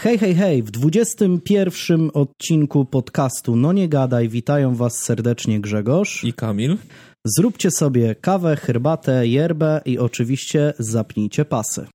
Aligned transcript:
Hej, 0.00 0.18
hej, 0.18 0.34
hej, 0.34 0.62
w 0.62 0.70
21 0.70 2.10
odcinku 2.14 2.84
podcastu 2.84 3.56
No 3.56 3.72
Nie 3.72 3.88
Gadaj 3.88 4.28
witają 4.28 4.74
Was 4.74 4.98
serdecznie 4.98 5.60
Grzegorz 5.60 6.24
i 6.24 6.32
Kamil. 6.32 6.76
Zróbcie 7.24 7.70
sobie 7.70 8.14
kawę, 8.14 8.56
herbatę, 8.56 9.26
yerbę 9.26 9.80
i 9.84 9.98
oczywiście 9.98 10.72
zapnijcie 10.78 11.44
pasy. 11.44 11.86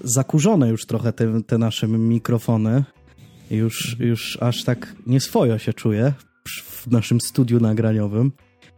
Zakurzone 0.00 0.68
już 0.68 0.86
trochę 0.86 1.12
te, 1.12 1.42
te 1.42 1.58
nasze 1.58 1.88
mikrofony. 1.88 2.84
Już, 3.50 3.96
już 4.00 4.38
aż 4.40 4.64
tak 4.64 4.94
nieswojo 5.06 5.58
się 5.58 5.72
czuję 5.72 6.12
w 6.48 6.86
naszym 6.90 7.20
studiu 7.20 7.60
nagraniowym. 7.60 8.32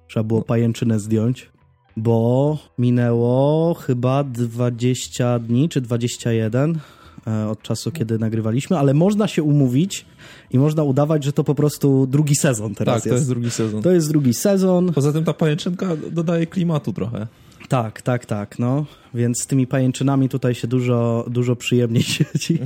Trzeba 0.09 0.25
było 0.25 0.43
pajęczynę 0.43 1.01
zdjąć, 1.01 1.51
bo 1.97 2.59
minęło 2.79 3.75
chyba 3.75 4.25
20 4.25 5.39
dni 5.39 5.69
czy 5.69 5.81
21 5.81 6.79
e, 7.27 7.49
od 7.49 7.63
czasu, 7.63 7.93
kiedy 7.93 8.19
nagrywaliśmy, 8.19 8.79
ale 8.79 8.95
można 8.95 9.29
się 9.29 9.43
umówić 9.43 10.07
i 10.51 10.59
można 10.59 10.83
udawać, 10.83 11.25
że 11.25 11.33
to 11.33 11.45
po 11.45 11.55
prostu 11.55 12.07
drugi 12.07 12.37
sezon 12.37 12.75
teraz 12.75 12.95
tak, 12.95 13.05
jest. 13.05 13.13
to 13.13 13.15
jest 13.15 13.29
drugi 13.29 13.51
sezon. 13.51 13.83
To 13.83 13.91
jest 13.91 14.09
drugi 14.09 14.35
sezon. 14.35 14.93
Poza 14.93 15.13
tym 15.13 15.25
ta 15.25 15.33
pajęczynka 15.33 15.97
dodaje 16.11 16.47
klimatu 16.47 16.93
trochę. 16.93 17.27
Tak, 17.69 18.03
tak, 18.03 18.27
tak, 18.27 18.59
no. 18.59 18.87
Więc 19.15 19.43
z 19.43 19.47
tymi 19.47 19.67
pajęczynami 19.67 20.29
tutaj 20.29 20.55
się 20.55 20.69
dużo, 20.69 21.25
dużo 21.29 21.57
przyjemniej 21.57 22.03
siedzi. 22.15 22.59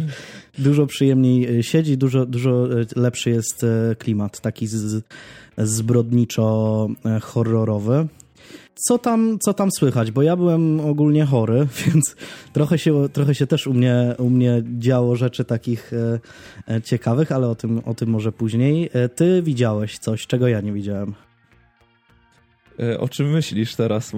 Dużo 0.58 0.86
przyjemniej 0.86 1.58
e, 1.58 1.62
siedzi, 1.62 1.98
dużo, 1.98 2.26
dużo 2.26 2.80
e, 2.80 2.84
lepszy 2.96 3.30
jest 3.30 3.64
e, 3.64 3.96
klimat, 3.98 4.40
taki 4.40 4.66
z, 4.66 5.04
zbrodniczo-horrorowy. 5.58 8.06
Co 8.74 8.98
tam, 8.98 9.38
co 9.40 9.54
tam 9.54 9.68
słychać? 9.78 10.10
Bo 10.10 10.22
ja 10.22 10.36
byłem 10.36 10.80
ogólnie 10.80 11.24
chory, 11.24 11.66
więc 11.86 12.16
trochę 12.52 12.78
się, 12.78 13.08
trochę 13.08 13.34
się 13.34 13.46
też 13.46 13.66
u 13.66 13.74
mnie, 13.74 14.14
u 14.18 14.30
mnie 14.30 14.62
działo 14.78 15.16
rzeczy 15.16 15.44
takich 15.44 15.92
ciekawych, 16.84 17.32
ale 17.32 17.48
o 17.48 17.54
tym, 17.54 17.80
o 17.84 17.94
tym 17.94 18.08
może 18.08 18.32
później. 18.32 18.90
Ty 19.14 19.42
widziałeś 19.42 19.98
coś, 19.98 20.26
czego 20.26 20.48
ja 20.48 20.60
nie 20.60 20.72
widziałem. 20.72 21.14
E, 22.80 23.00
o 23.00 23.08
czym 23.08 23.30
myślisz 23.30 23.74
teraz 23.74 24.12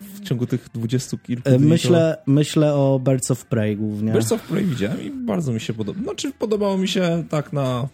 w 0.00 0.20
ciągu 0.24 0.46
tych 0.46 0.68
dwudziestu 0.74 1.18
kilku 1.18 1.50
dni? 1.50 1.68
Myślę, 1.68 2.16
to... 2.24 2.32
myślę 2.32 2.74
o 2.74 3.00
Birds 3.04 3.30
of 3.30 3.44
Prey 3.44 3.76
głównie. 3.76 4.12
Birds 4.12 4.32
of 4.32 4.42
Prey 4.42 4.64
widziałem 4.64 5.02
i 5.02 5.10
bardzo 5.10 5.52
mi 5.52 5.60
się 5.60 5.74
podobało. 5.74 6.04
Znaczy 6.04 6.32
podobało 6.38 6.78
mi 6.78 6.88
się 6.88 7.24
tak 7.28 7.52
na 7.52 7.88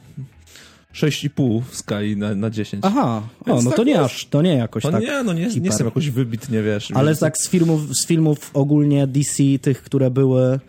6,5 0.95 1.63
w 1.63 1.77
skali 1.77 2.17
na, 2.17 2.35
na 2.35 2.51
10. 2.51 2.85
Aha, 2.87 3.23
o, 3.47 3.63
no 3.63 3.71
tak 3.71 3.77
to 3.77 3.85
nie 3.85 4.01
aż, 4.01 4.27
to 4.27 4.43
nie 4.43 4.55
jakoś 4.55 4.85
no 4.85 4.91
tak. 4.91 5.03
Nie, 5.03 5.23
no 5.23 5.33
nie, 5.33 5.47
nie 5.47 5.61
jestem 5.65 5.87
jakoś 5.87 6.11
wybitnie, 6.11 6.63
wiesz. 6.63 6.91
Ale 6.95 7.11
wiesz, 7.11 7.21
tak 7.21 7.39
z 7.39 7.49
filmów, 7.49 7.97
z 7.97 8.07
filmów 8.07 8.51
ogólnie 8.55 9.07
DC, 9.07 9.43
tych, 9.61 9.83
które 9.83 10.11
były, 10.11 10.61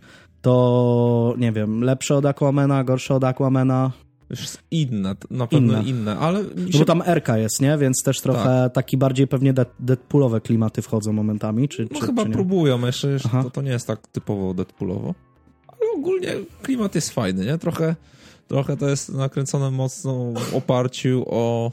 to 0.42 1.36
nie 1.38 1.52
wiem, 1.52 1.84
lepsze 1.84 2.16
od 2.16 2.26
Aquamana, 2.26 2.84
gorsze 2.84 3.16
od 3.16 3.24
Aquamana. 3.24 3.92
Inne, 4.72 5.16
na 5.32 5.48
pewno 5.48 5.74
inne, 5.74 5.90
inne 5.90 6.18
ale... 6.18 6.44
No 6.56 6.72
się... 6.72 6.80
Bo 6.80 6.86
tam 6.86 7.04
Erka 7.06 7.38
jest, 7.38 7.62
nie? 7.62 7.78
Więc 7.78 8.04
też 8.04 8.22
trochę 8.22 8.44
tak. 8.44 8.74
taki 8.74 8.98
bardziej 8.98 9.28
pewnie 9.28 9.54
Deadpoolowe 9.80 10.42
klimaty 10.42 10.82
wchodzą 10.82 11.14
momentami, 11.14 11.70
czy 11.70 11.88
No 11.92 12.00
czy, 12.00 12.06
chyba 12.06 12.26
czy 12.26 12.32
próbują, 12.32 12.86
jeszcze, 12.86 13.08
jeszcze 13.08 13.30
to, 13.30 13.50
to 13.50 13.62
nie 13.62 13.72
jest 13.72 13.88
tak 13.88 14.08
typowo 14.08 14.54
Deadpoolowo. 14.54 15.16
Ale 15.68 15.92
ogólnie 15.96 16.34
klimat 16.62 16.96
jest 16.96 17.10
fajny, 17.10 17.46
nie? 17.46 17.58
Trochę, 17.58 17.96
trochę 18.48 18.78
to 18.78 18.90
jest 18.90 19.10
nakręcone 19.10 19.72
mocno 19.72 20.32
w 20.34 20.56
oparciu 20.56 21.24
o 21.28 21.72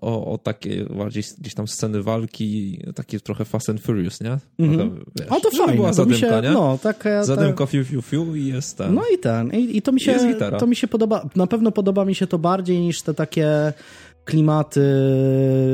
o, 0.00 0.32
o 0.32 0.38
takie 0.38 0.84
bardziej 0.84 1.22
gdzieś 1.38 1.54
tam 1.54 1.68
sceny 1.68 2.02
walki, 2.02 2.82
takie 2.94 3.20
trochę 3.20 3.44
Fast 3.44 3.70
and 3.70 3.80
Furious, 3.80 4.20
nie? 4.20 4.38
Mm 4.58 5.04
a 5.28 5.40
to 5.40 5.50
fajnie. 5.50 5.74
Była 5.74 5.92
zadymka, 5.92 6.20
się, 6.20 6.40
nie? 6.42 6.50
No, 6.50 6.78
taka, 6.82 7.24
zadymka 7.24 7.66
fiu, 7.66 7.84
fiu, 7.84 8.02
fiu 8.02 8.36
i 8.36 8.46
jest 8.46 8.78
ten. 8.78 8.94
No 8.94 9.02
i 9.14 9.18
ten. 9.18 9.50
I, 9.50 9.76
i 9.76 9.82
to 9.82 9.92
mi 9.92 10.00
się, 10.00 10.34
to 10.58 10.66
mi 10.66 10.76
się 10.76 10.88
podoba, 10.88 11.28
na 11.36 11.46
pewno 11.46 11.72
podoba 11.72 12.04
mi 12.04 12.14
się 12.14 12.26
to 12.26 12.38
bardziej 12.38 12.80
niż 12.80 13.02
te 13.02 13.14
takie 13.14 13.72
klimaty 14.24 14.80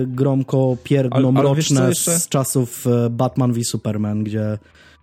gromko 0.06 0.76
pierdno-mroczne 0.84 1.94
z 1.94 2.28
czasów 2.28 2.86
e, 2.86 3.10
Batman 3.10 3.52
v 3.52 3.64
Superman, 3.64 4.24
gdzie 4.24 4.58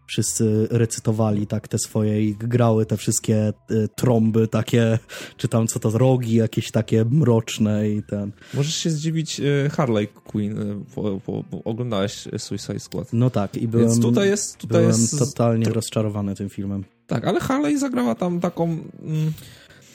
wszyscy 0.07 0.67
recytowali 0.71 1.47
tak 1.47 1.67
te 1.67 1.79
swoje 1.79 2.23
i 2.23 2.35
grały 2.35 2.85
te 2.85 2.97
wszystkie 2.97 3.53
y, 3.71 3.87
trąby 3.95 4.47
takie, 4.47 4.99
czy 5.37 5.47
tam 5.47 5.67
co 5.67 5.79
to, 5.79 5.89
rogi 5.89 6.35
jakieś 6.35 6.71
takie 6.71 7.05
mroczne 7.05 7.89
i 7.89 8.03
ten. 8.03 8.31
Możesz 8.53 8.75
się 8.75 8.89
zdziwić 8.89 9.39
y, 9.39 9.69
Harley 9.69 10.07
Quinn, 10.07 10.57
y, 10.59 10.95
po, 10.95 11.19
po, 11.25 11.43
po, 11.43 11.63
oglądałeś 11.63 12.27
Suicide 12.37 12.79
Squad. 12.79 13.13
No 13.13 13.29
tak 13.29 13.57
i 13.57 13.67
byłem, 13.67 13.87
Więc 13.87 14.01
tutaj 14.01 14.29
jest, 14.29 14.57
tutaj 14.57 14.81
byłem 14.81 15.01
jest... 15.01 15.19
totalnie 15.19 15.69
rozczarowany 15.69 16.35
tym 16.35 16.49
filmem. 16.49 16.83
Tak, 17.07 17.27
ale 17.27 17.39
Harley 17.39 17.77
zagrała 17.77 18.15
tam 18.15 18.39
taką... 18.39 18.63
Mm... 18.63 19.33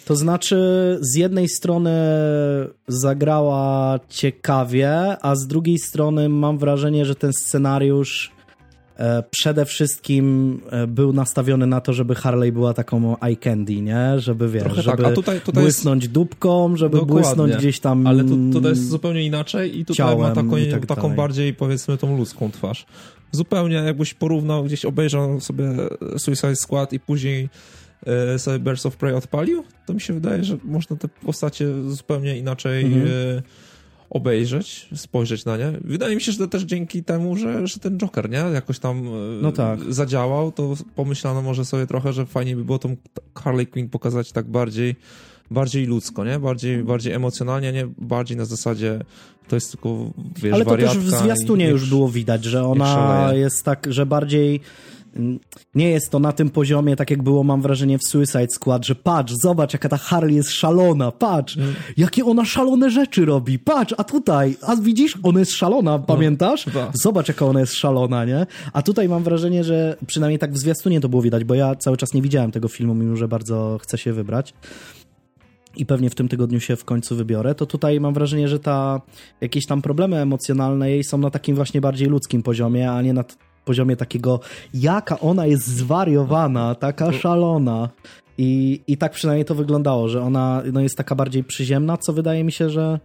To 0.04 0.16
znaczy, 0.16 0.56
z 1.00 1.16
jednej 1.16 1.48
strony 1.48 1.90
zagrała 2.88 4.00
ciekawie, 4.08 5.16
a 5.22 5.36
z 5.36 5.46
drugiej 5.46 5.78
strony 5.78 6.28
mam 6.28 6.58
wrażenie, 6.58 7.04
że 7.04 7.14
ten 7.14 7.32
scenariusz 7.32 8.37
E, 8.37 8.37
przede 9.30 9.64
wszystkim 9.64 10.60
e, 10.70 10.86
był 10.86 11.12
nastawiony 11.12 11.66
na 11.66 11.80
to, 11.80 11.92
żeby 11.92 12.14
Harley 12.14 12.52
była 12.52 12.74
taką 12.74 13.20
eye 13.20 13.36
candy, 13.36 13.80
nie? 13.80 14.12
Żeby, 14.16 14.48
wiesz, 14.48 14.62
Trochę 14.62 14.82
żeby 14.82 15.02
tak. 15.02 15.14
tutaj, 15.14 15.40
tutaj 15.40 15.62
błysnąć 15.62 16.02
jest... 16.02 16.12
dupką, 16.12 16.76
żeby 16.76 16.96
Dokładnie. 16.96 17.22
błysnąć 17.22 17.56
gdzieś 17.56 17.80
tam 17.80 18.06
Ale 18.06 18.24
tu, 18.24 18.36
tutaj 18.52 18.70
jest 18.70 18.88
zupełnie 18.88 19.26
inaczej 19.26 19.78
i 19.78 19.84
tutaj 19.84 20.16
ma 20.16 20.30
taką, 20.30 20.50
tak 20.70 20.86
taką 20.86 21.14
bardziej, 21.14 21.54
powiedzmy, 21.54 21.98
tą 21.98 22.16
ludzką 22.16 22.50
twarz. 22.50 22.86
Zupełnie 23.32 23.76
jakbyś 23.76 24.14
porównał, 24.14 24.64
gdzieś 24.64 24.84
obejrzał 24.84 25.40
sobie 25.40 25.64
Suicide 26.18 26.56
Squad 26.56 26.92
i 26.92 27.00
później 27.00 27.48
e, 28.06 28.38
sobie 28.38 28.58
Birds 28.58 28.86
of 28.86 28.96
Prey 28.96 29.14
odpalił, 29.14 29.64
to 29.86 29.94
mi 29.94 30.00
się 30.00 30.14
wydaje, 30.14 30.44
że 30.44 30.56
można 30.64 30.96
te 30.96 31.08
postacie 31.08 31.66
zupełnie 31.88 32.38
inaczej 32.38 32.84
mhm. 32.84 33.42
Obejrzeć, 34.10 34.88
spojrzeć 34.94 35.44
na 35.44 35.56
nie. 35.56 35.72
Wydaje 35.80 36.14
mi 36.14 36.20
się, 36.20 36.32
że 36.32 36.38
to 36.38 36.48
też 36.48 36.62
dzięki 36.62 37.04
temu, 37.04 37.36
że, 37.36 37.66
że 37.66 37.80
ten 37.80 37.98
Joker, 37.98 38.30
nie? 38.30 38.44
Jakoś 38.54 38.78
tam 38.78 39.06
e, 39.06 39.10
no 39.42 39.52
tak. 39.52 39.80
zadziałał, 39.88 40.52
to 40.52 40.74
pomyślano 40.94 41.42
może 41.42 41.64
sobie 41.64 41.86
trochę, 41.86 42.12
że 42.12 42.26
fajnie 42.26 42.56
by 42.56 42.64
było 42.64 42.78
tą 42.78 42.96
Harley 43.34 43.66
Quinn 43.66 43.88
pokazać 43.88 44.32
tak 44.32 44.46
bardziej 44.46 44.96
bardziej 45.50 45.86
ludzko, 45.86 46.24
nie? 46.24 46.38
Bardziej, 46.38 46.84
bardziej 46.84 47.12
emocjonalnie, 47.12 47.72
nie 47.72 47.88
bardziej 47.98 48.36
na 48.36 48.44
zasadzie 48.44 49.00
to 49.48 49.56
jest 49.56 49.72
tylko, 49.72 50.10
wiesz, 50.42 50.54
Ale 50.54 50.64
to 50.64 50.76
też 50.76 50.98
w 50.98 51.10
zwiastunie 51.10 51.68
już 51.68 51.88
było 51.88 52.08
widać, 52.08 52.44
że 52.44 52.64
ona 52.64 53.30
jest 53.34 53.64
tak, 53.64 53.86
że 53.90 54.06
bardziej 54.06 54.60
nie 55.74 55.90
jest 55.90 56.10
to 56.10 56.18
na 56.18 56.32
tym 56.32 56.50
poziomie, 56.50 56.96
tak 56.96 57.10
jak 57.10 57.22
było, 57.22 57.44
mam 57.44 57.62
wrażenie, 57.62 57.98
w 57.98 58.04
Suicide 58.04 58.46
Squad, 58.50 58.86
że 58.86 58.94
patrz, 58.94 59.32
zobacz, 59.42 59.72
jaka 59.72 59.88
ta 59.88 59.96
Harley 59.96 60.36
jest 60.36 60.50
szalona, 60.50 61.12
patrz, 61.12 61.56
mm. 61.56 61.74
jakie 61.96 62.24
ona 62.24 62.44
szalone 62.44 62.90
rzeczy 62.90 63.24
robi, 63.24 63.58
patrz, 63.58 63.94
a 63.98 64.04
tutaj, 64.04 64.56
a 64.62 64.76
widzisz, 64.76 65.18
ona 65.22 65.40
jest 65.40 65.52
szalona, 65.52 65.90
no, 65.90 65.98
pamiętasz? 65.98 66.66
No, 66.66 66.90
zobacz, 66.94 67.28
jaka 67.28 67.46
ona 67.46 67.60
jest 67.60 67.74
szalona, 67.74 68.24
nie? 68.24 68.46
A 68.72 68.82
tutaj 68.82 69.08
mam 69.08 69.22
wrażenie, 69.22 69.64
że 69.64 69.96
przynajmniej 70.06 70.38
tak 70.38 70.52
w 70.52 70.58
zwiastunie 70.58 71.00
to 71.00 71.08
było 71.08 71.22
widać, 71.22 71.44
bo 71.44 71.54
ja 71.54 71.74
cały 71.74 71.96
czas 71.96 72.14
nie 72.14 72.22
widziałem 72.22 72.50
tego 72.50 72.68
filmu, 72.68 72.94
mimo 72.94 73.16
że 73.16 73.28
bardzo 73.28 73.78
chcę 73.82 73.98
się 73.98 74.12
wybrać 74.12 74.54
i 75.76 75.86
pewnie 75.86 76.10
w 76.10 76.14
tym 76.14 76.28
tygodniu 76.28 76.60
się 76.60 76.76
w 76.76 76.84
końcu 76.84 77.16
wybiorę, 77.16 77.54
to 77.54 77.66
tutaj 77.66 78.00
mam 78.00 78.14
wrażenie, 78.14 78.48
że 78.48 78.58
ta 78.58 79.00
jakieś 79.40 79.66
tam 79.66 79.82
problemy 79.82 80.16
emocjonalne 80.16 80.90
jej 80.90 81.04
są 81.04 81.18
na 81.18 81.30
takim 81.30 81.56
właśnie 81.56 81.80
bardziej 81.80 82.08
ludzkim 82.08 82.42
poziomie, 82.42 82.90
a 82.90 83.02
nie 83.02 83.12
na 83.12 83.24
poziomie 83.68 83.96
takiego, 83.96 84.40
jaka 84.74 85.20
ona 85.20 85.46
jest 85.46 85.66
zwariowana, 85.66 86.74
taka 86.74 87.12
szalona. 87.12 87.88
I, 88.38 88.80
I 88.86 88.96
tak 88.96 89.12
przynajmniej 89.12 89.44
to 89.44 89.54
wyglądało, 89.54 90.08
że 90.08 90.22
ona 90.22 90.62
no, 90.72 90.80
jest 90.80 90.96
taka 90.96 91.14
bardziej 91.14 91.44
przyziemna, 91.44 91.96
co 91.96 92.12
wydaje 92.12 92.44
mi 92.44 92.52
się, 92.52 92.70
że, 92.70 93.00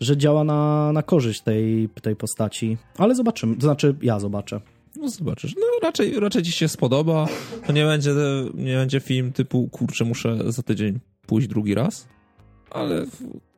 że 0.00 0.16
działa 0.16 0.44
na, 0.44 0.92
na 0.92 1.02
korzyść 1.02 1.40
tej, 1.40 1.88
tej 2.02 2.16
postaci. 2.16 2.76
Ale 2.98 3.14
zobaczymy, 3.14 3.56
to 3.56 3.60
znaczy 3.60 3.96
ja 4.02 4.20
zobaczę. 4.20 4.60
No 4.96 5.08
zobaczysz. 5.08 5.54
No 5.56 5.66
raczej, 5.82 6.20
raczej 6.20 6.42
ci 6.42 6.52
się 6.52 6.68
spodoba. 6.68 7.26
To 7.66 7.72
nie 7.72 7.84
będzie, 7.84 8.10
nie 8.54 8.76
będzie 8.76 9.00
film 9.00 9.32
typu, 9.32 9.68
kurczę, 9.68 10.04
muszę 10.04 10.52
za 10.52 10.62
tydzień 10.62 11.00
pójść 11.26 11.48
drugi 11.48 11.74
raz, 11.74 12.08
ale 12.70 13.06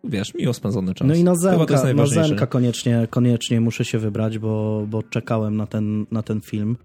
wiesz, 0.05 0.35
miło 0.35 0.55
spędzony 0.55 0.95
czas. 0.95 1.09
No 1.09 1.15
i 1.15 1.25
na 1.25 1.35
Zenka, 1.35 1.95
na 1.95 2.07
Zenka 2.07 2.47
koniecznie, 2.47 3.09
koniecznie 3.11 3.61
muszę 3.61 3.85
się 3.85 3.99
wybrać, 3.99 4.39
bo, 4.39 4.85
bo 4.89 5.03
czekałem 5.03 5.57
na 5.57 5.67
ten, 5.67 6.07
na 6.11 6.23
ten 6.23 6.41
film 6.41 6.77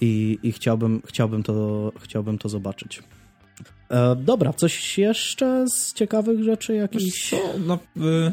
i, 0.00 0.38
i 0.42 0.52
chciałbym, 0.52 1.02
chciałbym, 1.06 1.42
to, 1.42 1.92
chciałbym 2.00 2.38
to 2.38 2.48
zobaczyć. 2.48 3.02
E, 3.90 4.16
dobra, 4.16 4.52
coś 4.52 4.98
jeszcze 4.98 5.64
z 5.68 5.94
ciekawych 5.94 6.44
rzeczy 6.44 6.74
jakichś? 6.74 7.34
Na, 7.66 7.74
y, 7.74 8.32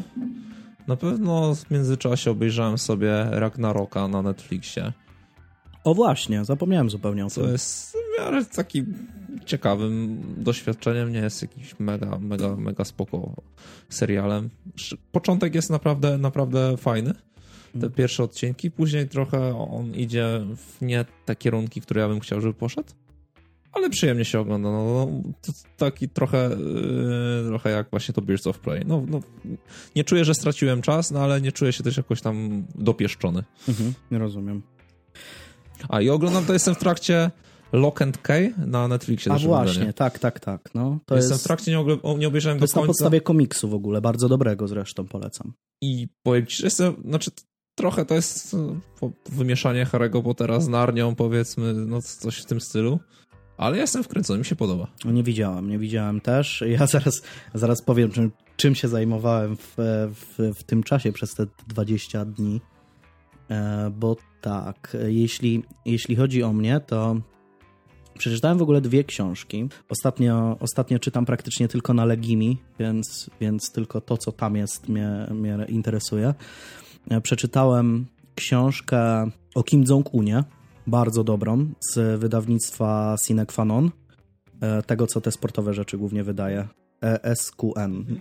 na 0.88 0.96
pewno 0.96 1.54
w 1.54 1.70
międzyczasie 1.70 2.30
obejrzałem 2.30 2.78
sobie 2.78 3.26
Ragnaroka 3.30 4.08
na 4.08 4.22
Netflixie. 4.22 4.92
O 5.84 5.94
właśnie, 5.94 6.44
zapomniałem 6.44 6.90
zupełnie 6.90 7.26
o 7.26 7.30
tym. 7.30 7.44
To 7.44 7.50
jest 7.50 7.92
w 7.92 8.20
miarę 8.20 8.44
taki 8.44 8.84
ciekawym 9.48 10.22
doświadczeniem, 10.36 11.12
nie 11.12 11.18
jest 11.18 11.42
jakiś 11.42 11.74
mega, 11.78 12.18
mega, 12.18 12.56
mega 12.56 12.84
spoko 12.84 13.34
serialem. 13.88 14.50
Początek 15.12 15.54
jest 15.54 15.70
naprawdę, 15.70 16.18
naprawdę 16.18 16.76
fajny, 16.76 17.12
te 17.72 17.78
mm. 17.78 17.92
pierwsze 17.92 18.24
odcinki, 18.24 18.70
później 18.70 19.08
trochę 19.08 19.58
on 19.58 19.94
idzie 19.94 20.40
w 20.56 20.82
nie 20.82 21.04
te 21.24 21.36
kierunki, 21.36 21.80
które 21.80 22.00
ja 22.00 22.08
bym 22.08 22.20
chciał, 22.20 22.40
żeby 22.40 22.54
poszedł 22.54 22.92
ale 23.78 23.90
przyjemnie 23.90 24.24
się 24.24 24.40
ogląda. 24.40 24.70
No, 24.70 24.84
no 24.84 25.08
taki 25.76 26.08
trochę, 26.08 26.50
yy, 26.50 27.44
trochę 27.48 27.70
jak 27.70 27.90
właśnie 27.90 28.14
to 28.14 28.22
Birds 28.22 28.46
of 28.46 28.58
Prey. 28.58 28.84
No, 28.86 29.02
no, 29.08 29.20
nie 29.96 30.04
czuję, 30.04 30.24
że 30.24 30.34
straciłem 30.34 30.82
czas, 30.82 31.10
no 31.10 31.20
ale 31.20 31.40
nie 31.40 31.52
czuję 31.52 31.72
się 31.72 31.82
też 31.82 31.96
jakoś 31.96 32.20
tam 32.20 32.64
dopieszczony. 32.74 33.44
Mhm, 33.68 33.94
nie 34.10 34.18
rozumiem. 34.18 34.62
A 35.88 36.00
i 36.00 36.10
oglądam, 36.10 36.44
to 36.44 36.52
jestem 36.52 36.74
w 36.74 36.78
trakcie 36.78 37.30
Lock 37.72 38.02
and 38.02 38.18
Key 38.18 38.54
na 38.66 38.88
Netflixie. 38.88 39.32
A 39.32 39.38
właśnie, 39.38 39.92
tak, 39.92 40.18
tak, 40.18 40.40
tak. 40.40 40.74
No, 40.74 40.98
to 41.06 41.16
jestem 41.16 41.34
jest... 41.34 41.44
w 41.44 41.46
trakcie, 41.46 41.70
nie, 41.70 41.98
nie 42.18 42.28
obejrzałem 42.28 42.58
to 42.58 42.64
jest 42.64 42.76
na 42.76 42.82
podstawie 42.82 43.20
komiksu 43.20 43.68
w 43.68 43.74
ogóle, 43.74 44.00
bardzo 44.00 44.28
dobrego 44.28 44.68
zresztą 44.68 45.06
polecam. 45.06 45.52
I 45.82 46.08
powiem 46.22 46.46
ci, 46.46 46.56
że 46.56 46.66
jestem, 46.66 46.96
znaczy 47.04 47.30
trochę 47.74 48.04
to 48.04 48.14
jest 48.14 48.56
wymieszanie 49.28 49.86
Harry'ego 49.86 50.22
Pottera 50.22 50.60
z 50.60 50.68
Narnią, 50.68 51.14
powiedzmy, 51.14 51.74
no 51.74 52.02
coś 52.02 52.38
w 52.38 52.46
tym 52.46 52.60
stylu. 52.60 53.00
Ale 53.56 53.76
ja 53.76 53.82
jestem 53.82 54.04
wkręcony, 54.04 54.38
mi 54.38 54.44
się 54.44 54.56
podoba. 54.56 54.86
No 55.04 55.12
nie 55.12 55.22
widziałem, 55.22 55.70
nie 55.70 55.78
widziałem 55.78 56.20
też. 56.20 56.64
Ja 56.78 56.86
zaraz, 56.86 57.22
zaraz 57.54 57.82
powiem, 57.82 58.10
czym, 58.10 58.32
czym 58.56 58.74
się 58.74 58.88
zajmowałem 58.88 59.56
w, 59.56 59.74
w, 60.14 60.54
w 60.54 60.62
tym 60.62 60.82
czasie 60.82 61.12
przez 61.12 61.34
te 61.34 61.46
20 61.68 62.24
dni. 62.24 62.60
E, 63.50 63.90
bo 63.96 64.16
tak, 64.40 64.96
jeśli, 65.06 65.62
jeśli 65.84 66.16
chodzi 66.16 66.42
o 66.42 66.52
mnie, 66.52 66.80
to 66.80 67.16
przeczytałem 68.18 68.58
w 68.58 68.62
ogóle 68.62 68.80
dwie 68.80 69.04
książki. 69.04 69.68
Ostatnio, 69.88 70.56
ostatnio 70.60 70.98
czytam 70.98 71.26
praktycznie 71.26 71.68
tylko 71.68 71.94
na 71.94 72.04
Legimi, 72.04 72.58
więc, 72.78 73.30
więc 73.40 73.72
tylko 73.72 74.00
to, 74.00 74.16
co 74.16 74.32
tam 74.32 74.56
jest, 74.56 74.88
mnie, 74.88 75.26
mnie 75.30 75.66
interesuje. 75.68 76.34
E, 77.10 77.20
przeczytałem 77.20 78.06
książkę 78.34 79.30
o 79.54 79.62
Kim 79.62 79.84
Jong-unie 79.88 80.44
bardzo 80.86 81.24
dobrą 81.24 81.66
z 81.92 82.20
wydawnictwa 82.20 83.16
Sine 83.26 83.46
e, 84.60 84.82
tego 84.82 85.06
co 85.06 85.20
te 85.20 85.32
sportowe 85.32 85.74
rzeczy 85.74 85.98
głównie 85.98 86.24
wydaje, 86.24 86.68
ESQN. 87.02 88.20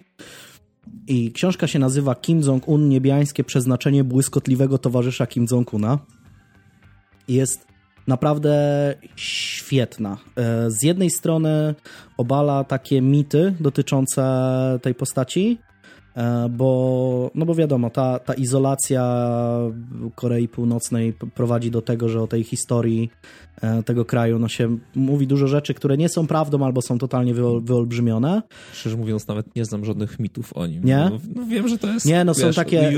I 1.07 1.31
książka 1.31 1.67
się 1.67 1.79
nazywa 1.79 2.15
Kim 2.15 2.41
Jong-un, 2.41 2.89
niebiańskie 2.89 3.43
przeznaczenie 3.43 4.03
błyskotliwego 4.03 4.77
towarzysza 4.77 5.27
Kim 5.27 5.45
Jong-una. 5.51 5.99
Jest 7.27 7.67
naprawdę 8.07 8.55
świetna. 9.15 10.17
E, 10.35 10.71
z 10.71 10.83
jednej 10.83 11.09
strony 11.09 11.75
obala 12.17 12.63
takie 12.63 13.01
mity 13.01 13.55
dotyczące 13.59 14.23
tej 14.81 14.95
postaci, 14.95 15.59
bo, 16.49 17.31
no 17.35 17.45
bo 17.45 17.55
wiadomo, 17.55 17.89
ta, 17.89 18.19
ta 18.19 18.33
izolacja 18.33 19.03
Korei 20.15 20.47
Północnej 20.47 21.13
prowadzi 21.13 21.71
do 21.71 21.81
tego, 21.81 22.09
że 22.09 22.21
o 22.21 22.27
tej 22.27 22.43
historii 22.43 23.09
e, 23.61 23.83
tego 23.83 24.05
kraju 24.05 24.39
no 24.39 24.47
się 24.47 24.77
mówi 24.95 25.27
dużo 25.27 25.47
rzeczy, 25.47 25.73
które 25.73 25.97
nie 25.97 26.09
są 26.09 26.27
prawdą 26.27 26.65
albo 26.65 26.81
są 26.81 26.97
totalnie 26.97 27.33
wyol, 27.33 27.61
wyolbrzymione. 27.63 28.41
Szczerze 28.73 28.97
mówiąc, 28.97 29.27
nawet 29.27 29.55
nie 29.55 29.65
znam 29.65 29.85
żadnych 29.85 30.19
mitów 30.19 30.57
o 30.57 30.67
nim. 30.67 30.83
Nie? 30.83 31.09
No, 31.11 31.19
no 31.35 31.45
wiem, 31.45 31.67
że 31.67 31.77
to 31.77 31.87
jest 31.87 32.05
Nie, 32.05 32.25
no 32.25 32.33
wiesz, 32.33 32.43
są 32.43 32.53
takie... 32.53 32.91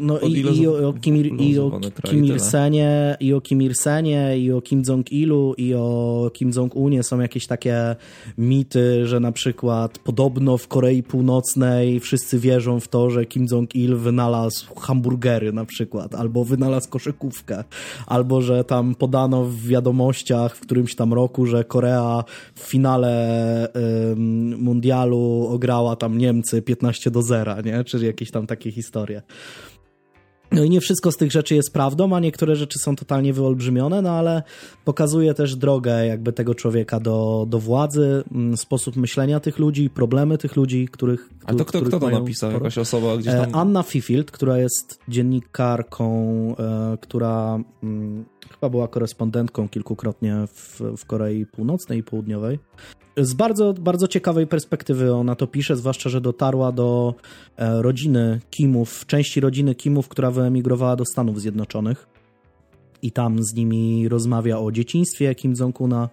No, 0.00 0.18
i, 0.18 0.60
i, 0.60 0.66
o 0.66 0.92
Kim, 0.92 1.16
Il, 1.16 1.40
i 1.40 1.58
o 1.58 1.80
Kim 2.02 2.24
Il-senie, 2.24 3.16
i 3.20 3.34
o 3.34 3.40
Kim 3.40 3.62
Il-senie, 3.62 4.38
i 4.38 4.52
o 4.52 4.60
Kim 4.60 4.82
Jong-ilu, 4.82 5.54
i 5.56 5.74
o 5.74 6.30
Kim 6.34 6.50
Jong-unie 6.50 7.02
są 7.02 7.20
jakieś 7.20 7.46
takie 7.46 7.96
mity, 8.38 9.06
że 9.06 9.20
na 9.20 9.32
przykład 9.32 9.98
podobno 9.98 10.58
w 10.58 10.68
Korei 10.68 11.02
Północnej 11.02 12.00
wszyscy 12.00 12.38
wierzą 12.38 12.57
wierzą 12.58 12.80
w 12.80 12.88
to, 12.88 13.10
że 13.10 13.26
Kim 13.26 13.46
Jong-il 13.50 13.96
wynalazł 13.96 14.74
hamburgery 14.74 15.52
na 15.52 15.64
przykład, 15.64 16.14
albo 16.14 16.44
wynalazł 16.44 16.88
koszykówkę, 16.88 17.64
albo 18.06 18.42
że 18.42 18.64
tam 18.64 18.94
podano 18.94 19.44
w 19.44 19.62
wiadomościach 19.62 20.56
w 20.56 20.60
którymś 20.60 20.94
tam 20.94 21.14
roku, 21.14 21.46
że 21.46 21.64
Korea 21.64 22.24
w 22.54 22.60
finale 22.60 23.68
ym, 24.12 24.62
mundialu 24.62 25.48
ograła 25.50 25.96
tam 25.96 26.18
Niemcy 26.18 26.62
15 26.62 27.10
do 27.10 27.22
0, 27.22 27.60
nie? 27.60 27.84
Czyli 27.84 28.06
jakieś 28.06 28.30
tam 28.30 28.46
takie 28.46 28.72
historie. 28.72 29.22
No 30.52 30.64
i 30.64 30.70
nie 30.70 30.80
wszystko 30.80 31.12
z 31.12 31.16
tych 31.16 31.32
rzeczy 31.32 31.54
jest 31.54 31.72
prawdą, 31.72 32.16
a 32.16 32.20
niektóre 32.20 32.56
rzeczy 32.56 32.78
są 32.78 32.96
totalnie 32.96 33.32
wyolbrzymione, 33.32 34.02
no 34.02 34.10
ale 34.10 34.42
pokazuje 34.84 35.34
też 35.34 35.56
drogę 35.56 36.06
jakby 36.06 36.32
tego 36.32 36.54
człowieka 36.54 37.00
do, 37.00 37.46
do 37.48 37.58
władzy, 37.58 38.24
mm, 38.32 38.56
sposób 38.56 38.96
myślenia 38.96 39.40
tych 39.40 39.58
ludzi, 39.58 39.90
problemy 39.90 40.38
tych 40.38 40.56
ludzi, 40.56 40.88
których... 40.92 41.28
A 41.46 41.54
to 41.54 41.64
kto, 41.64 41.82
kto 41.82 42.00
to 42.00 42.10
napisał? 42.10 42.50
Sporo. 42.50 42.64
Jakaś 42.64 42.78
osoba 42.78 43.16
gdzieś 43.16 43.34
tam... 43.34 43.50
E, 43.50 43.54
Anna 43.54 43.82
Fifield, 43.82 44.30
która 44.30 44.58
jest 44.58 44.98
dziennikarką, 45.08 46.06
e, 46.58 46.98
która 47.00 47.58
mm, 47.82 48.24
chyba 48.60 48.70
była 48.70 48.88
korespondentką 48.88 49.68
kilkukrotnie 49.68 50.36
w, 50.46 50.80
w 50.96 51.06
Korei 51.06 51.46
Północnej 51.46 51.98
i 51.98 52.02
Południowej. 52.02 52.58
Z 53.16 53.34
bardzo, 53.34 53.74
bardzo 53.74 54.08
ciekawej 54.08 54.46
perspektywy 54.46 55.14
ona 55.14 55.34
to 55.34 55.46
pisze, 55.46 55.76
zwłaszcza, 55.76 56.10
że 56.10 56.20
dotarła 56.20 56.72
do 56.72 57.14
e, 57.56 57.82
rodziny 57.82 58.40
Kimów, 58.50 59.06
części 59.06 59.40
rodziny 59.40 59.74
Kimów, 59.74 60.08
która 60.08 60.30
wyemigrowała 60.30 60.96
do 60.96 61.04
Stanów 61.04 61.40
Zjednoczonych. 61.40 62.08
I 63.02 63.12
tam 63.12 63.42
z 63.42 63.54
nimi 63.54 64.08
rozmawia 64.08 64.58
o 64.58 64.72
dzieciństwie 64.72 65.34
Kim 65.34 65.54
Jong-una 65.60 66.08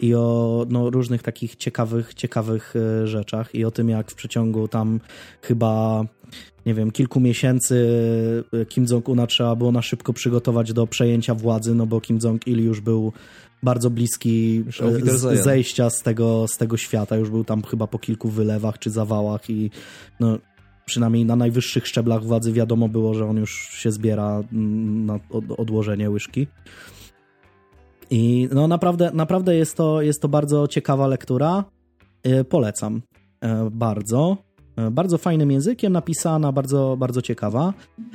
i 0.00 0.14
o 0.14 0.66
no, 0.68 0.90
różnych 0.90 1.22
takich 1.22 1.56
ciekawych, 1.56 2.14
ciekawych 2.14 2.74
e, 2.76 3.06
rzeczach 3.06 3.54
i 3.54 3.64
o 3.64 3.70
tym, 3.70 3.88
jak 3.88 4.10
w 4.10 4.14
przeciągu 4.14 4.68
tam 4.68 5.00
chyba 5.42 6.04
nie 6.66 6.74
wiem, 6.74 6.90
kilku 6.90 7.20
miesięcy 7.20 7.76
e, 8.52 8.66
Kim 8.66 8.86
Jong-una 8.90 9.26
trzeba 9.26 9.56
było 9.56 9.72
na 9.72 9.82
szybko 9.82 10.12
przygotować 10.12 10.72
do 10.72 10.86
przejęcia 10.86 11.34
władzy, 11.34 11.74
no 11.74 11.86
bo 11.86 12.00
Kim 12.00 12.18
Jong-il 12.22 12.64
już 12.64 12.80
był 12.80 13.12
bardzo 13.62 13.90
bliski 13.90 14.64
e, 15.30 15.36
zejścia 15.36 15.90
z 15.90 16.02
tego, 16.02 16.48
z 16.48 16.56
tego 16.56 16.76
świata. 16.76 17.16
Już 17.16 17.30
był 17.30 17.44
tam 17.44 17.62
chyba 17.62 17.86
po 17.86 17.98
kilku 17.98 18.28
wylewach 18.28 18.78
czy 18.78 18.90
zawałach 18.90 19.50
i 19.50 19.70
no, 20.20 20.38
przynajmniej 20.84 21.24
na 21.24 21.36
najwyższych 21.36 21.86
szczeblach 21.86 22.24
władzy 22.24 22.52
wiadomo 22.52 22.88
było, 22.88 23.14
że 23.14 23.26
on 23.26 23.36
już 23.36 23.68
się 23.70 23.92
zbiera 23.92 24.42
na 24.52 25.20
odłożenie 25.56 26.10
łyżki. 26.10 26.46
I 28.10 28.48
no 28.52 28.68
naprawdę, 28.68 29.10
naprawdę 29.14 29.56
jest 29.56 29.76
to, 29.76 30.02
jest 30.02 30.22
to 30.22 30.28
bardzo 30.28 30.68
ciekawa 30.68 31.06
lektura. 31.06 31.64
E, 32.22 32.44
polecam 32.44 33.02
bardzo. 33.70 34.36
Bardzo 34.90 35.18
fajnym 35.18 35.50
językiem 35.50 35.92
napisana, 35.92 36.52
bardzo, 36.52 36.96
bardzo 36.98 37.22
ciekawa. 37.22 37.74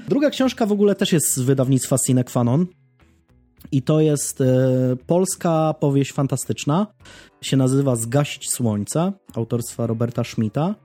Druga 0.09 0.29
książka 0.29 0.65
w 0.65 0.71
ogóle 0.71 0.95
też 0.95 1.11
jest 1.13 1.35
z 1.35 1.39
wydawnictwa 1.39 1.97
Sine 1.97 2.23
Qua 2.23 2.43
Non. 2.43 2.67
I 3.71 3.81
to 3.81 4.01
jest 4.01 4.41
e, 4.41 4.45
polska 5.07 5.75
powieść 5.79 6.13
fantastyczna. 6.13 6.87
Się 7.41 7.57
nazywa 7.57 7.95
Zgasić 7.95 8.49
Słońce, 8.49 9.11
autorstwa 9.35 9.87
Roberta 9.87 10.23
Schmidta. 10.23 10.75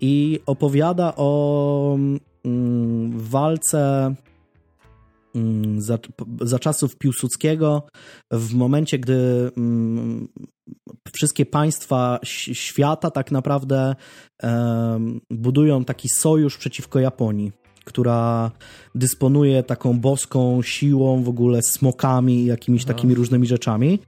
I 0.00 0.40
opowiada 0.46 1.12
o 1.16 1.96
mm, 2.44 3.10
walce 3.14 4.14
za, 5.78 5.98
za, 6.40 6.58
czasów 6.58 6.96
Piłsudskiego, 6.96 7.82
w 8.30 8.54
momencie, 8.54 8.98
gdy 8.98 9.50
mm, 9.56 10.28
wszystkie 11.12 11.46
państwa 11.46 12.18
świata 12.52 13.10
tak 13.10 13.30
naprawdę 13.32 13.94
budują 15.30 15.84
taki 15.84 16.08
sojusz 16.08 16.58
przeciwko 16.58 17.00
Japonii 17.00 17.52
która 17.84 18.50
dysponuje 18.94 19.62
taką 19.62 20.00
boską 20.00 20.62
siłą, 20.62 21.22
w 21.22 21.28
ogóle 21.28 21.62
smokami 21.62 22.34
i 22.34 22.46
jakimiś 22.46 22.86
no. 22.86 22.94
takimi 22.94 23.14
różnymi 23.14 23.46
rzeczami. 23.46 23.98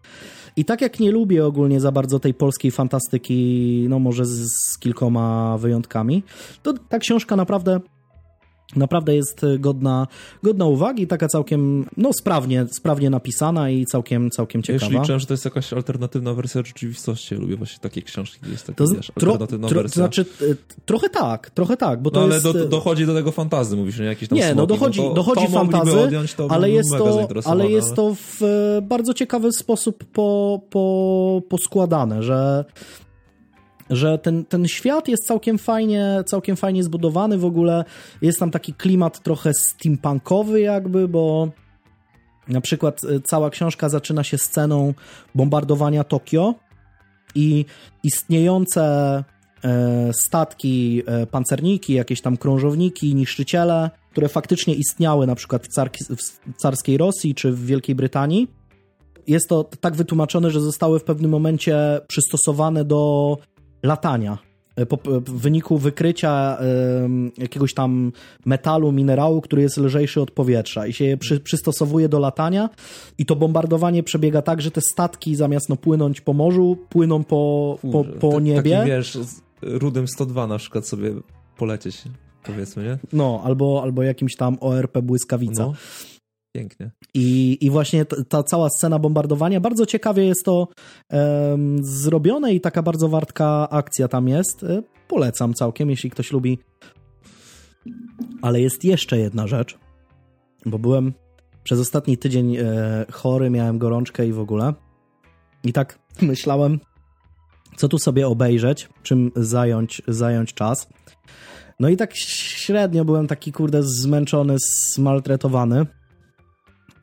I 0.57 0.65
tak 0.65 0.81
jak 0.81 1.01
nie 1.01 1.11
lubię 1.11 1.47
ogólnie 1.47 1.81
za 1.81 1.93
bardzo 1.93 2.19
tej 2.19 2.35
polskiej 2.35 2.71
fantastyki, 2.71 3.87
no 3.89 3.99
może 3.99 4.27
z, 4.27 4.47
z 4.47 4.79
kilkoma 4.79 5.59
wyjątkami, 5.59 6.23
to 6.63 6.73
ta 6.89 6.99
książka 6.99 7.37
naprawdę 7.37 7.81
Naprawdę 8.77 9.15
jest 9.15 9.43
godna, 9.59 10.07
godna 10.43 10.67
uwagi, 10.67 11.07
taka 11.07 11.29
całkiem, 11.29 11.87
no 11.97 12.13
sprawnie, 12.13 12.67
sprawnie 12.77 13.11
napisana 13.11 13.71
i 13.71 13.87
całkiem, 13.87 14.31
całkiem 14.31 14.63
ciekawa. 14.63 14.85
Jeśli 14.85 15.01
liczę, 15.01 15.21
że 15.21 15.27
to 15.27 15.35
jest 15.35 15.45
jakaś 15.45 15.73
alternatywna 15.73 16.35
wersja 16.35 16.63
rzeczywistości. 16.65 17.35
Lubię 17.35 17.57
właśnie 17.57 17.79
takie 17.79 18.03
książki, 18.03 18.39
gdzie 18.43 18.53
jest 18.53 18.67
taka, 18.67 18.85
to, 18.85 18.95
wiesz, 18.95 19.13
alternatywna 19.17 19.69
tro, 19.69 19.83
wersja. 19.83 19.95
To 19.95 20.01
znaczy, 20.01 20.25
y, 20.43 20.57
trochę 20.87 21.09
tak, 21.09 21.51
trochę 21.51 21.77
tak, 21.77 22.03
bo 22.03 22.11
to 22.11 22.21
no, 22.21 22.27
ale 22.27 22.35
jest... 22.35 22.47
do, 22.47 22.69
dochodzi 22.69 23.07
do 23.07 23.15
tego 23.15 23.33
fantazy, 23.33 23.77
mówisz, 23.77 23.99
nie? 23.99 24.05
Jakieś 24.05 24.29
tam 24.29 24.39
Nie, 24.39 24.45
no 24.45 24.53
smoki, 24.53 24.61
no 24.61 24.67
dochodzi, 24.67 25.01
no 25.01 25.09
to, 25.09 25.15
dochodzi 25.15 25.47
to 25.47 25.53
fantazy, 25.53 26.01
odjąć, 26.01 26.35
to 26.35 26.47
ale, 26.51 26.71
jest 26.71 26.91
to, 26.91 27.29
ale 27.45 27.69
jest 27.69 27.95
to 27.95 28.15
w 28.15 28.41
bardzo 28.83 29.15
ciekawy 29.15 29.53
sposób 29.53 30.05
po, 30.05 30.61
po, 30.71 31.43
poskładane, 31.49 32.23
że 32.23 32.65
że 33.91 34.19
ten, 34.19 34.45
ten 34.45 34.69
świat 34.69 35.09
jest 35.09 35.27
całkiem 35.27 35.59
fajnie, 35.59 36.23
całkiem 36.27 36.57
fajnie 36.57 36.83
zbudowany 36.83 37.39
w 37.39 37.45
ogóle. 37.45 37.85
Jest 38.23 38.39
tam 38.39 38.51
taki 38.51 38.75
klimat 38.75 39.23
trochę 39.23 39.55
steampunkowy 39.55 40.61
jakby, 40.61 41.09
bo 41.09 41.49
na 42.49 42.61
przykład 42.61 43.05
y, 43.05 43.21
cała 43.21 43.51
książka 43.51 43.89
zaczyna 43.89 44.25
się 44.25 44.39
sceną 44.39 44.95
bombardowania 45.35 46.05
Tokio 46.05 46.55
i 47.35 47.65
istniejące 48.03 48.85
e, 49.65 50.13
statki, 50.13 51.03
e, 51.07 51.27
pancerniki, 51.27 51.95
jakieś 51.95 52.21
tam 52.21 52.37
krążowniki, 52.37 53.15
niszczyciele, 53.15 53.91
które 54.11 54.29
faktycznie 54.29 54.75
istniały 54.75 55.27
na 55.27 55.35
przykład 55.35 55.67
w 55.67 56.53
carskiej 56.57 56.97
Rosji 56.97 57.35
czy 57.35 57.53
w 57.53 57.67
Wielkiej 57.67 57.95
Brytanii. 57.95 58.49
Jest 59.27 59.49
to 59.49 59.65
tak 59.65 59.97
wytłumaczone, 59.97 60.51
że 60.51 60.61
zostały 60.61 60.99
w 60.99 61.05
pewnym 61.05 61.31
momencie 61.31 62.01
przystosowane 62.09 62.85
do 62.85 63.37
latania 63.83 64.39
E, 64.77 64.87
w 65.21 65.41
wyniku 65.41 65.79
wykrycia 65.79 66.59
jakiegoś 67.39 67.75
tam 67.75 68.13
metalu, 68.47 68.93
minerału, 68.93 69.41
który 69.41 69.63
jest 69.63 69.77
lżejszy 69.77 70.21
od 70.21 70.31
powietrza 70.31 70.87
i 70.87 70.93
się 70.93 71.05
je 71.05 71.17
przy, 71.17 71.41
przystosowuje 71.41 72.09
do 72.09 72.19
latania 72.19 72.71
i 73.19 73.27
to 73.27 73.37
bombardowanie 73.37 74.03
przebiega 74.03 74.43
tak, 74.43 74.63
że 74.63 74.71
te 74.71 74.81
statki 74.81 75.37
zamiast 75.37 75.69
no, 75.69 75.77
płynąć 75.77 76.21
po 76.21 76.33
morzu, 76.33 76.79
płyną 76.89 77.25
po, 77.25 77.79
po, 77.93 78.05
po 78.05 78.41
niebie. 78.41 78.77
Taki, 78.77 78.91
wiesz, 78.91 79.15
z 79.15 79.41
Rudym 79.63 80.09
102 80.09 80.47
na 80.47 80.59
przykład 80.59 80.87
sobie 80.87 81.15
polecieć, 81.57 82.03
powiedzmy, 82.43 82.85
nie? 82.85 82.99
No, 83.13 83.41
albo, 83.45 83.81
albo 83.83 84.03
jakimś 84.03 84.37
tam 84.37 84.57
ORP 84.61 84.99
Błyskawica. 85.03 85.63
No. 85.63 85.75
Pięknie. 86.53 86.91
I, 87.15 87.59
I 87.61 87.71
właśnie 87.71 88.05
ta, 88.05 88.17
ta, 88.29 88.43
cała 88.43 88.69
scena 88.71 88.99
bombardowania, 88.99 89.61
bardzo 89.61 89.87
ciekawie 89.87 90.25
jest 90.25 90.45
to 90.45 90.69
um, 91.11 91.85
zrobione 91.85 92.55
i 92.55 92.61
taka 92.61 92.83
bardzo 92.83 93.09
wartka 93.09 93.69
akcja 93.71 94.09
tam 94.09 94.29
jest. 94.29 94.65
E, 94.65 94.83
polecam 95.09 95.55
całkiem, 95.55 95.91
jeśli 95.91 96.11
ktoś 96.11 96.33
lubi. 96.33 96.59
Ale 98.43 98.61
jest 98.61 98.85
jeszcze 98.85 99.19
jedna 99.19 99.47
rzecz, 99.47 99.79
bo 100.67 100.79
byłem 100.79 101.13
przez 101.65 101.81
ostatni 101.81 102.19
tydzień 102.19 102.57
e, 102.57 102.65
chory, 103.11 103.51
miałem 103.51 103.79
gorączkę 103.79 104.27
i 104.27 104.33
w 104.33 104.41
ogóle. 104.41 104.75
I 105.65 105.73
tak 105.73 105.99
myślałem, 106.23 106.81
co 107.77 107.89
tu 107.89 107.99
sobie 107.99 108.29
obejrzeć, 108.29 108.89
czym 109.03 109.33
zająć, 109.37 110.03
zająć 110.09 110.55
czas. 110.55 110.89
No 111.81 111.89
i 111.89 111.97
tak 111.97 112.17
średnio 112.17 113.05
byłem 113.05 113.27
taki, 113.27 113.53
kurde, 113.53 113.83
zmęczony, 113.83 114.57
smaltretowany 114.59 115.87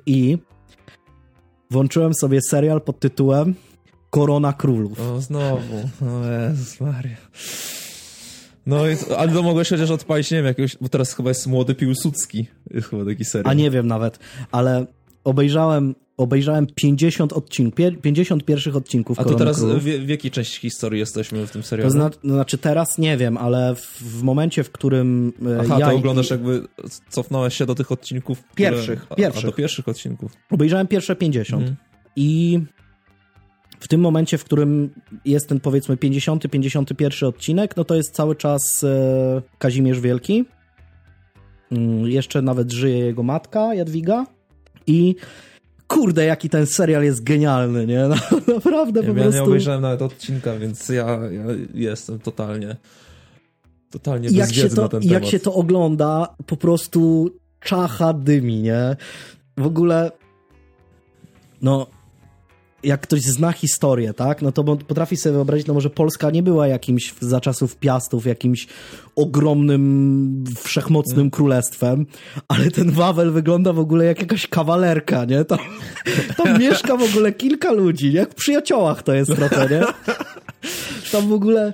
i 0.09 0.37
włączyłem 1.71 2.13
sobie 2.13 2.41
serial 2.41 2.81
pod 2.81 2.99
tytułem 2.99 3.55
Korona 4.09 4.53
Królów. 4.53 4.99
O, 4.99 5.21
znowu. 5.21 5.89
O 6.01 6.25
Jezus 6.25 6.81
Maria. 6.81 7.17
No, 8.65 8.87
i, 8.87 8.95
ale 9.17 9.31
to 9.31 9.43
mogłeś 9.43 9.69
chociaż 9.69 9.91
odpalić, 9.91 10.31
nie 10.31 10.37
wiem, 10.37 10.45
jakiegoś, 10.45 10.77
bo 10.81 10.89
teraz 10.89 11.13
chyba 11.13 11.29
jest 11.29 11.47
Młody 11.47 11.75
Piłsudski, 11.75 12.47
jest 12.71 12.87
chyba 12.87 13.05
taki 13.05 13.25
serial. 13.25 13.51
A 13.51 13.53
nie 13.53 13.71
wiem 13.71 13.87
nawet, 13.87 14.19
ale 14.51 14.85
obejrzałem 15.23 15.95
obejrzałem 16.19 16.67
50 16.75 17.33
odcinków, 17.33 17.85
50 18.01 18.45
pierwszych 18.45 18.75
odcinków 18.75 19.19
A 19.19 19.23
to 19.23 19.35
teraz 19.35 19.63
w, 19.63 19.79
w, 19.79 20.09
jakiej 20.09 20.31
części 20.31 20.59
historii 20.59 20.99
jesteśmy 20.99 21.47
w 21.47 21.51
tym 21.51 21.63
serialu? 21.63 21.89
To 21.89 21.93
zna, 21.93 22.09
znaczy 22.23 22.57
teraz 22.57 22.97
nie 22.97 23.17
wiem, 23.17 23.37
ale 23.37 23.75
w, 23.75 24.01
w 24.01 24.23
momencie, 24.23 24.63
w 24.63 24.71
którym 24.71 25.33
e, 25.45 25.59
Aha, 25.59 25.75
ja 25.79 25.89
to 25.89 25.95
oglądasz 25.95 26.29
jakby, 26.29 26.67
cofnąłeś 27.09 27.53
się 27.53 27.65
do 27.65 27.75
tych 27.75 27.91
odcinków? 27.91 28.43
Które, 28.43 28.71
pierwszych, 28.71 29.05
a, 29.09 29.15
pierwszych. 29.15 29.43
A 29.43 29.47
do 29.47 29.53
pierwszych 29.53 29.87
odcinków. 29.87 30.31
Obejrzałem 30.51 30.87
pierwsze 30.87 31.15
50 31.15 31.61
mhm. 31.61 31.77
i 32.15 32.59
w 33.79 33.87
tym 33.87 34.01
momencie, 34.01 34.37
w 34.37 34.43
którym 34.43 34.89
jest 35.25 35.49
ten 35.49 35.59
powiedzmy 35.59 35.97
50, 35.97 36.47
51 36.51 37.29
odcinek, 37.29 37.77
no 37.77 37.83
to 37.83 37.95
jest 37.95 38.11
cały 38.11 38.35
czas 38.35 38.83
e, 38.83 39.41
Kazimierz 39.57 39.99
Wielki. 39.99 40.45
Mm, 41.71 42.07
jeszcze 42.07 42.41
nawet 42.41 42.71
żyje 42.71 42.99
jego 42.99 43.23
matka, 43.23 43.73
Jadwiga. 43.73 44.25
I 44.87 45.15
kurde, 45.89 46.25
jaki 46.25 46.49
ten 46.49 46.65
serial 46.65 47.03
jest 47.03 47.23
genialny, 47.23 47.87
nie? 47.87 48.07
No, 48.09 48.53
naprawdę 48.53 49.01
nie, 49.01 49.07
po 49.07 49.13
ja 49.13 49.23
prostu... 49.23 49.37
Ja 49.37 49.43
nie 49.43 49.47
obejrzałem 49.47 49.81
nawet 49.81 50.01
odcinka, 50.01 50.55
więc 50.55 50.89
ja, 50.89 51.19
ja 51.73 51.89
jestem 51.89 52.19
totalnie 52.19 52.75
totalnie 53.91 54.29
jak 54.29 54.53
się 54.53 54.69
to, 54.69 54.81
na 54.81 54.87
ten 54.87 55.03
Jak 55.03 55.25
się 55.25 55.39
to 55.39 55.53
ogląda, 55.53 56.35
po 56.45 56.57
prostu 56.57 57.29
czacha 57.59 58.13
dymi, 58.13 58.61
nie? 58.61 58.95
W 59.57 59.65
ogóle 59.65 60.11
no 61.61 61.87
jak 62.83 63.01
ktoś 63.01 63.21
zna 63.21 63.51
historię, 63.51 64.13
tak, 64.13 64.41
no 64.41 64.51
to 64.51 64.63
potrafi 64.63 65.17
sobie 65.17 65.33
wyobrazić, 65.33 65.67
no 65.67 65.73
może 65.73 65.89
Polska 65.89 66.31
nie 66.31 66.43
była 66.43 66.67
jakimś 66.67 67.13
za 67.19 67.41
czasów 67.41 67.75
Piastów, 67.75 68.25
jakimś 68.25 68.67
ogromnym, 69.15 70.43
wszechmocnym 70.63 71.19
mm. 71.19 71.31
królestwem, 71.31 72.05
ale 72.47 72.71
ten 72.71 72.91
Wawel 72.91 73.31
wygląda 73.31 73.73
w 73.73 73.79
ogóle 73.79 74.05
jak 74.05 74.19
jakaś 74.19 74.47
kawalerka, 74.47 75.25
nie? 75.25 75.45
Tam, 75.45 75.59
tam 76.37 76.59
mieszka 76.59 76.97
w 76.97 77.03
ogóle 77.03 77.31
kilka 77.33 77.71
ludzi, 77.71 78.09
nie? 78.09 78.19
Jak 78.19 78.31
w 78.31 78.35
przyjaciołach 78.35 79.03
to 79.03 79.13
jest 79.13 79.35
trochę, 79.35 79.67
nie? 79.69 79.81
Tam 81.11 81.29
w 81.29 81.33
ogóle 81.33 81.73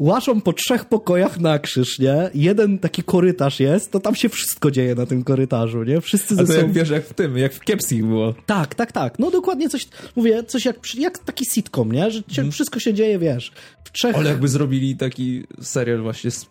łaszą 0.00 0.40
po 0.40 0.52
trzech 0.52 0.84
pokojach 0.84 1.40
na 1.40 1.58
krzyż, 1.58 1.98
nie? 1.98 2.30
Jeden 2.34 2.78
taki 2.78 3.02
korytarz 3.02 3.60
jest, 3.60 3.90
to 3.90 4.00
tam 4.00 4.14
się 4.14 4.28
wszystko 4.28 4.70
dzieje 4.70 4.94
na 4.94 5.06
tym 5.06 5.24
korytarzu, 5.24 5.82
nie? 5.82 6.00
Wszyscy 6.00 6.34
ze 6.34 6.42
A 6.42 6.44
to 6.44 6.52
sobą... 6.52 6.62
jak, 6.66 6.72
wiesz, 6.72 6.90
jak 6.90 7.04
w 7.04 7.14
tym, 7.14 7.38
jak 7.38 7.52
w 7.52 7.60
Kiepskich 7.60 8.06
było. 8.06 8.34
Tak, 8.46 8.74
tak, 8.74 8.92
tak. 8.92 9.18
No 9.18 9.30
dokładnie 9.30 9.68
coś, 9.68 9.88
mówię, 10.16 10.44
coś 10.44 10.64
jak, 10.64 10.94
jak 10.94 11.18
taki 11.18 11.44
sitcom, 11.44 11.92
nie? 11.92 12.10
Że 12.10 12.22
hmm. 12.30 12.52
wszystko 12.52 12.80
się 12.80 12.94
dzieje, 12.94 13.18
wiesz, 13.18 13.52
w 13.84 13.92
trzech... 13.92 14.16
Ale 14.16 14.30
jakby 14.30 14.48
zrobili 14.48 14.96
taki 14.96 15.44
serial 15.60 16.02
właśnie 16.02 16.30
z, 16.30 16.46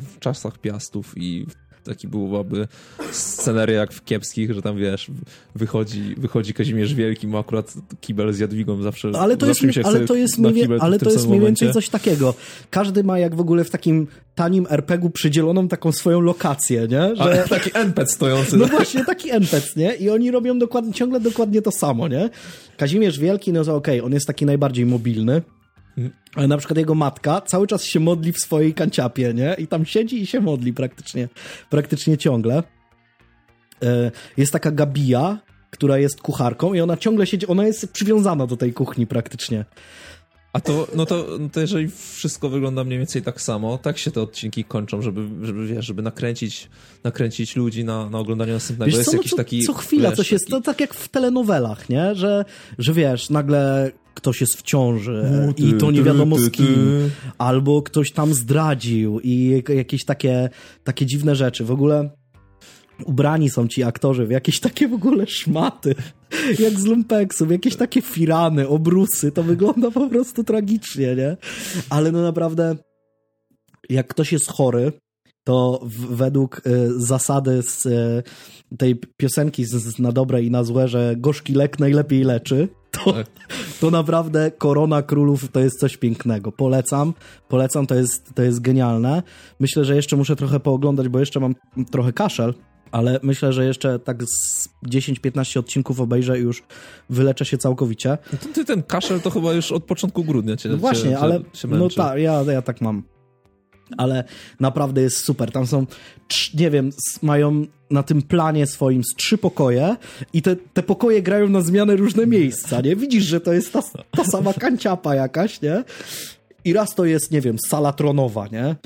w 0.00 0.18
czasach 0.18 0.58
Piastów 0.58 1.12
i 1.16 1.46
taki 1.86 2.08
byłaby 2.08 2.68
scenaria 3.10 3.78
jak 3.80 3.92
w 3.92 4.04
kiepskich, 4.04 4.52
że 4.52 4.62
tam 4.62 4.76
wiesz, 4.76 5.10
wychodzi, 5.54 6.14
wychodzi 6.18 6.54
Kazimierz 6.54 6.94
Wielki, 6.94 7.28
ma 7.28 7.38
akurat 7.38 7.74
kibel 8.00 8.32
z 8.32 8.38
Jadwigą 8.38 8.82
zawsze. 8.82 9.10
Ale 9.18 9.36
to 9.36 9.46
jest, 9.46 9.60
ale 9.84 10.00
to 10.00 10.14
jest, 10.14 10.38
mniej, 10.38 10.68
ale 10.80 10.98
to 10.98 11.10
jest 11.10 11.28
mniej 11.28 11.40
więcej 11.40 11.72
coś 11.72 11.88
takiego. 11.88 12.34
Każdy 12.70 13.04
ma 13.04 13.18
jak 13.18 13.34
w 13.34 13.40
ogóle 13.40 13.64
w 13.64 13.70
takim 13.70 14.06
tanim 14.34 14.66
RPG-u 14.70 15.10
przydzieloną 15.10 15.68
taką 15.68 15.92
swoją 15.92 16.20
lokację, 16.20 16.88
nie? 16.88 17.16
Że... 17.16 17.44
taki 17.48 17.70
NPC 17.74 18.12
stojący. 18.12 18.56
No 18.56 18.66
właśnie, 18.66 19.04
taki 19.04 19.30
NPC, 19.30 19.80
nie? 19.80 19.94
I 19.94 20.10
oni 20.10 20.30
robią 20.30 20.58
dokładnie, 20.58 20.92
ciągle 20.92 21.20
dokładnie 21.20 21.62
to 21.62 21.70
samo, 21.70 22.08
nie? 22.08 22.30
Kazimierz 22.76 23.18
Wielki, 23.18 23.52
no 23.52 23.64
to 23.64 23.76
okej, 23.76 23.98
okay, 23.98 24.06
on 24.06 24.12
jest 24.12 24.26
taki 24.26 24.46
najbardziej 24.46 24.86
mobilny, 24.86 25.42
ale 26.34 26.48
na 26.48 26.56
przykład 26.56 26.78
jego 26.78 26.94
matka 26.94 27.40
cały 27.40 27.66
czas 27.66 27.84
się 27.84 28.00
modli 28.00 28.32
w 28.32 28.38
swojej 28.38 28.74
kanciapie, 28.74 29.34
nie? 29.34 29.54
I 29.58 29.66
tam 29.66 29.84
siedzi 29.84 30.22
i 30.22 30.26
się 30.26 30.40
modli 30.40 30.72
praktycznie, 30.72 31.28
praktycznie 31.70 32.18
ciągle. 32.18 32.62
E, 33.82 34.10
jest 34.36 34.52
taka 34.52 34.70
Gabija, 34.70 35.38
która 35.70 35.98
jest 35.98 36.22
kucharką 36.22 36.74
i 36.74 36.80
ona 36.80 36.96
ciągle 36.96 37.26
siedzi, 37.26 37.46
ona 37.46 37.66
jest 37.66 37.92
przywiązana 37.92 38.46
do 38.46 38.56
tej 38.56 38.72
kuchni 38.72 39.06
praktycznie. 39.06 39.64
A 40.56 40.60
to, 40.60 40.86
no 40.94 41.06
to, 41.06 41.26
no 41.40 41.48
to 41.48 41.60
jeżeli 41.60 41.88
wszystko 41.88 42.48
wygląda 42.48 42.84
mniej 42.84 42.98
więcej 42.98 43.22
tak 43.22 43.40
samo, 43.40 43.78
tak 43.78 43.98
się 43.98 44.10
te 44.10 44.20
odcinki 44.20 44.64
kończą, 44.64 45.02
żeby, 45.02 45.46
żeby 45.46 45.66
wiesz, 45.66 45.86
żeby 45.86 46.02
nakręcić, 46.02 46.68
nakręcić 47.04 47.56
ludzi 47.56 47.84
na, 47.84 48.10
na 48.10 48.18
oglądanie 48.18 48.52
następnego. 48.52 48.90
Wiesz, 48.90 48.98
jest 48.98 49.10
co, 49.10 49.16
jakiś 49.16 49.32
no, 49.32 49.36
taki... 49.36 49.62
Co 49.62 49.72
chwila 49.72 50.12
coś 50.12 50.32
jest, 50.32 50.48
to 50.48 50.60
tak 50.60 50.80
jak 50.80 50.94
w 50.94 51.08
telenowelach, 51.08 51.88
nie? 51.88 52.14
Że, 52.14 52.44
że 52.78 52.92
wiesz, 52.92 53.30
nagle 53.30 53.92
ktoś 54.14 54.40
jest 54.40 54.56
w 54.56 54.62
ciąży 54.62 55.24
no, 55.46 55.52
i 55.56 55.74
to 55.74 55.90
nie 55.90 56.02
wiadomo 56.02 56.38
z 56.38 56.50
kim, 56.50 57.10
albo 57.38 57.82
ktoś 57.82 58.12
tam 58.12 58.34
zdradził 58.34 59.20
i 59.20 59.62
jakieś 59.76 60.04
takie, 60.04 60.48
takie 60.84 61.06
dziwne 61.06 61.36
rzeczy. 61.36 61.64
W 61.64 61.70
ogóle 61.70 62.10
ubrani 63.04 63.50
są 63.50 63.68
ci 63.68 63.82
aktorzy 63.82 64.26
w 64.26 64.30
jakieś 64.30 64.60
takie 64.60 64.88
w 64.88 64.94
ogóle 64.94 65.26
szmaty, 65.26 65.94
jak 66.58 66.80
z 66.80 66.84
lumpeksów, 66.84 67.50
jakieś 67.50 67.76
takie 67.76 68.02
firany, 68.02 68.68
obrusy, 68.68 69.32
to 69.32 69.42
wygląda 69.42 69.90
po 69.90 70.08
prostu 70.08 70.44
tragicznie, 70.44 71.16
nie? 71.16 71.36
Ale 71.90 72.12
no 72.12 72.22
naprawdę, 72.22 72.76
jak 73.88 74.08
ktoś 74.08 74.32
jest 74.32 74.48
chory, 74.48 74.92
to 75.44 75.80
w, 75.82 76.16
według 76.16 76.62
y, 76.66 77.00
zasady 77.00 77.62
z 77.62 77.86
y, 77.86 78.22
tej 78.78 79.00
piosenki 79.16 79.64
z, 79.64 79.70
z, 79.70 79.98
na 79.98 80.12
dobre 80.12 80.42
i 80.42 80.50
na 80.50 80.64
złe, 80.64 80.88
że 80.88 81.14
gorzki 81.16 81.52
lek 81.52 81.78
najlepiej 81.78 82.24
leczy, 82.24 82.68
to, 82.90 83.12
tak. 83.12 83.26
to 83.80 83.90
naprawdę 83.90 84.50
Korona 84.50 85.02
Królów 85.02 85.48
to 85.52 85.60
jest 85.60 85.80
coś 85.80 85.96
pięknego. 85.96 86.52
Polecam, 86.52 87.14
polecam, 87.48 87.86
to 87.86 87.94
jest, 87.94 88.34
to 88.34 88.42
jest 88.42 88.60
genialne. 88.60 89.22
Myślę, 89.60 89.84
że 89.84 89.96
jeszcze 89.96 90.16
muszę 90.16 90.36
trochę 90.36 90.60
pooglądać, 90.60 91.08
bo 91.08 91.18
jeszcze 91.18 91.40
mam 91.40 91.54
trochę 91.90 92.12
kaszel, 92.12 92.54
ale 92.96 93.20
myślę, 93.22 93.52
że 93.52 93.64
jeszcze 93.64 93.98
tak 93.98 94.24
z 94.24 94.68
10-15 94.86 95.58
odcinków 95.58 96.00
obejrzę 96.00 96.38
i 96.38 96.42
już 96.42 96.62
wyleczę 97.10 97.44
się 97.44 97.58
całkowicie. 97.58 98.18
No 98.32 98.38
ty 98.54 98.64
ten 98.64 98.82
kaszel 98.82 99.20
to 99.20 99.30
chyba 99.30 99.52
już 99.52 99.72
od 99.72 99.84
początku 99.84 100.24
grudnia 100.24 100.56
cię 100.56 100.68
No 100.68 100.76
właśnie, 100.76 101.10
cię, 101.10 101.18
ale 101.18 101.40
cię 101.52 101.68
no 101.68 101.88
tak, 101.88 102.18
ja, 102.18 102.42
ja 102.42 102.62
tak 102.62 102.80
mam. 102.80 103.02
Ale 103.96 104.24
naprawdę 104.60 105.02
jest 105.02 105.16
super. 105.16 105.52
Tam 105.52 105.66
są, 105.66 105.86
nie 106.54 106.70
wiem, 106.70 106.90
mają 107.22 107.66
na 107.90 108.02
tym 108.02 108.22
planie 108.22 108.66
swoim 108.66 109.04
z 109.04 109.14
trzy 109.14 109.38
pokoje 109.38 109.96
i 110.32 110.42
te, 110.42 110.56
te 110.56 110.82
pokoje 110.82 111.22
grają 111.22 111.48
na 111.48 111.60
zmianę 111.60 111.96
różne 111.96 112.26
miejsca, 112.26 112.80
nie? 112.80 112.96
Widzisz, 112.96 113.24
że 113.24 113.40
to 113.40 113.52
jest 113.52 113.72
ta, 113.72 113.82
ta 114.10 114.24
sama 114.24 114.52
kanciapa 114.52 115.14
jakaś, 115.14 115.60
nie? 115.60 115.84
I 116.64 116.72
raz 116.72 116.94
to 116.94 117.04
jest, 117.04 117.30
nie 117.30 117.40
wiem, 117.40 117.56
sala 117.68 117.92
tronowa, 117.92 118.46
nie? 118.52 118.76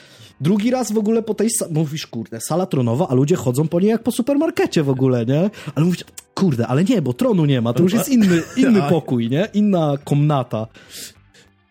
Drugi 0.40 0.70
raz 0.70 0.92
w 0.92 0.98
ogóle 0.98 1.22
po 1.22 1.34
tej 1.34 1.48
mówisz, 1.70 2.06
kurde, 2.06 2.40
sala 2.40 2.66
tronowa, 2.66 3.08
a 3.08 3.14
ludzie 3.14 3.36
chodzą 3.36 3.68
po 3.68 3.80
niej 3.80 3.90
jak 3.90 4.02
po 4.02 4.12
supermarkecie 4.12 4.82
w 4.82 4.90
ogóle, 4.90 5.26
nie? 5.26 5.50
Ale 5.74 5.86
mówisz, 5.86 6.04
kurde, 6.34 6.66
ale 6.66 6.84
nie, 6.84 7.02
bo 7.02 7.12
tronu 7.12 7.44
nie 7.44 7.60
ma, 7.60 7.72
to 7.72 7.82
już 7.82 7.92
jest 7.92 8.08
inny, 8.08 8.42
inny 8.56 8.82
pokój, 8.90 9.30
nie? 9.30 9.48
Inna 9.54 9.98
komnata. 10.04 10.66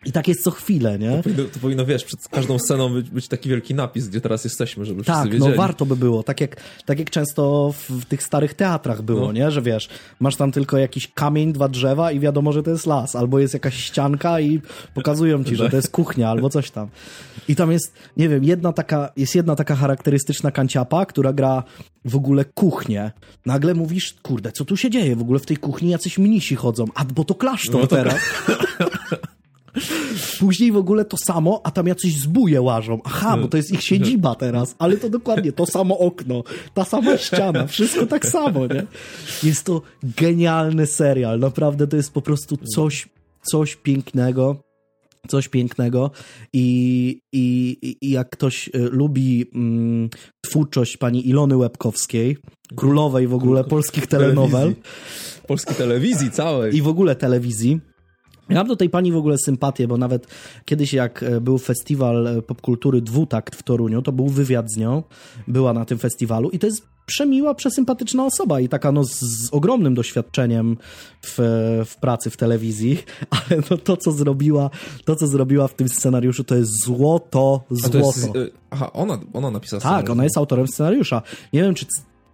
I 0.05 0.11
tak 0.11 0.27
jest 0.27 0.43
co 0.43 0.51
chwilę, 0.51 0.99
nie? 0.99 1.17
To 1.17 1.23
powinno, 1.23 1.43
to 1.43 1.59
powinno 1.59 1.85
wiesz, 1.85 2.03
przed 2.03 2.27
każdą 2.27 2.59
sceną 2.59 2.93
być, 2.93 3.09
być, 3.09 3.27
taki 3.27 3.49
wielki 3.49 3.75
napis, 3.75 4.07
gdzie 4.07 4.21
teraz 4.21 4.43
jesteśmy, 4.43 4.85
żeby 4.85 5.03
tak, 5.03 5.15
wszyscy 5.15 5.33
wiedzieli. 5.33 5.51
no 5.51 5.57
warto 5.57 5.85
by 5.85 5.95
było. 5.95 6.23
Tak 6.23 6.41
jak, 6.41 6.55
tak 6.85 6.99
jak 6.99 7.09
często 7.09 7.73
w, 7.77 7.91
w 7.91 8.05
tych 8.05 8.23
starych 8.23 8.53
teatrach 8.53 9.01
było, 9.01 9.25
no. 9.25 9.31
nie? 9.31 9.51
Że 9.51 9.61
wiesz, 9.61 9.89
masz 10.19 10.35
tam 10.35 10.51
tylko 10.51 10.77
jakiś 10.77 11.07
kamień, 11.07 11.53
dwa 11.53 11.69
drzewa 11.69 12.11
i 12.11 12.19
wiadomo, 12.19 12.53
że 12.53 12.63
to 12.63 12.71
jest 12.71 12.85
las. 12.85 13.15
Albo 13.15 13.39
jest 13.39 13.53
jakaś 13.53 13.75
ścianka 13.75 14.39
i 14.39 14.61
pokazują 14.93 15.43
ci, 15.43 15.55
że 15.55 15.69
to 15.69 15.75
jest 15.75 15.91
kuchnia 15.91 16.29
albo 16.29 16.49
coś 16.49 16.71
tam. 16.71 16.87
I 17.47 17.55
tam 17.55 17.71
jest, 17.71 17.93
nie 18.17 18.29
wiem, 18.29 18.43
jedna 18.43 18.73
taka, 18.73 19.11
jest 19.17 19.35
jedna 19.35 19.55
taka 19.55 19.75
charakterystyczna 19.75 20.51
kanciapa, 20.51 21.05
która 21.05 21.33
gra 21.33 21.63
w 22.05 22.15
ogóle 22.15 22.45
kuchnię. 22.45 23.11
Nagle 23.45 23.73
mówisz, 23.73 24.15
kurde, 24.23 24.51
co 24.51 24.65
tu 24.65 24.77
się 24.77 24.89
dzieje? 24.89 25.15
W 25.15 25.21
ogóle 25.21 25.39
w 25.39 25.45
tej 25.45 25.57
kuchni 25.57 25.89
jacyś 25.89 26.17
mnisi 26.17 26.55
chodzą. 26.55 26.85
A, 26.95 27.05
bo 27.05 27.23
to 27.23 27.35
klasztor 27.35 27.81
no 27.81 27.87
to... 27.87 27.95
teraz. 27.95 28.19
Później 30.39 30.71
w 30.71 30.77
ogóle 30.77 31.05
to 31.05 31.17
samo, 31.17 31.61
a 31.63 31.71
tam 31.71 31.87
jacyś 31.87 32.19
zbóje 32.19 32.61
łażą. 32.61 32.99
Aha, 33.03 33.37
bo 33.37 33.47
to 33.47 33.57
jest 33.57 33.71
ich 33.71 33.83
siedziba 33.83 34.35
teraz, 34.35 34.75
ale 34.79 34.97
to 34.97 35.09
dokładnie 35.09 35.51
to 35.51 35.65
samo 35.65 35.97
okno, 35.97 36.43
ta 36.73 36.85
sama 36.85 37.17
ściana, 37.17 37.67
wszystko 37.67 38.05
tak 38.05 38.25
samo, 38.25 38.67
nie? 38.67 38.85
Jest 39.43 39.65
to 39.65 39.81
genialny 40.03 40.87
serial, 40.87 41.39
naprawdę 41.39 41.87
to 41.87 41.97
jest 41.97 42.13
po 42.13 42.21
prostu 42.21 42.57
coś, 42.57 43.09
coś 43.41 43.75
pięknego 43.75 44.69
coś 45.27 45.47
pięknego 45.47 46.11
i, 46.53 47.21
i, 47.31 47.77
i 48.01 48.11
jak 48.11 48.29
ktoś 48.29 48.67
y, 48.67 48.71
lubi 48.75 49.45
mm, 49.55 50.09
twórczość 50.41 50.97
pani 50.97 51.29
Ilony 51.29 51.57
Łebkowskiej, 51.57 52.37
królowej 52.75 53.27
w 53.27 53.33
ogóle 53.33 53.63
polskich 53.63 54.07
telenowel. 54.07 54.75
Polskiej 55.47 55.75
telewizji 55.75 56.31
całej. 56.31 56.75
I 56.75 56.81
w 56.81 56.87
ogóle 56.87 57.15
telewizji, 57.15 57.79
ja 58.49 58.55
mam 58.55 58.67
do 58.67 58.75
tej 58.75 58.89
pani 58.89 59.11
w 59.11 59.17
ogóle 59.17 59.37
sympatię, 59.45 59.87
bo 59.87 59.97
nawet 59.97 60.27
kiedyś 60.65 60.93
jak 60.93 61.23
e, 61.23 61.41
był 61.41 61.57
festiwal 61.57 62.27
e, 62.27 62.41
popkultury 62.41 63.01
Dwutakt 63.01 63.55
w 63.55 63.63
Toruniu, 63.63 64.01
to 64.01 64.11
był 64.11 64.27
wywiad 64.27 64.71
z 64.71 64.77
nią, 64.77 65.03
była 65.47 65.73
na 65.73 65.85
tym 65.85 65.97
festiwalu 65.97 66.49
i 66.49 66.59
to 66.59 66.67
jest 66.67 66.87
przemiła, 67.05 67.53
przesympatyczna 67.53 68.25
osoba 68.25 68.59
i 68.59 68.69
taka 68.69 68.91
no 68.91 69.03
z, 69.03 69.19
z 69.19 69.53
ogromnym 69.53 69.95
doświadczeniem 69.95 70.77
w, 71.21 71.35
w, 71.85 71.97
pracy 71.97 72.29
w 72.29 72.37
telewizji, 72.37 72.97
ale 73.35 73.61
no 73.71 73.77
to, 73.77 73.97
co 73.97 74.11
zrobiła, 74.11 74.69
to, 75.05 75.15
co 75.15 75.27
zrobiła 75.27 75.67
w 75.67 75.73
tym 75.73 75.89
scenariuszu, 75.89 76.43
to 76.43 76.55
jest 76.55 76.71
złoto, 76.85 77.63
złoto. 77.69 77.97
Jest, 77.97 78.29
aha, 78.69 78.93
ona, 78.93 79.19
ona 79.33 79.51
napisała 79.51 79.81
Tak, 79.81 79.89
scenariusz. 79.89 80.09
ona 80.09 80.23
jest 80.23 80.37
autorem 80.37 80.67
scenariusza. 80.67 81.21
Nie 81.53 81.61
wiem, 81.61 81.73
czy 81.73 81.85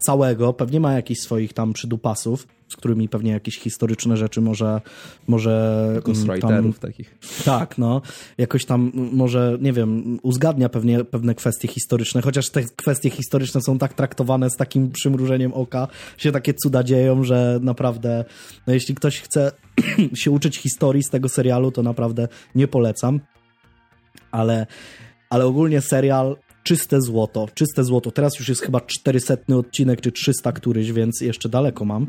całego, 0.06 0.54
pewnie 0.54 0.80
ma 0.80 0.94
jakichś 0.94 1.22
swoich 1.22 1.54
tam 1.54 1.74
przydupasów, 1.74 2.48
z 2.70 2.76
którymi 2.76 3.10
pewnie 3.10 3.32
jakieś 3.32 3.60
historyczne 3.60 4.18
rzeczy 4.18 4.42
może... 4.42 4.82
może 5.28 6.02
tam, 6.42 6.74
takich. 6.74 7.18
Tak, 7.46 7.78
no. 7.78 8.02
Jakoś 8.38 8.66
tam 8.66 8.92
może, 8.94 9.58
nie 9.62 9.74
wiem, 9.74 10.20
uzgadnia 10.24 10.70
pewnie 10.70 11.04
pewne 11.04 11.36
kwestie 11.36 11.68
historyczne, 11.68 12.22
chociaż 12.22 12.50
te 12.50 12.64
kwestie 12.64 13.10
historyczne 13.10 13.62
są 13.62 13.78
tak 13.78 13.94
traktowane 13.94 14.50
z 14.50 14.56
takim 14.56 14.92
przymrużeniem 14.92 15.54
oka, 15.54 15.88
się 16.18 16.32
takie 16.32 16.54
cuda 16.54 16.84
dzieją, 16.84 17.24
że 17.24 17.60
naprawdę, 17.62 18.26
no 18.68 18.74
jeśli 18.74 18.96
ktoś 18.96 19.22
chce 19.22 19.52
się 20.22 20.32
uczyć 20.32 20.58
historii 20.58 21.04
z 21.04 21.10
tego 21.10 21.30
serialu, 21.30 21.72
to 21.72 21.84
naprawdę 21.84 22.28
nie 22.56 22.68
polecam. 22.68 23.20
Ale, 24.32 24.68
ale 25.30 25.46
ogólnie 25.46 25.82
serial 25.82 26.36
czyste 26.66 27.02
złoto, 27.02 27.48
czyste 27.54 27.84
złoto. 27.84 28.12
Teraz 28.12 28.40
już 28.40 28.50
jest 28.50 28.62
chyba 28.62 28.82
400 28.82 29.36
odcinek, 29.56 30.02
czy 30.02 30.12
300 30.12 30.52
któryś, 30.52 30.92
więc 30.92 31.22
jeszcze 31.22 31.50
daleko 31.50 31.86
mam. 31.86 32.08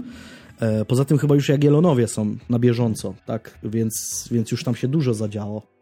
E, 0.61 0.85
poza 0.85 1.05
tym 1.05 1.19
chyba 1.19 1.35
już 1.35 1.49
Jagiellonowie 1.49 2.09
są 2.09 2.37
na 2.49 2.59
bieżąco, 2.59 3.15
tak? 3.27 3.59
Więc, 3.63 4.25
więc 4.31 4.51
już 4.51 4.65
tam 4.65 4.75
się 4.75 4.89
dużo 4.89 5.15
zadziało 5.15 5.76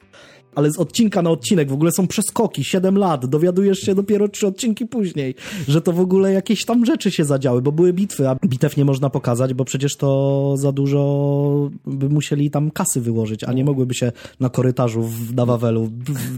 ale 0.55 0.71
z 0.71 0.79
odcinka 0.79 1.23
na 1.23 1.31
odcinek 1.31 1.69
w 1.69 1.73
ogóle 1.73 1.93
są 1.93 2.07
przeskoki, 2.07 2.65
7 2.65 2.99
lat, 2.99 3.27
dowiadujesz 3.27 3.79
się 3.79 3.95
dopiero 3.95 4.29
trzy 4.29 4.47
odcinki 4.47 4.87
później, 4.87 5.35
że 5.69 5.81
to 5.83 5.93
w 5.93 6.01
ogóle 6.01 6.33
jakieś 6.33 6.65
tam 6.65 6.87
rzeczy 6.87 7.11
się 7.11 7.25
zadziały, 7.25 7.63
bo 7.63 7.73
były 7.73 7.93
bitwy, 7.93 8.29
a 8.29 8.37
bitew 8.47 8.77
nie 8.77 8.85
można 8.85 9.11
pokazać, 9.11 9.55
bo 9.55 9.65
przecież 9.65 9.97
to 9.97 10.55
za 10.57 10.73
dużo 10.73 11.71
by 11.87 12.09
musieli 12.09 12.51
tam 12.51 12.71
kasy 12.71 13.01
wyłożyć, 13.01 13.45
a 13.45 13.53
nie 13.53 13.65
mogłyby 13.65 13.95
się 13.95 14.13
na 14.41 14.49
korytarzu 14.49 15.11
na 15.35 15.47
Wawelu 15.47 15.91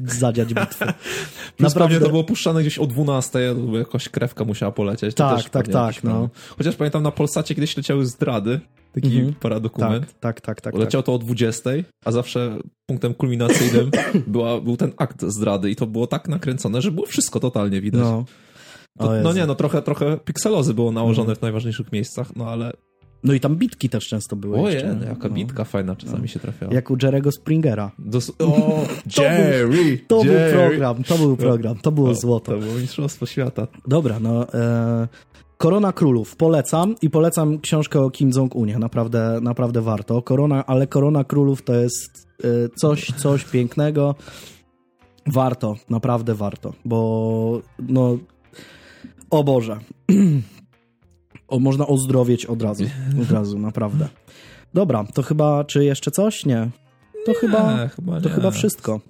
zadziać 0.07 0.55
bitwy. 0.55 0.85
Naprawdę 1.61 2.01
to 2.01 2.09
było 2.09 2.25
puszczane 2.25 2.61
gdzieś 2.61 2.79
o 2.79 2.87
12, 2.87 3.39
jakoś 3.73 4.09
krewka 4.09 4.45
musiała 4.45 4.73
polecieć. 4.73 5.15
tak, 5.15 5.51
tak, 5.51 5.69
tak. 5.69 6.05
No. 6.05 6.29
Chociaż 6.59 6.77
pamiętam 6.77 7.03
na 7.03 7.11
Polsacie 7.11 7.55
kiedyś 7.55 7.77
leciały 7.77 8.07
zdrady, 8.07 8.61
taki 8.93 9.17
mhm. 9.17 9.35
paradokument. 9.35 10.07
Tak, 10.07 10.41
tak, 10.41 10.41
tak. 10.41 10.61
tak 10.61 10.75
Leciało 10.75 11.03
tak. 11.03 11.07
to 11.07 11.15
o 11.15 11.19
20, 11.19 11.71
a 12.05 12.13
zawsze 12.13 12.59
punktem 12.87 13.15
kulminacyjnym 13.15 13.91
była, 14.27 14.61
był 14.61 14.77
ten 14.77 14.93
akt 14.97 15.23
zdrady 15.23 15.71
i 15.71 15.77
to 15.77 15.87
było 15.87 16.07
tak 16.07 16.29
nakręcone, 16.29 16.83
że 16.83 16.91
było 16.91 17.07
wszystko 17.07 17.41
totalnie 17.41 17.81
widać. 17.81 18.01
No, 18.01 18.25
to, 18.99 19.13
no 19.23 19.33
nie, 19.33 19.47
no 19.47 19.55
trochę, 19.55 19.83
trochę 19.83 20.19
pikselozy 20.19 20.75
było 20.75 20.93
nałożone 20.93 21.23
mhm. 21.23 21.39
w 21.39 21.43
najważniejszych 21.43 21.93
miejscach, 21.93 22.37
no 22.37 22.47
ale 22.47 22.73
no 23.25 23.33
i 23.33 23.41
tam 23.41 23.57
bitki 23.57 23.89
też 23.89 24.09
często 24.09 24.37
były. 24.37 24.61
Ojej, 24.61 24.75
jeszcze. 24.75 25.07
jaka 25.09 25.29
no. 25.29 25.35
bitka 25.35 25.65
fajna 25.65 25.97
czasami 25.97 26.21
no. 26.21 26.27
się 26.27 26.41
trafiała. 26.41 26.75
Jak 26.75 26.91
u 26.91 26.97
Jerego 27.03 27.33
Springera. 27.33 27.91
Dos 27.99 28.33
o, 28.39 28.81
Jerry! 29.19 29.99
To, 30.09 30.25
był, 30.25 30.25
to 30.25 30.31
Jerry. 30.31 30.53
był 30.53 30.69
program, 30.69 31.05
to 31.05 31.19
był 31.19 31.37
program, 31.37 31.77
to 31.77 31.93
było 31.93 32.15
złoto. 32.15 32.53
To 32.53 32.59
było 32.59 32.75
mistrzostwo 32.75 33.27
świata. 33.27 33.67
Dobra, 33.87 34.21
no 34.21 34.53
e, 34.55 35.09
Korona 35.57 35.93
Królów 35.93 36.37
polecam 36.37 36.95
i 37.03 37.11
polecam 37.11 37.61
książkę 37.61 38.01
o 38.01 38.11
Kim 38.11 38.31
Jong-unie, 38.31 38.79
naprawdę, 38.79 39.39
naprawdę 39.43 39.83
warto. 39.83 40.23
Korona, 40.23 40.67
ale 40.67 40.87
Korona 40.87 41.25
Królów 41.25 41.63
to 41.63 41.75
jest 41.75 42.29
y, 42.45 42.69
coś, 42.77 43.13
coś 43.13 43.45
pięknego. 43.45 44.15
Warto, 45.27 45.77
naprawdę 45.91 46.35
warto, 46.35 46.73
bo 46.85 47.61
no 47.79 48.19
o 49.31 49.45
Boże. 49.45 49.79
o, 51.49 51.59
można 51.59 51.87
ozdrowieć 51.87 52.47
od 52.47 52.63
razu, 52.63 52.85
od 53.23 53.31
razu, 53.31 53.59
naprawdę. 53.59 54.09
Dobra, 54.75 55.05
to 55.15 55.23
chyba, 55.23 55.65
czy 55.65 55.85
jeszcze 55.85 56.11
coś? 56.11 56.47
Nie. 56.47 56.71
To 57.27 57.33
nie, 57.33 57.39
chyba, 57.39 57.89
chyba 57.89 58.21
to 58.21 58.29
chyba 58.29 58.51
wszystko. 58.51 59.01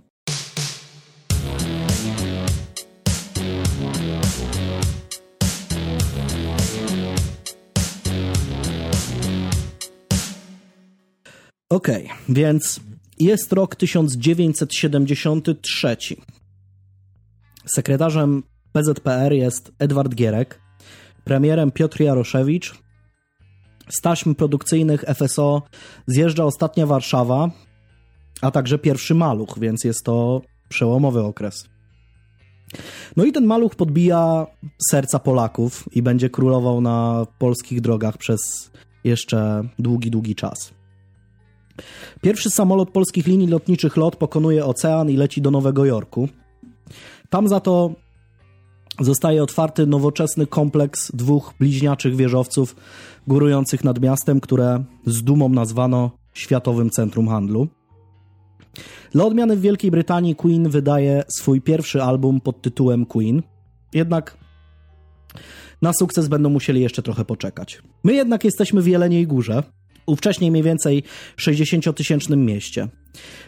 Okej, 11.76 12.04
okay, 12.04 12.16
więc 12.28 12.80
jest 13.18 13.52
rok 13.52 13.76
1973. 13.76 15.96
Sekretarzem 17.66 18.42
PZPR 18.72 19.32
jest 19.32 19.72
Edward 19.78 20.14
Gierek, 20.14 20.60
premierem 21.24 21.70
Piotr 21.70 22.00
Jaroszewicz. 22.00 22.74
Z 23.88 24.00
taśm 24.00 24.34
produkcyjnych 24.34 25.04
FSO 25.14 25.62
zjeżdża 26.06 26.44
ostatnia 26.44 26.86
Warszawa, 26.86 27.50
a 28.40 28.50
także 28.50 28.78
pierwszy 28.78 29.14
Maluch, 29.14 29.58
więc 29.58 29.84
jest 29.84 30.04
to 30.04 30.42
przełomowy 30.68 31.22
okres. 31.22 31.68
No 33.16 33.24
i 33.24 33.32
ten 33.32 33.46
Maluch 33.46 33.74
podbija 33.74 34.46
serca 34.90 35.18
Polaków 35.18 35.88
i 35.92 36.02
będzie 36.02 36.30
królował 36.30 36.80
na 36.80 37.26
polskich 37.38 37.80
drogach 37.80 38.18
przez 38.18 38.70
jeszcze 39.04 39.68
długi, 39.78 40.10
długi 40.10 40.34
czas. 40.34 40.76
Pierwszy 42.20 42.50
samolot 42.50 42.90
polskich 42.90 43.26
linii 43.26 43.48
lotniczych 43.48 43.96
LOT 43.96 44.16
pokonuje 44.16 44.64
ocean 44.64 45.10
i 45.10 45.16
leci 45.16 45.42
do 45.42 45.50
Nowego 45.50 45.84
Jorku. 45.84 46.28
Tam 47.30 47.48
za 47.48 47.60
to 47.60 47.90
zostaje 49.00 49.42
otwarty 49.42 49.86
nowoczesny 49.86 50.46
kompleks 50.46 51.12
dwóch 51.14 51.54
bliźniaczych 51.60 52.16
wieżowców 52.16 52.76
górujących 53.26 53.84
nad 53.84 54.00
miastem, 54.00 54.40
które 54.40 54.84
z 55.06 55.22
dumą 55.22 55.48
nazwano 55.48 56.10
Światowym 56.34 56.90
Centrum 56.90 57.28
Handlu. 57.28 57.68
Dla 59.12 59.24
odmiany 59.24 59.56
w 59.56 59.60
Wielkiej 59.60 59.90
Brytanii 59.90 60.34
Queen 60.34 60.68
wydaje 60.68 61.24
swój 61.38 61.60
pierwszy 61.60 62.02
album 62.02 62.40
pod 62.40 62.62
tytułem 62.62 63.06
Queen. 63.06 63.42
Jednak 63.94 64.36
na 65.82 65.92
sukces 65.92 66.28
będą 66.28 66.50
musieli 66.50 66.80
jeszcze 66.80 67.02
trochę 67.02 67.24
poczekać. 67.24 67.82
My 68.04 68.14
jednak 68.14 68.44
jesteśmy 68.44 68.82
w 68.82 68.86
Jeleniej 68.86 69.26
Górze, 69.26 69.62
ówcześnie 70.06 70.50
mniej 70.50 70.62
więcej 70.62 71.02
60-tysięcznym 71.36 72.36
mieście. 72.36 72.88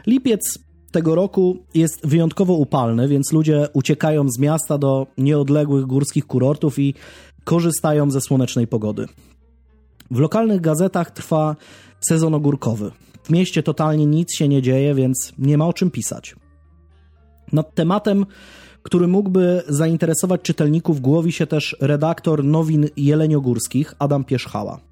Lipiec 0.06 0.58
tego 0.90 1.14
roku 1.14 1.58
jest 1.74 2.06
wyjątkowo 2.06 2.54
upalny, 2.54 3.08
więc 3.08 3.32
ludzie 3.32 3.68
uciekają 3.72 4.28
z 4.28 4.38
miasta 4.38 4.78
do 4.78 5.06
nieodległych 5.18 5.86
górskich 5.86 6.26
kurortów 6.26 6.78
i 6.78 6.94
korzystają 7.44 8.10
ze 8.10 8.20
słonecznej 8.20 8.66
pogody. 8.66 9.06
W 10.10 10.18
lokalnych 10.18 10.60
gazetach 10.60 11.10
trwa 11.10 11.56
sezon 12.00 12.34
ogórkowy. 12.34 12.90
W 13.22 13.30
mieście 13.30 13.62
totalnie 13.62 14.06
nic 14.06 14.34
się 14.34 14.48
nie 14.48 14.62
dzieje, 14.62 14.94
więc 14.94 15.32
nie 15.38 15.58
ma 15.58 15.66
o 15.66 15.72
czym 15.72 15.90
pisać. 15.90 16.36
Nad 17.52 17.74
tematem, 17.74 18.26
który 18.82 19.08
mógłby 19.08 19.62
zainteresować 19.68 20.42
czytelników, 20.42 21.00
głowi 21.00 21.32
się 21.32 21.46
też 21.46 21.76
redaktor 21.80 22.44
nowin 22.44 22.88
jeleniogórskich 22.96 23.94
Adam 23.98 24.24
Pierzchała. 24.24 24.87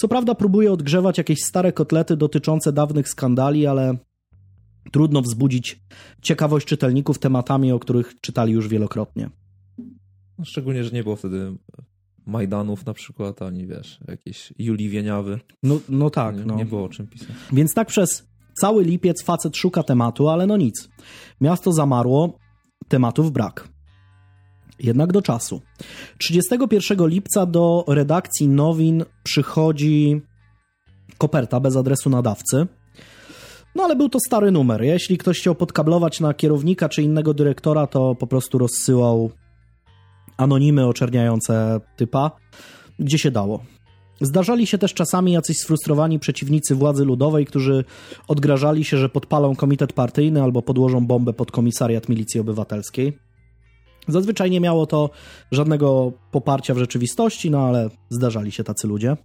Co 0.00 0.08
prawda 0.08 0.34
próbuje 0.34 0.72
odgrzewać 0.72 1.18
jakieś 1.18 1.38
stare 1.44 1.72
kotlety 1.72 2.16
dotyczące 2.16 2.72
dawnych 2.72 3.08
skandali, 3.08 3.66
ale 3.66 3.98
trudno 4.92 5.22
wzbudzić 5.22 5.80
ciekawość 6.22 6.66
czytelników 6.66 7.18
tematami, 7.18 7.72
o 7.72 7.78
których 7.78 8.20
czytali 8.20 8.52
już 8.52 8.68
wielokrotnie. 8.68 9.30
No, 10.38 10.44
szczególnie, 10.44 10.84
że 10.84 10.90
nie 10.90 11.02
było 11.02 11.16
wtedy 11.16 11.56
Majdanów 12.26 12.86
na 12.86 12.94
przykład, 12.94 13.42
ani 13.42 13.66
wiesz, 13.66 14.00
jakieś 14.08 14.52
Julii 14.58 14.88
Wieniawy. 14.88 15.40
No, 15.62 15.80
no 15.88 16.10
tak. 16.10 16.36
Nie, 16.36 16.44
no. 16.44 16.56
nie 16.56 16.66
było 16.66 16.84
o 16.84 16.88
czym 16.88 17.06
pisać. 17.06 17.28
Więc 17.52 17.74
tak 17.74 17.88
przez 17.88 18.28
cały 18.60 18.84
lipiec 18.84 19.22
facet 19.22 19.56
szuka 19.56 19.82
tematu, 19.82 20.28
ale 20.28 20.46
no 20.46 20.56
nic. 20.56 20.88
Miasto 21.40 21.72
zamarło, 21.72 22.38
tematów 22.88 23.32
brak. 23.32 23.68
Jednak 24.80 25.12
do 25.12 25.22
czasu. 25.22 25.60
31 26.18 27.08
lipca 27.08 27.46
do 27.46 27.84
redakcji 27.88 28.48
Nowin 28.48 29.04
przychodzi 29.22 30.20
koperta 31.18 31.60
bez 31.60 31.76
adresu 31.76 32.10
nadawcy. 32.10 32.66
No 33.74 33.84
ale 33.84 33.96
był 33.96 34.08
to 34.08 34.18
stary 34.26 34.50
numer. 34.50 34.82
Jeśli 34.82 35.18
ktoś 35.18 35.40
chciał 35.40 35.54
podkablować 35.54 36.20
na 36.20 36.34
kierownika 36.34 36.88
czy 36.88 37.02
innego 37.02 37.34
dyrektora, 37.34 37.86
to 37.86 38.14
po 38.14 38.26
prostu 38.26 38.58
rozsyłał 38.58 39.30
anonimy 40.36 40.86
oczerniające 40.86 41.80
typa, 41.96 42.30
gdzie 42.98 43.18
się 43.18 43.30
dało. 43.30 43.62
Zdarzali 44.20 44.66
się 44.66 44.78
też 44.78 44.94
czasami 44.94 45.32
jacyś 45.32 45.58
sfrustrowani 45.58 46.18
przeciwnicy 46.18 46.74
władzy 46.74 47.04
ludowej, 47.04 47.46
którzy 47.46 47.84
odgrażali 48.28 48.84
się, 48.84 48.96
że 48.96 49.08
podpalą 49.08 49.56
komitet 49.56 49.92
partyjny 49.92 50.42
albo 50.42 50.62
podłożą 50.62 51.06
bombę 51.06 51.32
pod 51.32 51.52
komisariat 51.52 52.08
milicji 52.08 52.40
obywatelskiej. 52.40 53.18
Zazwyczaj 54.08 54.50
nie 54.50 54.60
miało 54.60 54.86
to 54.86 55.10
żadnego 55.52 56.12
poparcia 56.30 56.74
w 56.74 56.78
rzeczywistości, 56.78 57.50
no 57.50 57.60
ale 57.60 57.90
zdarzali 58.10 58.52
się 58.52 58.64
tacy 58.64 58.86
ludzie. 58.86 59.16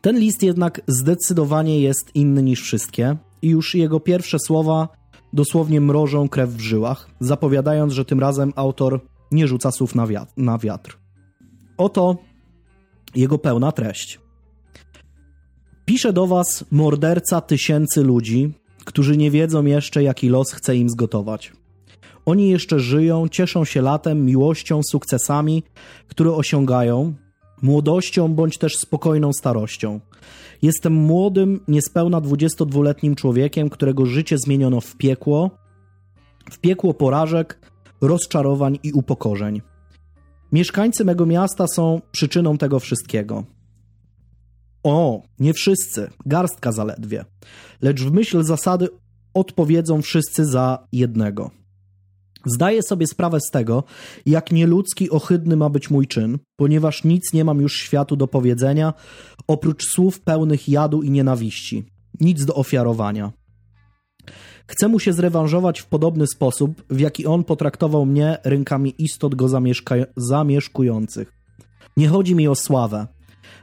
Ten 0.00 0.18
list 0.18 0.42
jednak 0.42 0.80
zdecydowanie 0.86 1.80
jest 1.80 2.10
inny 2.14 2.42
niż 2.42 2.62
wszystkie 2.62 3.16
i 3.42 3.48
już 3.48 3.74
jego 3.74 4.00
pierwsze 4.00 4.38
słowa 4.38 4.88
dosłownie 5.32 5.80
mrożą 5.80 6.28
krew 6.28 6.50
w 6.50 6.60
żyłach, 6.60 7.10
zapowiadając, 7.20 7.92
że 7.92 8.04
tym 8.04 8.20
razem 8.20 8.52
autor 8.56 9.00
nie 9.32 9.48
rzuca 9.48 9.70
słów 9.70 9.94
na 9.94 10.06
wiatr. 10.06 10.32
Na 10.36 10.58
wiatr. 10.58 10.98
Oto 11.76 12.16
jego 13.14 13.38
pełna 13.38 13.72
treść. 13.72 14.20
Pisze 15.84 16.12
do 16.12 16.26
was 16.26 16.64
morderca 16.70 17.40
tysięcy 17.40 18.02
ludzi, 18.02 18.52
którzy 18.84 19.16
nie 19.16 19.30
wiedzą 19.30 19.64
jeszcze, 19.64 20.02
jaki 20.02 20.28
los 20.28 20.52
chce 20.52 20.76
im 20.76 20.88
zgotować. 20.88 21.52
Oni 22.26 22.48
jeszcze 22.48 22.80
żyją, 22.80 23.28
cieszą 23.28 23.64
się 23.64 23.82
latem, 23.82 24.24
miłością, 24.24 24.80
sukcesami, 24.90 25.62
które 26.08 26.32
osiągają, 26.32 27.14
młodością 27.62 28.34
bądź 28.34 28.58
też 28.58 28.76
spokojną 28.76 29.32
starością. 29.32 30.00
Jestem 30.62 30.92
młodym, 30.92 31.60
niespełna 31.68 32.20
22-letnim 32.20 33.14
człowiekiem, 33.14 33.70
którego 33.70 34.06
życie 34.06 34.38
zmieniono 34.38 34.80
w 34.80 34.96
piekło, 34.96 35.50
w 36.50 36.58
piekło 36.58 36.94
porażek, 36.94 37.70
rozczarowań 38.00 38.78
i 38.82 38.92
upokorzeń. 38.92 39.62
Mieszkańcy 40.52 41.04
mego 41.04 41.26
miasta 41.26 41.66
są 41.74 42.00
przyczyną 42.12 42.58
tego 42.58 42.80
wszystkiego. 42.80 43.44
O, 44.82 45.22
nie 45.38 45.52
wszyscy, 45.52 46.10
garstka 46.26 46.72
zaledwie, 46.72 47.24
lecz 47.82 48.02
w 48.02 48.12
myśl 48.12 48.42
zasady 48.42 48.88
odpowiedzą 49.34 50.02
wszyscy 50.02 50.44
za 50.44 50.86
jednego. 50.92 51.50
Zdaję 52.46 52.82
sobie 52.82 53.06
sprawę 53.06 53.40
z 53.40 53.50
tego, 53.50 53.84
jak 54.26 54.52
nieludzki, 54.52 55.10
ohydny 55.10 55.56
ma 55.56 55.68
być 55.68 55.90
mój 55.90 56.06
czyn, 56.06 56.38
ponieważ 56.56 57.04
nic 57.04 57.32
nie 57.32 57.44
mam 57.44 57.60
już 57.60 57.76
światu 57.76 58.16
do 58.16 58.28
powiedzenia, 58.28 58.94
oprócz 59.46 59.84
słów 59.84 60.20
pełnych 60.20 60.68
jadu 60.68 61.02
i 61.02 61.10
nienawiści. 61.10 61.84
Nic 62.20 62.44
do 62.44 62.54
ofiarowania. 62.54 63.32
Chcę 64.66 64.88
mu 64.88 65.00
się 65.00 65.12
zrewanżować 65.12 65.80
w 65.80 65.86
podobny 65.86 66.26
sposób, 66.26 66.82
w 66.90 67.00
jaki 67.00 67.26
on 67.26 67.44
potraktował 67.44 68.06
mnie 68.06 68.38
rękami 68.44 68.94
istot 68.98 69.34
go 69.34 69.46
zamieszka- 69.46 70.06
zamieszkujących. 70.16 71.32
Nie 71.96 72.08
chodzi 72.08 72.34
mi 72.34 72.48
o 72.48 72.54
sławę, 72.54 73.06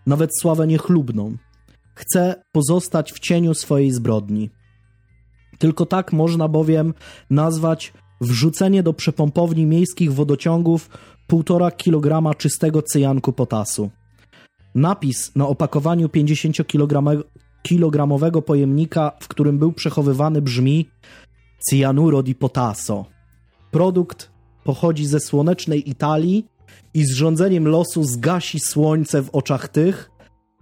nawet 0.08 0.30
sławę 0.42 0.68
niechlubną. 0.68 1.38
Chcę 1.96 2.44
pozostać 2.52 3.14
w 3.14 3.20
cieniu 3.20 3.54
swojej 3.54 3.92
zbrodni. 3.92 4.50
Tylko 5.58 5.86
tak 5.86 6.14
można 6.14 6.48
bowiem 6.48 6.94
nazwać 7.30 7.94
wrzucenie 8.22 8.84
do 8.84 8.94
przepompowni 8.94 9.66
miejskich 9.66 10.14
wodociągów 10.14 10.90
1,5 11.30 11.78
kg 11.78 12.38
czystego 12.38 12.82
cyjanku 12.82 13.34
potasu. 13.34 13.90
Napis 14.76 15.36
na 15.36 15.48
opakowaniu 15.48 16.08
50-kilogramowego 16.08 18.42
pojemnika, 18.42 19.12
w 19.20 19.28
którym 19.28 19.58
był 19.58 19.72
przechowywany 19.72 20.42
brzmi 20.42 20.90
Cianuro 21.70 22.24
di 22.24 22.36
potasso. 22.36 23.06
Produkt 23.72 24.32
pochodzi 24.64 25.06
ze 25.06 25.20
słonecznej 25.20 25.90
Italii 25.90 26.46
i 26.94 27.06
z 27.06 27.16
rządzeniem 27.16 27.68
losu 27.68 28.04
zgasi 28.04 28.60
słońce 28.60 29.22
w 29.22 29.30
oczach 29.30 29.68
tych, 29.68 30.12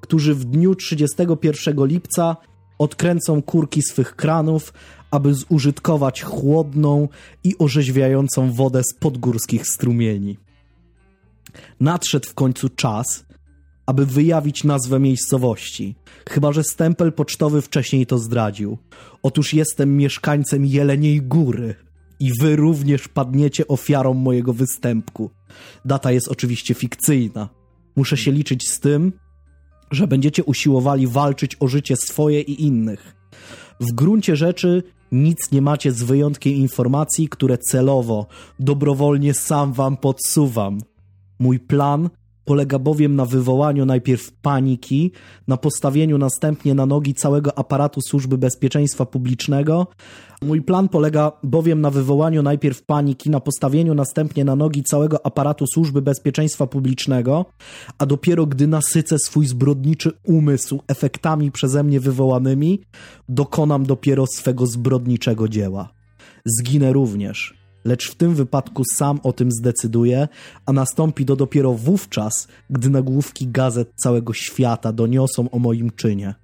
którzy 0.01 0.35
w 0.35 0.45
dniu 0.45 0.75
31 0.75 1.85
lipca 1.85 2.37
odkręcą 2.83 3.41
kurki 3.41 3.81
swych 3.81 4.15
kranów, 4.15 4.73
aby 5.11 5.33
zużytkować 5.33 6.21
chłodną 6.21 7.07
i 7.43 7.57
orzeźwiającą 7.57 8.51
wodę 8.51 8.81
z 8.83 8.93
podgórskich 8.99 9.67
strumieni. 9.67 10.37
Nadszedł 11.79 12.29
w 12.29 12.33
końcu 12.33 12.69
czas, 12.69 13.25
aby 13.85 14.05
wyjawić 14.05 14.63
nazwę 14.63 14.99
miejscowości, 14.99 15.95
chyba 16.29 16.53
że 16.53 16.63
stempel 16.63 17.13
pocztowy 17.13 17.61
wcześniej 17.61 18.05
to 18.05 18.17
zdradził. 18.17 18.77
Otóż 19.23 19.53
jestem 19.53 19.97
mieszkańcem 19.97 20.65
Jeleniej 20.65 21.21
Góry 21.21 21.75
i 22.19 22.31
wy 22.41 22.55
również 22.55 23.07
padniecie 23.07 23.67
ofiarą 23.67 24.13
mojego 24.13 24.53
występku. 24.53 25.29
Data 25.85 26.11
jest 26.11 26.27
oczywiście 26.27 26.73
fikcyjna. 26.73 27.49
Muszę 27.95 28.17
się 28.17 28.31
liczyć 28.31 28.69
z 28.69 28.79
tym, 28.79 29.13
że 29.93 30.07
będziecie 30.07 30.43
usiłowali 30.43 31.07
walczyć 31.07 31.57
o 31.59 31.67
życie 31.67 31.95
swoje 31.95 32.41
i 32.41 32.63
innych. 32.63 33.15
W 33.79 33.91
gruncie 33.91 34.35
rzeczy 34.35 34.83
nic 35.11 35.51
nie 35.51 35.61
macie 35.61 35.91
z 35.91 36.03
wyjątkiem 36.03 36.53
informacji, 36.53 37.29
które 37.29 37.57
celowo, 37.57 38.27
dobrowolnie 38.59 39.33
sam 39.33 39.73
wam 39.73 39.97
podsuwam. 39.97 40.77
Mój 41.39 41.59
plan 41.59 42.09
Polega 42.45 42.79
bowiem 42.79 43.15
na 43.15 43.25
wywołaniu 43.25 43.85
najpierw 43.85 44.31
paniki, 44.31 45.11
na 45.47 45.57
postawieniu 45.57 46.17
następnie 46.17 46.75
na 46.75 46.85
nogi 46.85 47.13
całego 47.13 47.57
aparatu 47.57 48.01
służby 48.01 48.37
bezpieczeństwa 48.37 49.05
publicznego. 49.05 49.87
Mój 50.41 50.61
plan 50.61 50.89
polega 50.89 51.31
bowiem 51.43 51.81
na 51.81 51.89
wywołaniu 51.89 52.43
najpierw 52.43 52.85
paniki, 52.85 53.29
na 53.29 53.39
postawieniu 53.39 53.93
następnie 53.93 54.45
na 54.45 54.55
nogi 54.55 54.83
całego 54.83 55.25
aparatu 55.25 55.65
służby 55.67 56.01
bezpieczeństwa 56.01 56.67
publicznego, 56.67 57.45
a 57.97 58.05
dopiero 58.05 58.45
gdy 58.45 58.67
nasycę 58.67 59.19
swój 59.19 59.47
zbrodniczy 59.47 60.11
umysł 60.23 60.79
efektami 60.87 61.51
przeze 61.51 61.83
mnie 61.83 61.99
wywołanymi, 61.99 62.81
dokonam 63.29 63.85
dopiero 63.85 64.25
swego 64.27 64.65
zbrodniczego 64.65 65.47
dzieła. 65.47 65.89
Zginę 66.45 66.93
również 66.93 67.62
lecz 67.85 68.11
w 68.11 68.15
tym 68.15 68.35
wypadku 68.35 68.83
sam 68.93 69.19
o 69.23 69.33
tym 69.33 69.51
zdecyduje, 69.51 70.27
a 70.65 70.73
nastąpi 70.73 71.25
to 71.25 71.35
dopiero 71.35 71.73
wówczas, 71.73 72.47
gdy 72.69 72.89
nagłówki 72.89 73.47
gazet 73.47 73.91
całego 73.95 74.33
świata 74.33 74.93
doniosą 74.93 75.49
o 75.49 75.59
moim 75.59 75.91
czynie. 75.91 76.35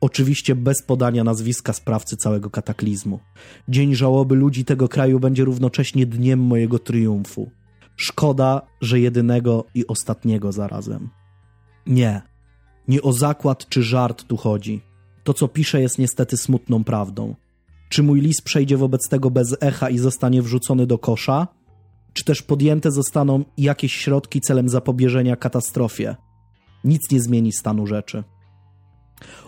Oczywiście 0.00 0.54
bez 0.54 0.82
podania 0.82 1.24
nazwiska 1.24 1.72
sprawcy 1.72 2.16
całego 2.16 2.50
kataklizmu. 2.50 3.20
Dzień 3.68 3.94
żałoby 3.94 4.34
ludzi 4.34 4.64
tego 4.64 4.88
kraju 4.88 5.20
będzie 5.20 5.44
równocześnie 5.44 6.06
dniem 6.06 6.40
mojego 6.40 6.78
triumfu. 6.78 7.50
Szkoda, 7.96 8.62
że 8.80 9.00
jedynego 9.00 9.64
i 9.74 9.86
ostatniego 9.86 10.52
zarazem. 10.52 11.08
Nie. 11.86 12.22
Nie 12.88 13.02
o 13.02 13.12
zakład 13.12 13.68
czy 13.68 13.82
żart 13.82 14.24
tu 14.24 14.36
chodzi. 14.36 14.80
To, 15.24 15.34
co 15.34 15.48
piszę, 15.48 15.80
jest 15.80 15.98
niestety 15.98 16.36
smutną 16.36 16.84
prawdą. 16.84 17.34
Czy 17.88 18.02
mój 18.02 18.20
list 18.20 18.42
przejdzie 18.42 18.76
wobec 18.76 19.08
tego 19.08 19.30
bez 19.30 19.56
echa 19.60 19.90
i 19.90 19.98
zostanie 19.98 20.42
wrzucony 20.42 20.86
do 20.86 20.98
kosza? 20.98 21.48
Czy 22.12 22.24
też 22.24 22.42
podjęte 22.42 22.90
zostaną 22.90 23.44
jakieś 23.58 23.92
środki 23.92 24.40
celem 24.40 24.68
zapobieżenia 24.68 25.36
katastrofie? 25.36 26.16
Nic 26.84 27.10
nie 27.10 27.20
zmieni 27.20 27.52
stanu 27.52 27.86
rzeczy. 27.86 28.24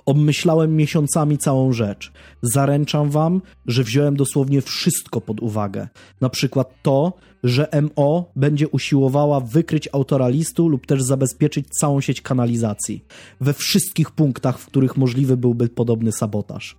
Obmyślałem 0.06 0.76
miesiącami 0.76 1.38
całą 1.38 1.72
rzecz. 1.72 2.12
Zaręczam 2.42 3.10
wam, 3.10 3.42
że 3.66 3.84
wziąłem 3.84 4.16
dosłownie 4.16 4.60
wszystko 4.62 5.20
pod 5.20 5.40
uwagę. 5.40 5.88
Na 6.20 6.28
przykład 6.28 6.74
to, 6.82 7.12
że 7.44 7.68
MO 7.82 8.30
będzie 8.36 8.68
usiłowała 8.68 9.40
wykryć 9.40 9.88
autora 9.92 10.28
listu 10.28 10.68
lub 10.68 10.86
też 10.86 11.02
zabezpieczyć 11.02 11.66
całą 11.80 12.00
sieć 12.00 12.20
kanalizacji. 12.20 13.04
We 13.40 13.52
wszystkich 13.52 14.10
punktach, 14.10 14.58
w 14.58 14.66
których 14.66 14.96
możliwy 14.96 15.36
byłby 15.36 15.68
podobny 15.68 16.12
sabotaż. 16.12 16.76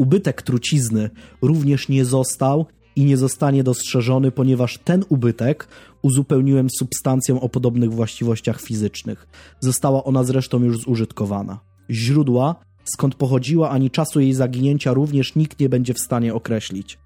Ubytek 0.00 0.42
trucizny 0.42 1.10
również 1.42 1.88
nie 1.88 2.04
został 2.04 2.66
i 2.96 3.04
nie 3.04 3.16
zostanie 3.16 3.64
dostrzeżony, 3.64 4.30
ponieważ 4.30 4.78
ten 4.78 5.04
ubytek 5.08 5.68
uzupełniłem 6.02 6.68
substancją 6.78 7.40
o 7.40 7.48
podobnych 7.48 7.92
właściwościach 7.92 8.60
fizycznych. 8.60 9.26
Została 9.60 10.04
ona 10.04 10.24
zresztą 10.24 10.62
już 10.62 10.78
zużytkowana. 10.78 11.60
Źródła 11.90 12.54
skąd 12.84 13.14
pochodziła, 13.14 13.70
ani 13.70 13.90
czasu 13.90 14.20
jej 14.20 14.32
zaginięcia 14.32 14.92
również 14.92 15.34
nikt 15.34 15.60
nie 15.60 15.68
będzie 15.68 15.94
w 15.94 16.00
stanie 16.00 16.34
określić. 16.34 16.98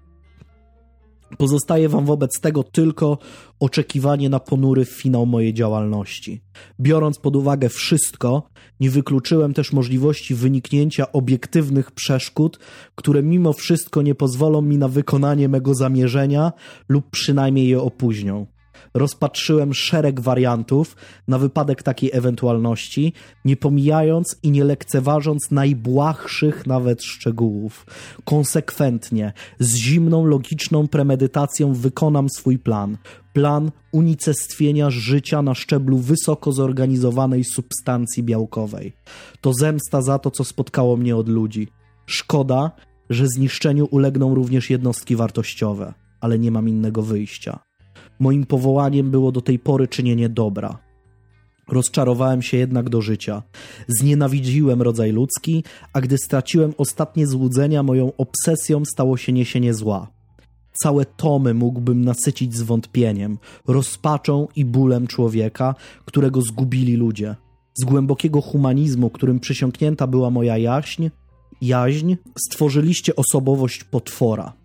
Pozostaje 1.37 1.89
wam 1.89 2.05
wobec 2.05 2.39
tego 2.39 2.63
tylko 2.63 3.17
oczekiwanie 3.59 4.29
na 4.29 4.39
ponury 4.39 4.85
finał 4.85 5.25
mojej 5.25 5.53
działalności. 5.53 6.41
Biorąc 6.79 7.19
pod 7.19 7.35
uwagę 7.35 7.69
wszystko, 7.69 8.49
nie 8.79 8.89
wykluczyłem 8.89 9.53
też 9.53 9.73
możliwości 9.73 10.35
wyniknięcia 10.35 11.11
obiektywnych 11.11 11.91
przeszkód, 11.91 12.59
które 12.95 13.23
mimo 13.23 13.53
wszystko 13.53 14.01
nie 14.01 14.15
pozwolą 14.15 14.61
mi 14.61 14.77
na 14.77 14.87
wykonanie 14.87 15.49
mego 15.49 15.75
zamierzenia 15.75 16.51
lub 16.89 17.09
przynajmniej 17.09 17.67
je 17.67 17.81
opóźnią 17.81 18.45
rozpatrzyłem 18.93 19.73
szereg 19.73 20.19
wariantów 20.19 20.95
na 21.27 21.37
wypadek 21.37 21.83
takiej 21.83 22.09
ewentualności, 22.13 23.13
nie 23.45 23.57
pomijając 23.57 24.35
i 24.43 24.51
nie 24.51 24.63
lekceważąc 24.63 25.51
najbłahszych 25.51 26.67
nawet 26.67 27.03
szczegółów. 27.03 27.85
Konsekwentnie, 28.25 29.33
z 29.59 29.75
zimną, 29.75 30.25
logiczną 30.25 30.87
premedytacją 30.87 31.73
wykonam 31.73 32.29
swój 32.29 32.59
plan. 32.59 32.97
Plan 33.33 33.71
unicestwienia 33.91 34.89
życia 34.89 35.41
na 35.41 35.53
szczeblu 35.53 35.97
wysoko 35.97 36.51
zorganizowanej 36.51 37.43
substancji 37.43 38.23
białkowej. 38.23 38.93
To 39.41 39.53
zemsta 39.59 40.01
za 40.01 40.19
to, 40.19 40.31
co 40.31 40.43
spotkało 40.43 40.97
mnie 40.97 41.15
od 41.15 41.29
ludzi. 41.29 41.67
Szkoda, 42.05 42.71
że 43.09 43.27
zniszczeniu 43.27 43.87
ulegną 43.91 44.35
również 44.35 44.69
jednostki 44.69 45.15
wartościowe, 45.15 45.93
ale 46.21 46.39
nie 46.39 46.51
mam 46.51 46.69
innego 46.69 47.01
wyjścia. 47.01 47.59
Moim 48.19 48.45
powołaniem 48.45 49.11
było 49.11 49.31
do 49.31 49.41
tej 49.41 49.59
pory 49.59 49.87
czynienie 49.87 50.29
dobra. 50.29 50.79
Rozczarowałem 51.67 52.41
się 52.41 52.57
jednak 52.57 52.89
do 52.89 53.01
życia. 53.01 53.43
Znienawidziłem 53.87 54.81
rodzaj 54.81 55.11
ludzki, 55.11 55.63
a 55.93 56.01
gdy 56.01 56.17
straciłem 56.17 56.73
ostatnie 56.77 57.27
złudzenia, 57.27 57.83
moją 57.83 58.11
obsesją 58.17 58.85
stało 58.85 59.17
się 59.17 59.31
niesienie 59.33 59.73
zła. 59.73 60.07
Całe 60.83 61.05
tomy 61.05 61.53
mógłbym 61.53 62.05
nasycić 62.05 62.55
zwątpieniem, 62.55 63.37
rozpaczą 63.67 64.47
i 64.55 64.65
bólem 64.65 65.07
człowieka, 65.07 65.75
którego 66.05 66.41
zgubili 66.41 66.95
ludzie. 66.95 67.35
Z 67.81 67.83
głębokiego 67.85 68.41
humanizmu, 68.41 69.09
którym 69.09 69.39
przysiągnięta 69.39 70.07
była 70.07 70.29
moja 70.29 70.57
jaźń, 70.57 71.09
jaźń, 71.61 72.15
stworzyliście 72.37 73.15
osobowość 73.15 73.83
potwora 73.83 74.64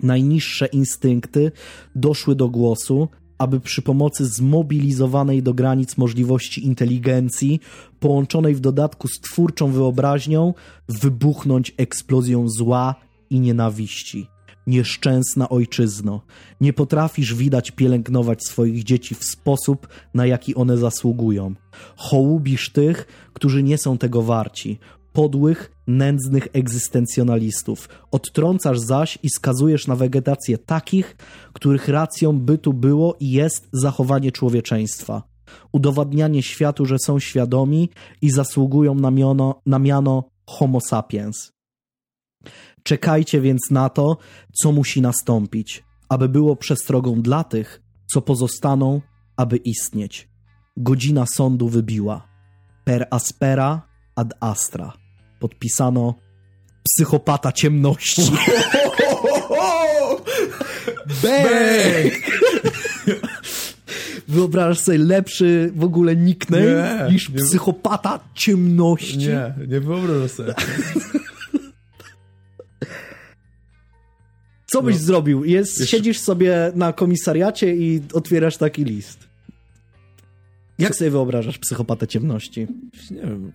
najniższe 0.00 0.66
instynkty 0.66 1.52
doszły 1.94 2.34
do 2.34 2.48
głosu, 2.48 3.08
aby 3.38 3.60
przy 3.60 3.82
pomocy 3.82 4.26
zmobilizowanej 4.26 5.42
do 5.42 5.54
granic 5.54 5.96
możliwości 5.96 6.66
inteligencji, 6.66 7.60
połączonej 8.00 8.54
w 8.54 8.60
dodatku 8.60 9.08
z 9.08 9.20
twórczą 9.20 9.72
wyobraźnią, 9.72 10.54
wybuchnąć 10.88 11.74
eksplozją 11.76 12.48
zła 12.48 12.94
i 13.30 13.40
nienawiści. 13.40 14.26
Nieszczęsna 14.66 15.48
ojczyzno, 15.48 16.20
nie 16.60 16.72
potrafisz 16.72 17.34
widać 17.34 17.70
pielęgnować 17.70 18.44
swoich 18.44 18.84
dzieci 18.84 19.14
w 19.14 19.24
sposób, 19.24 19.88
na 20.14 20.26
jaki 20.26 20.54
one 20.54 20.78
zasługują. 20.78 21.54
Hołubisz 21.96 22.70
tych, 22.70 23.06
którzy 23.32 23.62
nie 23.62 23.78
są 23.78 23.98
tego 23.98 24.22
warci, 24.22 24.78
podłych, 25.14 25.72
nędznych 25.86 26.48
egzystencjonalistów. 26.52 27.88
Odtrącasz 28.10 28.78
zaś 28.78 29.18
i 29.22 29.30
skazujesz 29.30 29.86
na 29.86 29.96
wegetację 29.96 30.58
takich, 30.58 31.16
których 31.52 31.88
racją 31.88 32.40
bytu 32.40 32.72
było 32.72 33.16
i 33.20 33.30
jest 33.30 33.68
zachowanie 33.72 34.32
człowieczeństwa. 34.32 35.22
Udowadnianie 35.72 36.42
światu, 36.42 36.86
że 36.86 36.98
są 36.98 37.18
świadomi 37.18 37.90
i 38.22 38.30
zasługują 38.30 38.94
na, 38.94 39.10
miono, 39.10 39.62
na 39.66 39.78
miano 39.78 40.24
Homo 40.46 40.80
sapiens. 40.80 41.52
Czekajcie 42.82 43.40
więc 43.40 43.60
na 43.70 43.88
to, 43.88 44.16
co 44.62 44.72
musi 44.72 45.00
nastąpić, 45.00 45.84
aby 46.08 46.28
było 46.28 46.56
przestrogą 46.56 47.22
dla 47.22 47.44
tych, 47.44 47.82
co 48.12 48.22
pozostaną, 48.22 49.00
aby 49.36 49.56
istnieć. 49.56 50.28
Godzina 50.76 51.26
sądu 51.26 51.68
wybiła. 51.68 52.28
Per 52.84 53.06
aspera 53.10 53.82
ad 54.16 54.34
astra 54.40 55.03
podpisano 55.44 56.14
psychopata 56.84 57.52
ciemności. 57.52 58.22
Bang! 61.22 62.12
Wyobrażasz 64.28 64.78
sobie 64.78 64.98
lepszy 64.98 65.72
w 65.76 65.84
ogóle 65.84 66.16
nickname 66.16 66.64
nie, 66.64 67.12
niż 67.12 67.28
nie, 67.28 67.38
psychopata 67.38 68.20
ciemności? 68.34 69.18
Nie, 69.18 69.54
nie 69.68 69.80
wyobrażam 69.80 70.28
sobie. 70.28 70.54
Co 74.66 74.82
byś 74.82 74.96
no. 74.96 75.02
zrobił? 75.02 75.44
Jest, 75.44 75.88
Siedzisz 75.88 76.20
sobie 76.20 76.72
na 76.74 76.92
komisariacie 76.92 77.76
i 77.76 78.02
otwierasz 78.12 78.56
taki 78.56 78.84
list. 78.84 79.18
Jak 80.78 80.92
Co? 80.92 80.98
sobie 80.98 81.10
wyobrażasz 81.10 81.58
psychopatę 81.58 82.06
ciemności? 82.06 82.66
Nie 83.10 83.20
wiem. 83.20 83.52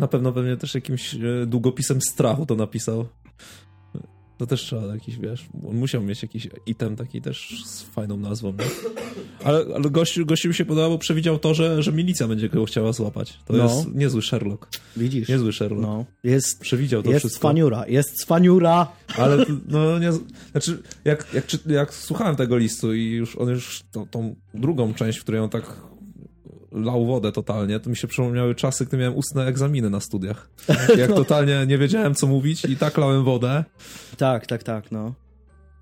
Na 0.00 0.08
pewno 0.08 0.32
pewnie 0.32 0.56
też 0.56 0.74
jakimś 0.74 1.14
e, 1.14 1.46
długopisem 1.46 2.00
strachu 2.00 2.46
to 2.46 2.54
napisał. 2.54 3.06
To 4.38 4.46
też 4.46 4.62
trzeba 4.62 4.94
jakiś, 4.94 5.18
wiesz, 5.18 5.46
on 5.68 5.76
musiał 5.76 6.02
mieć 6.02 6.22
jakiś 6.22 6.48
item 6.66 6.96
taki 6.96 7.22
też 7.22 7.62
z 7.66 7.82
fajną 7.82 8.16
nazwą, 8.16 8.52
nie? 8.52 8.64
Ale, 9.44 9.64
ale 9.74 9.90
gościu, 9.90 10.26
gościu 10.26 10.48
mi 10.48 10.54
się 10.54 10.64
podobał, 10.64 10.90
bo 10.90 10.98
przewidział 10.98 11.38
to, 11.38 11.54
że, 11.54 11.82
że 11.82 11.92
milicja 11.92 12.28
będzie 12.28 12.48
go 12.48 12.64
chciała 12.64 12.92
złapać. 12.92 13.38
To 13.44 13.52
no. 13.52 13.64
jest 13.64 13.94
niezły 13.94 14.22
Sherlock. 14.22 14.68
Widzisz? 14.96 15.28
Niezły 15.28 15.52
Sherlock. 15.52 15.82
No. 15.82 16.04
Jest, 16.24 16.60
przewidział 16.60 17.02
to 17.02 17.10
jest 17.10 17.20
wszystko. 17.20 17.40
Cwaniura, 17.40 17.84
jest 17.88 18.20
cwaniura. 18.20 18.86
Ale 19.16 19.46
no 19.68 19.98
nie, 19.98 20.12
znaczy 20.50 20.82
jak, 21.04 21.26
jak, 21.34 21.44
jak, 21.66 21.94
słuchałem 21.94 22.36
tego 22.36 22.56
listu 22.56 22.94
i 22.94 23.10
już 23.10 23.36
on 23.36 23.48
już 23.48 23.82
tą, 23.92 24.06
tą 24.06 24.36
drugą 24.54 24.94
część, 24.94 25.18
w 25.18 25.22
której 25.22 25.40
on 25.40 25.50
tak 25.50 25.89
lał 26.72 27.06
wodę 27.06 27.32
totalnie, 27.32 27.80
to 27.80 27.90
mi 27.90 27.96
się 27.96 28.08
przypomniały 28.08 28.54
czasy, 28.54 28.86
gdy 28.86 28.96
miałem 28.96 29.16
ustne 29.16 29.46
egzaminy 29.46 29.90
na 29.90 30.00
studiach. 30.00 30.50
Jak 30.96 31.10
no. 31.10 31.16
totalnie 31.16 31.64
nie 31.66 31.78
wiedziałem, 31.78 32.14
co 32.14 32.26
mówić 32.26 32.64
i 32.64 32.76
tak 32.76 32.98
lałem 32.98 33.24
wodę. 33.24 33.64
Tak, 34.16 34.46
tak, 34.46 34.62
tak, 34.62 34.92
no. 34.92 35.14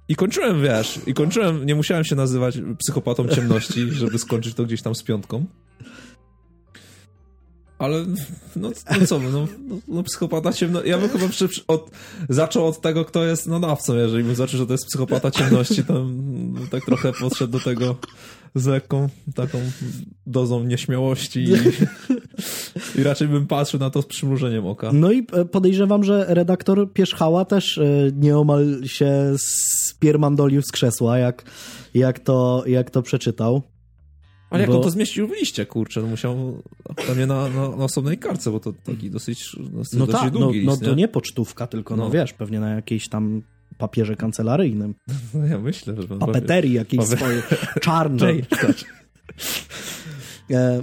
I 0.08 0.16
kończyłem, 0.16 0.62
wiesz, 0.62 1.00
i 1.06 1.14
kończyłem, 1.14 1.66
nie 1.66 1.74
musiałem 1.74 2.04
się 2.04 2.16
nazywać 2.16 2.58
psychopatą 2.78 3.28
ciemności, 3.28 3.90
żeby 3.90 4.18
skończyć 4.18 4.54
to 4.54 4.64
gdzieś 4.64 4.82
tam 4.82 4.94
z 4.94 5.02
piątką. 5.02 5.46
Ale 7.78 8.04
no, 8.56 8.70
no 9.00 9.06
co, 9.06 9.18
no, 9.18 9.30
no, 9.30 9.46
no 9.88 10.02
psychopata 10.02 10.52
ciemno... 10.52 10.84
Ja 10.84 10.98
bym 10.98 11.08
chyba 11.08 11.28
przy, 11.28 11.48
od, 11.68 11.90
zaczął 12.28 12.66
od 12.66 12.80
tego, 12.80 13.04
kto 13.04 13.24
jest 13.24 13.46
nadawcą. 13.46 13.96
Jeżeli 13.96 14.24
bym 14.24 14.34
zaczął, 14.34 14.58
że 14.58 14.66
to 14.66 14.72
jest 14.72 14.86
psychopata 14.86 15.30
ciemności, 15.30 15.84
to 15.84 16.06
tak 16.70 16.84
trochę 16.84 17.12
podszedł 17.12 17.52
do 17.52 17.60
tego 17.60 17.96
z 18.54 18.66
lekką 18.66 19.08
taką 19.34 19.58
dozą 20.26 20.64
nieśmiałości 20.64 21.40
i, 21.40 21.52
i 23.00 23.02
raczej 23.02 23.28
bym 23.28 23.46
patrzył 23.46 23.80
na 23.80 23.90
to 23.90 24.02
z 24.02 24.06
przymrużeniem 24.06 24.66
oka. 24.66 24.90
No 24.92 25.12
i 25.12 25.26
e, 25.32 25.44
podejrzewam, 25.44 26.04
że 26.04 26.26
redaktor 26.28 26.92
Pierzchała 26.92 27.44
też 27.44 27.78
e, 27.78 27.84
nieomal 28.16 28.80
się 28.84 29.34
spiermandolił 29.38 30.62
z 30.62 30.72
krzesła, 30.72 31.18
jak, 31.18 31.44
jak, 31.94 32.18
to, 32.18 32.62
jak 32.66 32.90
to 32.90 33.02
przeczytał. 33.02 33.62
Ale 34.50 34.60
jak 34.60 34.70
bo... 34.70 34.76
on 34.76 34.82
to 34.82 34.90
zmieścił 34.90 35.28
w 35.28 35.32
liście, 35.32 35.66
kurczę, 35.66 36.00
no 36.00 36.06
musiał 36.06 36.62
pewnie 37.06 37.26
na, 37.26 37.48
na, 37.48 37.68
na 37.68 37.84
osobnej 37.84 38.18
karce, 38.18 38.50
bo 38.50 38.60
to 38.60 38.72
taki 38.72 39.10
dosyć, 39.10 39.56
dosyć, 39.58 39.98
no 39.98 40.06
dosyć 40.06 40.20
tak, 40.20 40.30
długi 40.30 40.64
no, 40.64 40.72
list, 40.72 40.82
no 40.82 40.86
nie? 40.86 40.92
to 40.92 40.94
nie 40.94 41.08
pocztówka, 41.08 41.66
tylko 41.66 41.96
no. 41.96 42.04
no 42.04 42.10
wiesz, 42.10 42.32
pewnie 42.32 42.60
na 42.60 42.70
jakiejś 42.70 43.08
tam 43.08 43.42
papierze 43.78 44.16
kancelaryjnym. 44.16 44.94
No 45.34 45.46
ja 45.46 45.58
myślę, 45.58 45.94
że... 46.02 46.08
Papeterii 46.08 46.72
jakiejś 46.72 47.04
Pape... 47.04 47.16
swojej, 47.16 47.42
czarnej. 47.80 48.44
E, 50.50 50.82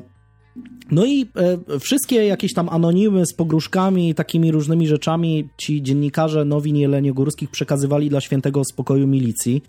no 0.91 1.05
i 1.05 1.25
e, 1.71 1.79
wszystkie 1.79 2.25
jakieś 2.25 2.53
tam 2.53 2.69
anonimy 2.69 3.25
z 3.25 3.33
pogróżkami 3.33 4.09
i 4.09 4.15
takimi 4.15 4.51
różnymi 4.51 4.87
rzeczami 4.87 5.49
ci 5.57 5.83
dziennikarze 5.83 6.45
Nowin 6.45 6.75
Jeleniogórskich 6.75 7.49
przekazywali 7.49 8.09
dla 8.09 8.21
świętego 8.21 8.61
spokoju 8.65 9.07
milicji. 9.07 9.63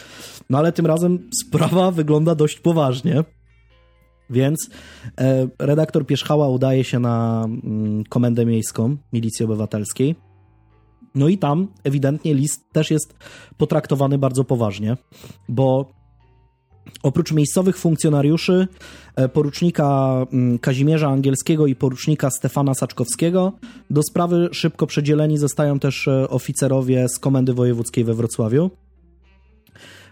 No 0.50 0.58
ale 0.58 0.72
tym 0.72 0.86
razem 0.86 1.30
sprawa 1.42 1.90
wygląda 1.90 2.34
dość 2.34 2.60
poważnie. 2.60 3.24
Więc 4.30 4.70
e, 5.20 5.48
redaktor 5.58 6.06
Pierzchała 6.06 6.48
udaje 6.48 6.84
się 6.84 6.98
na 6.98 7.44
mm, 7.44 8.04
komendę 8.04 8.46
miejską 8.46 8.96
Milicji 9.12 9.44
Obywatelskiej. 9.44 10.25
No 11.16 11.28
i 11.28 11.38
tam 11.38 11.68
ewidentnie 11.84 12.34
list 12.34 12.72
też 12.72 12.90
jest 12.90 13.14
potraktowany 13.56 14.18
bardzo 14.18 14.44
poważnie, 14.44 14.96
bo 15.48 15.86
oprócz 17.02 17.32
miejscowych 17.32 17.78
funkcjonariuszy, 17.78 18.68
e, 19.16 19.28
porucznika 19.28 20.16
mm, 20.32 20.58
Kazimierza 20.58 21.08
Angielskiego 21.08 21.66
i 21.66 21.74
porucznika 21.74 22.30
Stefana 22.30 22.74
Saczkowskiego, 22.74 23.52
do 23.90 24.02
sprawy 24.02 24.48
szybko 24.52 24.86
przedzieleni 24.86 25.38
zostają 25.38 25.78
też 25.78 26.08
e, 26.08 26.28
oficerowie 26.28 27.08
z 27.08 27.18
Komendy 27.18 27.54
Wojewódzkiej 27.54 28.04
we 28.04 28.14
Wrocławiu 28.14 28.70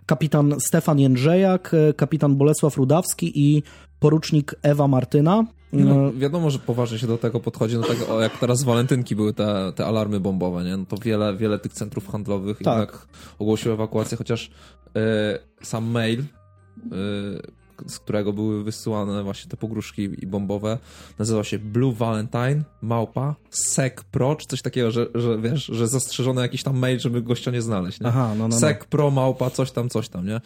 kapitan 0.06 0.54
Stefan 0.60 0.98
Jędrzejak, 0.98 1.74
e, 1.74 1.92
kapitan 1.92 2.36
Bolesław 2.36 2.76
Rudawski 2.76 3.32
i 3.34 3.62
porucznik 4.00 4.54
Ewa 4.62 4.88
Martyna. 4.88 5.44
No, 5.74 5.94
no, 5.94 6.12
wiadomo, 6.12 6.50
że 6.50 6.58
poważnie 6.58 6.98
się 6.98 7.06
do 7.06 7.18
tego 7.18 7.40
podchodzi, 7.40 7.76
no 7.76 7.82
tak 7.82 8.10
o, 8.10 8.20
jak 8.20 8.38
teraz 8.38 8.62
walentynki 8.62 9.16
były 9.16 9.34
te, 9.34 9.72
te 9.76 9.86
alarmy 9.86 10.20
bombowe, 10.20 10.64
nie? 10.64 10.76
No 10.76 10.84
to 10.86 10.96
wiele, 10.96 11.36
wiele 11.36 11.58
tych 11.58 11.72
centrów 11.72 12.08
handlowych 12.08 12.58
tak. 12.58 12.78
jednak 12.78 13.06
ogłosiło 13.38 13.74
ewakuację, 13.74 14.16
chociaż 14.16 14.50
e, 14.96 15.38
sam 15.62 15.84
mail 15.84 16.20
e, 16.20 17.64
z 17.86 17.98
którego 17.98 18.32
były 18.32 18.64
wysyłane 18.64 19.22
właśnie 19.22 19.50
te 19.50 19.56
pogróżki 19.56 20.02
i 20.18 20.26
bombowe, 20.26 20.78
nazywa 21.18 21.44
się 21.44 21.58
Blue 21.58 21.92
Valentine, 21.92 22.62
małpa, 22.82 23.34
Sec 23.50 23.94
Pro, 24.10 24.36
czy 24.36 24.46
coś 24.46 24.62
takiego, 24.62 24.90
że, 24.90 25.06
że 25.14 25.38
wiesz, 25.38 25.64
że 25.64 25.88
zastrzeżony 25.88 26.42
jakiś 26.42 26.62
tam 26.62 26.78
mail, 26.78 27.00
żeby 27.00 27.22
gościa 27.22 27.50
nie 27.50 27.62
znaleźć, 27.62 28.00
nie? 28.00 28.06
Aha, 28.06 28.34
no, 28.38 28.48
no, 28.48 28.56
no. 28.60 28.68
Pro, 28.90 29.10
małpa, 29.10 29.50
coś 29.50 29.70
tam, 29.70 29.88
coś 29.88 30.08
tam, 30.08 30.26
nie? 30.26 30.40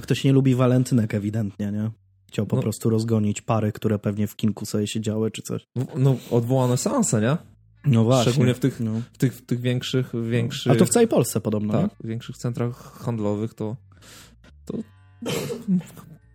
Ktoś 0.00 0.24
nie 0.24 0.32
lubi 0.32 0.54
walentynek 0.54 1.14
ewidentnie, 1.14 1.72
nie? 1.72 1.90
Chciał 2.32 2.46
po 2.46 2.56
no. 2.56 2.62
prostu 2.62 2.90
rozgonić 2.90 3.40
pary, 3.40 3.72
które 3.72 3.98
pewnie 3.98 4.26
w 4.26 4.36
kinku 4.36 4.66
sobie 4.66 4.86
siedziały, 4.86 5.30
czy 5.30 5.42
coś. 5.42 5.66
No, 5.96 6.16
odwołane 6.30 6.76
seanse, 6.76 7.20
nie? 7.20 7.36
No 7.84 8.04
właśnie. 8.04 8.32
Szczególnie 8.32 8.54
w 8.54 8.58
tych, 8.58 8.80
no. 8.80 8.92
w 9.12 9.18
tych, 9.18 9.34
w 9.34 9.46
tych 9.46 9.60
większych, 9.60 10.12
większych... 10.30 10.72
A 10.72 10.76
to 10.76 10.84
w 10.84 10.88
całej 10.88 11.08
Polsce 11.08 11.40
podobno, 11.40 11.72
Tak, 11.72 11.90
w 12.00 12.06
większych 12.06 12.36
centrach 12.36 12.92
handlowych 12.92 13.54
to, 13.54 13.76
to 14.64 14.78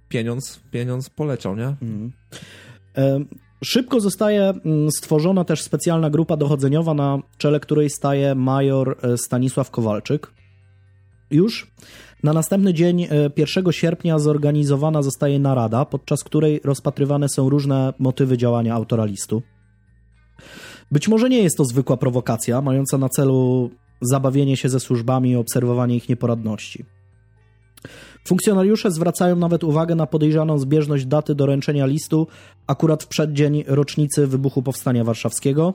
pieniądz, 0.09 0.59
pieniądz 0.71 1.09
poleciał, 1.09 1.55
nie? 1.55 1.75
Mm. 1.81 2.11
Szybko 3.63 3.99
zostaje 3.99 4.43
mm, 4.43 4.91
stworzona 4.91 5.43
też 5.43 5.61
specjalna 5.61 6.09
grupa 6.09 6.37
dochodzeniowa, 6.37 6.93
na 6.93 7.19
czele 7.37 7.59
której 7.59 7.89
staje 7.89 8.35
major 8.35 8.97
e, 9.01 9.17
Stanisław 9.17 9.71
Kowalczyk. 9.71 10.33
Już 11.31 11.71
na 12.23 12.33
następny 12.33 12.73
dzień, 12.73 13.07
1 13.37 13.67
e, 13.67 13.73
sierpnia, 13.73 14.19
zorganizowana 14.19 15.01
zostaje 15.01 15.39
narada, 15.39 15.85
podczas 15.85 16.23
której 16.23 16.61
rozpatrywane 16.63 17.29
są 17.29 17.49
różne 17.49 17.93
motywy 17.99 18.37
działania 18.37 18.73
autora 18.73 19.05
listu. 19.05 19.41
Być 20.91 21.07
może 21.07 21.29
nie 21.29 21.43
jest 21.43 21.57
to 21.57 21.65
zwykła 21.65 21.97
prowokacja, 21.97 22.61
mająca 22.61 22.97
na 22.97 23.09
celu 23.09 23.69
zabawienie 24.01 24.57
się 24.57 24.69
ze 24.69 24.79
służbami 24.79 25.29
i 25.29 25.35
obserwowanie 25.35 25.95
ich 25.95 26.09
nieporadności. 26.09 26.85
Funkcjonariusze 28.27 28.91
zwracają 28.91 29.35
nawet 29.35 29.63
uwagę 29.63 29.95
na 29.95 30.07
podejrzaną 30.07 30.57
zbieżność 30.57 31.05
daty 31.05 31.35
doręczenia 31.35 31.85
listu 31.85 32.27
akurat 32.67 33.03
w 33.03 33.07
przeddzień 33.07 33.63
rocznicy 33.67 34.27
wybuchu 34.27 34.63
Powstania 34.63 35.03
Warszawskiego, 35.03 35.73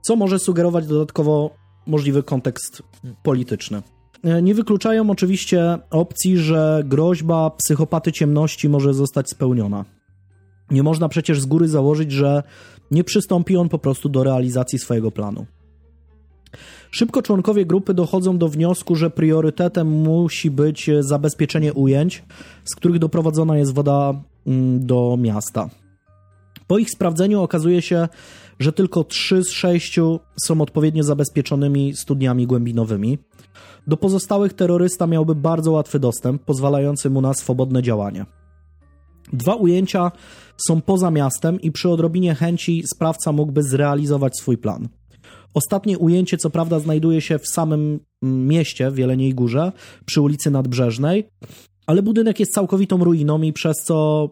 co 0.00 0.16
może 0.16 0.38
sugerować 0.38 0.86
dodatkowo 0.86 1.50
możliwy 1.86 2.22
kontekst 2.22 2.82
polityczny. 3.22 3.82
Nie 4.42 4.54
wykluczają 4.54 5.10
oczywiście 5.10 5.78
opcji, 5.90 6.38
że 6.38 6.82
groźba 6.86 7.50
psychopaty 7.50 8.12
ciemności 8.12 8.68
może 8.68 8.94
zostać 8.94 9.30
spełniona. 9.30 9.84
Nie 10.70 10.82
można 10.82 11.08
przecież 11.08 11.40
z 11.40 11.46
góry 11.46 11.68
założyć, 11.68 12.12
że 12.12 12.42
nie 12.90 13.04
przystąpi 13.04 13.56
on 13.56 13.68
po 13.68 13.78
prostu 13.78 14.08
do 14.08 14.24
realizacji 14.24 14.78
swojego 14.78 15.10
planu. 15.10 15.46
Szybko 16.90 17.22
członkowie 17.22 17.66
grupy 17.66 17.94
dochodzą 17.94 18.38
do 18.38 18.48
wniosku, 18.48 18.96
że 18.96 19.10
priorytetem 19.10 19.88
musi 19.88 20.50
być 20.50 20.90
zabezpieczenie 21.00 21.72
ujęć, 21.72 22.24
z 22.64 22.74
których 22.74 22.98
doprowadzona 22.98 23.58
jest 23.58 23.74
woda 23.74 24.14
mm, 24.46 24.86
do 24.86 25.16
miasta. 25.20 25.70
Po 26.66 26.78
ich 26.78 26.90
sprawdzeniu 26.90 27.42
okazuje 27.42 27.82
się, 27.82 28.08
że 28.58 28.72
tylko 28.72 29.04
3 29.04 29.42
z 29.42 29.50
6 29.50 29.98
są 30.44 30.60
odpowiednio 30.60 31.02
zabezpieczonymi 31.02 31.96
studniami 31.96 32.46
głębinowymi. 32.46 33.18
Do 33.86 33.96
pozostałych 33.96 34.52
terrorysta 34.52 35.06
miałby 35.06 35.34
bardzo 35.34 35.72
łatwy 35.72 35.98
dostęp, 35.98 36.44
pozwalający 36.44 37.10
mu 37.10 37.20
na 37.20 37.34
swobodne 37.34 37.82
działanie. 37.82 38.26
Dwa 39.32 39.54
ujęcia 39.54 40.12
są 40.68 40.80
poza 40.80 41.10
miastem 41.10 41.60
i 41.60 41.72
przy 41.72 41.88
odrobinie 41.88 42.34
chęci 42.34 42.82
sprawca 42.94 43.32
mógłby 43.32 43.62
zrealizować 43.62 44.36
swój 44.36 44.58
plan. 44.58 44.88
Ostatnie 45.54 45.98
ujęcie, 45.98 46.36
co 46.36 46.50
prawda, 46.50 46.78
znajduje 46.78 47.20
się 47.20 47.38
w 47.38 47.48
samym 47.48 48.00
mm, 48.22 48.46
mieście, 48.46 48.90
w 48.90 48.98
Jeleniej 48.98 49.34
Górze, 49.34 49.72
przy 50.06 50.20
ulicy 50.20 50.50
Nadbrzeżnej, 50.50 51.28
ale 51.86 52.02
budynek 52.02 52.40
jest 52.40 52.52
całkowitą 52.52 53.04
ruiną 53.04 53.42
i 53.42 53.52
przez 53.52 53.76
co 53.84 54.28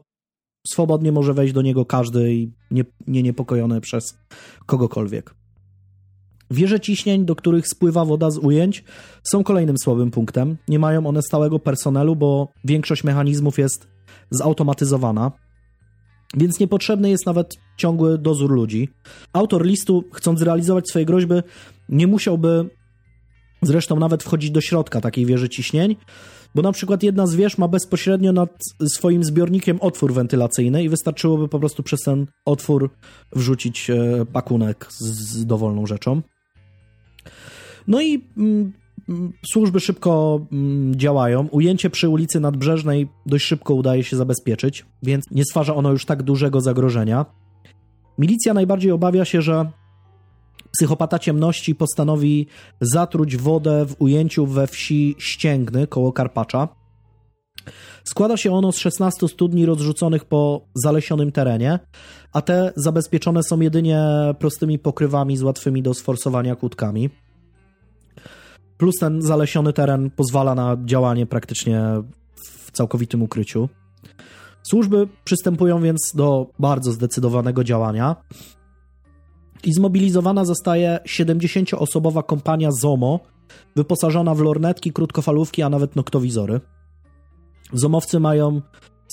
swobodnie 0.67 1.13
może 1.13 1.35
wejść 1.35 1.55
do 1.55 1.63
niego 1.63 1.85
każdy 1.85 2.35
i 2.35 2.53
nie, 2.71 2.85
nie 3.07 3.23
niepokojony 3.23 3.81
przez 3.81 4.19
kogokolwiek. 4.67 5.35
Wieże 6.51 6.81
ciśnień, 6.81 7.25
do 7.25 7.37
których 7.37 7.69
spływa 7.69 8.05
woda 8.05 8.31
z 8.31 8.39
ujęć, 8.39 8.85
są 9.23 9.45
kolejnym 9.45 9.79
słabym 9.79 10.11
punktem. 10.11 10.57
Nie 10.69 10.79
mają 10.79 11.07
one 11.07 11.23
stałego 11.23 11.59
personelu, 11.59 12.17
bo 12.17 12.53
większość 12.65 13.05
mechanizmów 13.05 13.59
jest 13.59 13.89
zautomatyzowana 14.31 15.33
więc 16.37 16.61
niepotrzebny 16.61 17.11
jest 17.11 17.27
nawet 17.27 17.55
ciągły 17.77 18.19
dozór 18.19 18.51
ludzi. 18.51 18.89
Autor 19.33 19.67
listu, 19.67 20.05
chcąc 20.13 20.39
zrealizować 20.39 20.89
swoje 20.89 21.05
groźby, 21.05 21.35
nie 21.89 22.07
musiałby 22.07 22.71
zresztą 23.63 23.97
nawet 23.97 24.23
wchodzić 24.23 24.51
do 24.51 24.61
środka 24.61 25.01
takiej 25.01 25.27
wieży 25.27 25.49
ciśnień, 25.49 25.97
bo 26.55 26.63
na 26.63 26.73
przykład 26.73 27.03
jedna 27.03 27.27
z 27.27 27.35
wież 27.35 27.59
ma 27.59 27.69
bezpośrednio 27.69 28.33
nad 28.33 28.51
swoim 28.93 29.25
zbiornikiem 29.25 29.79
otwór 29.81 30.13
wentylacyjny 30.13 30.85
i 30.85 30.89
wystarczyłoby 30.89 31.49
po 31.49 31.59
prostu 31.59 31.83
przez 31.83 32.01
ten 32.01 32.27
otwór 32.45 32.91
wrzucić 33.33 33.91
e, 33.91 34.27
pakunek 34.33 34.87
z 34.91 35.47
dowolną 35.47 35.87
rzeczą. 35.87 36.23
No 37.89 38.01
i 38.01 38.25
mm, 38.37 38.73
służby 39.53 39.81
szybko 39.81 40.41
mm, 40.53 40.95
działają. 40.95 41.49
Ujęcie 41.51 41.91
przy 41.91 42.09
ulicy 42.09 42.41
Nadbrzeżnej 42.41 43.09
dość 43.27 43.45
szybko 43.45 43.75
udaje 43.75 44.05
się 44.05 44.17
zabezpieczyć, 44.17 44.87
więc 45.03 45.25
nie 45.31 45.45
stwarza 45.45 45.75
ono 45.75 45.91
już 45.91 46.05
tak 46.05 46.23
dużego 46.23 46.61
zagrożenia. 46.61 47.27
Milicja 48.19 48.55
najbardziej 48.55 48.93
obawia 48.93 49.25
się, 49.25 49.43
że 49.43 49.71
psychopata 50.73 51.19
ciemności 51.19 51.75
postanowi 51.75 52.47
zatruć 52.81 53.37
wodę 53.37 53.87
w 53.87 53.97
ujęciu 53.99 54.47
we 54.47 54.67
wsi 54.67 55.17
Ścięgny 55.19 55.87
koło 55.87 56.13
Karpacza. 56.13 56.69
Składa 58.05 58.37
się 58.37 58.53
ono 58.53 58.73
z 58.73 58.79
16 58.79 59.29
studni 59.29 59.67
rozrzuconych 59.67 60.25
po 60.25 60.67
zalesionym 60.75 61.33
terenie, 61.33 61.79
a 62.33 62.43
te 62.43 62.73
zabezpieczone 62.77 63.43
są 63.43 63.61
jedynie 63.61 64.05
prostymi 64.39 64.79
pokrywami 64.79 65.37
z 65.37 65.43
łatwymi 65.43 65.83
do 65.83 65.95
sforsowania 65.95 66.57
kłódkami. 66.57 67.11
Plus 68.81 68.95
ten 69.01 69.23
zalesiony 69.23 69.73
teren 69.73 70.11
pozwala 70.11 70.55
na 70.55 70.77
działanie 70.85 71.27
praktycznie 71.27 71.83
w 72.35 72.71
całkowitym 72.71 73.23
ukryciu. 73.23 73.69
Służby 74.63 75.09
przystępują 75.25 75.83
więc 75.83 76.13
do 76.15 76.47
bardzo 76.59 76.93
zdecydowanego 76.93 77.65
działania 77.65 78.17
i 79.65 79.73
zmobilizowana 79.73 80.45
zostaje 80.45 80.99
70-osobowa 81.07 82.23
kompania 82.23 82.69
ZOMO, 82.73 83.21
wyposażona 83.77 84.35
w 84.35 84.41
lornetki, 84.41 84.93
krótkofalówki, 84.93 85.63
a 85.63 85.69
nawet 85.69 85.97
noktowizory. 85.97 86.61
Zomowcy 87.73 88.21
mają 88.21 88.61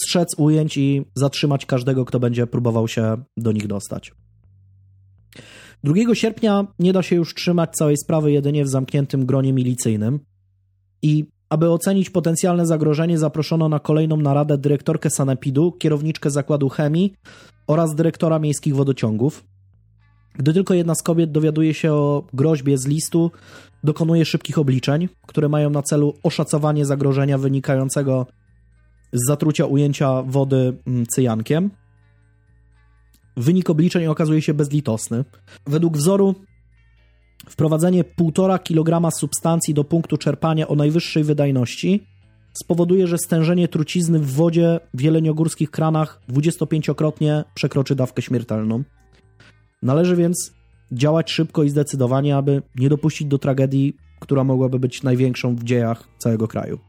strzec 0.03 0.35
ujęć 0.37 0.77
i 0.77 1.05
zatrzymać 1.15 1.65
każdego, 1.65 2.05
kto 2.05 2.19
będzie 2.19 2.47
próbował 2.47 2.87
się 2.87 3.17
do 3.37 3.51
nich 3.51 3.67
dostać. 3.67 4.11
2 5.83 6.15
sierpnia 6.15 6.67
nie 6.79 6.93
da 6.93 7.01
się 7.01 7.15
już 7.15 7.35
trzymać 7.35 7.71
całej 7.71 7.97
sprawy 7.97 8.31
jedynie 8.31 8.63
w 8.63 8.69
zamkniętym 8.69 9.25
gronie 9.25 9.53
milicyjnym 9.53 10.19
i 11.01 11.25
aby 11.49 11.69
ocenić 11.69 12.09
potencjalne 12.09 12.65
zagrożenie, 12.65 13.17
zaproszono 13.17 13.69
na 13.69 13.79
kolejną 13.79 14.17
naradę 14.17 14.57
dyrektorkę 14.57 15.09
Sanepidu, 15.09 15.71
kierowniczkę 15.71 16.29
zakładu 16.29 16.69
chemii 16.69 17.13
oraz 17.67 17.95
dyrektora 17.95 18.39
miejskich 18.39 18.75
wodociągów. 18.75 19.43
Gdy 20.35 20.53
tylko 20.53 20.73
jedna 20.73 20.95
z 20.95 21.03
kobiet 21.03 21.31
dowiaduje 21.31 21.73
się 21.73 21.93
o 21.93 22.23
groźbie 22.33 22.77
z 22.77 22.87
listu, 22.87 23.31
dokonuje 23.83 24.25
szybkich 24.25 24.57
obliczeń, 24.57 25.09
które 25.27 25.49
mają 25.49 25.69
na 25.69 25.81
celu 25.81 26.13
oszacowanie 26.23 26.85
zagrożenia 26.85 27.37
wynikającego 27.37 28.25
z 29.13 29.27
zatrucia 29.27 29.65
ujęcia 29.65 30.23
wody 30.23 30.77
mm, 30.87 31.05
cyjankiem. 31.05 31.69
Wynik 33.37 33.69
obliczeń 33.69 34.05
okazuje 34.05 34.41
się 34.41 34.53
bezlitosny. 34.53 35.25
Według 35.65 35.97
wzoru 35.97 36.35
wprowadzenie 37.49 38.03
1,5 38.03 38.63
kg 38.63 39.11
substancji 39.11 39.73
do 39.73 39.83
punktu 39.83 40.17
czerpania 40.17 40.67
o 40.67 40.75
najwyższej 40.75 41.23
wydajności 41.23 42.07
spowoduje, 42.53 43.07
że 43.07 43.17
stężenie 43.17 43.67
trucizny 43.67 44.19
w 44.19 44.31
wodzie 44.31 44.79
w 44.93 45.01
jeleniogórskich 45.01 45.71
kranach 45.71 46.21
25-krotnie 46.29 47.43
przekroczy 47.53 47.95
dawkę 47.95 48.21
śmiertelną. 48.21 48.83
Należy 49.81 50.15
więc 50.15 50.51
działać 50.91 51.31
szybko 51.31 51.63
i 51.63 51.69
zdecydowanie, 51.69 52.37
aby 52.37 52.61
nie 52.75 52.89
dopuścić 52.89 53.27
do 53.27 53.37
tragedii, 53.37 53.97
która 54.19 54.43
mogłaby 54.43 54.79
być 54.79 55.03
największą 55.03 55.55
w 55.55 55.63
dziejach 55.63 56.07
całego 56.17 56.47
kraju. 56.47 56.79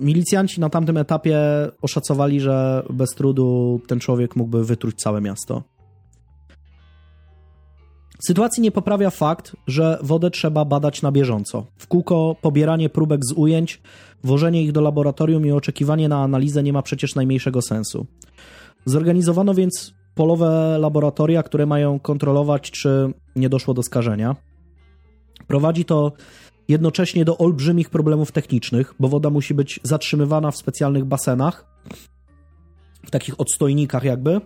Milicjanci 0.00 0.60
na 0.60 0.70
tamtym 0.70 0.96
etapie 0.96 1.38
oszacowali, 1.82 2.40
że 2.40 2.82
bez 2.90 3.10
trudu 3.10 3.80
ten 3.86 4.00
człowiek 4.00 4.36
mógłby 4.36 4.64
wytruć 4.64 4.96
całe 4.96 5.20
miasto. 5.20 5.62
Sytuacji 8.20 8.62
nie 8.62 8.70
poprawia 8.70 9.10
fakt, 9.10 9.56
że 9.66 9.98
wodę 10.02 10.30
trzeba 10.30 10.64
badać 10.64 11.02
na 11.02 11.12
bieżąco. 11.12 11.66
W 11.76 11.86
kółko 11.86 12.36
pobieranie 12.40 12.88
próbek 12.88 13.24
z 13.24 13.32
ujęć, 13.32 13.80
wożenie 14.24 14.62
ich 14.62 14.72
do 14.72 14.80
laboratorium 14.80 15.46
i 15.46 15.52
oczekiwanie 15.52 16.08
na 16.08 16.22
analizę 16.22 16.62
nie 16.62 16.72
ma 16.72 16.82
przecież 16.82 17.14
najmniejszego 17.14 17.62
sensu. 17.62 18.06
Zorganizowano 18.84 19.54
więc 19.54 19.94
polowe 20.14 20.78
laboratoria, 20.78 21.42
które 21.42 21.66
mają 21.66 21.98
kontrolować, 21.98 22.70
czy 22.70 23.12
nie 23.36 23.48
doszło 23.48 23.74
do 23.74 23.82
skażenia. 23.82 24.36
Prowadzi 25.46 25.84
to 25.84 26.12
jednocześnie 26.68 27.24
do 27.24 27.38
olbrzymich 27.38 27.90
problemów 27.90 28.32
technicznych, 28.32 28.94
bo 29.00 29.08
woda 29.08 29.30
musi 29.30 29.54
być 29.54 29.80
zatrzymywana 29.82 30.50
w 30.50 30.56
specjalnych 30.56 31.04
basenach, 31.04 31.66
w 33.06 33.10
takich 33.10 33.40
odstojnikach 33.40 34.04
jakby, 34.04 34.40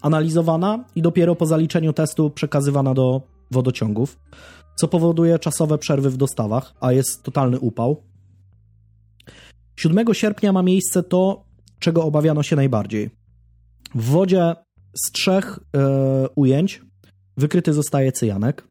analizowana 0.00 0.84
i 0.96 1.02
dopiero 1.02 1.36
po 1.36 1.46
zaliczeniu 1.46 1.92
testu 1.92 2.30
przekazywana 2.30 2.94
do 2.94 3.22
wodociągów, 3.50 4.18
co 4.76 4.88
powoduje 4.88 5.38
czasowe 5.38 5.78
przerwy 5.78 6.10
w 6.10 6.16
dostawach, 6.16 6.74
a 6.80 6.92
jest 6.92 7.22
totalny 7.22 7.60
upał. 7.60 8.02
7 9.76 10.14
sierpnia 10.14 10.52
ma 10.52 10.62
miejsce 10.62 11.02
to, 11.02 11.44
czego 11.78 12.04
obawiano 12.04 12.42
się 12.42 12.56
najbardziej. 12.56 13.10
W 13.94 14.04
wodzie 14.04 14.54
z 14.94 15.12
trzech 15.12 15.58
e, 15.76 16.28
ujęć 16.28 16.82
wykryty 17.36 17.72
zostaje 17.72 18.12
cyjanek. 18.12 18.68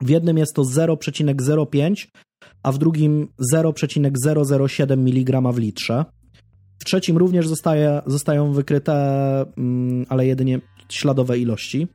W 0.00 0.08
jednym 0.08 0.38
jest 0.38 0.54
to 0.54 0.62
0,05, 0.62 2.06
a 2.62 2.72
w 2.72 2.78
drugim 2.78 3.28
0,007 3.38 5.00
mg 5.00 5.52
w 5.52 5.58
litrze. 5.58 6.04
W 6.78 6.84
trzecim 6.84 7.16
również 7.16 7.48
zostaje, 7.48 8.02
zostają 8.06 8.52
wykryte, 8.52 8.94
mm, 9.56 10.06
ale 10.08 10.26
jedynie 10.26 10.60
śladowe 10.88 11.38
ilości. 11.38 11.88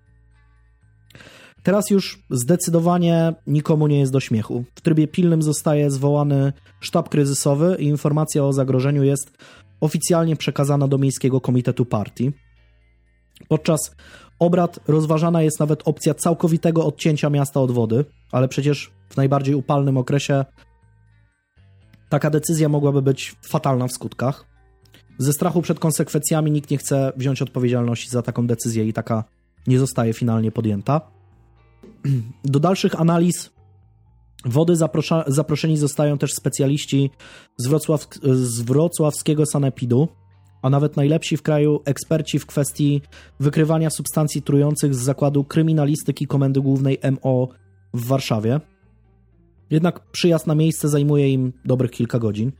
Teraz 1.64 1.90
już 1.90 2.24
zdecydowanie 2.30 3.34
nikomu 3.48 3.88
nie 3.88 4.00
jest 4.00 4.12
do 4.12 4.20
śmiechu. 4.20 4.64
W 4.76 4.82
trybie 4.82 5.08
pilnym 5.08 5.42
zostaje 5.42 5.92
zwołany 5.92 6.54
sztab 6.80 7.10
kryzysowy 7.10 7.76
i 7.80 7.86
informacja 7.86 8.44
o 8.44 8.54
zagrożeniu 8.54 9.04
jest 9.04 9.38
oficjalnie 9.82 10.36
przekazana 10.36 10.88
do 10.88 10.98
Miejskiego 10.98 11.42
Komitetu 11.42 11.86
Partii. 11.86 12.32
Podczas 13.48 13.96
obrad 14.42 14.80
rozważana 14.88 15.42
jest 15.42 15.60
nawet 15.60 15.88
opcja 15.88 16.14
całkowitego 16.14 16.86
odcięcia 16.86 17.30
miasta 17.30 17.62
od 17.62 17.72
wody, 17.72 18.06
ale 18.32 18.48
przecież 18.48 18.92
w 19.10 19.18
najbardziej 19.18 19.56
upalnym 19.56 19.98
okresie 19.98 20.46
taka 22.10 22.30
decyzja 22.30 22.70
mogłaby 22.70 23.02
być 23.02 23.36
fatalna 23.50 23.88
w 23.88 23.92
skutkach. 23.92 24.46
Ze 25.18 25.34
strachu 25.34 25.62
przed 25.62 25.80
konsekwencjami 25.80 26.52
nikt 26.52 26.72
nie 26.72 26.78
chce 26.78 27.12
wziąć 27.18 27.42
odpowiedzialności 27.42 28.10
za 28.10 28.22
taką 28.22 28.48
decyzję 28.48 28.88
i 28.88 28.94
taka 28.94 29.24
nie 29.68 29.80
zostaje 29.80 30.14
finalnie 30.14 30.52
podjęta. 30.52 31.02
Do 32.44 32.60
dalszych 32.60 33.02
analiz 33.02 33.50
wody 34.46 34.76
zaprosza, 34.76 35.24
zaproszeni 35.28 35.78
zostają 35.78 36.18
też 36.18 36.32
specjaliści 36.34 37.12
z, 37.58 37.68
Wrocław, 37.68 38.08
z 38.24 38.62
wrocławskiego 38.62 39.46
sanepidu, 39.46 40.08
a 40.62 40.70
nawet 40.70 40.98
najlepsi 40.98 41.38
w 41.38 41.42
kraju 41.42 41.80
eksperci 41.86 42.40
w 42.40 42.46
kwestii 42.46 43.02
wykrywania 43.40 43.90
substancji 43.90 44.42
trujących 44.42 44.96
z 44.96 45.04
zakładu 45.04 45.44
kryminalistyki 45.44 46.28
Komendy 46.28 46.62
Głównej 46.62 47.00
MO 47.12 47.48
w 47.94 48.06
Warszawie. 48.06 48.60
Jednak 49.70 50.00
przyjazd 50.00 50.48
na 50.48 50.56
miejsce 50.56 50.90
zajmuje 50.90 51.30
im 51.30 51.54
dobrych 51.66 51.92
kilka 51.92 52.20
godzin. 52.20 52.52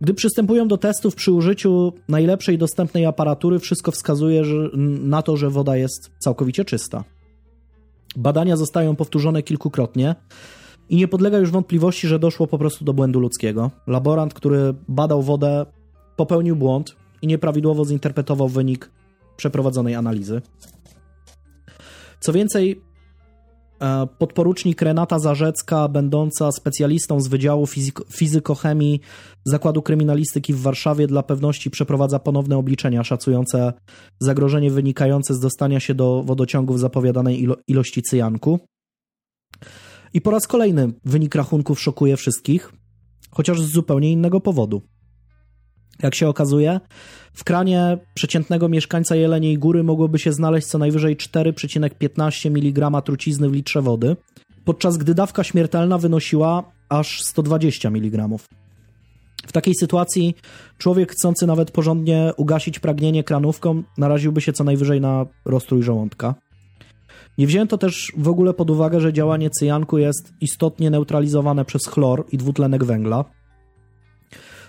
Gdy 0.00 0.14
przystępują 0.14 0.68
do 0.68 0.78
testów 0.78 1.14
przy 1.14 1.32
użyciu 1.32 1.92
najlepszej 2.08 2.58
dostępnej 2.58 3.06
aparatury, 3.06 3.58
wszystko 3.58 3.92
wskazuje 3.92 4.44
że, 4.44 4.70
na 5.02 5.22
to, 5.22 5.36
że 5.36 5.50
woda 5.50 5.76
jest 5.76 6.10
całkowicie 6.18 6.64
czysta. 6.64 7.04
Badania 8.16 8.56
zostają 8.56 8.96
powtórzone 8.96 9.42
kilkukrotnie 9.42 10.14
i 10.88 10.96
nie 10.96 11.08
podlega 11.08 11.38
już 11.38 11.50
wątpliwości, 11.50 12.08
że 12.08 12.18
doszło 12.18 12.46
po 12.46 12.58
prostu 12.58 12.84
do 12.84 12.92
błędu 12.92 13.20
ludzkiego. 13.20 13.70
Laborant, 13.86 14.34
który 14.34 14.74
badał 14.88 15.22
wodę, 15.22 15.66
popełnił 16.20 16.56
błąd 16.56 16.96
i 17.22 17.26
nieprawidłowo 17.26 17.84
zinterpretował 17.84 18.48
wynik 18.48 18.90
przeprowadzonej 19.36 19.94
analizy. 19.94 20.42
Co 22.20 22.32
więcej, 22.32 22.80
e, 23.80 24.06
podporucznik 24.18 24.82
Renata 24.82 25.18
Zarzecka, 25.18 25.88
będąca 25.88 26.52
specjalistą 26.52 27.20
z 27.20 27.28
Wydziału 27.28 27.66
Fizyko 27.66 28.04
Fizykochemii 28.12 29.00
Zakładu 29.44 29.82
Kryminalistyki 29.82 30.54
w 30.54 30.60
Warszawie, 30.60 31.06
dla 31.06 31.22
pewności 31.22 31.70
przeprowadza 31.70 32.18
ponowne 32.18 32.58
obliczenia 32.58 33.04
szacujące 33.04 33.72
zagrożenie 34.20 34.70
wynikające 34.70 35.34
z 35.34 35.40
dostania 35.40 35.80
się 35.80 35.94
do 35.94 36.22
wodociągów 36.22 36.80
zapowiadanej 36.80 37.42
ilo 37.42 37.56
ilości 37.66 38.02
cyjanku. 38.02 38.60
I 40.14 40.20
po 40.20 40.30
raz 40.30 40.46
kolejny 40.46 40.92
wynik 41.04 41.34
rachunków 41.34 41.80
szokuje 41.80 42.16
wszystkich, 42.16 42.72
chociaż 43.30 43.62
z 43.62 43.72
zupełnie 43.72 44.12
innego 44.12 44.40
powodu. 44.40 44.82
Jak 46.02 46.14
się 46.14 46.28
okazuje, 46.28 46.80
w 47.32 47.44
kranie 47.44 47.98
przeciętnego 48.14 48.68
mieszkańca 48.68 49.16
Jeleniej 49.16 49.58
Góry 49.58 49.82
mogłoby 49.82 50.18
się 50.18 50.32
znaleźć 50.32 50.66
co 50.66 50.78
najwyżej 50.78 51.16
4,15 51.16 52.48
mg 52.48 53.02
trucizny 53.02 53.48
w 53.48 53.52
litrze 53.52 53.82
wody, 53.82 54.16
podczas 54.64 54.96
gdy 54.96 55.14
dawka 55.14 55.44
śmiertelna 55.44 55.98
wynosiła 55.98 56.72
aż 56.88 57.22
120 57.22 57.88
mg. 57.88 58.28
W 59.46 59.52
takiej 59.52 59.74
sytuacji 59.74 60.34
człowiek 60.78 61.12
chcący 61.12 61.46
nawet 61.46 61.70
porządnie 61.70 62.32
ugasić 62.36 62.78
pragnienie 62.78 63.24
kranówką 63.24 63.82
naraziłby 63.98 64.40
się 64.40 64.52
co 64.52 64.64
najwyżej 64.64 65.00
na 65.00 65.26
roztrój 65.44 65.82
żołądka. 65.82 66.34
Nie 67.38 67.46
wzięto 67.46 67.78
też 67.78 68.12
w 68.16 68.28
ogóle 68.28 68.54
pod 68.54 68.70
uwagę, 68.70 69.00
że 69.00 69.12
działanie 69.12 69.50
cyjanku 69.50 69.98
jest 69.98 70.32
istotnie 70.40 70.90
neutralizowane 70.90 71.64
przez 71.64 71.86
chlor 71.86 72.24
i 72.32 72.38
dwutlenek 72.38 72.84
węgla, 72.84 73.24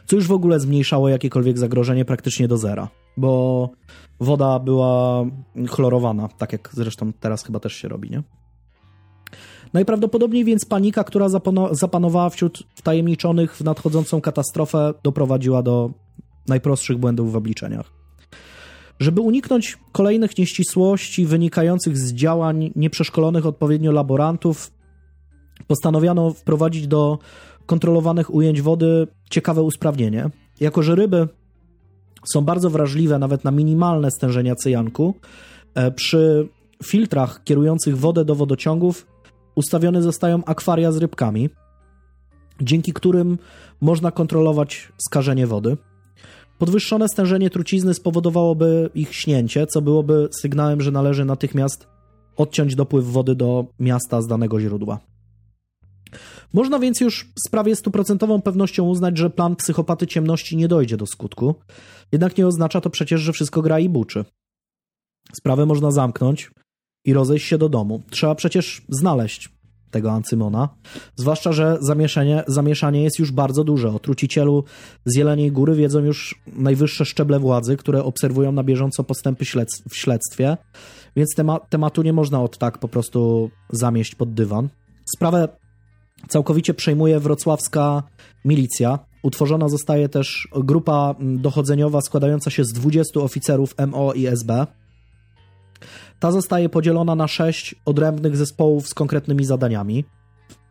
co 0.05 0.15
już 0.15 0.27
w 0.27 0.31
ogóle 0.31 0.59
zmniejszało 0.59 1.09
jakiekolwiek 1.09 1.57
zagrożenie 1.57 2.05
praktycznie 2.05 2.47
do 2.47 2.57
zera, 2.57 2.89
bo 3.17 3.69
woda 4.19 4.59
była 4.59 5.25
chlorowana, 5.69 6.27
tak 6.27 6.51
jak 6.51 6.69
zresztą 6.73 7.13
teraz 7.13 7.43
chyba 7.43 7.59
też 7.59 7.73
się 7.73 7.87
robi, 7.87 8.09
nie? 8.09 8.23
Najprawdopodobniej 9.73 10.45
więc 10.45 10.65
panika, 10.65 11.03
która 11.03 11.27
zapanowała 11.71 12.29
wśród 12.29 12.63
wtajemniczonych 12.75 13.55
w 13.55 13.61
nadchodzącą 13.61 14.21
katastrofę, 14.21 14.93
doprowadziła 15.03 15.63
do 15.63 15.91
najprostszych 16.47 16.97
błędów 16.97 17.31
w 17.31 17.35
obliczeniach. 17.35 17.91
Żeby 18.99 19.21
uniknąć 19.21 19.77
kolejnych 19.91 20.37
nieścisłości 20.37 21.25
wynikających 21.25 21.97
z 21.97 22.13
działań 22.13 22.71
nieprzeszkolonych 22.75 23.45
odpowiednio 23.45 23.91
laborantów, 23.91 24.71
postanowiono 25.67 26.33
wprowadzić 26.33 26.87
do 26.87 27.19
kontrolowanych 27.71 28.33
ujęć 28.33 28.61
wody 28.61 29.07
ciekawe 29.29 29.61
usprawnienie. 29.61 30.29
Jako, 30.59 30.83
że 30.83 30.95
ryby 30.95 31.27
są 32.33 32.41
bardzo 32.41 32.69
wrażliwe 32.69 33.19
nawet 33.19 33.43
na 33.43 33.51
minimalne 33.51 34.11
stężenia 34.11 34.55
cyjanku, 34.55 35.15
e, 35.75 35.91
przy 35.91 36.47
filtrach 36.83 37.43
kierujących 37.43 37.97
wodę 37.97 38.25
do 38.25 38.35
wodociągów 38.35 39.07
ustawione 39.55 40.01
zostają 40.01 40.45
akwaria 40.45 40.91
z 40.91 40.97
rybkami, 40.97 41.49
dzięki 42.61 42.93
którym 42.93 43.37
można 43.81 44.11
kontrolować 44.11 44.91
skażenie 45.07 45.47
wody. 45.47 45.77
Podwyższone 46.57 47.07
stężenie 47.07 47.49
trucizny 47.49 47.93
spowodowałoby 47.93 48.89
ich 48.95 49.15
śnięcie, 49.15 49.67
co 49.67 49.81
byłoby 49.81 50.29
sygnałem, 50.41 50.81
że 50.81 50.91
należy 50.91 51.25
natychmiast 51.25 51.87
odciąć 52.37 52.75
dopływ 52.75 53.05
wody 53.05 53.35
do 53.35 53.65
miasta 53.79 54.21
z 54.21 54.27
danego 54.27 54.59
źródła. 54.59 55.10
Można 56.53 56.79
więc 56.79 57.01
już 57.01 57.31
z 57.45 57.49
prawie 57.49 57.75
stuprocentową 57.75 58.41
pewnością 58.41 58.83
uznać, 58.83 59.17
że 59.17 59.29
plan 59.29 59.55
psychopaty 59.55 60.07
ciemności 60.07 60.57
nie 60.57 60.67
dojdzie 60.67 60.97
do 60.97 61.05
skutku. 61.05 61.55
Jednak 62.11 62.37
nie 62.37 62.47
oznacza 62.47 62.81
to 62.81 62.89
przecież, 62.89 63.21
że 63.21 63.33
wszystko 63.33 63.61
gra 63.61 63.79
i 63.79 63.89
buczy. 63.89 64.25
Sprawę 65.33 65.65
można 65.65 65.91
zamknąć 65.91 66.51
i 67.05 67.13
rozejść 67.13 67.47
się 67.47 67.57
do 67.57 67.69
domu. 67.69 68.01
Trzeba 68.09 68.35
przecież 68.35 68.81
znaleźć 68.89 69.49
tego 69.91 70.11
Ancymona. 70.11 70.69
Zwłaszcza, 71.15 71.51
że 71.53 71.77
zamieszanie, 71.81 72.43
zamieszanie 72.47 73.03
jest 73.03 73.19
już 73.19 73.31
bardzo 73.31 73.63
duże. 73.63 73.89
O 73.89 73.99
trucicielu 73.99 74.63
z 75.05 75.15
Jeleniej 75.15 75.51
Góry 75.51 75.75
wiedzą 75.75 75.99
już 75.99 76.41
najwyższe 76.47 77.05
szczeble 77.05 77.39
władzy, 77.39 77.77
które 77.77 78.03
obserwują 78.03 78.51
na 78.51 78.63
bieżąco 78.63 79.03
postępy 79.03 79.45
w 79.89 79.95
śledztwie, 79.95 80.57
więc 81.15 81.35
tema, 81.35 81.59
tematu 81.59 82.01
nie 82.01 82.13
można 82.13 82.43
od 82.43 82.57
tak 82.57 82.77
po 82.77 82.87
prostu 82.87 83.49
zamieść 83.69 84.15
pod 84.15 84.33
dywan. 84.33 84.69
Sprawę 85.15 85.47
całkowicie 86.27 86.73
przejmuje 86.73 87.19
wrocławska 87.19 88.03
milicja. 88.45 88.99
Utworzona 89.23 89.69
zostaje 89.69 90.09
też 90.09 90.47
grupa 90.55 91.15
dochodzeniowa 91.19 92.01
składająca 92.01 92.49
się 92.49 92.63
z 92.65 92.73
20 92.73 93.19
oficerów 93.19 93.75
MO 93.87 94.13
i 94.13 94.27
SB. 94.27 94.67
Ta 96.19 96.31
zostaje 96.31 96.69
podzielona 96.69 97.15
na 97.15 97.27
sześć 97.27 97.75
odrębnych 97.85 98.37
zespołów 98.37 98.87
z 98.87 98.93
konkretnymi 98.93 99.45
zadaniami. 99.45 100.05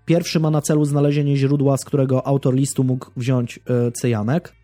Pierwszy 0.04 0.40
ma 0.40 0.50
na 0.50 0.60
celu 0.60 0.84
znalezienie 0.84 1.36
źródła, 1.36 1.76
z 1.76 1.84
którego 1.84 2.26
autor 2.26 2.54
listu 2.54 2.84
mógł 2.84 3.06
wziąć 3.16 3.58
e, 3.58 3.92
cyjanek. 3.92 4.54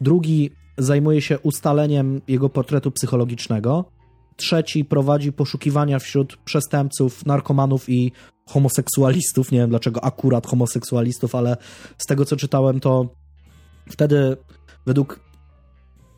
Drugi 0.00 0.50
zajmuje 0.78 1.22
się 1.22 1.38
ustaleniem 1.38 2.20
jego 2.28 2.48
portretu 2.48 2.90
psychologicznego. 2.90 3.84
Trzeci 4.36 4.84
prowadzi 4.84 5.32
poszukiwania 5.32 5.98
wśród 5.98 6.36
przestępców, 6.36 7.26
narkomanów 7.26 7.88
i 7.88 8.12
homoseksualistów. 8.46 9.52
Nie 9.52 9.58
wiem 9.58 9.70
dlaczego 9.70 10.04
akurat 10.04 10.46
homoseksualistów, 10.46 11.34
ale 11.34 11.56
z 11.98 12.06
tego 12.06 12.24
co 12.24 12.36
czytałem, 12.36 12.80
to 12.80 13.14
wtedy 13.90 14.36
według 14.86 15.20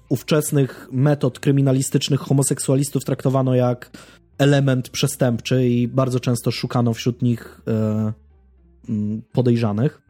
ówczesnych 0.08 0.88
metod 0.92 1.40
kryminalistycznych 1.40 2.20
homoseksualistów 2.20 3.04
traktowano 3.04 3.54
jak 3.54 3.90
element 4.38 4.88
przestępczy 4.88 5.68
i 5.68 5.88
bardzo 5.88 6.20
często 6.20 6.50
szukano 6.50 6.94
wśród 6.94 7.22
nich 7.22 7.60
e, 7.68 8.12
podejrzanych. 9.32 10.05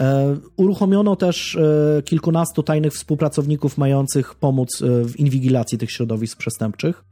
E, 0.00 0.36
uruchomiono 0.56 1.16
też 1.16 1.56
e, 1.56 2.02
kilkunastu 2.02 2.62
tajnych 2.62 2.92
współpracowników 2.92 3.78
mających 3.78 4.34
pomóc 4.34 4.82
e, 4.82 5.04
w 5.04 5.20
inwigilacji 5.20 5.78
tych 5.78 5.90
środowisk 5.90 6.38
przestępczych. 6.38 7.04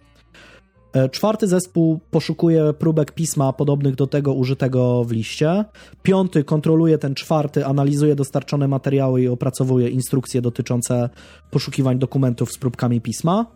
Czwarty 1.11 1.47
zespół 1.47 2.01
poszukuje 2.11 2.73
próbek 2.73 3.13
pisma 3.13 3.53
podobnych 3.53 3.95
do 3.95 4.07
tego 4.07 4.35
użytego 4.35 5.05
w 5.05 5.13
liście. 5.13 5.65
Piąty 6.03 6.45
kontroluje 6.45 6.99
ten 6.99 7.15
czwarty, 7.15 7.67
analizuje 7.67 8.15
dostarczone 8.15 8.69
materiały 8.69 9.23
i 9.23 9.29
opracowuje 9.29 9.89
instrukcje 9.89 10.43
dotyczące 10.43 11.11
poszukiwań 11.51 11.99
dokumentów 11.99 12.53
z 12.53 12.59
próbkami 12.59 13.01
pisma. 13.01 13.47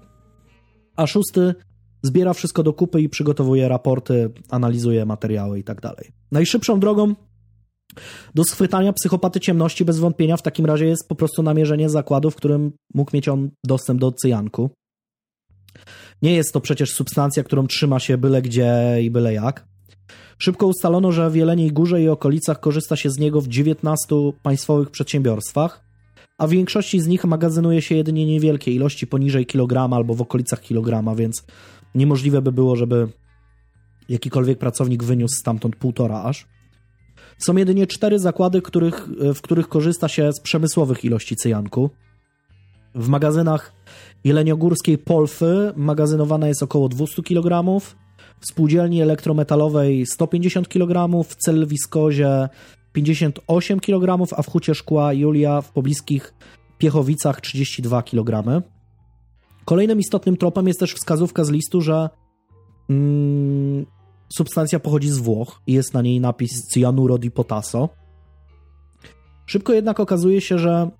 A 0.97 1.07
szósty 1.07 1.55
zbiera 2.03 2.33
wszystko 2.33 2.63
do 2.63 2.73
kupy 2.73 3.01
i 3.01 3.09
przygotowuje 3.09 3.69
raporty, 3.69 4.31
analizuje 4.51 5.07
materiały 5.07 5.59
i 5.59 5.65
tak. 5.65 5.81
Najszybszą 6.33 6.81
drogą 6.81 7.15
do 8.35 8.45
schwytania 8.45 8.93
psychopaty 8.93 9.41
ciemności 9.41 9.85
bez 9.85 9.99
wątpienia 9.99 10.37
w 10.37 10.43
takim 10.43 10.67
razie 10.67 10.87
jest 10.87 11.09
po 11.09 11.15
prostu 11.15 11.43
namierzenie 11.43 11.91
zakładu, 11.91 12.31
w 12.31 12.37
którym 12.37 12.73
mógł 12.95 13.11
mieć 13.15 13.29
on 13.29 13.51
dostęp 13.65 14.01
do 14.01 14.13
cyjanku. 14.13 14.71
Nie 16.23 16.33
jest 16.33 16.53
to 16.53 16.61
przecież 16.61 16.93
substancja, 16.93 17.45
którą 17.45 17.67
trzyma 17.67 18.01
się 18.01 18.19
byle 18.19 18.43
gdzie 18.43 18.99
i 19.03 19.11
byle 19.11 19.35
jak. 19.35 19.67
Szybko 20.39 20.67
ustalono, 20.67 21.13
że 21.13 21.31
w 21.31 21.37
Jeleniej 21.37 21.73
Górze 21.73 22.03
i 22.03 22.09
okolicach 22.09 22.61
korzysta 22.61 22.97
się 22.97 23.11
z 23.11 23.19
niego 23.19 23.41
w 23.41 23.49
19 23.49 24.07
państwowych 24.43 24.91
przedsiębiorstwach, 24.91 25.85
a 26.39 26.47
w 26.47 26.51
większości 26.51 27.01
z 27.01 27.07
nich 27.07 27.25
magazynuje 27.25 27.83
się 27.83 27.95
jedynie 27.95 28.27
niewielkie 28.27 28.73
ilości 28.73 29.07
poniżej 29.07 29.47
kilograma 29.47 29.97
albo 29.97 30.15
w 30.15 30.23
okolicach 30.23 30.61
kilograma, 30.61 31.15
więc 31.15 31.45
niemożliwe 31.95 32.43
by 32.43 32.53
było, 32.53 32.77
żeby 32.77 33.09
jakikolwiek 34.09 34.59
pracownik 34.59 35.05
wyniósł 35.05 35.35
stamtąd 35.37 35.77
półtora 35.77 36.23
aż. 36.23 36.47
Są 37.39 37.57
jedynie 37.57 37.87
cztery 37.87 38.19
zakłady, 38.19 38.63
których, 38.63 39.09
w 39.35 39.41
których 39.41 39.69
korzysta 39.69 40.09
się 40.09 40.33
z 40.33 40.41
przemysłowych 40.41 41.05
ilości 41.05 41.37
cyjanku. 41.37 41.91
W 42.95 43.09
magazynach 43.09 43.73
jeleniogórskiej 44.25 44.99
Polfy 44.99 45.73
magazynowane 45.77 46.49
jest 46.49 46.63
około 46.63 46.89
200 46.89 47.23
kg, 47.23 47.81
w 48.41 48.47
spółdzielni 48.47 49.03
elektrometalowej 49.03 50.07
150 50.07 50.69
kg, 50.69 51.25
w 51.25 51.37
Celwiskozie 51.37 52.49
58 52.93 53.81
kg, 53.81 54.27
a 54.37 54.43
w 54.43 54.49
Hucie 54.49 54.75
Szkła 54.75 55.13
Julia 55.13 55.61
w 55.61 55.73
pobliskich 55.73 56.35
Piechowicach 56.79 57.41
32 57.41 58.03
kg. 58.03 58.63
Kolejnym 59.65 59.99
istotnym 59.99 60.37
tropem 60.37 60.69
jest 60.69 60.81
też 60.81 60.95
wskazówka 60.95 61.45
z 61.45 61.51
listu, 61.51 61.81
że 61.81 62.11
mm, 62.91 63.87
substancja 64.29 64.81
pochodzi 64.81 65.11
z 65.11 65.19
Włoch 65.19 65.61
i 65.67 65.73
jest 65.73 65.95
na 65.95 66.03
niej 66.03 66.21
napis 66.21 66.67
cyanuro 66.69 67.19
di 67.19 67.31
potasso. 67.31 67.89
Szybko 69.47 69.73
jednak 69.73 70.01
okazuje 70.01 70.41
się, 70.41 70.59
że 70.59 70.91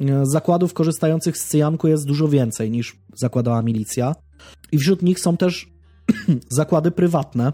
e, 0.00 0.26
zakładów 0.26 0.74
korzystających 0.74 1.38
z 1.38 1.48
cyjanku 1.48 1.88
jest 1.88 2.06
dużo 2.06 2.28
więcej 2.28 2.70
niż 2.70 2.96
zakładała 3.14 3.62
milicja. 3.62 4.14
I 4.72 4.78
wśród 4.78 5.02
nich 5.02 5.20
są 5.20 5.36
też 5.36 5.72
zakłady 6.58 6.90
prywatne, 6.90 7.52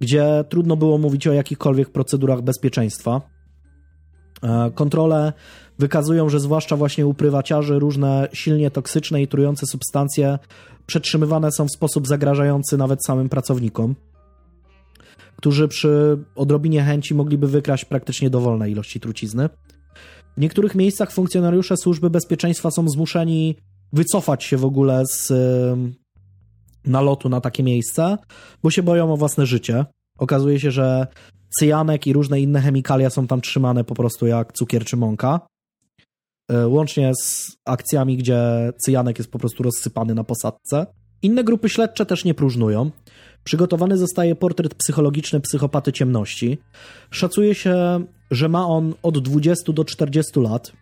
gdzie 0.00 0.44
trudno 0.48 0.76
było 0.76 0.98
mówić 0.98 1.26
o 1.26 1.32
jakichkolwiek 1.32 1.90
procedurach 1.90 2.42
bezpieczeństwa. 2.42 3.20
E, 4.42 4.70
kontrole 4.74 5.32
wykazują, 5.78 6.28
że 6.28 6.40
zwłaszcza 6.40 6.76
właśnie 6.76 7.06
u 7.06 7.14
prywaciarzy 7.14 7.78
różne 7.78 8.28
silnie 8.32 8.70
toksyczne 8.70 9.22
i 9.22 9.28
trujące 9.28 9.66
substancje 9.66 10.38
przetrzymywane 10.86 11.52
są 11.52 11.66
w 11.66 11.70
sposób 11.70 12.06
zagrażający 12.06 12.76
nawet 12.76 13.04
samym 13.06 13.28
pracownikom, 13.28 13.94
którzy 15.36 15.68
przy 15.68 16.18
odrobinie 16.36 16.82
chęci 16.82 17.14
mogliby 17.14 17.48
wykraść 17.48 17.84
praktycznie 17.84 18.30
dowolne 18.30 18.70
ilości 18.70 19.00
trucizny. 19.00 19.48
W 20.36 20.40
niektórych 20.40 20.74
miejscach 20.74 21.12
funkcjonariusze 21.12 21.76
służby 21.76 22.10
bezpieczeństwa 22.10 22.70
są 22.70 22.88
zmuszeni 22.88 23.56
wycofać 23.92 24.44
się 24.44 24.56
w 24.56 24.64
ogóle 24.64 25.02
z 25.06 25.32
nalotu 26.84 27.28
na 27.28 27.40
takie 27.40 27.62
miejsce, 27.62 28.18
bo 28.62 28.70
się 28.70 28.82
boją 28.82 29.12
o 29.12 29.16
własne 29.16 29.46
życie. 29.46 29.84
Okazuje 30.18 30.60
się, 30.60 30.70
że 30.70 31.06
cyjanek 31.58 32.06
i 32.06 32.12
różne 32.12 32.40
inne 32.40 32.60
chemikalia 32.60 33.10
są 33.10 33.26
tam 33.26 33.40
trzymane 33.40 33.84
po 33.84 33.94
prostu 33.94 34.26
jak 34.26 34.52
cukier 34.52 34.84
czy 34.84 34.96
mąka. 34.96 35.40
E, 36.48 36.68
łącznie 36.68 37.12
z 37.22 37.56
akcjami, 37.64 38.16
gdzie 38.16 38.72
cyjanek 38.84 39.18
jest 39.18 39.30
po 39.30 39.38
prostu 39.38 39.62
rozsypany 39.62 40.14
na 40.14 40.24
posadce. 40.24 40.86
Inne 41.22 41.44
grupy 41.44 41.68
śledcze 41.68 42.06
też 42.06 42.24
nie 42.24 42.34
próżnują. 42.34 42.90
Przygotowany 43.44 43.98
zostaje 43.98 44.34
portret 44.34 44.74
psychologiczny 44.74 45.40
psychopaty 45.40 45.92
ciemności. 45.92 46.58
Szacuje 47.10 47.54
się, 47.54 48.04
że 48.30 48.48
ma 48.48 48.66
on 48.66 48.94
od 49.02 49.18
20 49.18 49.72
do 49.72 49.84
40 49.84 50.40
lat. 50.40 50.72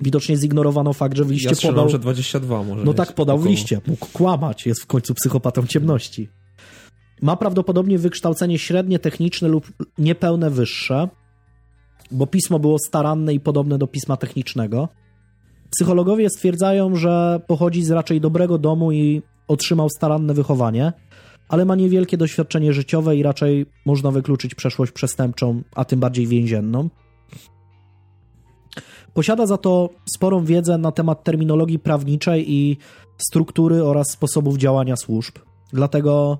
Widocznie 0.00 0.36
zignorowano 0.36 0.92
fakt, 0.92 1.16
że 1.16 1.24
w 1.24 1.30
liście 1.30 1.48
ja 1.62 1.70
podał... 1.70 1.88
że 1.88 1.98
22 1.98 2.62
może 2.64 2.84
No 2.84 2.94
tak 2.94 3.12
podał 3.12 3.36
około. 3.36 3.48
w 3.48 3.50
liście. 3.50 3.80
Mógł 3.86 4.06
kłamać. 4.12 4.66
Jest 4.66 4.82
w 4.82 4.86
końcu 4.86 5.14
psychopatą 5.14 5.66
ciemności. 5.66 6.28
Ma 7.22 7.36
prawdopodobnie 7.36 7.98
wykształcenie 7.98 8.58
średnie, 8.58 8.98
techniczne 8.98 9.48
lub 9.48 9.72
niepełne 9.98 10.50
wyższe 10.50 11.08
bo 12.10 12.26
pismo 12.26 12.58
było 12.58 12.78
staranne 12.78 13.34
i 13.34 13.40
podobne 13.40 13.78
do 13.78 13.86
pisma 13.86 14.16
technicznego. 14.16 14.88
Psychologowie 15.70 16.30
stwierdzają, 16.30 16.96
że 16.96 17.40
pochodzi 17.46 17.84
z 17.84 17.90
raczej 17.90 18.20
dobrego 18.20 18.58
domu 18.58 18.92
i 18.92 19.22
otrzymał 19.48 19.88
staranne 19.88 20.34
wychowanie, 20.34 20.92
ale 21.48 21.64
ma 21.64 21.74
niewielkie 21.74 22.16
doświadczenie 22.16 22.72
życiowe 22.72 23.16
i 23.16 23.22
raczej 23.22 23.66
można 23.86 24.10
wykluczyć 24.10 24.54
przeszłość 24.54 24.92
przestępczą, 24.92 25.62
a 25.74 25.84
tym 25.84 26.00
bardziej 26.00 26.26
więzienną. 26.26 26.88
Posiada 29.14 29.46
za 29.46 29.56
to 29.56 29.90
sporą 30.14 30.44
wiedzę 30.44 30.78
na 30.78 30.92
temat 30.92 31.24
terminologii 31.24 31.78
prawniczej 31.78 32.52
i 32.52 32.76
struktury 33.18 33.84
oraz 33.84 34.10
sposobów 34.10 34.56
działania 34.56 34.96
służb. 34.96 35.34
Dlatego 35.72 36.38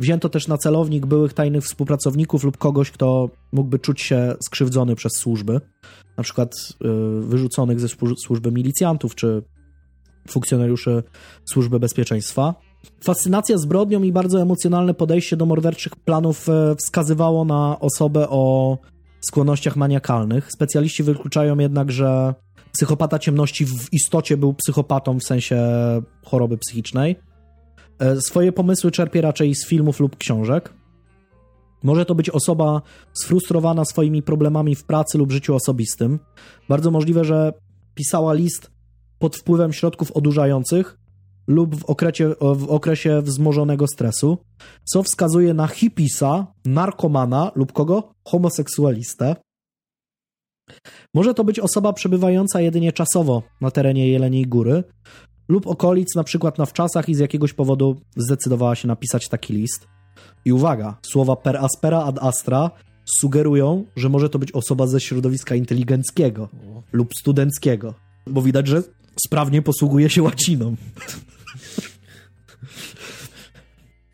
Wzięto 0.00 0.28
też 0.28 0.48
na 0.48 0.58
celownik 0.58 1.06
byłych 1.06 1.32
tajnych 1.32 1.64
współpracowników 1.64 2.44
lub 2.44 2.56
kogoś, 2.56 2.90
kto 2.90 3.30
mógłby 3.52 3.78
czuć 3.78 4.00
się 4.00 4.34
skrzywdzony 4.44 4.94
przez 4.94 5.12
służby, 5.12 5.60
na 6.16 6.24
przykład 6.24 6.54
y, 6.54 7.20
wyrzuconych 7.20 7.80
ze 7.80 7.88
służby 8.24 8.52
milicjantów 8.52 9.14
czy 9.14 9.42
funkcjonariuszy 10.28 11.02
służby 11.52 11.80
bezpieczeństwa. 11.80 12.54
Fascynacja 13.04 13.58
zbrodnią 13.58 14.02
i 14.02 14.12
bardzo 14.12 14.42
emocjonalne 14.42 14.94
podejście 14.94 15.36
do 15.36 15.46
morderczych 15.46 15.96
planów 15.96 16.48
e, 16.48 16.74
wskazywało 16.76 17.44
na 17.44 17.80
osobę 17.80 18.28
o 18.28 18.78
skłonnościach 19.20 19.76
maniakalnych. 19.76 20.52
Specjaliści 20.52 21.02
wykluczają 21.02 21.58
jednak, 21.58 21.92
że 21.92 22.34
psychopata 22.72 23.18
ciemności 23.18 23.66
w 23.66 23.92
istocie 23.92 24.36
był 24.36 24.54
psychopatą 24.54 25.18
w 25.18 25.24
sensie 25.24 25.62
choroby 26.24 26.58
psychicznej. 26.58 27.29
E, 28.00 28.20
swoje 28.20 28.52
pomysły 28.52 28.90
czerpie 28.90 29.20
raczej 29.20 29.54
z 29.54 29.66
filmów 29.66 30.00
lub 30.00 30.16
książek. 30.16 30.74
Może 31.82 32.04
to 32.04 32.14
być 32.14 32.30
osoba 32.30 32.82
sfrustrowana 33.12 33.84
swoimi 33.84 34.22
problemami 34.22 34.74
w 34.74 34.84
pracy 34.84 35.18
lub 35.18 35.32
życiu 35.32 35.54
osobistym. 35.54 36.18
Bardzo 36.68 36.90
możliwe, 36.90 37.24
że 37.24 37.52
pisała 37.94 38.32
list 38.32 38.70
pod 39.18 39.36
wpływem 39.36 39.72
środków 39.72 40.12
odurzających 40.12 40.98
lub 41.46 41.76
w 41.76 41.84
okresie, 41.84 42.34
w 42.54 42.70
okresie 42.70 43.22
wzmożonego 43.22 43.86
stresu, 43.86 44.38
co 44.84 45.02
wskazuje 45.02 45.54
na 45.54 45.66
hipisa, 45.66 46.46
narkomana 46.64 47.52
lub 47.54 47.72
kogo? 47.72 48.12
Homoseksualistę. 48.24 49.36
Może 51.14 51.34
to 51.34 51.44
być 51.44 51.58
osoba 51.58 51.92
przebywająca 51.92 52.60
jedynie 52.60 52.92
czasowo 52.92 53.42
na 53.60 53.70
terenie 53.70 54.08
Jeleniej 54.08 54.46
Góry 54.46 54.84
lub 55.50 55.66
okolic, 55.66 56.14
na 56.14 56.24
przykład 56.24 56.58
na 56.58 56.66
wczasach 56.66 57.08
i 57.08 57.14
z 57.14 57.18
jakiegoś 57.18 57.52
powodu 57.52 58.00
zdecydowała 58.16 58.74
się 58.74 58.88
napisać 58.88 59.28
taki 59.28 59.54
list. 59.54 59.88
I 60.44 60.52
uwaga, 60.52 60.96
słowa 61.02 61.36
per 61.36 61.56
aspera 61.56 62.04
ad 62.04 62.18
astra 62.18 62.70
sugerują, 63.18 63.84
że 63.96 64.08
może 64.08 64.28
to 64.28 64.38
być 64.38 64.52
osoba 64.52 64.86
ze 64.86 65.00
środowiska 65.00 65.54
inteligenckiego 65.54 66.48
lub 66.92 67.14
studenckiego, 67.14 67.94
bo 68.26 68.42
widać, 68.42 68.66
że 68.66 68.82
sprawnie 69.26 69.62
posługuje 69.62 70.10
się 70.10 70.22
łaciną. 70.22 70.76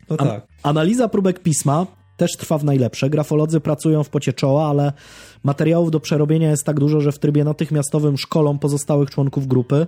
No 0.09 0.17
tak. 0.17 0.27
An 0.27 0.41
analiza 0.63 1.07
próbek 1.07 1.39
pisma 1.39 1.87
też 2.17 2.31
trwa 2.37 2.57
w 2.57 2.63
najlepsze. 2.63 3.09
Grafolodzy 3.09 3.59
pracują 3.59 4.03
w 4.03 4.09
pocie 4.09 4.33
czoła, 4.33 4.69
ale 4.69 4.93
Materiałów 5.47 5.91
do 5.91 5.99
przerobienia 5.99 6.49
jest 6.49 6.63
tak 6.63 6.79
dużo, 6.79 7.01
że 7.01 7.11
w 7.11 7.19
trybie 7.19 7.43
natychmiastowym 7.43 8.17
szkolą 8.17 8.59
pozostałych 8.59 9.09
członków 9.09 9.47
grupy, 9.47 9.87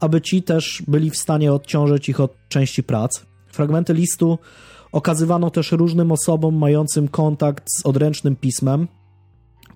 aby 0.00 0.20
ci 0.20 0.42
też 0.42 0.82
byli 0.88 1.10
w 1.10 1.16
stanie 1.16 1.52
odciążyć 1.52 2.08
ich 2.08 2.20
od 2.20 2.34
części 2.48 2.82
prac. 2.82 3.26
Fragmenty 3.46 3.94
listu 3.94 4.38
okazywano 4.92 5.50
też 5.50 5.72
różnym 5.72 6.12
osobom 6.12 6.56
mającym 6.56 7.08
kontakt 7.08 7.64
z 7.78 7.86
odręcznym 7.86 8.36
pismem, 8.36 8.88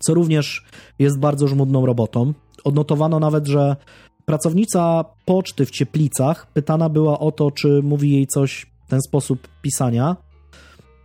co 0.00 0.14
również 0.14 0.64
jest 0.98 1.18
bardzo 1.18 1.48
żmudną 1.48 1.86
robotą. 1.86 2.32
Odnotowano 2.64 3.20
nawet, 3.20 3.46
że 3.46 3.76
pracownica 4.24 5.04
poczty 5.24 5.66
w 5.66 5.70
Cieplicach 5.70 6.52
pytana 6.52 6.88
była 6.88 7.18
o 7.18 7.32
to, 7.32 7.50
czy 7.50 7.82
mówi 7.82 8.10
jej 8.10 8.26
coś 8.26 8.66
ten 8.88 9.00
sposób 9.02 9.48
pisania. 9.62 10.16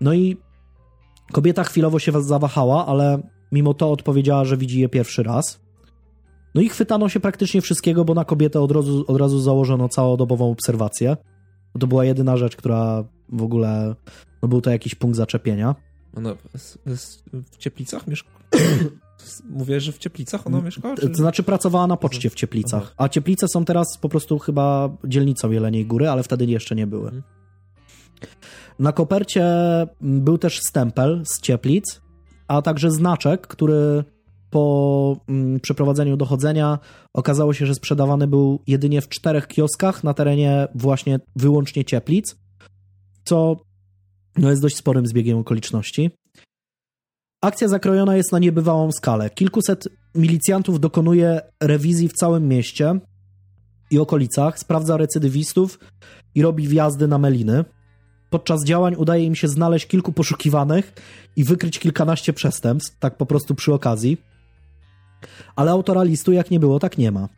No 0.02 0.14
i 0.14 0.38
kobieta 1.32 1.64
chwilowo 1.64 2.00
się 2.00 2.24
zawahała, 2.24 2.86
ale 2.86 3.35
mimo 3.52 3.74
to 3.74 3.92
odpowiedziała, 3.92 4.46
że 4.46 4.58
widzi 4.58 4.80
je 4.80 4.90
pierwszy 4.90 5.24
raz. 5.24 5.60
No 6.56 6.62
i 6.62 6.70
chwytano 6.70 7.10
się 7.10 7.20
praktycznie 7.20 7.62
wszystkiego, 7.62 8.06
bo 8.06 8.14
na 8.14 8.26
kobietę 8.26 8.62
od 8.62 8.72
razu, 8.72 9.06
od 9.08 9.18
razu 9.18 9.40
założono 9.40 9.90
całodobową 9.90 10.52
obserwację. 10.52 11.18
To 11.80 11.88
była 11.88 12.06
jedyna 12.06 12.38
rzecz, 12.38 12.56
która 12.56 13.04
w 13.30 13.44
ogóle, 13.44 13.96
no 14.42 14.48
był 14.48 14.62
to 14.62 14.70
jakiś 14.72 14.96
punkt 14.96 15.18
zaczepienia. 15.18 15.76
Ona 16.18 16.36
w 17.52 17.58
Cieplicach 17.58 18.08
mieszka? 18.08 18.30
Mówię, 19.50 19.80
że 19.80 19.92
w 19.92 19.98
Cieplicach 19.98 20.48
ona 20.48 20.62
mieszkała? 20.62 20.96
Czy... 20.96 21.10
To 21.10 21.16
znaczy 21.16 21.44
pracowała 21.44 21.88
na 21.88 21.98
poczcie 21.98 22.30
w 22.30 22.36
Cieplicach, 22.36 22.94
a 22.98 23.10
Cieplice 23.10 23.48
są 23.48 23.66
teraz 23.66 23.98
po 24.02 24.10
prostu 24.10 24.40
chyba 24.40 24.90
dzielnicą 25.04 25.52
Jeleniej 25.52 25.86
Góry, 25.86 26.10
ale 26.10 26.24
wtedy 26.24 26.46
jeszcze 26.46 26.76
nie 26.76 26.88
były. 26.88 27.06
Mhm. 27.06 27.24
Na 28.80 28.92
kopercie 28.92 29.46
był 30.02 30.38
też 30.38 30.60
stempel 30.60 31.24
z 31.26 31.42
Cieplic, 31.42 32.02
a 32.48 32.62
także 32.62 32.92
znaczek, 32.92 33.48
który 33.48 34.04
po 34.50 35.18
mm, 35.28 35.60
przeprowadzeniu 35.60 36.18
dochodzenia 36.18 36.80
okazało 37.14 37.54
się, 37.54 37.66
że 37.66 37.76
sprzedawany 37.76 38.28
był 38.28 38.60
jedynie 38.68 39.02
w 39.02 39.10
czterech 39.10 39.48
kioskach 39.48 40.04
na 40.04 40.14
terenie 40.14 40.68
właśnie 40.76 41.20
wyłącznie 41.36 41.86
Cieplic, 41.86 42.36
co 43.24 43.56
no, 44.38 44.50
jest 44.50 44.62
dość 44.62 44.76
sporym 44.76 45.08
zbiegiem 45.08 45.38
okoliczności. 45.38 46.12
Akcja 47.42 47.68
zakrojona 47.68 48.16
jest 48.16 48.32
na 48.32 48.40
niebywałą 48.40 48.92
skalę. 48.92 49.30
Kilkuset 49.30 49.88
milicjantów 50.16 50.80
dokonuje 50.80 51.42
rewizji 51.64 52.10
w 52.10 52.14
całym 52.14 52.48
mieście 52.48 53.00
i 53.92 54.00
okolicach, 54.00 54.60
sprawdza 54.60 54.98
recydywistów 54.98 55.80
i 56.36 56.42
robi 56.42 56.68
wjazdy 56.68 57.08
na 57.08 57.18
meliny. 57.18 57.66
Podczas 58.36 58.64
działań 58.64 58.96
udaje 58.98 59.26
im 59.26 59.36
się 59.36 59.48
znaleźć 59.48 59.88
kilku 59.88 60.12
poszukiwanych 60.12 60.94
i 61.36 61.44
wykryć 61.44 61.80
kilkanaście 61.80 62.34
przestępstw, 62.34 63.00
tak 63.00 63.18
po 63.18 63.26
prostu 63.26 63.56
przy 63.56 63.74
okazji. 63.74 64.18
Ale 65.56 65.72
autora 65.72 66.04
listu 66.04 66.32
jak 66.32 66.52
nie 66.52 66.60
było, 66.60 66.80
tak 66.80 66.98
nie 66.98 67.12
ma. 67.12 67.30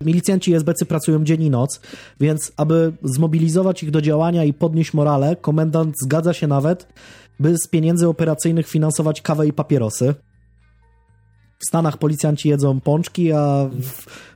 Milicjanci 0.00 0.54
SBC 0.54 0.86
pracują 0.86 1.24
dzień 1.24 1.42
i 1.42 1.50
noc, 1.50 1.80
więc 2.20 2.52
aby 2.56 2.92
zmobilizować 3.02 3.82
ich 3.82 3.90
do 3.90 4.02
działania 4.02 4.44
i 4.44 4.52
podnieść 4.52 4.94
morale, 4.94 5.36
komendant 5.36 5.94
zgadza 6.04 6.32
się 6.32 6.46
nawet, 6.46 6.88
by 7.40 7.58
z 7.58 7.68
pieniędzy 7.68 8.08
operacyjnych 8.08 8.68
finansować 8.68 9.22
kawę 9.22 9.46
i 9.46 9.52
papierosy. 9.52 10.14
W 11.58 11.68
Stanach 11.68 11.96
policjanci 11.96 12.48
jedzą 12.48 12.80
pączki, 12.80 13.32
a 13.32 13.68
w, 13.72 13.88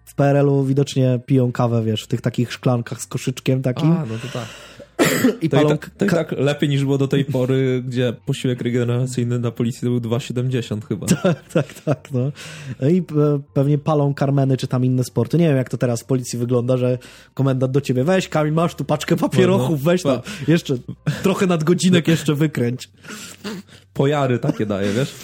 w 0.04 0.14
PRL-u 0.14 0.64
widocznie 0.64 1.20
piją 1.26 1.52
kawę, 1.52 1.84
wiesz, 1.84 2.04
w 2.04 2.06
tych 2.06 2.20
takich 2.20 2.52
szklankach 2.52 3.02
z 3.02 3.06
koszyczkiem 3.06 3.62
takim. 3.62 3.92
A, 3.92 4.06
no 4.06 4.18
to 4.22 4.28
tak. 4.32 4.69
I 5.40 5.48
to, 5.48 5.56
palą... 5.56 5.68
i 5.68 5.72
tak, 5.72 5.90
to 5.90 6.04
i 6.04 6.08
tak 6.08 6.32
lepiej 6.32 6.68
niż 6.68 6.84
było 6.84 6.98
do 6.98 7.08
tej 7.08 7.24
pory, 7.24 7.82
gdzie 7.86 8.12
posiłek 8.26 8.60
regeneracyjny 8.60 9.38
na 9.38 9.50
policji 9.50 9.80
to 9.80 10.00
był 10.00 10.10
2,70 10.10 10.84
chyba. 10.88 11.06
Tak, 11.22 11.48
tak, 11.52 11.74
tak. 11.74 12.08
No. 12.12 12.32
I 12.88 13.02
pewnie 13.54 13.78
palą 13.78 14.14
karmeny 14.14 14.56
czy 14.56 14.66
tam 14.66 14.84
inne 14.84 15.04
sporty. 15.04 15.38
Nie 15.38 15.48
wiem, 15.48 15.56
jak 15.56 15.68
to 15.68 15.78
teraz 15.78 16.02
w 16.02 16.04
policji 16.04 16.38
wygląda, 16.38 16.76
że 16.76 16.98
komendant 17.34 17.72
do 17.72 17.80
ciebie 17.80 18.04
weź, 18.04 18.28
Kamil, 18.28 18.52
masz 18.52 18.74
tu 18.74 18.84
paczkę 18.84 19.16
papierochów, 19.16 19.70
no, 19.70 19.76
no. 19.76 19.90
weź 19.90 20.02
tam, 20.02 20.20
jeszcze 20.48 20.78
trochę 21.22 21.46
nadgodzinek 21.46 22.08
jeszcze 22.14 22.34
wykręć. 22.34 22.90
Pojary 23.92 24.38
takie 24.38 24.66
daje, 24.66 24.92
wiesz? 24.92 25.14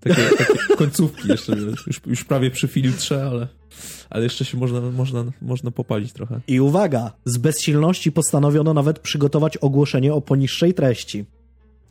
Takie, 0.00 0.22
takie 0.38 0.58
końcówki 0.78 1.28
jeszcze? 1.28 1.52
Już, 1.86 2.00
już 2.06 2.24
prawie 2.24 2.50
przy 2.50 2.68
filtrze, 2.68 3.26
ale 3.26 3.48
ale 4.10 4.22
jeszcze 4.24 4.44
się 4.44 4.58
można, 4.58 4.80
można, 4.80 5.24
można 5.42 5.70
popalić 5.70 6.12
trochę. 6.12 6.40
I 6.48 6.60
uwaga, 6.60 7.12
z 7.24 7.38
bezsilności 7.38 8.12
postanowiono 8.12 8.74
nawet 8.74 8.98
przygotować 8.98 9.56
ogłoszenie 9.56 10.14
o 10.14 10.20
poniższej 10.20 10.74
treści. 10.74 11.24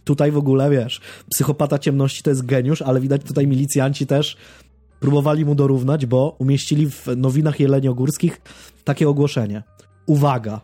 Tutaj 0.04 0.32
w 0.32 0.38
ogóle, 0.38 0.70
wiesz, 0.70 1.02
psychopata 1.30 1.80
ciemności 1.80 2.24
to 2.24 2.30
jest 2.30 2.46
geniusz, 2.46 2.82
ale 2.82 3.02
widać 3.02 3.24
tutaj 3.24 3.48
milicjanci 3.48 4.08
też 4.08 4.38
próbowali 5.00 5.46
mu 5.46 5.56
dorównać, 5.56 6.06
bo 6.06 6.36
umieścili 6.40 6.90
w 6.90 7.08
nowinach 7.18 7.60
jeleniogórskich 7.60 8.42
takie 8.84 9.10
ogłoszenie. 9.10 9.64
Uwaga, 10.06 10.62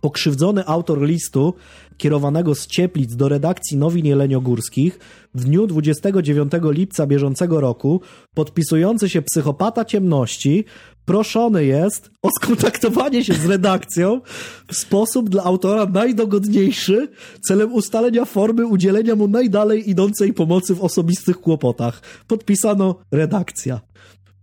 Pokrzywdzony 0.00 0.66
autor 0.66 1.02
listu 1.02 1.54
kierowanego 1.96 2.54
z 2.54 2.66
Cieplic 2.66 3.16
do 3.16 3.28
redakcji 3.28 3.76
Nowin 3.76 4.06
Jeleniogórskich 4.06 4.98
w 5.34 5.44
dniu 5.44 5.66
29 5.66 6.52
lipca 6.62 7.06
bieżącego 7.06 7.60
roku, 7.60 8.00
podpisujący 8.34 9.08
się 9.08 9.22
psychopata 9.22 9.84
ciemności, 9.84 10.64
proszony 11.04 11.64
jest 11.64 12.10
o 12.22 12.28
skontaktowanie 12.30 13.24
się 13.24 13.34
z 13.34 13.46
redakcją 13.46 14.20
w 14.68 14.76
sposób 14.76 15.30
dla 15.30 15.44
autora 15.44 15.86
najdogodniejszy 15.86 17.08
celem 17.48 17.72
ustalenia 17.72 18.24
formy 18.24 18.66
udzielenia 18.66 19.16
mu 19.16 19.28
najdalej 19.28 19.90
idącej 19.90 20.32
pomocy 20.32 20.74
w 20.74 20.80
osobistych 20.80 21.40
kłopotach. 21.40 22.02
Podpisano 22.26 22.94
redakcja. 23.10 23.80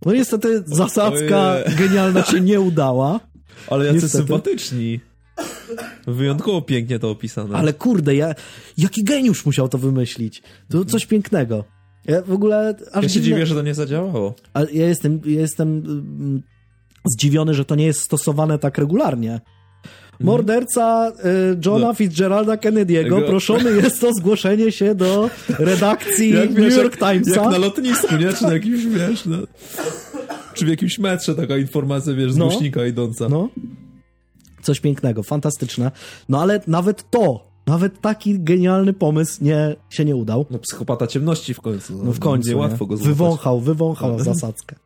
No 0.06 0.12
niestety 0.12 0.62
zasadzka 0.66 1.56
genialna 1.78 2.24
się 2.24 2.40
nie 2.40 2.60
udała. 2.60 3.20
Ale 3.70 3.86
jacy 3.86 3.94
niestety. 3.94 4.16
sympatyczni. 4.16 5.00
Wyjątkowo 6.06 6.62
pięknie 6.62 6.98
to 6.98 7.10
opisane. 7.10 7.56
Ale 7.56 7.72
kurde, 7.72 8.14
ja, 8.14 8.34
jaki 8.78 9.04
geniusz 9.04 9.46
musiał 9.46 9.68
to 9.68 9.78
wymyślić. 9.78 10.42
To 10.68 10.84
coś 10.84 11.06
pięknego. 11.06 11.64
Ja 12.04 12.22
w 12.22 12.32
ogóle... 12.32 12.74
Aż 12.92 13.02
ja 13.02 13.08
się 13.08 13.20
dziwię, 13.20 13.46
że 13.46 13.54
to 13.54 13.62
nie 13.62 13.74
zadziałało. 13.74 14.34
Ale 14.52 14.72
ja 14.72 14.88
jestem, 14.88 15.20
ja 15.24 15.40
jestem 15.40 15.68
mm, 15.68 16.42
zdziwiony, 17.04 17.54
że 17.54 17.64
to 17.64 17.74
nie 17.74 17.86
jest 17.86 18.00
stosowane 18.00 18.58
tak 18.58 18.78
regularnie. 18.78 19.40
Mhm. 20.14 20.26
Morderca 20.26 21.12
y, 21.52 21.58
Johna 21.66 21.86
no. 21.86 21.94
Fitzgeralda 21.94 22.56
Kennedy'ego 22.56 23.26
proszony 23.26 23.76
jest 23.76 24.04
o 24.04 24.12
zgłoszenie 24.12 24.72
się 24.72 24.94
do 24.94 25.30
redakcji 25.58 26.30
jak, 26.34 26.50
New 26.50 26.58
wiesz, 26.58 26.76
York 26.76 26.96
Timesa. 26.96 27.42
Jak 27.42 27.50
na 27.50 27.58
lotnisku, 27.58 28.16
nie? 28.16 28.32
Czy 28.32 28.42
na 28.42 28.52
jakimś, 28.52 28.86
wiesz, 28.86 29.26
no. 29.26 29.36
Czy 30.54 30.64
w 30.64 30.68
jakimś 30.68 30.98
metrze 30.98 31.34
taka 31.34 31.56
informacja, 31.56 32.14
wiesz, 32.14 32.32
z 32.32 32.36
no, 32.36 32.48
głośnika 32.48 32.86
idąca. 32.86 33.28
No. 33.28 33.48
Coś 34.64 34.80
pięknego, 34.80 35.22
fantastyczne. 35.22 35.90
No 36.28 36.42
ale 36.42 36.60
nawet 36.66 37.10
to, 37.10 37.46
nawet 37.66 38.00
taki 38.00 38.40
genialny 38.40 38.92
pomysł 38.92 39.44
nie, 39.44 39.76
się 39.90 40.04
nie 40.04 40.16
udał. 40.16 40.46
No 40.50 40.58
psychopata 40.58 41.06
ciemności 41.06 41.54
w 41.54 41.60
końcu. 41.60 41.96
No, 41.96 42.04
no 42.04 42.12
w 42.12 42.18
końcu. 42.18 42.48
Nie 42.48 42.56
łatwo 42.56 42.86
go 42.86 42.96
złapać. 42.96 43.08
Wywąchał, 43.08 43.60
wywąchał 43.60 44.18
zasadzkę. 44.18 44.76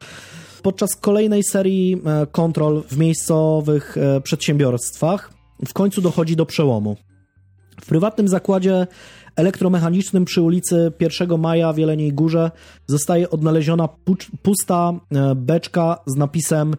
Podczas 0.62 0.96
kolejnej 0.96 1.44
serii 1.44 2.02
e, 2.04 2.26
kontrol 2.26 2.82
w 2.90 2.96
miejscowych 2.96 3.96
e, 3.98 4.20
przedsiębiorstwach 4.20 5.32
w 5.68 5.72
końcu 5.72 6.00
dochodzi 6.00 6.36
do 6.36 6.46
przełomu. 6.46 6.96
W 7.80 7.86
prywatnym 7.86 8.28
zakładzie 8.28 8.86
elektromechanicznym 9.36 10.24
przy 10.24 10.42
ulicy 10.42 10.92
1 11.00 11.40
Maja 11.40 11.72
w 11.72 11.78
Jeleniej 11.78 12.12
Górze 12.12 12.50
zostaje 12.86 13.30
odnaleziona 13.30 13.88
pusta 14.42 14.92
e, 14.92 15.34
beczka 15.34 15.98
z 16.06 16.16
napisem 16.16 16.74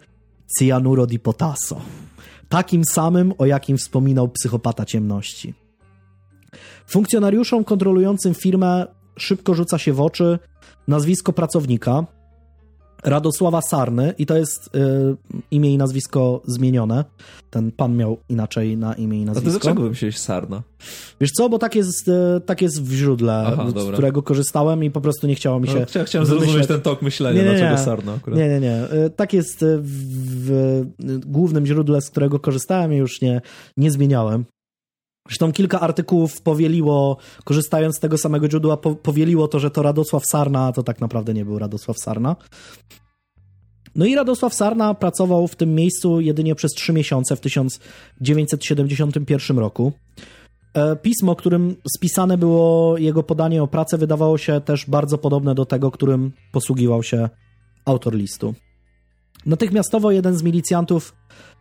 Cyanuro 0.58 1.06
di 1.06 1.20
potasso 1.20 1.82
takim 2.50 2.86
samym, 2.86 3.34
o 3.38 3.46
jakim 3.46 3.78
wspominał 3.78 4.30
psychopata 4.30 4.86
ciemności. 4.86 5.54
Funkcjonariuszom 6.88 7.64
kontrolującym 7.64 8.34
firmę 8.34 8.88
szybko 9.18 9.54
rzuca 9.54 9.78
się 9.78 9.94
w 9.94 10.02
oczy 10.02 10.40
nazwisko 10.88 11.34
pracownika 11.34 12.06
Radosława 13.04 13.62
Sarny 13.62 14.14
i 14.18 14.26
to 14.26 14.38
jest 14.38 14.76
y, 14.76 14.80
imię 15.52 15.74
i 15.74 15.78
nazwisko 15.78 16.42
zmienione. 16.46 17.06
Ten 17.50 17.72
pan 17.72 17.98
miał 17.98 18.18
inaczej 18.30 18.78
na 18.78 18.94
imię 18.94 19.22
i 19.22 19.26
nazwisko. 19.26 19.50
A 19.50 19.54
to 19.54 19.60
dlaczego 19.60 19.90
myślałeś 19.90 20.18
Sarna? 20.18 20.62
Wiesz 21.22 21.32
co, 21.32 21.50
bo 21.50 21.60
tak 21.60 21.76
jest, 21.76 22.08
y, 22.08 22.42
tak 22.46 22.62
jest 22.62 22.84
w 22.84 22.94
źródle, 22.94 23.44
Aha, 23.48 23.66
z 23.70 23.74
dobra. 23.74 23.94
którego 23.94 24.24
korzystałem 24.24 24.84
i 24.84 24.92
po 24.92 25.02
prostu 25.02 25.28
nie 25.28 25.36
chciało 25.36 25.60
mi 25.60 25.68
no, 25.68 25.74
się... 25.74 25.86
No, 26.00 26.06
chciałem 26.06 26.26
zrozumieć 26.28 26.68
ten 26.68 26.82
tok 26.82 27.02
myślenia, 27.02 27.42
nie, 27.42 27.50
nie, 27.50 27.58
dlaczego 27.58 27.78
Sarna 27.78 28.14
akurat. 28.14 28.40
Nie, 28.40 28.48
nie, 28.48 28.60
nie. 28.60 28.84
Y, 29.06 29.10
tak 29.10 29.34
jest 29.34 29.66
w, 29.82 30.92
w 31.00 31.26
głównym 31.26 31.66
źródle, 31.66 32.02
z 32.02 32.10
którego 32.10 32.40
korzystałem 32.40 32.94
i 32.94 32.96
już 32.98 33.22
nie, 33.22 33.42
nie 33.78 33.92
zmieniałem. 33.92 34.46
Zresztą 35.28 35.52
kilka 35.52 35.80
artykułów 35.80 36.42
powieliło, 36.42 37.18
korzystając 37.44 37.98
z 37.98 38.00
tego 38.00 38.18
samego 38.18 38.50
źródła, 38.50 38.78
powieliło 38.78 39.48
to, 39.48 39.60
że 39.60 39.72
to 39.72 39.82
Radosław 39.82 40.26
Sarna, 40.26 40.66
a 40.66 40.72
to 40.72 40.84
tak 40.84 41.02
naprawdę 41.02 41.34
nie 41.34 41.46
był 41.46 41.60
Radosław 41.60 42.00
Sarna. 42.00 42.36
No 43.96 44.06
i 44.06 44.16
Radosław 44.16 44.54
Sarna 44.54 44.94
pracował 44.94 45.48
w 45.48 45.56
tym 45.56 45.76
miejscu 45.76 46.22
jedynie 46.22 46.56
przez 46.56 46.72
trzy 46.72 46.94
miesiące 46.94 47.36
w 47.36 47.40
1971 47.40 49.60
roku. 49.60 49.94
E, 50.74 50.96
pismo, 50.96 51.36
którym 51.36 51.76
spisane 51.96 52.38
było 52.38 52.98
jego 52.98 53.24
podanie 53.24 53.64
o 53.64 53.68
pracę, 53.68 53.98
wydawało 53.98 54.38
się 54.38 54.62
też 54.62 54.86
bardzo 54.86 55.18
podobne 55.18 55.56
do 55.56 55.66
tego, 55.66 55.92
którym 55.92 56.32
posługiwał 56.52 57.04
się 57.04 57.30
autor 57.86 58.16
listu. 58.16 58.54
Natychmiastowo 59.46 60.12
jeden 60.12 60.38
z 60.38 60.44
milicjantów 60.44 61.16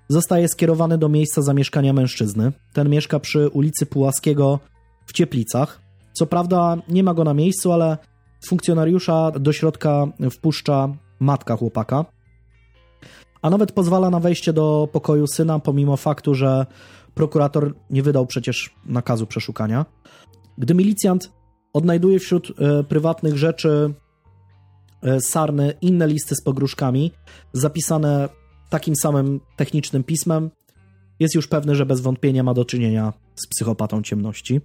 zostaje 0.08 0.48
skierowany 0.48 0.98
do 0.98 1.08
miejsca 1.08 1.42
zamieszkania 1.42 1.92
mężczyzny. 1.92 2.52
Ten 2.72 2.88
mieszka 2.88 3.20
przy 3.20 3.48
ulicy 3.48 3.86
Pułaskiego 3.86 4.58
w 5.06 5.12
Cieplicach. 5.12 5.80
Co 6.12 6.26
prawda 6.26 6.76
nie 6.88 7.02
ma 7.02 7.14
go 7.14 7.24
na 7.24 7.34
miejscu, 7.34 7.72
ale 7.72 7.98
funkcjonariusza 8.46 9.30
do 9.30 9.52
środka 9.52 10.06
wpuszcza 10.30 10.88
matka 11.20 11.56
chłopaka, 11.56 12.04
a 13.42 13.50
nawet 13.50 13.72
pozwala 13.72 14.10
na 14.10 14.20
wejście 14.20 14.52
do 14.52 14.88
pokoju 14.92 15.26
syna, 15.26 15.58
pomimo 15.58 15.96
faktu, 15.96 16.34
że 16.34 16.66
prokurator 17.14 17.74
nie 17.90 18.02
wydał 18.02 18.26
przecież 18.26 18.74
nakazu 18.86 19.26
przeszukania. 19.26 19.86
Gdy 20.58 20.74
milicjant 20.74 21.32
odnajduje 21.72 22.18
wśród 22.18 22.52
e, 22.58 22.84
prywatnych 22.84 23.38
rzeczy 23.38 23.94
e, 25.02 25.20
Sarny 25.20 25.74
inne 25.80 26.06
listy 26.06 26.34
z 26.34 26.42
pogróżkami, 26.42 27.12
zapisane 27.52 28.28
takim 28.70 28.94
samym 29.02 29.40
technicznym 29.56 30.04
pismem, 30.04 30.50
jest 31.20 31.34
już 31.34 31.48
pewny, 31.48 31.74
że 31.74 31.86
bez 31.86 32.00
wątpienia 32.00 32.42
ma 32.42 32.54
do 32.54 32.64
czynienia 32.64 33.12
z 33.34 33.46
psychopatą 33.46 34.02
ciemności. 34.02 34.60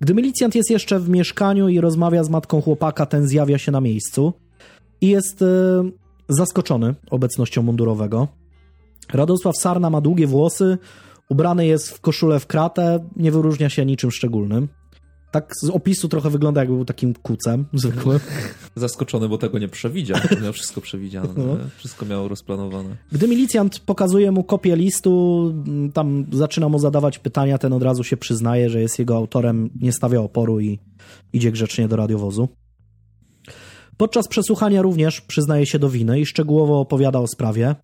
Gdy 0.00 0.14
milicjant 0.14 0.54
jest 0.54 0.70
jeszcze 0.70 1.00
w 1.00 1.08
mieszkaniu 1.08 1.68
i 1.68 1.80
rozmawia 1.80 2.24
z 2.24 2.30
matką 2.30 2.62
chłopaka, 2.62 3.06
ten 3.06 3.28
zjawia 3.28 3.58
się 3.58 3.72
na 3.72 3.80
miejscu 3.80 4.32
i 5.00 5.08
jest 5.08 5.42
y, 5.42 5.46
zaskoczony 6.28 6.94
obecnością 7.10 7.62
mundurowego. 7.62 8.28
Radosław 9.12 9.56
Sarna 9.56 9.90
ma 9.90 10.00
długie 10.00 10.26
włosy, 10.26 10.78
ubrany 11.28 11.66
jest 11.66 11.90
w 11.90 12.00
koszulę 12.00 12.40
w 12.40 12.46
kratę, 12.46 13.08
nie 13.16 13.32
wyróżnia 13.32 13.68
się 13.68 13.86
niczym 13.86 14.10
szczególnym. 14.10 14.68
Tak 15.36 15.52
z 15.62 15.70
opisu 15.70 16.08
trochę 16.08 16.30
wygląda, 16.30 16.60
jakby 16.60 16.76
był 16.76 16.84
takim 16.84 17.14
kucem 17.14 17.64
zwykłym. 17.72 18.20
Zaskoczony, 18.76 19.28
bo 19.28 19.38
tego 19.38 19.58
nie 19.58 19.68
przewidział. 19.68 20.18
Miał 20.42 20.52
wszystko 20.52 20.80
przewidziane. 20.80 21.28
No. 21.36 21.56
Wszystko 21.76 22.06
miał 22.06 22.28
rozplanowane. 22.28 22.96
Gdy 23.12 23.28
milicjant 23.28 23.80
pokazuje 23.80 24.30
mu 24.30 24.44
kopię 24.44 24.76
listu, 24.76 25.54
tam 25.94 26.26
zaczyna 26.32 26.68
mu 26.68 26.78
zadawać 26.78 27.18
pytania, 27.18 27.58
ten 27.58 27.72
od 27.72 27.82
razu 27.82 28.04
się 28.04 28.16
przyznaje, 28.16 28.70
że 28.70 28.80
jest 28.80 28.98
jego 28.98 29.16
autorem, 29.16 29.70
nie 29.80 29.92
stawia 29.92 30.20
oporu 30.20 30.60
i 30.60 30.78
idzie 31.32 31.52
grzecznie 31.52 31.88
do 31.88 31.96
radiowozu. 31.96 32.48
Podczas 33.96 34.28
przesłuchania 34.28 34.82
również 34.82 35.20
przyznaje 35.20 35.66
się 35.66 35.78
do 35.78 35.90
winy 35.90 36.20
i 36.20 36.26
szczegółowo 36.26 36.80
opowiada 36.80 37.18
o 37.18 37.26
sprawie. 37.26 37.74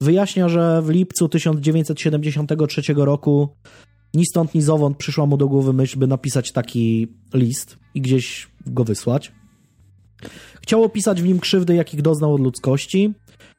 Wyjaśnia, 0.00 0.48
że 0.48 0.82
w 0.82 0.88
lipcu 0.88 1.28
1973 1.28 2.82
roku 2.96 3.48
ni 4.16 4.26
stąd, 4.26 4.54
ni 4.54 4.62
zowąd 4.62 4.96
przyszła 4.96 5.26
mu 5.26 5.36
do 5.36 5.48
głowy 5.48 5.72
myśl, 5.72 5.98
by 5.98 6.06
napisać 6.06 6.52
taki 6.52 7.08
list 7.34 7.78
i 7.94 8.00
gdzieś 8.00 8.48
go 8.66 8.84
wysłać. 8.84 9.32
Chciał 10.62 10.84
opisać 10.84 11.22
w 11.22 11.26
nim 11.26 11.40
krzywdy, 11.40 11.74
jakich 11.74 12.02
doznał 12.02 12.34
od 12.34 12.40
ludzkości. 12.40 13.14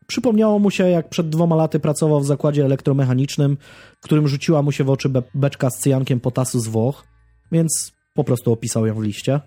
Przypomniało 0.08 0.60
mu 0.60 0.72
się, 0.72 0.90
jak 0.90 1.10
przed 1.10 1.30
dwoma 1.30 1.56
laty 1.56 1.80
pracował 1.80 2.22
w 2.22 2.26
zakładzie 2.26 2.66
elektromechanicznym, 2.66 3.58
w 4.02 4.04
którym 4.04 4.28
rzuciła 4.28 4.62
mu 4.62 4.72
się 4.72 4.84
w 4.84 4.90
oczy 4.90 5.10
be 5.10 5.24
beczka 5.34 5.70
z 5.70 5.80
cyjankiem 5.80 6.20
potasu 6.20 6.60
z 6.60 6.68
Włoch, 6.68 7.04
więc 7.52 7.92
po 8.14 8.24
prostu 8.24 8.52
opisał 8.52 8.86
ją 8.86 8.96
w 8.96 9.04
liście. 9.04 9.40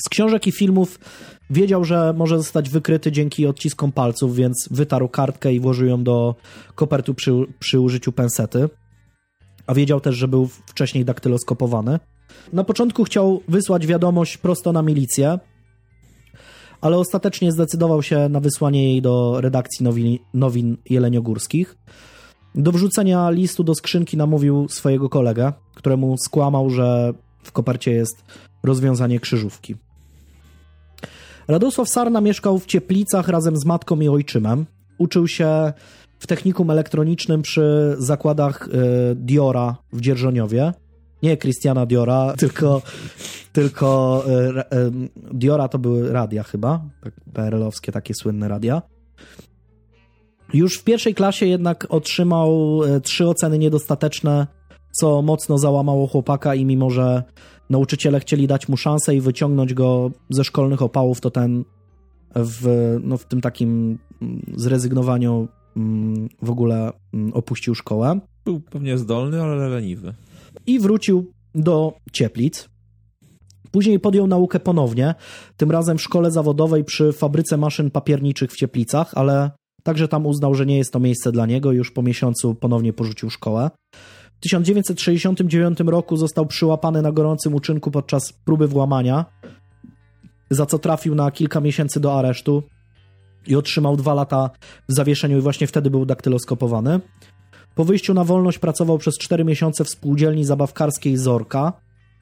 Z 0.00 0.08
książek 0.08 0.46
i 0.46 0.52
filmów 0.52 0.98
wiedział, 1.50 1.84
że 1.84 2.14
może 2.16 2.38
zostać 2.38 2.70
wykryty 2.70 3.12
dzięki 3.12 3.46
odciskom 3.46 3.92
palców, 3.92 4.36
więc 4.36 4.68
wytarł 4.70 5.08
kartkę 5.08 5.52
i 5.52 5.60
włożył 5.60 5.86
ją 5.86 6.04
do 6.04 6.34
kopertu 6.74 7.14
przy, 7.14 7.32
przy 7.58 7.80
użyciu 7.80 8.12
pensety 8.12 8.68
a 9.68 9.74
wiedział 9.74 10.00
też, 10.00 10.16
że 10.16 10.28
był 10.28 10.48
wcześniej 10.66 11.04
daktyloskopowany. 11.04 11.98
Na 12.52 12.64
początku 12.64 13.04
chciał 13.04 13.42
wysłać 13.48 13.86
wiadomość 13.86 14.36
prosto 14.36 14.72
na 14.72 14.82
milicję, 14.82 15.38
ale 16.80 16.98
ostatecznie 16.98 17.52
zdecydował 17.52 18.02
się 18.02 18.28
na 18.28 18.40
wysłanie 18.40 18.92
jej 18.92 19.02
do 19.02 19.40
redakcji 19.40 19.84
nowin, 19.84 20.18
nowin 20.34 20.76
jeleniogórskich. 20.90 21.76
Do 22.54 22.72
wrzucenia 22.72 23.30
listu 23.30 23.64
do 23.64 23.74
skrzynki 23.74 24.16
namówił 24.16 24.68
swojego 24.68 25.08
kolegę, 25.08 25.52
któremu 25.74 26.16
skłamał, 26.18 26.70
że 26.70 27.12
w 27.42 27.52
kopercie 27.52 27.92
jest 27.92 28.24
rozwiązanie 28.62 29.20
krzyżówki. 29.20 29.76
Radosław 31.48 31.88
Sarna 31.88 32.20
mieszkał 32.20 32.58
w 32.58 32.66
Cieplicach 32.66 33.28
razem 33.28 33.56
z 33.56 33.64
matką 33.64 34.00
i 34.00 34.08
ojczymem. 34.08 34.66
Uczył 34.98 35.28
się 35.28 35.72
w 36.18 36.26
technikum 36.26 36.70
elektronicznym 36.70 37.42
przy 37.42 37.96
zakładach 37.98 38.68
e, 38.68 39.14
Diora 39.14 39.76
w 39.92 40.00
Dzierżoniowie. 40.00 40.72
Nie 41.22 41.36
Christiana 41.36 41.86
Diora, 41.86 42.32
tylko, 42.38 42.82
tylko 43.52 44.24
e, 44.28 44.72
e, 44.72 44.90
Diora 45.16 45.68
to 45.68 45.78
były 45.78 46.12
radia 46.12 46.42
chyba, 46.42 46.82
tak, 47.02 47.14
PRL-owskie 47.32 47.92
takie 47.92 48.14
słynne 48.14 48.48
radia. 48.48 48.82
Już 50.54 50.78
w 50.78 50.84
pierwszej 50.84 51.14
klasie 51.14 51.46
jednak 51.46 51.86
otrzymał 51.88 52.80
trzy 53.02 53.28
oceny 53.28 53.58
niedostateczne, 53.58 54.46
co 54.92 55.22
mocno 55.22 55.58
załamało 55.58 56.06
chłopaka 56.06 56.54
i 56.54 56.64
mimo, 56.64 56.90
że 56.90 57.22
nauczyciele 57.70 58.20
chcieli 58.20 58.46
dać 58.46 58.68
mu 58.68 58.76
szansę 58.76 59.14
i 59.14 59.20
wyciągnąć 59.20 59.74
go 59.74 60.10
ze 60.30 60.44
szkolnych 60.44 60.82
opałów, 60.82 61.20
to 61.20 61.30
ten 61.30 61.64
w, 62.34 62.96
no, 63.02 63.16
w 63.16 63.24
tym 63.24 63.40
takim 63.40 63.98
zrezygnowaniu 64.56 65.48
w 66.42 66.50
ogóle 66.50 66.92
mm, 67.14 67.32
opuścił 67.32 67.74
szkołę. 67.74 68.20
Był 68.44 68.60
pewnie 68.60 68.98
zdolny, 68.98 69.42
ale 69.42 69.68
leniwy. 69.68 70.14
I 70.66 70.80
wrócił 70.80 71.32
do 71.54 71.92
Cieplic. 72.12 72.68
Później 73.70 74.00
podjął 74.00 74.26
naukę 74.26 74.60
ponownie, 74.60 75.14
tym 75.56 75.70
razem 75.70 75.98
w 75.98 76.02
szkole 76.02 76.30
zawodowej 76.30 76.84
przy 76.84 77.12
fabryce 77.12 77.56
maszyn 77.56 77.90
papierniczych 77.90 78.52
w 78.52 78.56
Cieplicach, 78.56 79.12
ale 79.14 79.50
także 79.82 80.08
tam 80.08 80.26
uznał, 80.26 80.54
że 80.54 80.66
nie 80.66 80.78
jest 80.78 80.92
to 80.92 81.00
miejsce 81.00 81.32
dla 81.32 81.46
niego. 81.46 81.72
Już 81.72 81.90
po 81.90 82.02
miesiącu 82.02 82.54
ponownie 82.54 82.92
porzucił 82.92 83.30
szkołę. 83.30 83.70
W 84.36 84.40
1969 84.40 85.80
roku 85.80 86.16
został 86.16 86.46
przyłapany 86.46 87.02
na 87.02 87.12
gorącym 87.12 87.54
uczynku 87.54 87.90
podczas 87.90 88.32
próby 88.32 88.68
włamania, 88.68 89.24
za 90.50 90.66
co 90.66 90.78
trafił 90.78 91.14
na 91.14 91.30
kilka 91.30 91.60
miesięcy 91.60 92.00
do 92.00 92.18
aresztu 92.18 92.62
i 93.48 93.56
otrzymał 93.56 93.96
dwa 93.96 94.14
lata 94.14 94.50
w 94.88 94.92
zawieszeniu 94.92 95.38
i 95.38 95.40
właśnie 95.40 95.66
wtedy 95.66 95.90
był 95.90 96.06
daktyloskopowany. 96.06 97.00
Po 97.74 97.84
wyjściu 97.84 98.14
na 98.14 98.24
wolność 98.24 98.58
pracował 98.58 98.98
przez 98.98 99.18
4 99.18 99.44
miesiące 99.44 99.84
w 99.84 99.88
spółdzielni 99.88 100.44
zabawkarskiej 100.44 101.16
Zorka, 101.16 101.72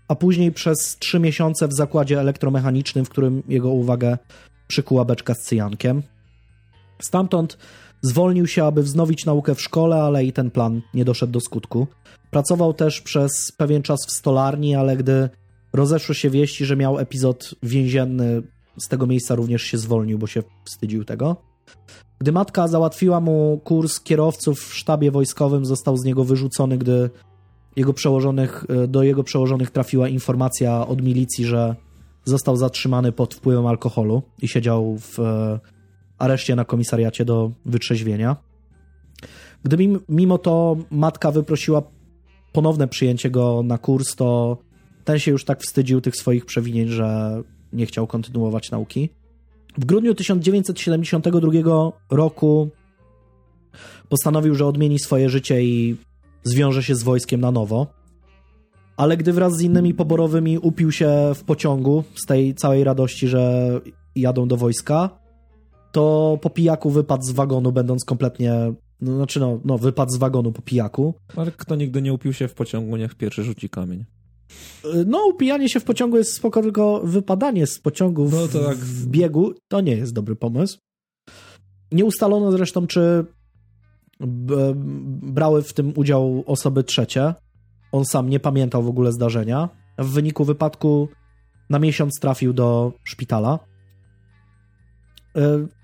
a 0.08 0.14
później 0.14 0.52
przez 0.52 0.96
3 0.98 1.20
miesiące 1.20 1.68
w 1.68 1.72
zakładzie 1.72 2.20
elektromechanicznym, 2.20 3.04
w 3.04 3.08
którym 3.08 3.42
jego 3.48 3.70
uwagę 3.70 4.18
przykuła 4.66 5.04
beczka 5.04 5.34
z 5.34 5.38
cyjankiem. 5.38 6.02
Stamtąd 7.02 7.58
zwolnił 8.02 8.46
się, 8.46 8.64
aby 8.64 8.82
wznowić 8.82 9.24
naukę 9.24 9.54
w 9.54 9.60
szkole, 9.60 9.96
ale 9.96 10.24
i 10.24 10.32
ten 10.32 10.50
plan 10.50 10.82
nie 10.94 11.04
doszedł 11.04 11.32
do 11.32 11.40
skutku. 11.40 11.86
Pracował 12.30 12.74
też 12.74 13.00
przez 13.00 13.52
pewien 13.56 13.82
czas 13.82 13.98
w 14.08 14.12
stolarni, 14.12 14.74
ale 14.74 14.96
gdy 14.96 15.28
rozeszły 15.72 16.14
się 16.14 16.30
wieści, 16.30 16.64
że 16.64 16.76
miał 16.76 16.98
epizod 16.98 17.54
więzienny 17.62 18.42
z 18.78 18.88
tego 18.88 19.06
miejsca 19.06 19.34
również 19.34 19.62
się 19.62 19.78
zwolnił, 19.78 20.18
bo 20.18 20.26
się 20.26 20.42
wstydził 20.64 21.04
tego. 21.04 21.36
Gdy 22.18 22.32
matka 22.32 22.68
załatwiła 22.68 23.20
mu 23.20 23.60
kurs 23.64 24.00
kierowców 24.00 24.60
w 24.60 24.74
sztabie 24.74 25.10
wojskowym, 25.10 25.66
został 25.66 25.96
z 25.96 26.04
niego 26.04 26.24
wyrzucony, 26.24 26.78
gdy 26.78 27.10
jego 27.76 27.92
przełożonych, 27.92 28.64
e, 28.68 28.88
do 28.88 29.02
jego 29.02 29.24
przełożonych 29.24 29.70
trafiła 29.70 30.08
informacja 30.08 30.86
od 30.86 31.02
milicji, 31.02 31.44
że 31.44 31.76
został 32.24 32.56
zatrzymany 32.56 33.12
pod 33.12 33.34
wpływem 33.34 33.66
alkoholu 33.66 34.22
i 34.42 34.48
siedział 34.48 34.98
w 34.98 35.20
e, 35.20 35.60
areszcie 36.18 36.56
na 36.56 36.64
komisariacie 36.64 37.24
do 37.24 37.50
wytrzeźwienia. 37.64 38.36
Gdy 39.64 39.76
mimo 40.08 40.38
to 40.38 40.76
matka 40.90 41.30
wyprosiła 41.30 41.82
ponowne 42.52 42.88
przyjęcie 42.88 43.30
go 43.30 43.62
na 43.64 43.78
kurs, 43.78 44.16
to 44.16 44.58
ten 45.04 45.18
się 45.18 45.30
już 45.30 45.44
tak 45.44 45.62
wstydził 45.62 46.00
tych 46.00 46.16
swoich 46.16 46.46
przewinień, 46.46 46.88
że 46.88 47.42
nie 47.72 47.86
chciał 47.86 48.06
kontynuować 48.06 48.70
nauki. 48.70 49.10
W 49.78 49.84
grudniu 49.84 50.14
1972 50.14 51.92
roku 52.10 52.70
postanowił, 54.08 54.54
że 54.54 54.66
odmieni 54.66 54.98
swoje 54.98 55.28
życie 55.28 55.62
i 55.62 55.96
zwiąże 56.44 56.82
się 56.82 56.94
z 56.94 57.02
wojskiem 57.02 57.40
na 57.40 57.50
nowo. 57.50 57.86
Ale 58.96 59.16
gdy 59.16 59.32
wraz 59.32 59.56
z 59.56 59.62
innymi 59.62 59.94
poborowymi 59.94 60.58
upił 60.58 60.92
się 60.92 61.32
w 61.34 61.44
pociągu 61.44 62.04
z 62.14 62.26
tej 62.26 62.54
całej 62.54 62.84
radości, 62.84 63.28
że 63.28 63.70
jadą 64.14 64.48
do 64.48 64.56
wojska, 64.56 65.10
to 65.92 66.38
po 66.42 66.50
pijaku 66.50 66.90
wypadł 66.90 67.22
z 67.22 67.30
wagonu, 67.30 67.72
będąc 67.72 68.04
kompletnie. 68.04 68.72
No, 69.00 69.16
znaczy, 69.16 69.40
no, 69.40 69.60
no, 69.64 69.78
wypadł 69.78 70.12
z 70.12 70.16
wagonu 70.16 70.52
po 70.52 70.62
pijaku. 70.62 71.14
Ale 71.36 71.52
kto 71.52 71.76
nigdy 71.76 72.02
nie 72.02 72.12
upił 72.12 72.32
się 72.32 72.48
w 72.48 72.54
pociągu, 72.54 72.96
niech 72.96 73.14
pierwszy 73.14 73.44
rzuci 73.44 73.68
kamień. 73.68 74.04
No, 75.06 75.26
upijanie 75.26 75.68
się 75.68 75.80
w 75.80 75.84
pociągu 75.84 76.16
jest 76.16 76.34
spoko, 76.34 76.62
tylko 76.62 77.00
wypadanie 77.04 77.66
z 77.66 77.78
pociągu 77.78 78.26
w, 78.26 78.32
no 78.32 78.48
tak. 78.48 78.76
w 78.76 79.06
biegu 79.06 79.54
to 79.68 79.80
nie 79.80 79.96
jest 79.96 80.12
dobry 80.12 80.36
pomysł. 80.36 80.78
Nie 81.92 82.04
ustalono 82.04 82.52
zresztą, 82.52 82.86
czy 82.86 83.26
brały 85.22 85.62
w 85.62 85.72
tym 85.72 85.92
udział 85.96 86.44
osoby 86.46 86.84
trzecie. 86.84 87.34
on 87.92 88.04
sam 88.04 88.28
nie 88.28 88.40
pamiętał 88.40 88.82
w 88.82 88.88
ogóle 88.88 89.12
zdarzenia. 89.12 89.68
W 89.98 90.10
wyniku 90.10 90.44
wypadku 90.44 91.08
na 91.70 91.78
miesiąc 91.78 92.12
trafił 92.20 92.52
do 92.52 92.92
szpitala. 93.04 93.58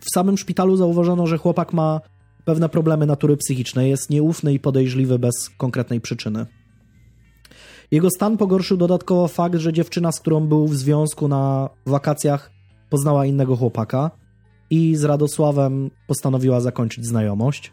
W 0.01 0.15
samym 0.15 0.39
szpitalu 0.39 0.77
zauważono, 0.77 1.27
że 1.27 1.39
chłopak 1.39 1.73
ma 1.73 2.01
pewne 2.45 2.69
problemy 2.69 3.07
natury 3.07 3.37
psychicznej, 3.37 3.91
jest 3.91 4.11
nieufny 4.11 4.53
i 4.53 4.61
podejrzliwy 4.61 5.19
bez 5.19 5.51
konkretnej 5.59 6.01
przyczyny. 6.01 6.47
Jego 7.93 8.11
stan 8.11 8.37
pogorszył 8.37 8.77
dodatkowo 8.77 9.29
fakt, 9.29 9.57
że 9.57 9.73
dziewczyna, 9.73 10.13
z 10.13 10.21
którą 10.21 10.47
był 10.47 10.69
w 10.69 10.75
związku 10.75 11.29
na 11.29 11.69
wakacjach, 11.87 12.51
poznała 12.91 13.27
innego 13.27 13.57
chłopaka 13.57 14.11
i 14.71 14.97
z 14.97 15.05
Radosławem 15.05 15.91
postanowiła 16.07 16.61
zakończyć 16.61 17.07
znajomość. 17.07 17.73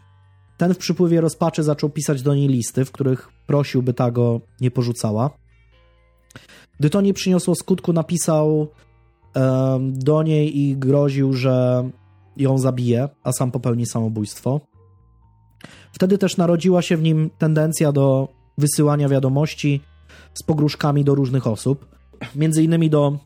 Ten 0.56 0.74
w 0.74 0.78
przypływie 0.78 1.20
rozpaczy 1.20 1.62
zaczął 1.62 1.90
pisać 1.90 2.22
do 2.22 2.34
niej 2.34 2.48
listy, 2.48 2.84
w 2.84 2.92
których 2.92 3.28
prosił, 3.46 3.82
by 3.82 3.94
ta 3.94 4.10
go 4.10 4.40
nie 4.60 4.70
porzucała. 4.70 5.30
Gdy 6.80 6.90
to 6.90 7.00
nie 7.00 7.14
przyniosło 7.14 7.54
skutku, 7.54 7.92
napisał 7.92 8.68
um, 9.34 9.98
do 9.98 10.22
niej 10.22 10.58
i 10.58 10.76
groził, 10.76 11.32
że 11.32 11.88
ją 12.36 12.58
zabije, 12.58 13.08
a 13.24 13.32
sam 13.32 13.50
popełni 13.50 13.86
samobójstwo. 13.86 14.60
Wtedy 15.92 16.18
też 16.18 16.36
narodziła 16.36 16.82
się 16.82 16.96
w 16.96 17.02
nim 17.02 17.30
tendencja 17.38 17.92
do 17.92 18.28
wysyłania 18.58 19.08
wiadomości 19.08 19.80
z 20.34 20.42
pogróżkami 20.42 21.04
do 21.04 21.14
różnych 21.14 21.46
osób, 21.46 21.86
między 22.34 22.62
innymi 22.62 22.90
do 22.90 23.18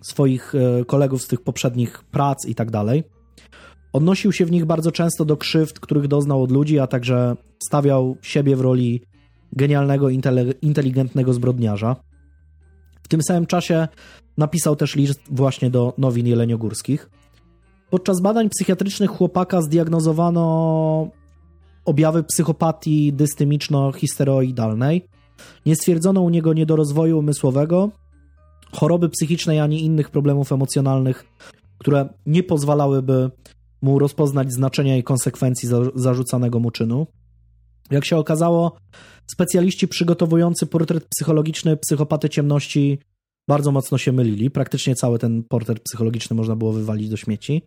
swoich 0.00 0.54
e, 0.54 0.84
kolegów 0.84 1.22
z 1.22 1.28
tych 1.28 1.40
poprzednich 1.40 2.04
prac 2.04 2.46
i 2.46 2.54
tak 2.54 2.70
dalej. 2.70 3.04
Odnosił 3.92 4.32
się 4.32 4.46
w 4.46 4.50
nich 4.50 4.64
bardzo 4.64 4.92
często 4.92 5.24
do 5.24 5.36
krzywd, 5.36 5.80
których 5.80 6.08
doznał 6.08 6.42
od 6.42 6.50
ludzi, 6.50 6.78
a 6.78 6.86
także 6.86 7.36
stawiał 7.62 8.16
siebie 8.22 8.56
w 8.56 8.60
roli 8.60 9.02
genialnego, 9.52 10.08
inteligentnego 10.62 11.32
zbrodniarza. 11.32 11.96
W 13.02 13.08
tym 13.08 13.22
samym 13.22 13.46
czasie 13.46 13.88
napisał 14.36 14.76
też 14.76 14.96
list 14.96 15.20
właśnie 15.30 15.70
do 15.70 15.94
nowin 15.98 16.26
jeleniogórskich. 16.26 17.10
Podczas 17.90 18.20
badań 18.20 18.48
psychiatrycznych 18.48 19.10
chłopaka 19.10 19.62
zdiagnozowano 19.62 21.10
objawy 21.84 22.22
psychopatii 22.22 23.12
dystymiczno-histeroidalnej. 23.12 25.00
Nie 25.66 25.76
stwierdzono 25.76 26.20
u 26.20 26.30
niego 26.30 26.52
niedorozwoju 26.52 27.18
umysłowego, 27.18 27.90
choroby 28.72 29.08
psychicznej 29.08 29.60
ani 29.60 29.84
innych 29.84 30.10
problemów 30.10 30.52
emocjonalnych, 30.52 31.24
które 31.78 32.08
nie 32.26 32.42
pozwalałyby 32.42 33.30
mu 33.82 33.98
rozpoznać 33.98 34.52
znaczenia 34.52 34.96
i 34.96 35.02
konsekwencji 35.02 35.68
zarzucanego 35.94 36.58
mu 36.58 36.70
czynu. 36.70 37.06
Jak 37.90 38.04
się 38.04 38.16
okazało, 38.16 38.76
specjaliści 39.26 39.88
przygotowujący 39.88 40.66
portret 40.66 41.04
psychologiczny 41.04 41.76
psychopaty 41.76 42.28
ciemności 42.28 42.98
bardzo 43.48 43.72
mocno 43.72 43.98
się 43.98 44.12
mylili. 44.12 44.50
Praktycznie 44.50 44.94
cały 44.94 45.18
ten 45.18 45.42
portret 45.42 45.80
psychologiczny 45.80 46.36
można 46.36 46.56
było 46.56 46.72
wywalić 46.72 47.08
do 47.08 47.16
śmieci. 47.16 47.62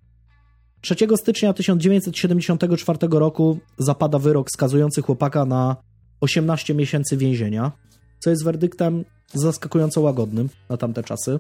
3 0.81 0.95
stycznia 1.15 1.53
1974 1.53 2.99
roku 3.11 3.59
zapada 3.77 4.19
wyrok 4.19 4.47
skazujący 4.51 5.01
chłopaka 5.01 5.45
na 5.45 5.75
18 6.23 6.73
miesięcy 6.73 7.17
więzienia, 7.17 7.71
co 8.19 8.29
jest 8.29 8.43
werdyktem 8.43 9.05
zaskakująco 9.33 10.01
łagodnym 10.01 10.49
na 10.69 10.77
tamte 10.77 11.03
czasy. 11.03 11.39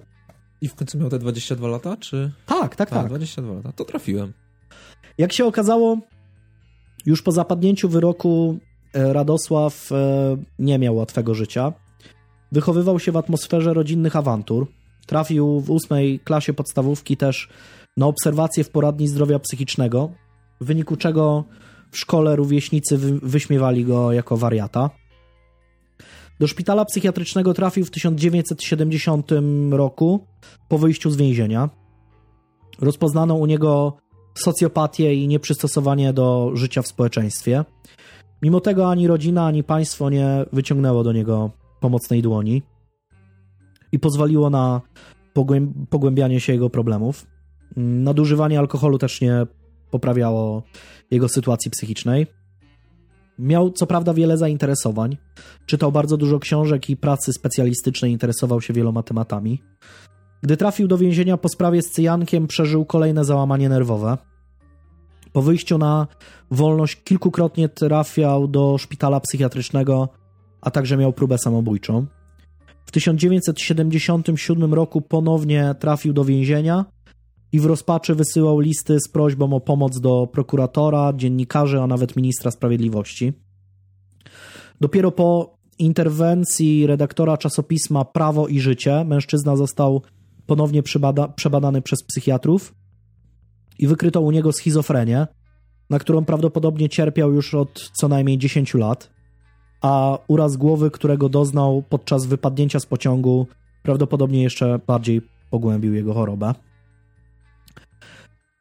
I 0.61 0.67
w 0.67 0.75
końcu 0.75 0.97
miał 0.97 1.09
te 1.09 1.19
22 1.19 1.67
lata, 1.67 1.97
czy? 1.97 2.31
Tak, 2.45 2.75
tak, 2.75 2.89
tak. 2.89 3.07
22 3.07 3.53
lata, 3.53 3.71
to 3.71 3.85
trafiłem. 3.85 4.33
Jak 5.17 5.33
się 5.33 5.45
okazało, 5.45 5.97
już 7.05 7.21
po 7.21 7.31
zapadnięciu 7.31 7.89
wyroku 7.89 8.59
e, 8.93 9.13
Radosław 9.13 9.91
e, 9.91 10.37
nie 10.59 10.79
miał 10.79 10.95
łatwego 10.95 11.33
życia. 11.33 11.73
Wychowywał 12.51 12.99
się 12.99 13.11
w 13.11 13.17
atmosferze 13.17 13.73
rodzinnych 13.73 14.15
awantur. 14.15 14.67
Trafił 15.05 15.59
w 15.59 15.71
ósmej 15.71 16.19
klasie 16.19 16.53
podstawówki 16.53 17.17
też 17.17 17.49
na 17.97 18.07
obserwację 18.07 18.63
w 18.63 18.69
poradni 18.69 19.07
zdrowia 19.07 19.39
psychicznego, 19.39 20.11
w 20.61 20.65
wyniku 20.65 20.95
czego 20.95 21.43
w 21.93 21.97
szkole 21.97 22.35
rówieśnicy 22.35 22.97
wyśmiewali 23.21 23.85
go 23.85 24.11
jako 24.11 24.37
wariata. 24.37 24.89
Do 26.39 26.47
szpitala 26.47 26.85
psychiatrycznego 26.85 27.53
trafił 27.53 27.85
w 27.85 27.91
1970 27.91 29.31
roku 29.71 30.27
po 30.69 30.77
wyjściu 30.77 31.11
z 31.11 31.15
więzienia. 31.15 31.69
Rozpoznano 32.81 33.35
u 33.35 33.45
niego 33.45 33.97
socjopatię 34.35 35.15
i 35.15 35.27
nieprzystosowanie 35.27 36.13
do 36.13 36.51
życia 36.53 36.81
w 36.81 36.87
społeczeństwie. 36.87 37.65
Mimo 38.41 38.59
tego 38.59 38.89
ani 38.89 39.07
rodzina, 39.07 39.45
ani 39.45 39.63
państwo 39.63 40.09
nie 40.09 40.45
wyciągnęło 40.53 41.03
do 41.03 41.11
niego 41.13 41.51
pomocnej 41.79 42.21
dłoni 42.21 42.63
i 43.91 43.99
pozwoliło 43.99 44.49
na 44.49 44.81
pogłębianie 45.89 46.39
się 46.39 46.53
jego 46.53 46.69
problemów. 46.69 47.25
Nadużywanie 47.77 48.59
alkoholu 48.59 48.97
też 48.97 49.21
nie 49.21 49.47
poprawiało 49.93 50.63
jego 51.11 51.29
sytuacji 51.29 51.71
psychicznej. 51.71 52.27
Miał 53.39 53.71
co 53.71 53.87
prawda 53.87 54.13
wiele 54.13 54.37
zainteresowań. 54.37 55.17
Czytał 55.65 55.91
bardzo 55.91 56.17
dużo 56.17 56.39
książek 56.39 56.89
i 56.89 56.97
pracy 56.97 57.33
specjalistycznej, 57.33 58.11
interesował 58.11 58.61
się 58.61 58.73
wieloma 58.73 59.03
tematami. 59.03 59.61
Gdy 60.41 60.57
trafił 60.57 60.87
do 60.87 60.97
więzienia 60.97 61.37
po 61.37 61.49
sprawie 61.49 61.81
z 61.81 61.91
cyjankiem, 61.91 62.47
przeżył 62.47 62.85
kolejne 62.85 63.25
załamanie 63.25 63.69
nerwowe. 63.69 64.17
Po 65.33 65.41
wyjściu 65.41 65.77
na 65.77 66.07
wolność 66.51 67.03
kilkukrotnie 67.03 67.69
trafiał 67.69 68.47
do 68.47 68.77
szpitala 68.77 69.19
psychiatrycznego, 69.19 70.09
a 70.61 70.71
także 70.71 70.97
miał 70.97 71.13
próbę 71.13 71.37
samobójczą. 71.37 72.05
W 72.85 72.91
1977 72.91 74.73
roku 74.73 75.01
ponownie 75.01 75.75
trafił 75.79 76.13
do 76.13 76.25
więzienia 76.25 76.85
i 77.53 77.59
w 77.59 77.65
rozpaczy 77.65 78.15
wysyłał 78.15 78.59
listy 78.59 78.99
z 78.99 79.07
prośbą 79.07 79.53
o 79.53 79.59
pomoc 79.59 79.99
do 79.99 80.27
prokuratora, 80.31 81.13
dziennikarzy, 81.15 81.81
a 81.81 81.87
nawet 81.87 82.15
ministra 82.15 82.51
sprawiedliwości. 82.51 83.33
Dopiero 84.81 85.11
po 85.11 85.57
interwencji 85.79 86.87
redaktora 86.87 87.37
czasopisma 87.37 88.05
Prawo 88.05 88.47
i 88.47 88.59
Życie 88.59 89.05
mężczyzna 89.05 89.55
został 89.55 90.01
ponownie 90.45 90.83
przebada 90.83 91.27
przebadany 91.27 91.81
przez 91.81 92.03
psychiatrów 92.03 92.75
i 93.79 93.87
wykryto 93.87 94.21
u 94.21 94.31
niego 94.31 94.51
schizofrenię, 94.51 95.27
na 95.89 95.99
którą 95.99 96.25
prawdopodobnie 96.25 96.89
cierpiał 96.89 97.33
już 97.33 97.53
od 97.53 97.91
co 97.93 98.07
najmniej 98.07 98.37
10 98.37 98.73
lat, 98.73 99.09
a 99.81 100.17
uraz 100.27 100.57
głowy, 100.57 100.91
którego 100.91 101.29
doznał 101.29 101.83
podczas 101.89 102.25
wypadnięcia 102.25 102.79
z 102.79 102.85
pociągu, 102.85 103.47
prawdopodobnie 103.83 104.43
jeszcze 104.43 104.79
bardziej 104.87 105.21
pogłębił 105.49 105.93
jego 105.93 106.13
chorobę. 106.13 106.53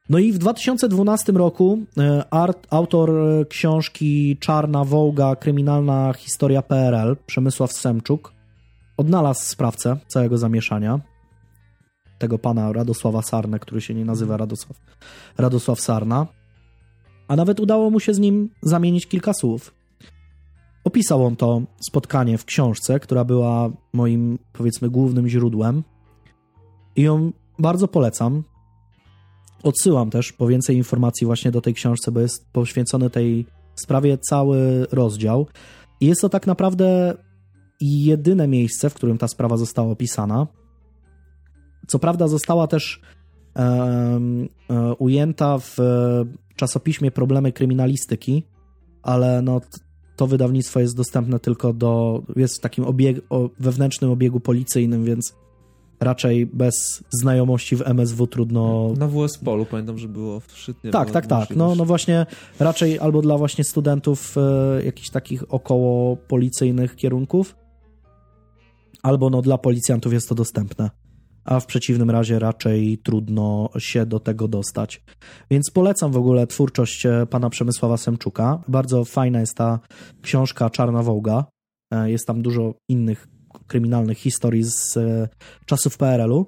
No 0.08 0.18
i 0.18 0.32
w 0.32 0.38
2012 0.38 1.32
roku 1.32 1.78
e, 1.98 2.24
art, 2.30 2.66
autor 2.70 3.10
e, 3.10 3.44
książki 3.44 4.36
Czarna 4.40 4.84
Wołga, 4.84 5.36
kryminalna 5.36 6.12
historia 6.12 6.62
PRL, 6.62 7.16
Przemysław 7.26 7.72
Semczuk, 7.72 8.32
odnalazł 8.96 9.42
sprawcę 9.42 9.96
całego 10.08 10.38
zamieszania, 10.38 11.00
tego 12.18 12.38
pana 12.38 12.72
Radosława 12.72 13.22
Sarnę, 13.22 13.58
który 13.58 13.80
się 13.80 13.94
nie 13.94 14.04
nazywa 14.04 14.36
Radosław, 14.36 14.80
Radosław 15.38 15.80
Sarna, 15.80 16.26
a 17.28 17.36
nawet 17.36 17.60
udało 17.60 17.90
mu 17.90 18.00
się 18.00 18.14
z 18.14 18.18
nim 18.18 18.50
zamienić 18.62 19.06
kilka 19.06 19.32
słów. 19.32 19.74
Opisał 20.84 21.26
on 21.26 21.36
to 21.36 21.62
spotkanie 21.86 22.38
w 22.38 22.44
książce, 22.44 23.00
która 23.00 23.24
była 23.24 23.70
moim, 23.92 24.38
powiedzmy, 24.52 24.90
głównym 24.90 25.28
źródłem 25.28 25.82
i 26.96 27.02
ją 27.02 27.32
bardzo 27.58 27.88
polecam. 27.88 28.42
Odsyłam 29.62 30.10
też 30.10 30.32
po 30.32 30.46
więcej 30.46 30.76
informacji 30.76 31.26
właśnie 31.26 31.50
do 31.50 31.60
tej 31.60 31.74
książce, 31.74 32.12
bo 32.12 32.20
jest 32.20 32.52
poświęcony 32.52 33.10
tej 33.10 33.46
sprawie 33.74 34.18
cały 34.18 34.86
rozdział. 34.92 35.46
I 36.00 36.06
jest 36.06 36.20
to 36.20 36.28
tak 36.28 36.46
naprawdę 36.46 37.16
jedyne 37.80 38.48
miejsce, 38.48 38.90
w 38.90 38.94
którym 38.94 39.18
ta 39.18 39.28
sprawa 39.28 39.56
została 39.56 39.92
opisana. 39.92 40.46
Co 41.86 41.98
prawda 41.98 42.28
została 42.28 42.66
też 42.66 43.00
e, 43.56 43.62
e, 44.70 44.94
ujęta 44.94 45.58
w 45.58 45.76
czasopiśmie 46.56 47.10
Problemy 47.10 47.52
Kryminalistyki, 47.52 48.42
ale 49.02 49.42
no, 49.42 49.60
to 50.16 50.26
wydawnictwo 50.26 50.80
jest 50.80 50.96
dostępne 50.96 51.40
tylko 51.40 51.72
do, 51.72 52.22
jest 52.36 52.58
w 52.58 52.60
takim 52.60 52.84
obieg, 52.84 53.16
wewnętrznym 53.58 54.10
obiegu 54.10 54.40
policyjnym, 54.40 55.04
więc 55.04 55.34
raczej 56.04 56.46
bez 56.46 56.74
znajomości 57.10 57.76
w 57.76 57.82
MSW 57.82 58.26
trudno... 58.26 58.94
Na 58.98 59.08
WS 59.08 59.38
Polu 59.38 59.66
pamiętam, 59.66 59.98
że 59.98 60.08
było 60.08 60.40
w 60.40 60.58
Szytnie. 60.58 60.90
Tak, 60.90 61.10
tak, 61.10 61.26
tak. 61.26 61.56
No, 61.56 61.74
no 61.74 61.84
właśnie 61.84 62.26
raczej 62.60 62.98
albo 62.98 63.22
dla 63.22 63.38
właśnie 63.38 63.64
studentów 63.64 64.34
e, 64.36 64.84
jakichś 64.84 65.10
takich 65.10 65.54
około 65.54 66.16
policyjnych 66.16 66.96
kierunków, 66.96 67.56
albo 69.02 69.30
no 69.30 69.42
dla 69.42 69.58
policjantów 69.58 70.12
jest 70.12 70.28
to 70.28 70.34
dostępne. 70.34 70.90
A 71.44 71.60
w 71.60 71.66
przeciwnym 71.66 72.10
razie 72.10 72.38
raczej 72.38 72.98
trudno 72.98 73.70
się 73.78 74.06
do 74.06 74.20
tego 74.20 74.48
dostać. 74.48 75.02
Więc 75.50 75.70
polecam 75.70 76.12
w 76.12 76.16
ogóle 76.16 76.46
twórczość 76.46 77.06
e, 77.06 77.26
pana 77.30 77.50
Przemysława 77.50 77.96
Semczuka. 77.96 78.62
Bardzo 78.68 79.04
fajna 79.04 79.40
jest 79.40 79.56
ta 79.56 79.80
książka 80.22 80.70
Czarna 80.70 81.02
Wołga. 81.02 81.44
Jest 82.04 82.26
tam 82.26 82.42
dużo 82.42 82.74
innych 82.88 83.28
kryminalnych 83.72 84.18
historii 84.18 84.64
z 84.64 84.98
czasów 85.66 85.98
PRL-u. 85.98 86.46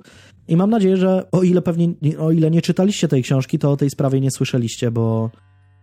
I 0.49 0.57
mam 0.57 0.71
nadzieję, 0.71 0.97
że 0.97 1.31
o 1.33 1.43
ile 1.43 1.63
pewnie, 1.63 1.89
o 2.19 2.33
ile 2.33 2.51
nie 2.51 2.63
czytaliście 2.63 3.09
tej 3.09 3.23
książki, 3.23 3.59
to 3.59 3.73
o 3.73 3.77
tej 3.77 3.91
sprawie 3.91 4.21
nie 4.21 4.31
słyszeliście, 4.31 4.91
bo 4.91 5.31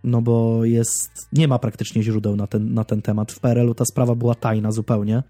no 0.03 0.21
bo 0.21 0.65
jest, 0.65 1.11
nie 1.33 1.47
ma 1.47 1.59
praktycznie 1.59 2.03
źródeł 2.03 2.35
na 2.35 2.47
ten, 2.47 2.73
na 2.73 2.83
ten 2.83 3.01
temat. 3.01 3.31
W 3.31 3.39
PRL-u 3.39 3.73
ta 3.73 3.85
sprawa 3.85 4.15
była 4.15 4.35
tajna 4.35 4.71
zupełnie. 4.71 5.23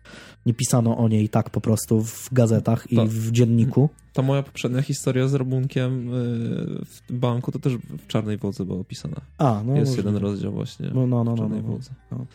Nie 0.46 0.54
pisano 0.54 0.98
o 0.98 1.08
niej 1.08 1.30
tak 1.30 1.50
po 1.50 1.62
prostu 1.62 2.02
w 2.04 2.30
gazetach 2.32 2.92
i 2.92 2.96
to, 2.96 3.06
w 3.06 3.32
dzienniku. 3.32 3.90
Ta 4.14 4.22
moja 4.22 4.44
poprzednia 4.44 4.82
historia 4.82 5.28
z 5.28 5.34
rabunkiem 5.34 6.14
y, 6.14 6.86
w 6.86 7.02
banku 7.10 7.52
to 7.52 7.60
też 7.60 7.74
w 7.78 8.08
Czarnej 8.08 8.38
Wodze 8.38 8.66
była 8.66 8.80
opisana. 8.80 9.22
A, 9.38 9.62
no 9.66 9.76
Jest 9.76 9.98
jeden 9.98 10.16
rozdział 10.16 10.52
właśnie 10.52 10.92
no, 10.94 11.08
no, 11.08 11.24
no, 11.24 11.36
w 11.36 11.38
no, 11.38 11.44
Czarnej 11.44 11.62
no, 11.62 11.68
no, 11.68 11.74
Wodze. 11.74 11.92
No. 12.12 12.26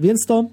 Więc 0.00 0.26
to, 0.26 0.44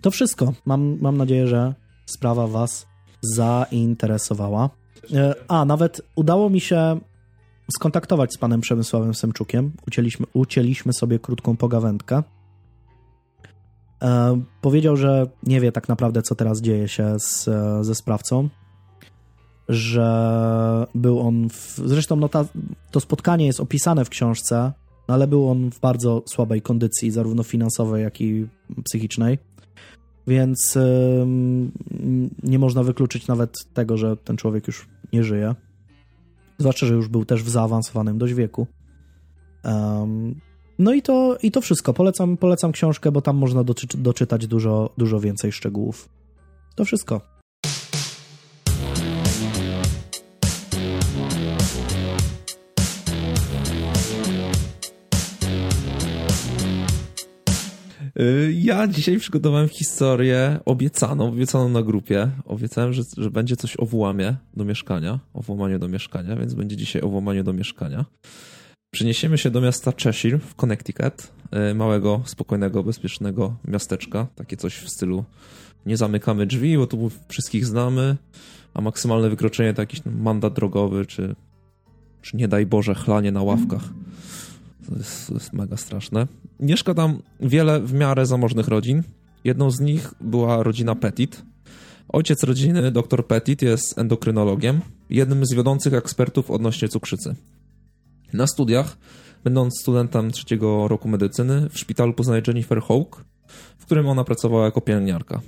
to 0.00 0.10
wszystko. 0.10 0.52
Mam, 0.66 0.98
mam 1.00 1.16
nadzieję, 1.16 1.46
że 1.46 1.74
sprawa 2.06 2.46
was 2.46 2.86
zainteresowała. 3.22 4.70
E, 5.14 5.34
a, 5.48 5.64
nawet 5.64 6.02
udało 6.16 6.50
mi 6.50 6.60
się 6.60 7.00
skontaktować 7.76 8.34
z 8.34 8.38
panem 8.38 8.60
Przemysławem 8.60 9.14
Semczukiem. 9.14 9.72
Ucięliśmy, 9.86 10.26
ucięliśmy 10.32 10.92
sobie 10.92 11.18
krótką 11.18 11.56
pogawędkę. 11.56 12.22
E, 14.02 14.42
powiedział, 14.60 14.96
że 14.96 15.26
nie 15.42 15.60
wie 15.60 15.72
tak 15.72 15.88
naprawdę, 15.88 16.22
co 16.22 16.34
teraz 16.34 16.60
dzieje 16.60 16.88
się 16.88 17.16
z, 17.18 17.48
ze 17.86 17.94
sprawcą. 17.94 18.48
Że 19.68 20.86
był 20.94 21.20
on. 21.20 21.48
W, 21.48 21.80
zresztą 21.84 22.16
no 22.16 22.28
ta, 22.28 22.44
to 22.90 23.00
spotkanie 23.00 23.46
jest 23.46 23.60
opisane 23.60 24.04
w 24.04 24.08
książce, 24.08 24.72
no 25.08 25.14
ale 25.14 25.26
był 25.26 25.50
on 25.50 25.70
w 25.70 25.80
bardzo 25.80 26.22
słabej 26.26 26.62
kondycji, 26.62 27.10
zarówno 27.10 27.42
finansowej, 27.42 28.02
jak 28.02 28.20
i 28.20 28.46
psychicznej. 28.84 29.38
Więc 30.30 30.78
nie 32.42 32.58
można 32.58 32.82
wykluczyć 32.82 33.26
nawet 33.26 33.54
tego, 33.74 33.96
że 33.96 34.16
ten 34.16 34.36
człowiek 34.36 34.66
już 34.66 34.88
nie 35.12 35.24
żyje. 35.24 35.54
Zwłaszcza, 36.58 36.86
że 36.86 36.94
już 36.94 37.08
był 37.08 37.24
też 37.24 37.42
w 37.42 37.48
zaawansowanym 37.48 38.18
dość 38.18 38.34
wieku. 38.34 38.66
No 40.78 40.92
i 40.94 41.02
to, 41.02 41.38
i 41.42 41.50
to 41.50 41.60
wszystko. 41.60 41.94
Polecam, 41.94 42.36
polecam 42.36 42.72
książkę, 42.72 43.12
bo 43.12 43.22
tam 43.22 43.36
można 43.36 43.64
doczy, 43.64 43.86
doczytać 43.98 44.46
dużo, 44.46 44.90
dużo 44.98 45.20
więcej 45.20 45.52
szczegółów. 45.52 46.08
To 46.74 46.84
wszystko. 46.84 47.39
Ja 58.54 58.88
dzisiaj 58.88 59.18
przygotowałem 59.18 59.68
historię 59.68 60.60
obiecaną, 60.64 61.28
obiecaną 61.28 61.68
na 61.68 61.82
grupie. 61.82 62.30
Obiecałem, 62.44 62.92
że, 62.92 63.02
że 63.16 63.30
będzie 63.30 63.56
coś 63.56 63.76
o 63.76 63.86
włamie 63.86 64.36
do 64.56 64.64
mieszkania, 64.64 65.18
o 65.34 65.42
włamaniu 65.42 65.78
do 65.78 65.88
mieszkania, 65.88 66.36
więc 66.36 66.54
będzie 66.54 66.76
dzisiaj 66.76 67.02
o 67.02 67.08
włamaniu 67.08 67.44
do 67.44 67.52
mieszkania. 67.52 68.04
Przeniesiemy 68.90 69.38
się 69.38 69.50
do 69.50 69.60
miasta 69.60 69.92
Cheshire 70.02 70.38
w 70.38 70.54
Connecticut, 70.54 71.32
y, 71.70 71.74
małego, 71.74 72.22
spokojnego, 72.24 72.82
bezpiecznego 72.82 73.56
miasteczka. 73.64 74.26
Takie 74.34 74.56
coś 74.56 74.74
w 74.74 74.90
stylu 74.90 75.24
nie 75.86 75.96
zamykamy 75.96 76.46
drzwi, 76.46 76.76
bo 76.76 76.86
tu 76.86 77.10
wszystkich 77.28 77.66
znamy, 77.66 78.16
a 78.74 78.80
maksymalne 78.80 79.30
wykroczenie 79.30 79.74
to 79.74 79.82
jakiś 79.82 80.00
mandat 80.04 80.54
drogowy, 80.54 81.06
czy, 81.06 81.34
czy 82.22 82.36
nie 82.36 82.48
daj 82.48 82.66
Boże 82.66 82.94
chlanie 82.94 83.32
na 83.32 83.42
ławkach. 83.42 83.82
To 84.90 84.96
jest, 84.96 85.26
to 85.26 85.34
jest 85.34 85.52
mega 85.52 85.76
straszne. 85.76 86.26
Mieszka 86.60 86.94
tam 86.94 87.22
wiele 87.40 87.80
w 87.80 87.92
miarę 87.92 88.26
zamożnych 88.26 88.68
rodzin. 88.68 89.02
Jedną 89.44 89.70
z 89.70 89.80
nich 89.80 90.14
była 90.20 90.62
rodzina 90.62 90.94
Petit. 90.94 91.42
Ojciec 92.08 92.42
rodziny, 92.42 92.90
dr 92.90 93.26
Petit, 93.26 93.62
jest 93.62 93.98
endokrynologiem, 93.98 94.80
jednym 95.10 95.46
z 95.46 95.54
wiodących 95.54 95.94
ekspertów 95.94 96.50
odnośnie 96.50 96.88
cukrzycy. 96.88 97.34
Na 98.32 98.46
studiach, 98.46 98.98
będąc 99.44 99.80
studentem 99.80 100.30
trzeciego 100.30 100.88
roku 100.88 101.08
medycyny, 101.08 101.68
w 101.68 101.78
szpitalu 101.78 102.12
poznaje 102.12 102.42
Jennifer 102.46 102.82
Hawke, 102.82 103.24
w 103.78 103.84
którym 103.84 104.08
ona 104.08 104.24
pracowała 104.24 104.64
jako 104.64 104.80
pielęgniarka. 104.80 105.40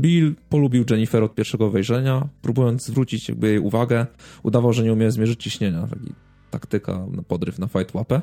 Bill 0.00 0.34
polubił 0.48 0.84
Jennifer 0.90 1.22
od 1.22 1.34
pierwszego 1.34 1.70
wejrzenia, 1.70 2.28
próbując 2.42 2.86
zwrócić 2.86 3.28
jakby 3.28 3.48
jej 3.48 3.58
uwagę, 3.58 4.06
udawał, 4.42 4.72
że 4.72 4.82
nie 4.82 4.92
umie 4.92 5.10
zmierzyć 5.10 5.42
ciśnienia. 5.42 5.86
Taki 5.86 6.12
taktyka 6.50 7.06
na 7.10 7.22
podryw 7.22 7.58
na 7.58 7.66
fight 7.66 7.94
łapę. 7.94 8.22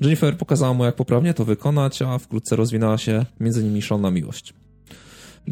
Jennifer 0.00 0.36
pokazała 0.38 0.74
mu, 0.74 0.84
jak 0.84 0.94
poprawnie 0.94 1.34
to 1.34 1.44
wykonać, 1.44 2.02
a 2.02 2.18
wkrótce 2.18 2.56
rozwinęła 2.56 2.98
się 2.98 3.26
między 3.40 3.64
nimi 3.64 3.82
szalona 3.82 4.10
miłość. 4.10 4.54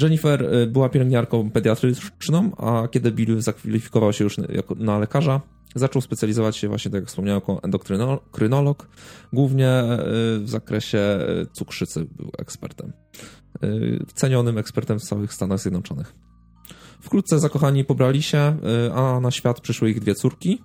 Jennifer 0.02 0.54
y, 0.54 0.66
była 0.66 0.88
pielęgniarką 0.88 1.50
pediatryczną, 1.50 2.56
a 2.56 2.88
kiedy 2.88 3.12
Bill 3.12 3.42
zakwalifikował 3.42 4.12
się 4.12 4.24
już 4.24 4.36
na 4.76 4.98
lekarza, 4.98 5.40
zaczął 5.74 6.02
specjalizować 6.02 6.56
się 6.56 6.68
właśnie, 6.68 6.90
tak 6.90 7.00
jak 7.00 7.08
wspomniałem, 7.08 7.40
jako 7.40 7.60
endokrynolog, 7.62 8.88
głównie 9.32 9.82
y, 9.82 10.38
w 10.38 10.44
zakresie 10.46 11.18
y, 11.42 11.46
cukrzycy 11.52 12.06
był 12.16 12.30
ekspertem. 12.38 12.92
Cenionym 14.14 14.58
ekspertem 14.58 14.98
w 14.98 15.02
całych 15.02 15.34
Stanach 15.34 15.60
Zjednoczonych. 15.60 16.14
Wkrótce 17.00 17.38
zakochani 17.38 17.84
pobrali 17.84 18.22
się, 18.22 18.56
a 18.94 19.20
na 19.20 19.30
świat 19.30 19.60
przyszły 19.60 19.90
ich 19.90 20.00
dwie 20.00 20.14
córki, 20.14 20.62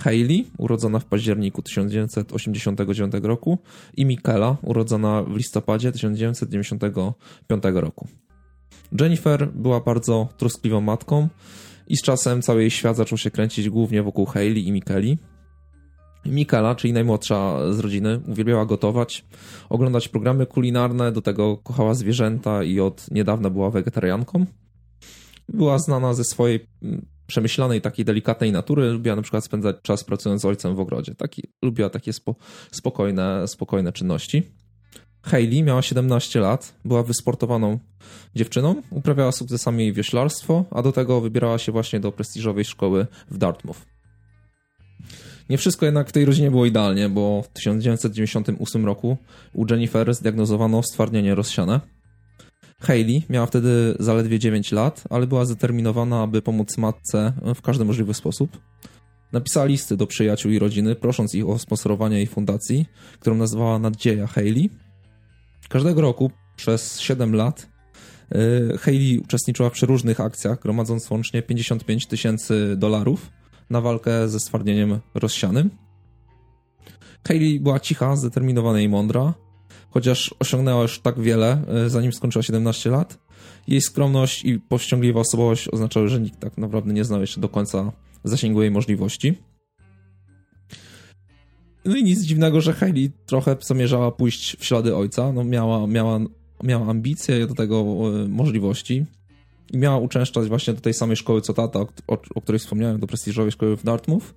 Hayley, 0.00 0.46
urodzona 0.58 0.98
w 0.98 1.04
październiku 1.04 1.62
1989 1.62 3.12
roku 3.22 3.58
i 3.96 4.06
Michaela, 4.06 4.56
urodzona 4.62 5.22
w 5.22 5.36
listopadzie 5.36 5.92
1995 5.92 7.62
roku. 7.72 8.08
Jennifer 9.00 9.52
była 9.54 9.80
bardzo 9.80 10.28
troskliwą 10.36 10.80
matką 10.80 11.28
i 11.88 11.96
z 11.96 12.02
czasem 12.02 12.42
cały 12.42 12.60
jej 12.60 12.70
świat 12.70 12.96
zaczął 12.96 13.18
się 13.18 13.30
kręcić 13.30 13.70
głównie 13.70 14.02
wokół 14.02 14.26
Hayley 14.26 14.68
i 14.68 14.72
Michaeli. 14.72 15.18
Michaela, 16.26 16.74
czyli 16.74 16.92
najmłodsza 16.92 17.72
z 17.72 17.78
rodziny, 17.78 18.20
uwielbiała 18.28 18.66
gotować, 18.66 19.24
oglądać 19.68 20.08
programy 20.08 20.46
kulinarne, 20.46 21.12
do 21.12 21.22
tego 21.22 21.56
kochała 21.56 21.94
zwierzęta 21.94 22.62
i 22.62 22.80
od 22.80 23.10
niedawna 23.10 23.50
była 23.50 23.70
wegetarianką. 23.70 24.46
Była 25.48 25.78
znana 25.78 26.14
ze 26.14 26.24
swojej 26.24 26.66
przemyślanej, 27.30 27.80
takiej 27.80 28.04
delikatnej 28.04 28.52
natury. 28.52 28.90
Lubiła 28.90 29.16
na 29.16 29.22
przykład 29.22 29.44
spędzać 29.44 29.76
czas 29.82 30.04
pracując 30.04 30.42
z 30.42 30.44
ojcem 30.44 30.74
w 30.74 30.80
ogrodzie. 30.80 31.14
Taki, 31.14 31.42
lubiła 31.62 31.90
takie 31.90 32.12
spo, 32.12 32.34
spokojne, 32.70 33.48
spokojne 33.48 33.92
czynności. 33.92 34.42
Hayley 35.22 35.62
miała 35.62 35.82
17 35.82 36.40
lat, 36.40 36.74
była 36.84 37.02
wysportowaną 37.02 37.78
dziewczyną, 38.34 38.82
uprawiała 38.90 39.32
sukcesami 39.32 39.92
wioślarstwo, 39.92 40.64
a 40.70 40.82
do 40.82 40.92
tego 40.92 41.20
wybierała 41.20 41.58
się 41.58 41.72
właśnie 41.72 42.00
do 42.00 42.12
prestiżowej 42.12 42.64
szkoły 42.64 43.06
w 43.30 43.38
Dartmouth. 43.38 43.80
Nie 45.50 45.58
wszystko 45.58 45.86
jednak 45.86 46.08
w 46.08 46.12
tej 46.12 46.24
rodzinie 46.24 46.50
było 46.50 46.66
idealnie, 46.66 47.08
bo 47.08 47.42
w 47.42 47.48
1998 47.48 48.84
roku 48.84 49.16
u 49.52 49.66
Jennifer 49.70 50.14
zdiagnozowano 50.14 50.82
stwardnienie 50.82 51.34
rozsiane, 51.34 51.80
Hayley 52.80 53.22
miała 53.28 53.46
wtedy 53.46 53.96
zaledwie 53.98 54.38
9 54.38 54.72
lat, 54.72 55.04
ale 55.10 55.26
była 55.26 55.44
zdeterminowana, 55.44 56.22
aby 56.22 56.42
pomóc 56.42 56.78
matce 56.78 57.32
w 57.54 57.62
każdy 57.62 57.84
możliwy 57.84 58.14
sposób. 58.14 58.58
Napisała 59.32 59.66
listy 59.66 59.96
do 59.96 60.06
przyjaciół 60.06 60.52
i 60.52 60.58
rodziny, 60.58 60.94
prosząc 60.94 61.34
ich 61.34 61.48
o 61.48 61.58
sponsorowanie 61.58 62.16
jej 62.16 62.26
fundacji, 62.26 62.86
którą 63.20 63.36
nazywała 63.36 63.78
Nadzieja 63.78 64.26
Hayley. 64.26 64.70
Każdego 65.68 66.00
roku 66.00 66.30
przez 66.56 67.00
7 67.00 67.34
lat 67.34 67.68
y, 68.74 68.78
Hayley 68.78 69.18
uczestniczyła 69.18 69.70
w 69.70 69.72
przeróżnych 69.72 70.20
akcjach, 70.20 70.60
gromadząc 70.62 71.10
łącznie 71.10 71.42
55 71.42 72.06
tysięcy 72.06 72.76
dolarów 72.76 73.30
na 73.70 73.80
walkę 73.80 74.28
ze 74.28 74.40
stwardnieniem 74.40 75.00
rozsianym. 75.14 75.70
Hayley 77.28 77.60
była 77.60 77.80
cicha, 77.80 78.16
zdeterminowana 78.16 78.80
i 78.80 78.88
mądra, 78.88 79.34
chociaż 79.90 80.34
osiągnęła 80.38 80.82
już 80.82 81.00
tak 81.00 81.20
wiele, 81.20 81.62
e, 81.68 81.90
zanim 81.90 82.12
skończyła 82.12 82.42
17 82.42 82.90
lat. 82.90 83.18
Jej 83.68 83.80
skromność 83.80 84.44
i 84.44 84.60
powściągliwa 84.60 85.20
osobowość 85.20 85.68
oznaczały, 85.68 86.08
że 86.08 86.20
nikt 86.20 86.40
tak 86.40 86.58
naprawdę 86.58 86.92
nie 86.92 87.04
znał 87.04 87.20
jeszcze 87.20 87.40
do 87.40 87.48
końca 87.48 87.92
zasięgu 88.24 88.62
jej 88.62 88.70
możliwości. 88.70 89.34
No 91.84 91.96
i 91.96 92.04
nic 92.04 92.20
dziwnego, 92.20 92.60
że 92.60 92.72
Hayley 92.72 93.10
trochę 93.26 93.56
zamierzała 93.60 94.12
pójść 94.12 94.56
w 94.56 94.64
ślady 94.64 94.96
ojca. 94.96 95.32
No 95.32 95.44
miała, 95.44 95.86
miała, 95.86 96.20
miała 96.62 96.86
ambicje 96.86 97.46
do 97.46 97.54
tego 97.54 97.76
e, 97.80 98.28
możliwości. 98.28 99.04
I 99.72 99.78
miała 99.78 99.98
uczęszczać 99.98 100.48
właśnie 100.48 100.74
do 100.74 100.80
tej 100.80 100.94
samej 100.94 101.16
szkoły 101.16 101.40
co 101.40 101.54
tata, 101.54 101.78
o, 101.78 101.88
o, 102.06 102.18
o 102.34 102.40
której 102.40 102.58
wspomniałem, 102.58 103.00
do 103.00 103.06
prestiżowej 103.06 103.52
szkoły 103.52 103.76
w 103.76 103.84
Dartmouth. 103.84 104.34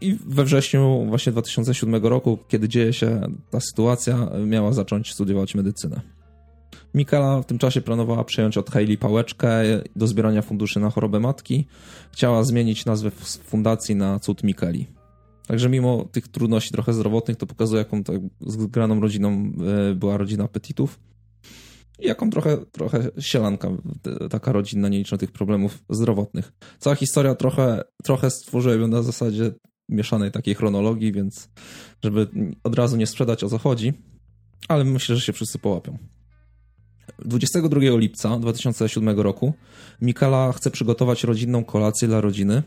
I 0.00 0.18
we 0.26 0.44
wrześniu 0.44 1.04
właśnie 1.08 1.32
2007 1.32 2.06
roku, 2.06 2.38
kiedy 2.48 2.68
dzieje 2.68 2.92
się 2.92 3.20
ta 3.50 3.60
sytuacja, 3.60 4.30
miała 4.46 4.72
zacząć 4.72 5.12
studiować 5.12 5.54
medycynę. 5.54 6.00
Mikela 6.94 7.42
w 7.42 7.46
tym 7.46 7.58
czasie 7.58 7.80
planowała 7.80 8.24
przejąć 8.24 8.58
od 8.58 8.70
Hailey 8.70 8.98
pałeczkę 8.98 9.62
do 9.96 10.06
zbierania 10.06 10.42
funduszy 10.42 10.80
na 10.80 10.90
chorobę 10.90 11.20
matki. 11.20 11.66
Chciała 12.12 12.44
zmienić 12.44 12.84
nazwę 12.84 13.10
fundacji 13.44 13.96
na 13.96 14.18
Cud 14.18 14.44
Mikeli. 14.44 14.86
Także 15.46 15.68
mimo 15.68 16.04
tych 16.12 16.28
trudności 16.28 16.70
trochę 16.70 16.92
zdrowotnych, 16.92 17.36
to 17.36 17.46
pokazuje, 17.46 17.78
jaką 17.78 18.04
to 18.04 18.12
zgraną 18.40 19.00
rodziną 19.00 19.52
e, 19.90 19.94
była 19.94 20.16
rodzina 20.16 20.48
Petitów. 20.48 20.98
Jaką 21.98 22.30
trochę, 22.30 22.56
trochę 22.56 23.10
sielanka, 23.18 23.68
taka 24.30 24.52
rodzina, 24.52 24.88
nie 24.88 24.98
licząc 24.98 25.20
tych 25.20 25.32
problemów 25.32 25.78
zdrowotnych. 25.90 26.52
Cała 26.78 26.96
historia 26.96 27.34
trochę, 27.34 27.84
trochę 28.04 28.30
stworzyłem 28.30 28.80
ją 28.80 28.88
na 28.88 29.02
zasadzie 29.02 29.52
mieszanej 29.88 30.30
takiej 30.30 30.54
chronologii, 30.54 31.12
więc 31.12 31.48
żeby 32.04 32.28
od 32.64 32.74
razu 32.74 32.96
nie 32.96 33.06
sprzedać 33.06 33.44
o 33.44 33.48
co 33.48 33.58
chodzi, 33.58 33.92
ale 34.68 34.84
myślę, 34.84 35.16
że 35.16 35.22
się 35.22 35.32
wszyscy 35.32 35.58
połapią. 35.58 35.98
22 37.18 37.80
lipca 37.80 38.38
2007 38.38 39.20
roku 39.20 39.52
Mikala 40.02 40.52
chce 40.52 40.70
przygotować 40.70 41.24
rodzinną 41.24 41.64
kolację 41.64 42.08
dla 42.08 42.20
rodziny. 42.20 42.62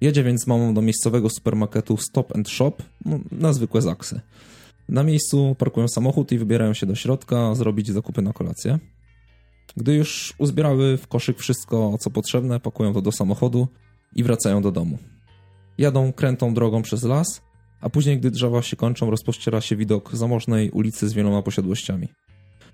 Jedzie 0.00 0.24
więc 0.24 0.42
z 0.42 0.46
mamą 0.46 0.74
do 0.74 0.82
miejscowego 0.82 1.30
supermarketu 1.30 1.96
Stop 1.96 2.36
and 2.36 2.48
Shop 2.48 2.72
no, 3.04 3.20
na 3.32 3.52
zwykłe 3.52 3.82
zaksy. 3.82 4.20
Na 4.88 5.02
miejscu 5.02 5.56
parkują 5.58 5.88
samochód 5.88 6.32
i 6.32 6.38
wybierają 6.38 6.74
się 6.74 6.86
do 6.86 6.94
środka 6.94 7.54
zrobić 7.54 7.90
zakupy 7.90 8.22
na 8.22 8.32
kolację. 8.32 8.78
Gdy 9.76 9.94
już 9.94 10.34
uzbierały 10.38 10.96
w 10.96 11.08
koszyk 11.08 11.38
wszystko, 11.38 11.98
co 12.00 12.10
potrzebne, 12.10 12.60
pakują 12.60 12.94
to 12.94 13.02
do 13.02 13.12
samochodu 13.12 13.68
i 14.16 14.22
wracają 14.22 14.62
do 14.62 14.72
domu. 14.72 14.98
Jadą 15.78 16.12
krętą 16.12 16.54
drogą 16.54 16.82
przez 16.82 17.02
las, 17.02 17.42
a 17.80 17.90
później, 17.90 18.18
gdy 18.18 18.30
drzewa 18.30 18.62
się 18.62 18.76
kończą, 18.76 19.10
rozpościera 19.10 19.60
się 19.60 19.76
widok 19.76 20.16
zamożnej 20.16 20.70
ulicy 20.70 21.08
z 21.08 21.12
wieloma 21.12 21.42
posiadłościami. 21.42 22.08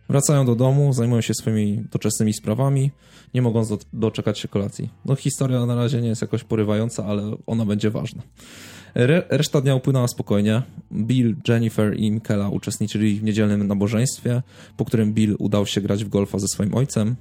Wracają 0.09 0.47
do 0.47 0.55
domu, 0.55 0.93
zajmują 0.93 1.21
się 1.21 1.35
swoimi 1.35 1.85
doczesnymi 1.93 2.33
sprawami, 2.33 2.91
nie 3.35 3.43
mogąc 3.43 3.69
do, 3.69 3.79
doczekać 3.93 4.39
się 4.39 4.49
kolacji. 4.49 4.89
No 5.05 5.17
historia 5.17 5.67
na 5.67 5.75
razie 5.75 6.01
nie 6.01 6.09
jest 6.09 6.23
jakoś 6.23 6.45
porywająca, 6.45 7.05
ale 7.05 7.37
ona 7.47 7.65
będzie 7.65 7.91
ważna. 7.91 8.23
Re, 8.95 9.23
reszta 9.29 9.61
dnia 9.61 9.75
upłynęła 9.75 10.09
spokojnie. 10.09 10.63
Bill, 10.93 11.37
Jennifer 11.49 11.97
i 11.97 12.11
Michaela 12.11 12.49
uczestniczyli 12.49 13.17
w 13.17 13.23
niedzielnym 13.23 13.67
nabożeństwie, 13.67 14.43
po 14.77 14.85
którym 14.85 15.13
Bill 15.13 15.37
udał 15.39 15.67
się 15.67 15.81
grać 15.81 16.05
w 16.05 16.09
golfa 16.09 16.39
ze 16.39 16.49
swoim 16.49 16.75
ojcem. 16.75 17.17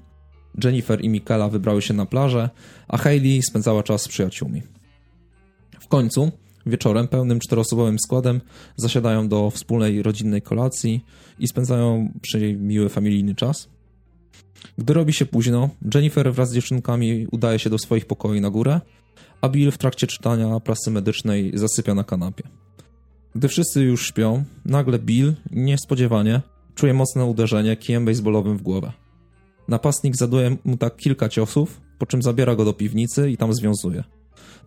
Jennifer 0.64 1.02
i 1.02 1.10
Michaela 1.10 1.50
wybrały 1.50 1.82
się 1.82 1.94
na 1.94 2.06
plażę, 2.06 2.50
a 2.88 2.98
Hayley 2.98 3.42
spędzała 3.42 3.84
czas 3.84 4.02
z 4.02 4.08
przyjaciółmi. 4.08 4.62
W 5.80 5.88
końcu 5.88 6.32
Wieczorem 6.66 7.08
pełnym 7.08 7.40
czteroosobowym 7.40 8.00
składem 8.00 8.42
zasiadają 8.76 9.28
do 9.28 9.50
wspólnej 9.50 10.04
rodzinnej 10.04 10.42
kolacji 10.42 11.06
i 11.40 11.48
spędzają 11.48 12.14
przy 12.22 12.40
niej 12.40 12.58
miły 12.58 12.90
familijny 12.90 13.36
czas. 13.36 13.70
Gdy 14.78 14.94
robi 14.94 15.14
się 15.14 15.26
późno, 15.26 15.70
Jennifer 15.96 16.34
wraz 16.34 16.50
z 16.50 16.54
dziewczynkami 16.54 17.28
udaje 17.32 17.60
się 17.60 17.70
do 17.70 17.78
swoich 17.78 18.06
pokoi 18.06 18.42
na 18.42 18.50
górę, 18.50 18.82
a 19.42 19.50
Bill 19.50 19.72
w 19.72 19.78
trakcie 19.78 20.08
czytania 20.08 20.60
prasy 20.60 20.92
medycznej 20.92 21.52
zasypia 21.54 21.96
na 21.96 22.04
kanapie. 22.04 22.44
Gdy 23.36 23.48
wszyscy 23.48 23.82
już 23.82 24.08
śpią, 24.08 24.44
nagle 24.66 25.00
Bill, 25.00 25.34
niespodziewanie, 25.52 26.42
czuje 26.76 26.94
mocne 26.94 27.26
uderzenie 27.26 27.78
kijem 27.78 28.06
baseballowym 28.06 28.58
w 28.58 28.62
głowę. 28.62 28.92
Napastnik 29.68 30.16
zaduje 30.16 30.58
mu 30.64 30.78
tak 30.78 30.96
kilka 30.96 31.30
ciosów, 31.30 31.82
po 31.98 32.06
czym 32.06 32.22
zabiera 32.22 32.56
go 32.56 32.66
do 32.66 32.74
piwnicy 32.74 33.32
i 33.32 33.38
tam 33.38 33.54
związuje. 33.54 34.04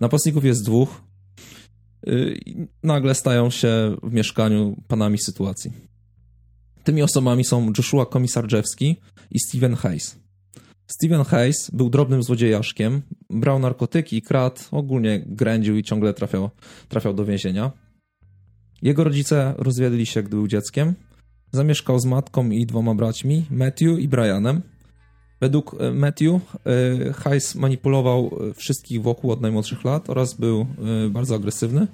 Napastników 0.00 0.44
jest 0.44 0.64
dwóch, 0.64 1.02
Y, 2.08 2.68
nagle 2.82 3.14
stają 3.14 3.50
się 3.50 3.96
w 4.02 4.12
mieszkaniu 4.12 4.76
panami 4.88 5.18
sytuacji. 5.18 5.72
Tymi 6.84 7.02
osobami 7.02 7.44
są 7.44 7.72
Joshua 7.78 8.06
Komisarczewski 8.06 8.96
i 9.30 9.40
Steven 9.40 9.74
Hayes. 9.74 10.21
Steven 10.86 11.24
Hayes 11.24 11.70
był 11.72 11.90
drobnym 11.90 12.22
złodziejaszkiem, 12.22 13.02
brał 13.30 13.58
narkotyki 13.58 14.16
i 14.16 14.22
kradł, 14.22 14.60
ogólnie 14.70 15.24
grędził 15.26 15.76
i 15.76 15.82
ciągle 15.82 16.14
trafiał, 16.14 16.50
trafiał 16.88 17.14
do 17.14 17.24
więzienia. 17.24 17.72
Jego 18.82 19.04
rodzice 19.04 19.54
rozwiedli 19.58 20.06
się, 20.06 20.22
gdy 20.22 20.36
był 20.36 20.48
dzieckiem. 20.48 20.94
Zamieszkał 21.52 21.98
z 21.98 22.04
matką 22.04 22.50
i 22.50 22.66
dwoma 22.66 22.94
braćmi, 22.94 23.46
Matthew 23.50 23.98
i 23.98 24.08
Brianem. 24.08 24.62
Według 25.40 25.76
e, 25.80 25.92
Matthew 25.92 26.32
e, 26.32 27.12
Hayes 27.12 27.54
manipulował 27.54 28.30
e, 28.50 28.54
wszystkich 28.54 29.02
wokół 29.02 29.30
od 29.30 29.40
najmłodszych 29.40 29.84
lat 29.84 30.10
oraz 30.10 30.34
był 30.34 30.66
bardzo 31.10 31.34
agresywny. 31.34 31.86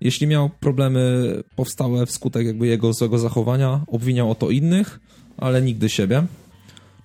Jeśli 0.00 0.26
miał 0.26 0.50
problemy 0.50 1.34
powstałe 1.56 2.06
wskutek 2.06 2.46
jakby 2.46 2.66
jego 2.66 2.92
złego 2.92 3.18
zachowania, 3.18 3.84
obwiniał 3.86 4.30
o 4.30 4.34
to 4.34 4.50
innych, 4.50 5.00
ale 5.36 5.62
nigdy 5.62 5.88
siebie. 5.88 6.26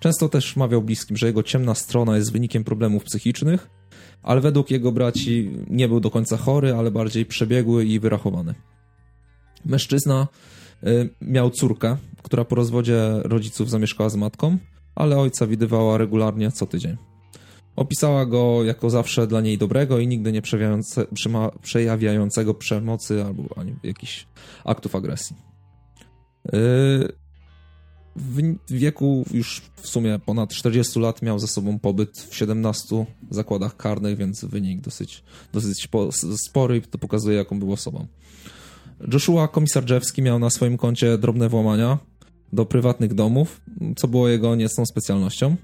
Często 0.00 0.28
też 0.28 0.56
mawiał 0.56 0.82
bliskim, 0.82 1.16
że 1.16 1.26
jego 1.26 1.42
ciemna 1.42 1.74
strona 1.74 2.16
jest 2.16 2.32
wynikiem 2.32 2.64
problemów 2.64 3.04
psychicznych, 3.04 3.70
ale 4.22 4.40
według 4.40 4.70
jego 4.70 4.92
braci 4.92 5.50
nie 5.70 5.88
był 5.88 6.00
do 6.00 6.10
końca 6.10 6.36
chory, 6.36 6.74
ale 6.74 6.90
bardziej 6.90 7.26
przebiegły 7.26 7.84
i 7.84 8.00
wyrachowany. 8.00 8.54
Mężczyzna 9.64 10.28
miał 11.20 11.50
córkę, 11.50 11.96
która 12.22 12.44
po 12.44 12.54
rozwodzie 12.54 13.20
rodziców 13.24 13.70
zamieszkała 13.70 14.10
z 14.10 14.16
matką 14.16 14.58
ale 14.98 15.18
ojca 15.18 15.46
widywała 15.46 15.98
regularnie 15.98 16.50
co 16.50 16.66
tydzień. 16.66 16.96
Opisała 17.76 18.26
go 18.26 18.64
jako 18.64 18.90
zawsze 18.90 19.26
dla 19.26 19.40
niej 19.40 19.58
dobrego 19.58 19.98
i 19.98 20.06
nigdy 20.06 20.32
nie 20.32 20.42
przejawiającego 21.62 22.54
przemocy 22.54 23.24
albo 23.24 23.42
jakichś 23.82 24.26
aktów 24.64 24.94
agresji. 24.94 25.36
Yy, 26.52 27.12
w 28.18 28.72
wieku 28.72 29.24
już 29.30 29.62
w 29.76 29.88
sumie 29.88 30.18
ponad 30.26 30.50
40 30.50 31.00
lat 31.00 31.22
miał 31.22 31.38
ze 31.38 31.46
sobą 31.46 31.78
pobyt 31.78 32.18
w 32.30 32.36
17 32.36 33.06
zakładach 33.30 33.76
karnych, 33.76 34.16
więc 34.16 34.44
wynik 34.44 34.80
dosyć, 34.80 35.22
dosyć 35.52 35.88
spory 36.48 36.76
i 36.76 36.82
to 36.82 36.98
pokazuje, 36.98 37.36
jaką 37.36 37.58
był 37.58 37.72
osobą. 37.72 38.06
Joshua 39.12 39.48
Komisarczewski 39.48 40.22
miał 40.22 40.38
na 40.38 40.50
swoim 40.50 40.76
koncie 40.76 41.18
drobne 41.18 41.48
włamania, 41.48 41.98
do 42.52 42.66
prywatnych 42.66 43.14
domów, 43.14 43.60
co 43.96 44.08
było 44.08 44.28
jego 44.28 44.54
niecną 44.54 44.86
specjalnością. 44.86 45.56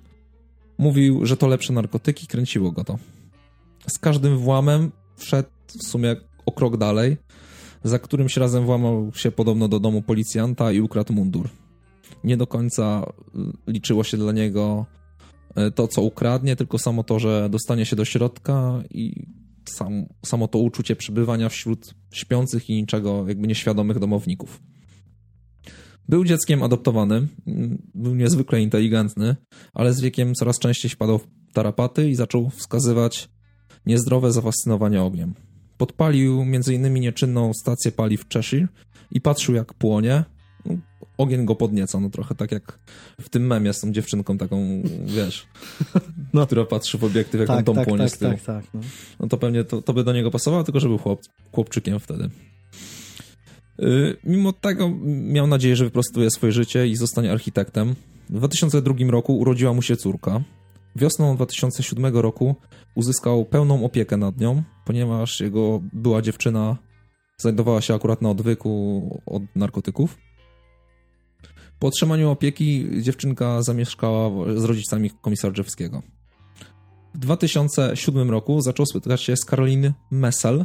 Mówił, 0.78 1.26
że 1.26 1.36
to 1.36 1.46
lepsze 1.46 1.72
narkotyki, 1.72 2.26
kręciło 2.26 2.72
go 2.72 2.84
to. 2.84 2.98
Z 3.88 3.98
każdym 3.98 4.38
włamem 4.38 4.92
wszedł 5.16 5.48
w 5.66 5.82
sumie 5.82 6.16
o 6.46 6.52
krok 6.52 6.76
dalej, 6.76 7.16
za 7.84 7.98
którymś 7.98 8.36
razem 8.36 8.64
włamał 8.64 9.12
się 9.14 9.30
podobno 9.30 9.68
do 9.68 9.80
domu 9.80 10.02
policjanta 10.02 10.72
i 10.72 10.80
ukradł 10.80 11.12
mundur. 11.12 11.48
Nie 12.24 12.36
do 12.36 12.46
końca 12.46 13.12
y, 13.68 13.72
liczyło 13.72 14.04
się 14.04 14.16
dla 14.16 14.32
niego 14.32 14.86
y, 15.58 15.70
to, 15.70 15.88
co 15.88 16.02
ukradnie, 16.02 16.56
tylko 16.56 16.78
samo 16.78 17.04
to, 17.04 17.18
że 17.18 17.48
dostanie 17.50 17.86
się 17.86 17.96
do 17.96 18.04
środka 18.04 18.82
i 18.90 19.26
sam, 19.68 20.06
samo 20.26 20.48
to 20.48 20.58
uczucie 20.58 20.96
przebywania 20.96 21.48
wśród 21.48 21.94
śpiących 22.12 22.70
i 22.70 22.74
niczego 22.74 23.24
jakby 23.28 23.46
nieświadomych 23.48 23.98
domowników. 23.98 24.62
Był 26.08 26.24
dzieckiem 26.24 26.62
adoptowanym, 26.62 27.28
był 27.94 28.14
niezwykle 28.14 28.60
inteligentny, 28.60 29.36
ale 29.74 29.92
z 29.94 30.00
wiekiem 30.00 30.34
coraz 30.34 30.58
częściej 30.58 30.90
wpadał 30.90 31.18
w 31.18 31.26
tarapaty 31.52 32.10
i 32.10 32.14
zaczął 32.14 32.50
wskazywać 32.50 33.28
niezdrowe 33.86 34.32
zafascynowanie 34.32 35.02
ogniem. 35.02 35.34
Podpalił 35.76 36.40
m.in. 36.40 36.94
nieczynną 36.94 37.52
stację 37.54 37.92
paliw 37.92 38.28
Cheshire 38.32 38.68
i 39.10 39.20
patrzył 39.20 39.54
jak 39.54 39.74
płonie. 39.74 40.24
Ogień 41.18 41.44
go 41.44 41.54
podnieca, 41.54 42.00
no 42.00 42.10
trochę 42.10 42.34
tak 42.34 42.52
jak 42.52 42.78
w 43.20 43.28
tym 43.28 43.46
memie 43.46 43.72
z 43.72 43.80
tą 43.80 43.92
dziewczynką 43.92 44.38
taką, 44.38 44.82
wiesz, 45.04 45.46
no. 46.34 46.46
która 46.46 46.64
patrzy 46.64 46.98
w 46.98 47.04
obiektyw, 47.04 47.40
jak 47.40 47.48
tak, 47.48 47.64
dom 47.64 47.76
tak, 47.76 47.88
płonie 47.88 48.04
tak, 48.04 48.10
z 48.10 48.18
tyłu. 48.18 48.32
Tak, 48.32 48.42
tak, 48.42 48.64
no. 48.74 48.80
no 49.20 49.28
to 49.28 49.36
pewnie 49.36 49.64
to, 49.64 49.82
to 49.82 49.92
by 49.92 50.04
do 50.04 50.12
niego 50.12 50.30
pasowało, 50.30 50.64
tylko 50.64 50.80
że 50.80 50.88
był 50.88 50.98
chłop, 50.98 51.20
chłopczykiem 51.52 52.00
wtedy. 52.00 52.30
Y, 53.82 54.16
mimo 54.24 54.52
tego 54.52 54.90
miał 55.06 55.46
nadzieję, 55.46 55.76
że 55.76 55.84
wyprostuje 55.84 56.30
swoje 56.30 56.52
życie 56.52 56.86
i 56.88 56.96
zostanie 56.96 57.32
architektem. 57.32 57.94
W 58.30 58.32
2002 58.32 58.94
roku 59.08 59.38
urodziła 59.38 59.72
mu 59.72 59.82
się 59.82 59.96
córka. 59.96 60.40
Wiosną 60.96 61.36
2007 61.36 62.16
roku 62.16 62.54
uzyskał 62.94 63.44
pełną 63.44 63.84
opiekę 63.84 64.16
nad 64.16 64.40
nią, 64.40 64.62
ponieważ 64.84 65.40
jego 65.40 65.80
była 65.92 66.22
dziewczyna 66.22 66.76
znajdowała 67.38 67.80
się 67.80 67.94
akurat 67.94 68.22
na 68.22 68.30
odwyku 68.30 69.20
od 69.26 69.42
narkotyków. 69.56 70.18
Po 71.84 71.88
otrzymaniu 71.88 72.30
opieki 72.30 72.88
dziewczynka 73.02 73.62
zamieszkała 73.62 74.30
z 74.56 74.64
rodzicami 74.64 75.10
komisarzewskiego. 75.10 76.02
W 77.14 77.18
2007 77.18 78.30
roku 78.30 78.60
zaczął 78.60 78.86
spotykać 78.86 79.22
się 79.22 79.36
z 79.36 79.44
Caroline 79.44 79.92
Messel, 80.10 80.64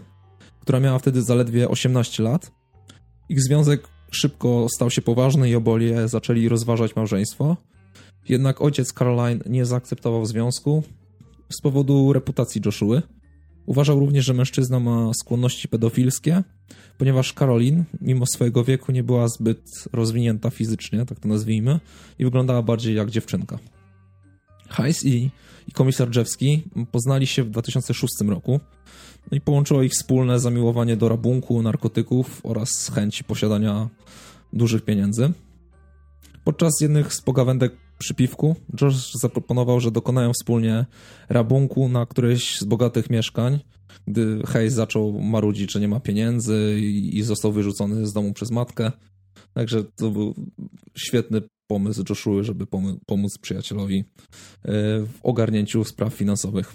która 0.61 0.79
miała 0.79 0.99
wtedy 0.99 1.21
zaledwie 1.21 1.69
18 1.69 2.23
lat 2.23 2.51
ich 3.29 3.41
związek 3.41 3.87
szybko 4.11 4.67
stał 4.75 4.89
się 4.89 5.01
poważny 5.01 5.49
i 5.49 5.55
oboje 5.55 6.07
zaczęli 6.07 6.49
rozważać 6.49 6.95
małżeństwo. 6.95 7.57
Jednak 8.29 8.61
ojciec 8.61 8.93
Caroline 8.93 9.43
nie 9.45 9.65
zaakceptował 9.65 10.25
związku 10.25 10.83
z 11.49 11.61
powodu 11.61 12.13
reputacji 12.13 12.61
Joshua. 12.65 13.01
Uważał 13.65 13.99
również, 13.99 14.25
że 14.25 14.33
mężczyzna 14.33 14.79
ma 14.79 15.13
skłonności 15.13 15.67
pedofilskie, 15.67 16.43
ponieważ 16.97 17.33
Caroline, 17.33 17.83
mimo 18.01 18.25
swojego 18.25 18.63
wieku, 18.63 18.91
nie 18.91 19.03
była 19.03 19.27
zbyt 19.27 19.71
rozwinięta 19.93 20.49
fizycznie, 20.49 21.05
tak 21.05 21.19
to 21.19 21.27
nazwijmy, 21.27 21.79
i 22.19 22.23
wyglądała 22.23 22.61
bardziej 22.61 22.95
jak 22.95 23.09
dziewczynka. 23.09 23.59
Hayes 24.69 25.05
i, 25.05 25.31
i 25.67 25.71
komisarz 25.71 26.09
Drzewski 26.09 26.63
poznali 26.91 27.27
się 27.27 27.43
w 27.43 27.49
2006 27.49 28.13
roku 28.27 28.59
no 29.31 29.37
i 29.37 29.41
połączyło 29.41 29.83
ich 29.83 29.91
wspólne 29.91 30.39
zamiłowanie 30.39 30.97
do 30.97 31.09
rabunku, 31.09 31.61
narkotyków 31.61 32.41
oraz 32.43 32.91
chęci 32.95 33.23
posiadania 33.23 33.89
dużych 34.53 34.85
pieniędzy. 34.85 35.31
Podczas 36.43 36.81
jednych 36.81 37.13
z 37.13 37.21
pogawędek 37.21 37.73
przy 37.99 38.13
piwku 38.13 38.55
George 38.75 39.11
zaproponował, 39.13 39.79
że 39.79 39.91
dokonają 39.91 40.33
wspólnie 40.33 40.85
rabunku 41.29 41.89
na 41.89 42.05
któreś 42.05 42.59
z 42.59 42.63
bogatych 42.63 43.09
mieszkań, 43.09 43.59
gdy 44.07 44.41
Hayes 44.45 44.73
zaczął 44.73 45.21
marudzić, 45.21 45.71
że 45.71 45.79
nie 45.79 45.87
ma 45.87 45.99
pieniędzy 45.99 46.79
i 47.13 47.21
został 47.21 47.51
wyrzucony 47.51 48.07
z 48.07 48.13
domu 48.13 48.33
przez 48.33 48.51
matkę. 48.51 48.91
Także 49.53 49.83
to 49.83 50.11
był 50.11 50.35
świetny 50.97 51.41
pomysł 51.67 52.03
Joshua, 52.09 52.43
żeby 52.43 52.65
pomóc 53.05 53.37
przyjacielowi 53.37 53.99
e, 53.99 54.03
w 55.05 55.19
ogarnięciu 55.23 55.83
spraw 55.83 56.13
finansowych. 56.13 56.73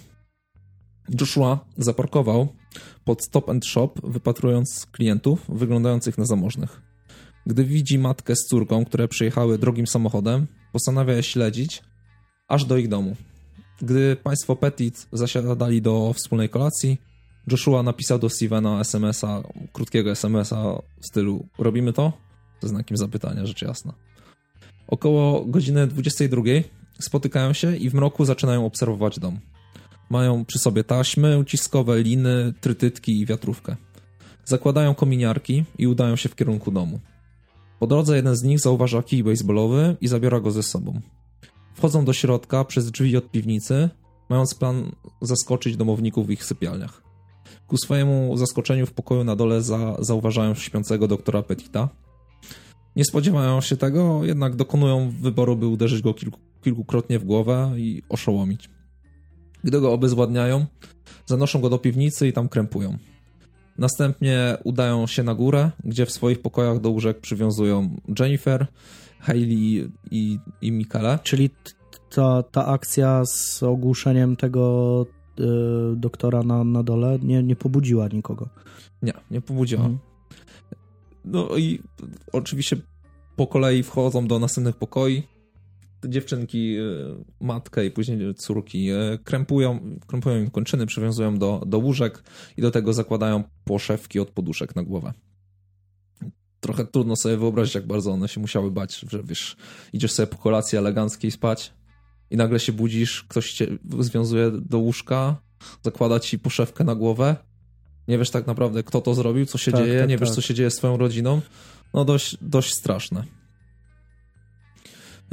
Joshua 1.21 1.65
zaparkował 1.77 2.47
pod 3.03 3.23
Stop 3.23 3.49
and 3.49 3.65
Shop, 3.65 3.89
wypatrując 4.03 4.85
klientów 4.91 5.45
wyglądających 5.49 6.17
na 6.17 6.25
zamożnych. 6.25 6.81
Gdy 7.45 7.63
widzi 7.63 7.99
matkę 7.99 8.35
z 8.35 8.45
córką, 8.49 8.85
które 8.85 9.07
przyjechały 9.07 9.57
drogim 9.57 9.87
samochodem, 9.87 10.47
postanawia 10.75 11.13
je 11.13 11.23
śledzić 11.23 11.81
aż 12.47 12.65
do 12.65 12.77
ich 12.77 12.87
domu. 12.87 13.15
Gdy 13.81 14.15
państwo 14.15 14.55
Petit 14.55 15.07
zasiadali 15.11 15.81
do 15.81 16.13
wspólnej 16.13 16.49
kolacji, 16.49 16.97
Joshua 17.51 17.83
napisał 17.83 18.19
do 18.19 18.29
Stevena 18.29 18.79
SMS-a, 18.79 19.43
krótkiego 19.73 20.11
SMS-a 20.11 20.81
w 21.01 21.05
stylu 21.05 21.45
robimy 21.57 21.93
to? 21.93 22.13
Ze 22.61 22.67
znakiem 22.67 22.97
zapytania, 22.97 23.45
rzecz 23.45 23.61
jasna. 23.61 23.93
Około 24.87 25.45
godziny 25.45 25.87
22 25.87 26.41
spotykają 26.99 27.53
się 27.53 27.75
i 27.75 27.89
w 27.89 27.93
mroku 27.93 28.25
zaczynają 28.25 28.65
obserwować 28.65 29.19
dom. 29.19 29.39
Mają 30.09 30.45
przy 30.45 30.59
sobie 30.59 30.83
taśmy, 30.83 31.37
uciskowe 31.37 32.03
liny, 32.03 32.53
trytytki 32.61 33.19
i 33.19 33.25
wiatrówkę. 33.25 33.75
Zakładają 34.45 34.95
kominiarki 34.95 35.63
i 35.77 35.87
udają 35.87 36.15
się 36.15 36.29
w 36.29 36.35
kierunku 36.35 36.71
domu. 36.71 36.99
Po 37.79 37.87
drodze 37.87 38.15
jeden 38.15 38.35
z 38.35 38.43
nich 38.43 38.59
zauważa 38.59 39.03
kij 39.03 39.23
baseballowy 39.23 39.97
i 40.01 40.07
zabiera 40.07 40.39
go 40.39 40.51
ze 40.51 40.63
sobą. 40.63 41.01
Wchodzą 41.73 42.05
do 42.05 42.13
środka 42.13 42.65
przez 42.65 42.91
drzwi 42.91 43.17
od 43.17 43.31
piwnicy, 43.31 43.89
mając 44.29 44.55
plan 44.55 44.91
zaskoczyć 45.21 45.77
domowników 45.77 46.27
w 46.27 46.29
ich 46.29 46.45
sypialniach. 46.45 47.01
Ku 47.67 47.77
swojemu 47.77 48.37
zaskoczeniu 48.37 48.85
w 48.85 48.93
pokoju 48.93 49.23
na 49.23 49.35
dole 49.35 49.61
za, 49.61 49.95
zauważają 49.99 50.55
śpiącego 50.55 51.07
doktora 51.07 51.43
Petita. 51.43 51.89
Nie 52.95 53.05
spodziewają 53.05 53.61
się 53.61 53.77
tego, 53.77 54.25
jednak 54.25 54.55
dokonują 54.55 55.13
wyboru, 55.21 55.55
by 55.55 55.67
uderzyć 55.67 56.01
go 56.01 56.13
kilku, 56.13 56.39
kilkukrotnie 56.63 57.19
w 57.19 57.23
głowę 57.23 57.73
i 57.77 58.03
oszołomić. 58.09 58.69
Gdy 59.63 59.81
go 59.81 59.93
obezwładniają, 59.93 60.65
zanoszą 61.25 61.61
go 61.61 61.69
do 61.69 61.77
piwnicy 61.77 62.27
i 62.27 62.33
tam 62.33 62.49
krępują. 62.49 62.97
Następnie 63.77 64.57
udają 64.63 65.07
się 65.07 65.23
na 65.23 65.35
górę, 65.35 65.71
gdzie 65.83 66.05
w 66.05 66.11
swoich 66.11 66.41
pokojach 66.41 66.79
do 66.79 66.89
łóżek 66.89 67.19
przywiązują 67.19 67.95
Jennifer, 68.19 68.67
Hailey 69.19 69.91
i, 70.11 70.39
i 70.61 70.71
Mikale. 70.71 71.19
Czyli 71.23 71.49
ta, 72.15 72.43
ta 72.43 72.65
akcja 72.65 73.25
z 73.25 73.63
ogłuszeniem 73.63 74.35
tego 74.35 75.05
y, 75.39 75.43
doktora 75.95 76.43
na, 76.43 76.63
na 76.63 76.83
dole 76.83 77.19
nie, 77.23 77.43
nie 77.43 77.55
pobudziła 77.55 78.07
nikogo. 78.07 78.49
Nie, 79.01 79.13
nie 79.31 79.41
pobudziła. 79.41 79.81
Mhm. 79.81 79.99
No 81.25 81.57
i 81.57 81.79
oczywiście 82.33 82.77
po 83.35 83.47
kolei 83.47 83.83
wchodzą 83.83 84.27
do 84.27 84.39
następnych 84.39 84.75
pokoi 84.75 85.23
dziewczynki, 86.07 86.77
e, 86.77 86.83
matkę 87.45 87.85
i 87.85 87.91
później 87.91 88.35
córki 88.35 88.89
e, 88.89 89.19
krępują, 89.23 89.97
krępują 90.07 90.37
im 90.37 90.49
kończyny, 90.49 90.85
przywiązują 90.85 91.37
do, 91.37 91.63
do 91.65 91.77
łóżek 91.77 92.23
i 92.57 92.61
do 92.61 92.71
tego 92.71 92.93
zakładają 92.93 93.43
poszewki 93.63 94.19
od 94.19 94.31
poduszek 94.31 94.75
na 94.75 94.83
głowę. 94.83 95.13
Trochę 96.59 96.85
trudno 96.85 97.15
sobie 97.15 97.37
wyobrazić, 97.37 97.75
jak 97.75 97.87
bardzo 97.87 98.11
one 98.11 98.27
się 98.27 98.41
musiały 98.41 98.71
bać, 98.71 99.05
że 99.09 99.23
wiesz, 99.23 99.55
idziesz 99.93 100.11
sobie 100.11 100.27
po 100.27 100.37
kolacji 100.37 100.77
eleganckiej 100.77 101.31
spać 101.31 101.73
i 102.31 102.37
nagle 102.37 102.59
się 102.59 102.73
budzisz, 102.73 103.23
ktoś 103.23 103.53
cię 103.53 103.67
związuje 103.99 104.51
do 104.51 104.79
łóżka, 104.79 105.41
zakłada 105.83 106.19
ci 106.19 106.39
poszewkę 106.39 106.83
na 106.83 106.95
głowę, 106.95 107.35
nie 108.07 108.17
wiesz 108.17 108.29
tak 108.29 108.47
naprawdę, 108.47 108.83
kto 108.83 109.01
to 109.01 109.13
zrobił, 109.13 109.45
co 109.45 109.57
się 109.57 109.71
tak, 109.71 109.81
dzieje, 109.81 109.99
tak, 109.99 110.09
nie 110.09 110.17
tak. 110.17 110.27
wiesz, 110.27 110.35
co 110.35 110.41
się 110.41 110.53
dzieje 110.53 110.71
z 110.71 110.73
swoją 110.75 110.97
rodziną. 110.97 111.41
No 111.93 112.05
dość, 112.05 112.37
dość 112.41 112.73
straszne. 112.73 113.23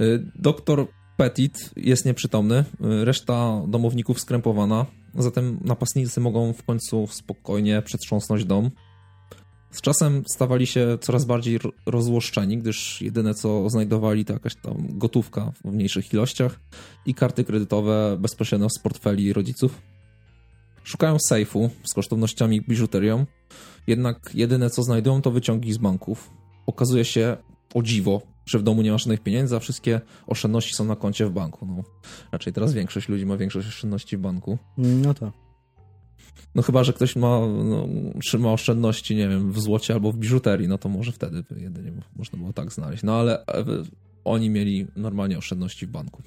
Y, 0.00 0.26
doktor 0.34 0.86
Petit 1.16 1.70
jest 1.76 2.04
nieprzytomny, 2.04 2.54
y, 2.58 3.04
reszta 3.04 3.62
domowników 3.68 4.20
skrępowana, 4.20 4.86
zatem 5.14 5.58
napastnicy 5.64 6.20
mogą 6.20 6.52
w 6.52 6.62
końcu 6.62 7.06
spokojnie 7.06 7.82
przetrząsnąć 7.82 8.44
dom. 8.44 8.70
Z 9.70 9.80
czasem 9.80 10.22
stawali 10.26 10.66
się 10.66 10.98
coraz 11.00 11.24
bardziej 11.24 11.58
rozłoszczeni, 11.86 12.58
gdyż 12.58 13.02
jedyne 13.02 13.34
co 13.34 13.70
znajdowali 13.70 14.24
to 14.24 14.32
jakaś 14.32 14.56
tam 14.56 14.98
gotówka 14.98 15.52
w 15.64 15.72
mniejszych 15.72 16.12
ilościach 16.12 16.60
i 17.06 17.14
karty 17.14 17.44
kredytowe 17.44 18.16
bezpośrednio 18.20 18.68
z 18.70 18.78
portfeli 18.82 19.32
rodziców. 19.32 19.82
Szukają 20.84 21.16
sejfu 21.28 21.70
z 21.84 21.94
kosztownościami 21.94 22.56
i 22.56 22.60
biżuterią, 22.60 23.26
jednak 23.86 24.30
jedyne 24.34 24.70
co 24.70 24.82
znajdują 24.82 25.22
to 25.22 25.30
wyciągi 25.30 25.72
z 25.72 25.78
banków. 25.78 26.30
Okazuje 26.66 27.04
się, 27.04 27.36
o 27.74 27.82
dziwo, 27.82 28.22
że 28.46 28.58
w 28.58 28.62
domu 28.62 28.82
nie 28.82 28.92
ma 28.92 28.98
żadnych 28.98 29.20
pieniędzy, 29.20 29.56
a 29.56 29.58
wszystkie 29.58 30.00
oszczędności 30.26 30.74
są 30.74 30.84
na 30.84 30.96
koncie 30.96 31.26
w 31.26 31.32
banku. 31.32 31.66
No, 31.66 31.82
raczej 32.32 32.52
teraz 32.52 32.72
większość 32.72 33.08
ludzi 33.08 33.26
ma 33.26 33.36
większość 33.36 33.68
oszczędności 33.68 34.16
w 34.16 34.20
banku. 34.20 34.58
No 34.78 35.14
to. 35.14 35.32
No 36.54 36.62
chyba, 36.62 36.84
że 36.84 36.92
ktoś 36.92 37.16
ma, 37.16 37.40
no, 37.64 37.88
trzyma 38.20 38.52
oszczędności, 38.52 39.16
nie 39.16 39.28
wiem, 39.28 39.52
w 39.52 39.60
złocie 39.60 39.94
albo 39.94 40.12
w 40.12 40.16
biżuterii, 40.16 40.68
no 40.68 40.78
to 40.78 40.88
może 40.88 41.12
wtedy 41.12 41.44
jedynie 41.56 41.92
można 42.16 42.38
było 42.38 42.52
tak 42.52 42.72
znaleźć. 42.72 43.02
No 43.02 43.14
ale 43.14 43.46
e, 43.46 43.64
oni 44.24 44.50
mieli 44.50 44.86
normalnie 44.96 45.38
oszczędności 45.38 45.86
w 45.86 45.90
banku. 45.90 46.22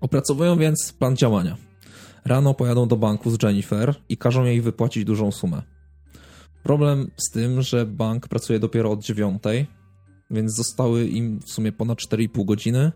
Opracowują 0.00 0.58
więc 0.58 0.92
plan 0.92 1.16
działania. 1.16 1.56
Rano 2.24 2.54
pojadą 2.54 2.88
do 2.88 2.96
banku 2.96 3.30
z 3.30 3.42
Jennifer 3.42 3.94
i 4.08 4.16
każą 4.16 4.44
jej 4.44 4.60
wypłacić 4.60 5.04
dużą 5.04 5.32
sumę. 5.32 5.62
Problem 6.62 7.10
z 7.16 7.30
tym, 7.30 7.62
że 7.62 7.86
bank 7.86 8.28
pracuje 8.28 8.58
dopiero 8.58 8.90
od 8.90 9.04
dziewiątej, 9.04 9.66
więc 10.32 10.56
zostały 10.56 11.06
im 11.06 11.40
w 11.40 11.50
sumie 11.50 11.72
ponad 11.72 11.98
4,5 11.98 12.44
godziny. 12.44 12.92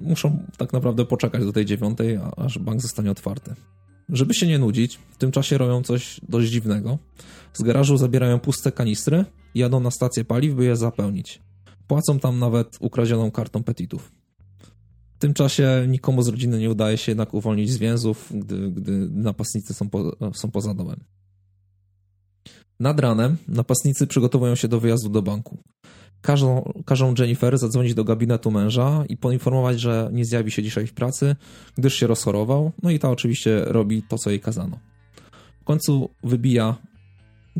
Muszą 0.00 0.46
tak 0.58 0.72
naprawdę 0.72 1.04
poczekać 1.04 1.44
do 1.44 1.52
tej 1.52 1.64
dziewiątej, 1.64 2.18
aż 2.36 2.58
bank 2.58 2.82
zostanie 2.82 3.10
otwarty. 3.10 3.54
Żeby 4.08 4.34
się 4.34 4.46
nie 4.46 4.58
nudzić, 4.58 4.98
w 5.10 5.16
tym 5.16 5.32
czasie 5.32 5.58
robią 5.58 5.82
coś 5.82 6.20
dość 6.28 6.50
dziwnego. 6.50 6.98
Z 7.52 7.62
garażu 7.62 7.96
zabierają 7.96 8.38
puste 8.38 8.72
kanistry 8.72 9.24
i 9.54 9.58
jadą 9.58 9.80
na 9.80 9.90
stację 9.90 10.24
paliw, 10.24 10.54
by 10.54 10.64
je 10.64 10.76
zapełnić. 10.76 11.42
Płacą 11.86 12.18
tam 12.18 12.38
nawet 12.38 12.76
ukradzioną 12.80 13.30
kartą 13.30 13.62
petitów. 13.62 14.12
W 15.14 15.18
tym 15.18 15.34
czasie 15.34 15.86
nikomu 15.88 16.22
z 16.22 16.28
rodziny 16.28 16.58
nie 16.58 16.70
udaje 16.70 16.98
się 16.98 17.12
jednak 17.12 17.34
uwolnić 17.34 17.70
z 17.70 17.76
więzów, 17.76 18.32
gdy, 18.34 18.70
gdy 18.70 19.08
napastnicy 19.10 19.74
są, 19.74 19.90
po, 19.90 20.16
są 20.34 20.50
poza 20.50 20.74
domem. 20.74 21.04
Nad 22.80 23.00
ranem 23.00 23.36
napastnicy 23.48 24.06
przygotowują 24.06 24.54
się 24.54 24.68
do 24.68 24.80
wyjazdu 24.80 25.08
do 25.08 25.22
banku. 25.22 25.58
Każą, 26.24 26.72
każą 26.84 27.14
Jennifer 27.18 27.58
zadzwonić 27.58 27.94
do 27.94 28.04
gabinetu 28.04 28.50
męża 28.50 29.04
i 29.08 29.16
poinformować, 29.16 29.80
że 29.80 30.08
nie 30.12 30.24
zjawi 30.24 30.50
się 30.50 30.62
dzisiaj 30.62 30.86
w 30.86 30.92
pracy, 30.92 31.36
gdyż 31.76 31.94
się 31.94 32.06
rozchorował. 32.06 32.72
No 32.82 32.90
i 32.90 32.98
ta 32.98 33.10
oczywiście 33.10 33.64
robi 33.64 34.02
to, 34.02 34.18
co 34.18 34.30
jej 34.30 34.40
kazano. 34.40 34.78
W 35.60 35.64
końcu 35.64 36.10
wybija 36.22 36.76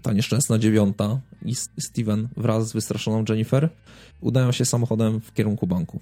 ta 0.03 0.13
nieszczęsna 0.13 0.59
dziewiąta 0.59 1.21
i 1.45 1.55
Steven 1.55 2.29
wraz 2.37 2.69
z 2.69 2.73
wystraszoną 2.73 3.25
Jennifer 3.29 3.69
udają 4.21 4.53
się 4.53 4.65
samochodem 4.65 5.21
w 5.21 5.33
kierunku 5.33 5.67
banku. 5.67 6.01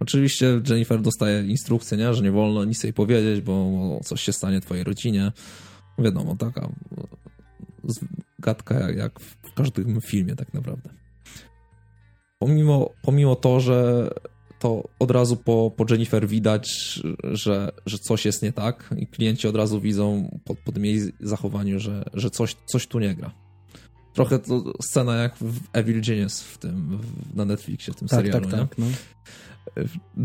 Oczywiście 0.00 0.60
Jennifer 0.68 1.02
dostaje 1.02 1.46
instrukcję, 1.46 1.98
nie? 1.98 2.14
że 2.14 2.22
nie 2.22 2.32
wolno 2.32 2.64
nic 2.64 2.84
jej 2.84 2.92
powiedzieć, 2.92 3.40
bo 3.40 3.70
coś 4.04 4.22
się 4.22 4.32
stanie 4.32 4.60
twojej 4.60 4.84
rodzinie. 4.84 5.32
Wiadomo, 5.98 6.36
taka 6.36 6.68
gadka 8.38 8.90
jak 8.90 9.20
w 9.20 9.54
każdym 9.54 10.00
filmie 10.00 10.36
tak 10.36 10.54
naprawdę 10.54 11.05
pomimo, 12.38 12.90
pomimo 13.02 13.36
to, 13.36 13.60
że 13.60 14.10
to 14.58 14.88
od 14.98 15.10
razu 15.10 15.36
po, 15.36 15.72
po 15.76 15.84
Jennifer 15.90 16.28
widać, 16.28 16.68
że, 17.24 17.72
że 17.86 17.98
coś 17.98 18.24
jest 18.24 18.42
nie 18.42 18.52
tak 18.52 18.94
i 18.98 19.06
klienci 19.06 19.48
od 19.48 19.56
razu 19.56 19.80
widzą 19.80 20.38
po, 20.44 20.54
po 20.54 20.72
tym 20.72 20.84
jej 20.84 21.12
zachowaniu, 21.20 21.80
że, 21.80 22.04
że 22.14 22.30
coś, 22.30 22.56
coś 22.66 22.86
tu 22.86 22.98
nie 22.98 23.14
gra. 23.14 23.30
Trochę 24.14 24.38
to 24.38 24.72
scena 24.82 25.16
jak 25.16 25.36
w 25.36 25.60
Evil 25.72 26.02
Genius 26.02 26.42
w 26.42 26.58
tym, 26.58 26.98
na 27.34 27.44
Netflixie, 27.44 27.92
w 27.92 27.96
tym 27.96 28.08
tak, 28.08 28.18
serialu. 28.18 28.50
Tak, 28.50 28.60
tak, 28.60 28.78
no. 28.78 28.86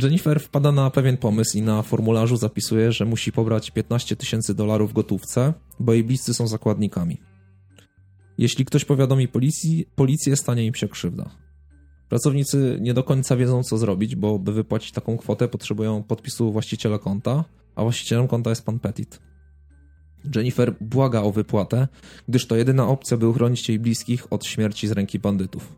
Jennifer 0.02 0.40
wpada 0.40 0.72
na 0.72 0.90
pewien 0.90 1.18
pomysł 1.18 1.58
i 1.58 1.62
na 1.62 1.82
formularzu 1.82 2.38
zapisuje, 2.38 2.92
że 2.92 3.06
musi 3.06 3.32
pobrać 3.32 3.72
15 3.72 4.16
tysięcy 4.16 4.56
dolarów 4.56 4.90
w 4.90 4.94
gotówce, 4.94 5.54
bo 5.80 5.94
jej 5.94 6.04
bliscy 6.04 6.34
są 6.34 6.48
zakładnikami. 6.48 7.18
Jeśli 8.38 8.66
ktoś 8.66 8.86
powiadomi 8.86 9.28
policji, 9.28 9.86
policję 9.96 10.36
stanie 10.36 10.66
im 10.66 10.76
się 10.76 10.88
krzywda. 10.88 11.30
Pracownicy 12.12 12.78
nie 12.82 12.94
do 12.94 13.04
końca 13.04 13.36
wiedzą, 13.36 13.64
co 13.64 13.78
zrobić, 13.78 14.16
bo 14.16 14.40
by 14.40 14.54
wypłacić 14.54 14.92
taką 14.92 15.18
kwotę, 15.18 15.48
potrzebują 15.48 16.04
podpisu 16.04 16.52
właściciela 16.52 17.00
konta, 17.00 17.46
a 17.76 17.84
właścicielem 17.84 18.28
konta 18.28 18.50
jest 18.50 18.66
pan 18.66 18.80
Petit. 18.80 19.20
Jennifer 20.36 20.76
błaga 20.82 21.22
o 21.22 21.32
wypłatę, 21.32 21.88
gdyż 22.28 22.48
to 22.48 22.56
jedyna 22.56 22.88
opcja, 22.88 23.18
by 23.18 23.28
uchronić 23.28 23.70
jej 23.70 23.80
bliskich 23.80 24.34
od 24.34 24.46
śmierci 24.46 24.88
z 24.88 24.92
ręki 24.92 25.20
bandytów. 25.20 25.76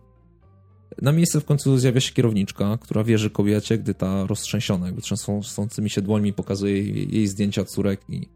Na 1.01 1.11
miejsce 1.11 1.41
w 1.41 1.45
końcu 1.45 1.77
zjawia 1.77 2.01
się 2.01 2.13
kierowniczka, 2.13 2.77
która 2.81 3.03
wierzy 3.03 3.29
kobiecie, 3.29 3.77
gdy 3.77 3.93
ta 3.93 4.27
roztrzęsiona, 4.27 4.85
jakby 4.85 5.01
trzęsącymi 5.01 5.89
się 5.89 6.01
dłońmi 6.01 6.33
pokazuje 6.33 6.77
jej, 6.77 7.15
jej 7.15 7.27
zdjęcia 7.27 7.65
córek 7.65 8.01
i, 8.09 8.15
i, 8.15 8.27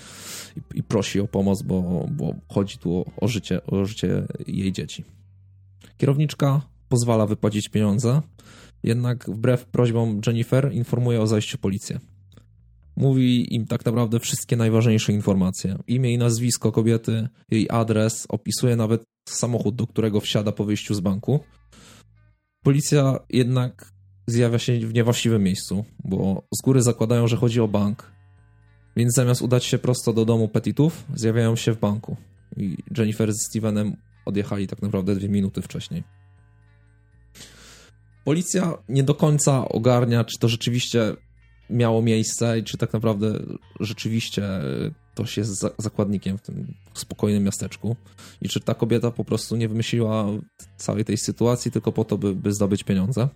i, 0.73 0.83
prosi 0.83 1.19
o 1.19 1.27
pomoc, 1.27 1.61
bo, 1.61 2.07
bo 2.11 2.35
chodzi 2.49 2.77
tu 2.77 2.97
o, 2.97 3.05
o, 3.21 3.27
życie, 3.27 3.65
o 3.65 3.85
życie 3.85 4.23
jej 4.47 4.71
dzieci. 4.71 5.03
Kierowniczka 5.97 6.76
pozwala 6.89 7.25
wypłacić 7.25 7.69
pieniądze, 7.69 8.21
jednak 8.83 9.29
wbrew 9.29 9.65
prośbom 9.65 10.21
Jennifer 10.27 10.73
informuje 10.73 11.21
o 11.21 11.27
zajściu 11.27 11.57
policję. 11.57 11.99
Mówi 12.95 13.55
im 13.55 13.65
tak 13.65 13.85
naprawdę 13.85 14.19
wszystkie 14.19 14.55
najważniejsze 14.55 15.13
informacje. 15.13 15.77
Imię 15.87 16.13
i 16.13 16.17
nazwisko 16.17 16.71
kobiety, 16.71 17.27
jej 17.51 17.67
adres, 17.69 18.25
opisuje 18.29 18.75
nawet 18.75 19.03
samochód, 19.29 19.75
do 19.75 19.87
którego 19.87 20.21
wsiada 20.21 20.51
po 20.51 20.65
wyjściu 20.65 20.93
z 20.93 20.99
banku. 20.99 21.39
Policja 22.63 23.19
jednak 23.29 23.91
zjawia 24.27 24.59
się 24.59 24.79
w 24.79 24.93
niewłaściwym 24.93 25.43
miejscu, 25.43 25.85
bo 26.03 26.43
z 26.59 26.61
góry 26.61 26.81
zakładają, 26.81 27.27
że 27.27 27.37
chodzi 27.37 27.61
o 27.61 27.67
bank. 27.67 28.11
Więc 28.95 29.13
zamiast 29.13 29.41
udać 29.41 29.65
się 29.65 29.77
prosto 29.77 30.13
do 30.13 30.25
domu 30.25 30.47
Petitów, 30.47 31.05
zjawiają 31.15 31.55
się 31.55 31.73
w 31.73 31.79
banku. 31.79 32.17
I 32.57 32.77
Jennifer 32.97 33.33
z 33.33 33.45
Stevenem 33.49 33.95
odjechali 34.25 34.67
tak 34.67 34.81
naprawdę 34.81 35.15
dwie 35.15 35.29
minuty 35.29 35.61
wcześniej. 35.61 36.03
Policja 38.27 38.77
nie 38.89 39.03
do 39.03 39.15
końca 39.15 39.69
ogarnia, 39.69 40.23
czy 40.23 40.39
to 40.39 40.47
rzeczywiście 40.47 41.15
miało 41.69 42.01
miejsce 42.01 42.59
i 42.59 42.63
czy 42.63 42.77
tak 42.77 42.93
naprawdę 42.93 43.39
rzeczywiście 43.79 44.43
ktoś 45.13 45.37
jest 45.37 45.65
zakładnikiem 45.77 46.37
w 46.37 46.41
tym 46.41 46.73
spokojnym 46.93 47.43
miasteczku 47.43 47.95
i 48.41 48.49
czy 48.49 48.59
ta 48.59 48.73
kobieta 48.73 49.11
po 49.11 49.25
prostu 49.25 49.55
nie 49.55 49.69
wymyśliła 49.69 50.25
całej 50.77 51.05
tej 51.05 51.17
sytuacji 51.17 51.71
tylko 51.71 51.91
po 51.91 52.03
to, 52.03 52.17
by, 52.17 52.35
by 52.35 52.53
zdobyć 52.53 52.83
pieniądze. 52.83 53.29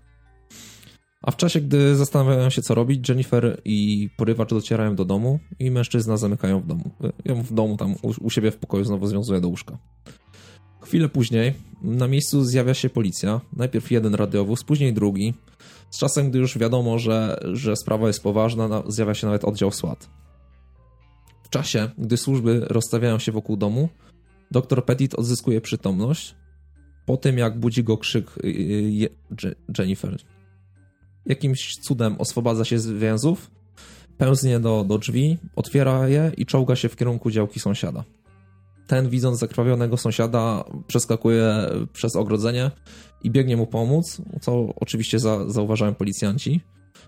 A 1.22 1.31
w 1.31 1.38
czasie, 1.38 1.61
gdy 1.61 1.95
zastanawiają 1.95 2.49
się, 2.49 2.61
co 2.61 2.76
robić, 2.76 3.09
Jennifer 3.09 3.61
i 3.65 4.09
porywacz 4.18 4.49
docierają 4.49 4.95
do 4.95 5.05
domu 5.05 5.39
i 5.59 5.72
mężczyzna 5.72 6.18
zamykają 6.18 6.59
w 6.59 6.68
domu. 6.68 6.91
W 7.26 7.53
domu, 7.53 7.77
tam 7.77 7.95
u, 8.01 8.13
u 8.22 8.30
siebie 8.30 8.51
w 8.51 8.57
pokoju 8.57 8.84
znowu 8.84 9.07
związuje 9.07 9.41
do 9.41 9.47
łóżka. 9.47 9.77
Chwilę 10.82 11.10
później 11.10 11.53
na 11.82 12.08
miejscu 12.08 12.44
zjawia 12.44 12.74
się 12.74 12.90
policja. 12.90 13.41
Najpierw 13.53 13.91
jeden 13.91 14.16
radiowóz, 14.16 14.64
później 14.64 14.94
drugi. 14.94 15.34
Z 15.90 15.98
czasem, 15.98 16.30
gdy 16.30 16.40
już 16.40 16.58
wiadomo, 16.58 16.99
że, 16.99 17.40
że 17.53 17.76
sprawa 17.76 18.08
jest 18.08 18.24
poważna, 18.24 18.84
zjawia 18.88 19.14
się 19.14 19.28
nawet 19.28 19.45
oddział 19.45 19.72
SWAT. 19.72 20.10
W 21.44 21.49
czasie, 21.49 21.90
gdy 21.98 22.18
służby 22.18 22.66
rozstawiają 22.70 23.20
się 23.20 23.32
wokół 23.32 23.58
domu, 23.58 23.90
dr 24.52 24.86
Petit 24.86 25.16
odzyskuje 25.16 25.62
przytomność 25.62 26.36
po 27.06 27.18
tym, 27.18 27.38
jak 27.38 27.60
budzi 27.60 27.84
go 27.84 27.98
krzyk 27.98 28.38
y, 28.38 28.48
y, 29.44 29.56
Jennifer. 29.78 30.18
Jakimś 31.26 31.76
cudem 31.76 32.16
oswobadza 32.20 32.66
się 32.66 32.80
z 32.80 32.88
więzów, 32.88 33.52
pęznie 34.18 34.60
do, 34.60 34.84
do 34.84 34.98
drzwi, 34.98 35.38
otwiera 35.56 36.08
je 36.08 36.32
i 36.38 36.45
czołga 36.45 36.76
się 36.76 36.90
w 36.90 36.95
kierunku 36.95 37.32
działki 37.32 37.60
sąsiada 37.60 38.03
ten 38.88 39.10
widząc 39.10 39.40
zakrwawionego 39.40 39.98
sąsiada 39.98 40.64
przeskakuje 40.88 41.70
przez 41.94 42.16
ogrodzenie 42.16 42.72
i 43.24 43.32
biegnie 43.32 43.58
mu 43.58 43.68
pomóc, 43.68 44.22
co 44.41 44.74
oczywiście 44.76 45.20
za, 45.20 45.49
zauważają 45.49 45.95
policjanci. 45.95 46.62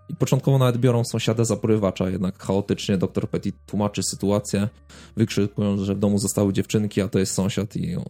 I 0.09 0.15
początkowo 0.15 0.57
nawet 0.57 0.77
biorą 0.77 1.03
sąsiada 1.03 1.43
za 1.43 1.57
porywacza, 1.57 2.09
jednak 2.09 2.43
chaotycznie 2.43 2.97
dr 2.97 3.29
Petit 3.29 3.55
tłumaczy 3.65 4.03
sytuację, 4.03 4.69
wykrzykując, 5.17 5.81
że 5.81 5.95
w 5.95 5.99
domu 5.99 6.17
zostały 6.17 6.53
dziewczynki, 6.53 7.01
a 7.01 7.07
to 7.07 7.19
jest 7.19 7.33
sąsiad 7.33 7.75
i 7.75 7.95
on, 7.95 8.05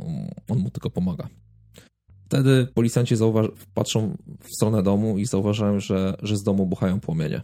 on 0.50 0.58
mu 0.58 0.70
tylko 0.70 0.90
pomaga. 0.90 1.28
Wtedy 2.26 2.68
policjanci 2.74 3.16
patrzą 3.74 4.18
w 4.40 4.56
stronę 4.56 4.84
domu 4.84 5.18
i 5.18 5.26
zauważają, 5.26 5.80
że, 5.80 6.18
że 6.22 6.38
z 6.38 6.44
domu 6.44 6.66
buchają 6.66 7.00
płomienie. 7.00 7.42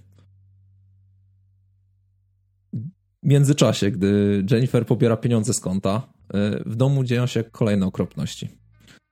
Międzyczasie, 3.29 3.91
gdy 3.91 4.43
Jennifer 4.51 4.85
pobiera 4.85 5.17
pieniądze 5.17 5.53
z 5.53 5.59
konta, 5.59 6.01
y, 6.57 6.63
w 6.65 6.75
domu 6.75 7.03
dzieją 7.03 7.27
się 7.27 7.43
kolejne 7.43 7.85
okropności. 7.85 8.49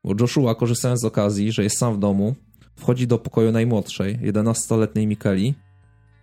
Bo 0.04 0.14
Joshua, 0.20 0.56
korzystając 0.56 1.02
z 1.02 1.06
okazji, 1.06 1.52
że 1.52 1.64
jest 1.64 1.78
sam 1.78 1.96
w 1.96 2.00
domu, 2.00 2.36
wchodzi 2.76 3.08
do 3.08 3.18
pokoju 3.18 3.52
najmłodszej, 3.52 4.20
11-letniej 4.20 5.08
Mikeli, 5.08 5.56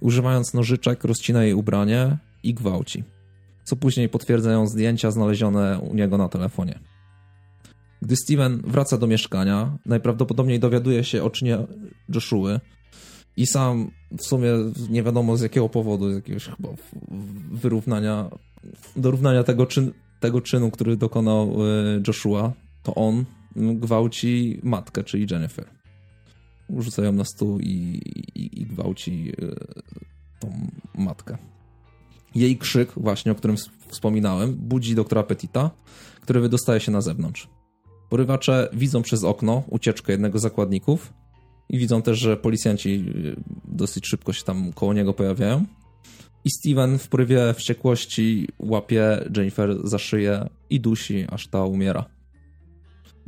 używając 0.01 0.55
nożyczek 0.55 1.05
rozcina 1.05 1.45
jej 1.45 1.55
ubranie 1.55 2.19
i 2.43 2.55
gwałci, 2.55 3.05
co 3.65 3.77
później 3.77 4.09
potwierdzają 4.09 4.67
zdjęcia 4.67 5.11
znalezione 5.11 5.79
u 5.79 5.95
niego 5.95 6.19
na 6.19 6.29
telefonie. 6.29 6.79
Gdy 8.03 8.17
Steven 8.17 8.63
wraca 8.67 8.99
do 8.99 9.07
mieszkania, 9.07 9.79
najprawdopodobniej 9.87 10.61
dowiaduje 10.61 11.05
się 11.05 11.23
o 11.23 11.31
czynie 11.31 11.59
Joshua, 12.15 12.61
i 13.37 13.47
sam 13.47 13.91
w 14.19 14.23
sumie 14.23 14.51
nie 14.91 15.03
wiadomo 15.03 15.37
z 15.37 15.41
jakiego 15.41 15.69
powodu, 15.69 16.13
z 16.13 16.15
jakiegoś 16.15 16.45
chyba 16.45 16.69
wyrównania, 17.53 18.31
dorównania 18.97 19.45
tego, 19.45 19.67
czyn, 19.67 19.93
tego 20.21 20.41
czynu, 20.41 20.71
który 20.71 20.97
dokonał 20.97 21.51
e, 21.53 22.01
Joshua, 22.07 22.53
to 22.83 22.95
on 22.95 23.25
gwałci 23.57 24.61
matkę, 24.63 25.05
czyli 25.05 25.27
Jennifer. 25.31 25.65
Rzuca 26.79 27.05
ją 27.05 27.13
na 27.13 27.25
stół 27.25 27.61
i, 27.61 28.01
i, 28.35 28.63
i 28.63 28.67
gwałci 28.67 29.33
e, 29.43 29.55
tą 30.41 30.53
matkę. 30.95 31.39
Jej 32.35 32.59
krzyk, 32.59 32.93
właśnie 32.97 33.33
o 33.33 33.35
którym 33.35 33.57
wspominałem, 33.89 34.55
budzi 34.55 34.95
doktora 34.95 35.23
Petita, 35.23 35.71
który 36.21 36.41
wydostaje 36.41 36.81
się 36.81 36.93
na 36.93 37.01
zewnątrz. 37.01 37.49
Porywacze 38.11 38.69
widzą 38.73 39.03
przez 39.03 39.25
okno 39.25 39.63
ucieczkę 39.69 40.13
jednego 40.13 40.39
z 40.39 40.43
zakładników 40.43 41.13
i 41.69 41.79
widzą 41.79 42.03
też, 42.03 42.19
że 42.19 42.37
policjanci 42.37 43.05
y, 43.17 43.37
dosyć 43.65 44.07
szybko 44.07 44.33
się 44.33 44.45
tam 44.45 44.73
koło 44.73 44.93
niego 44.93 45.15
pojawiają. 45.15 45.65
I 46.45 46.51
Steven 46.51 46.99
w 46.99 47.09
porywie 47.09 47.55
wściekłości 47.55 48.49
łapie 48.59 49.31
Jennifer 49.37 49.89
za 49.89 49.99
szyję 49.99 50.49
i 50.71 50.81
dusi, 50.81 51.27
aż 51.31 51.49
ta 51.49 51.65
umiera. 51.65 52.05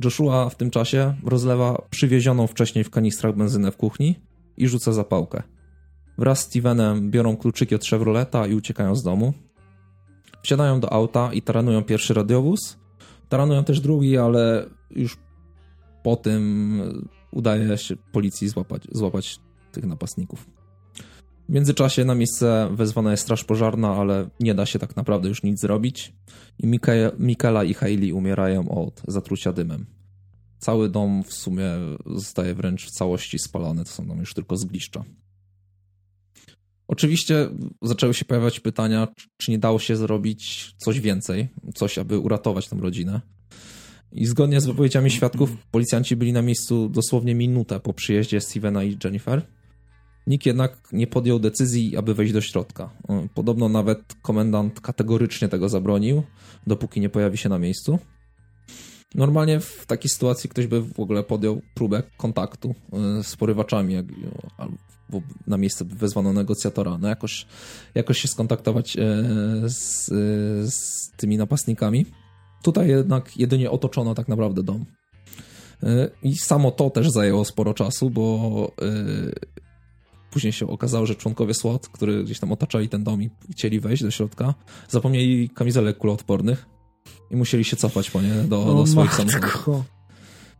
Joshua 0.03 0.49
w 0.49 0.55
tym 0.55 0.69
czasie 0.69 1.15
rozlewa 1.23 1.81
przywiezioną 1.89 2.47
wcześniej 2.47 2.83
w 2.83 2.89
kanistrach 2.89 3.35
benzynę 3.35 3.71
w 3.71 3.77
kuchni 3.77 4.15
i 4.57 4.67
rzuca 4.67 4.93
zapałkę. 4.93 5.43
Wraz 6.17 6.39
z 6.39 6.41
Stevenem 6.41 7.11
biorą 7.11 7.37
kluczyki 7.37 7.75
od 7.75 7.85
Chevroleta 7.85 8.47
i 8.47 8.55
uciekają 8.55 8.95
z 8.95 9.03
domu. 9.03 9.33
Wsiadają 10.43 10.79
do 10.79 10.93
auta 10.93 11.33
i 11.33 11.41
taranują 11.41 11.83
pierwszy 11.83 12.13
radiowóz. 12.13 12.77
Taranują 13.29 13.63
też 13.63 13.79
drugi, 13.79 14.17
ale 14.17 14.65
już 14.89 15.17
po 16.03 16.15
tym 16.15 17.09
udaje 17.31 17.77
się 17.77 17.95
policji 17.95 18.49
złapać, 18.49 18.87
złapać 18.91 19.39
tych 19.71 19.85
napastników. 19.85 20.49
W 21.49 21.53
międzyczasie 21.53 22.05
na 22.05 22.15
miejsce 22.15 22.69
wezwana 22.71 23.11
jest 23.11 23.23
straż 23.23 23.43
pożarna, 23.43 23.95
ale 23.95 24.29
nie 24.39 24.55
da 24.55 24.65
się 24.65 24.79
tak 24.79 24.95
naprawdę 24.95 25.29
już 25.29 25.43
nic 25.43 25.61
zrobić. 25.61 26.13
I 26.59 26.67
Mikela 27.19 27.63
i 27.63 27.73
Hailey 27.73 28.13
umierają 28.13 28.69
od 28.69 29.01
zatrucia 29.07 29.53
dymem. 29.53 29.85
Cały 30.59 30.89
dom 30.89 31.23
w 31.23 31.33
sumie 31.33 31.69
zostaje 32.05 32.55
wręcz 32.55 32.85
w 32.85 32.91
całości 32.91 33.39
spalony, 33.39 33.83
to 33.83 33.89
są 33.89 34.07
tam 34.07 34.19
już 34.19 34.33
tylko 34.33 34.57
zgliszcza. 34.57 35.03
Oczywiście 36.87 37.49
zaczęły 37.81 38.13
się 38.13 38.25
pojawiać 38.25 38.59
pytania, 38.59 39.07
czy 39.37 39.51
nie 39.51 39.59
dało 39.59 39.79
się 39.79 39.95
zrobić 39.95 40.73
coś 40.77 40.99
więcej, 40.99 41.49
coś, 41.75 41.97
aby 41.97 42.19
uratować 42.19 42.69
tę 42.69 42.75
rodzinę. 42.75 43.21
I 44.11 44.25
zgodnie 44.25 44.61
z 44.61 44.65
wypowiedziami 44.65 45.11
świadków, 45.11 45.57
policjanci 45.71 46.15
byli 46.15 46.33
na 46.33 46.41
miejscu 46.41 46.89
dosłownie 46.89 47.35
minutę 47.35 47.79
po 47.79 47.93
przyjeździe 47.93 48.41
Stevena 48.41 48.83
i 48.83 48.97
Jennifer. 49.03 49.41
Nikt 50.27 50.45
jednak 50.45 50.87
nie 50.91 51.07
podjął 51.07 51.39
decyzji, 51.39 51.97
aby 51.97 52.13
wejść 52.13 52.33
do 52.33 52.41
środka. 52.41 52.89
Podobno 53.33 53.69
nawet 53.69 54.15
komendant 54.21 54.81
kategorycznie 54.81 55.47
tego 55.47 55.69
zabronił, 55.69 56.23
dopóki 56.67 57.01
nie 57.01 57.09
pojawi 57.09 57.37
się 57.37 57.49
na 57.49 57.59
miejscu. 57.59 57.99
Normalnie 59.15 59.59
w 59.59 59.85
takiej 59.85 60.09
sytuacji 60.09 60.49
ktoś 60.49 60.67
by 60.67 60.81
w 60.81 60.99
ogóle 60.99 61.23
podjął 61.23 61.61
próbę 61.73 62.03
kontaktu 62.17 62.75
e, 62.93 63.23
z 63.23 63.35
porywaczami, 63.35 63.95
albo 64.57 65.27
na 65.47 65.57
miejsce 65.57 65.85
wezwano 65.85 66.33
negocjatora, 66.33 66.97
no 66.97 67.07
jakoś, 67.07 67.45
jakoś 67.95 68.19
się 68.19 68.27
skontaktować 68.27 68.97
e, 68.97 69.01
z, 69.69 70.05
z 70.73 71.11
tymi 71.17 71.37
napastnikami. 71.37 72.05
Tutaj 72.63 72.87
jednak 72.87 73.37
jedynie 73.37 73.71
otoczono 73.71 74.15
tak 74.15 74.27
naprawdę 74.27 74.63
dom. 74.63 74.85
E, 75.83 76.09
I 76.23 76.37
samo 76.37 76.71
to 76.71 76.89
też 76.89 77.09
zajęło 77.09 77.45
sporo 77.45 77.73
czasu, 77.73 78.09
bo 78.09 78.71
e, 78.81 78.85
później 80.31 80.53
się 80.53 80.67
okazało, 80.67 81.05
że 81.05 81.15
członkowie 81.15 81.53
SWAT, 81.53 81.87
którzy 81.87 82.23
gdzieś 82.23 82.39
tam 82.39 82.51
otaczali 82.51 82.89
ten 82.89 83.03
dom 83.03 83.23
i 83.23 83.29
chcieli 83.51 83.79
wejść 83.79 84.03
do 84.03 84.11
środka, 84.11 84.53
zapomnieli 84.89 85.49
kamizelek 85.49 85.97
kuloodpornych 85.97 86.65
i 87.31 87.35
musieli 87.35 87.63
się 87.63 87.75
cofać 87.75 88.11
po 88.11 88.21
nie 88.21 88.33
do, 88.33 88.65
do 88.65 88.87
swoich 88.87 89.13
samochodów. 89.13 89.97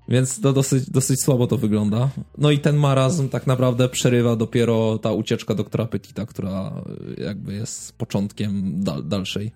Więc 0.10 0.42
to 0.42 0.54
dosyć, 0.54 0.90
dosyć 0.90 1.22
słabo 1.22 1.48
to 1.48 1.58
wygląda. 1.58 2.10
No 2.38 2.52
i 2.52 2.60
ten 2.60 2.78
marazm 2.78 3.30
tak 3.30 3.48
naprawdę 3.48 3.90
przerywa 3.90 4.36
dopiero 4.36 4.98
ta 4.98 5.12
ucieczka 5.12 5.54
doktora 5.54 5.86
Petita, 5.86 6.26
która 6.26 6.84
jakby 7.18 7.54
jest 7.54 7.98
początkiem 7.98 8.84
dal 8.84 9.08
dalszej, 9.08 9.52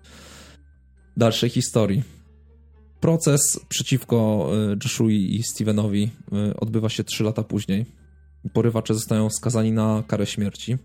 dalszej 1.16 1.50
historii. 1.50 2.02
Proces 3.02 3.60
przeciwko 3.68 4.48
e, 4.52 4.76
Joshua 4.84 5.10
i 5.10 5.42
Stevenowi 5.42 6.10
e, 6.32 6.56
odbywa 6.56 6.88
się 6.88 7.04
3 7.04 7.24
lata 7.24 7.42
później. 7.42 7.86
Porywacze 8.52 8.94
zostają 8.94 9.30
skazani 9.30 9.72
na 9.72 10.02
karę 10.06 10.26
śmierci. 10.26 10.76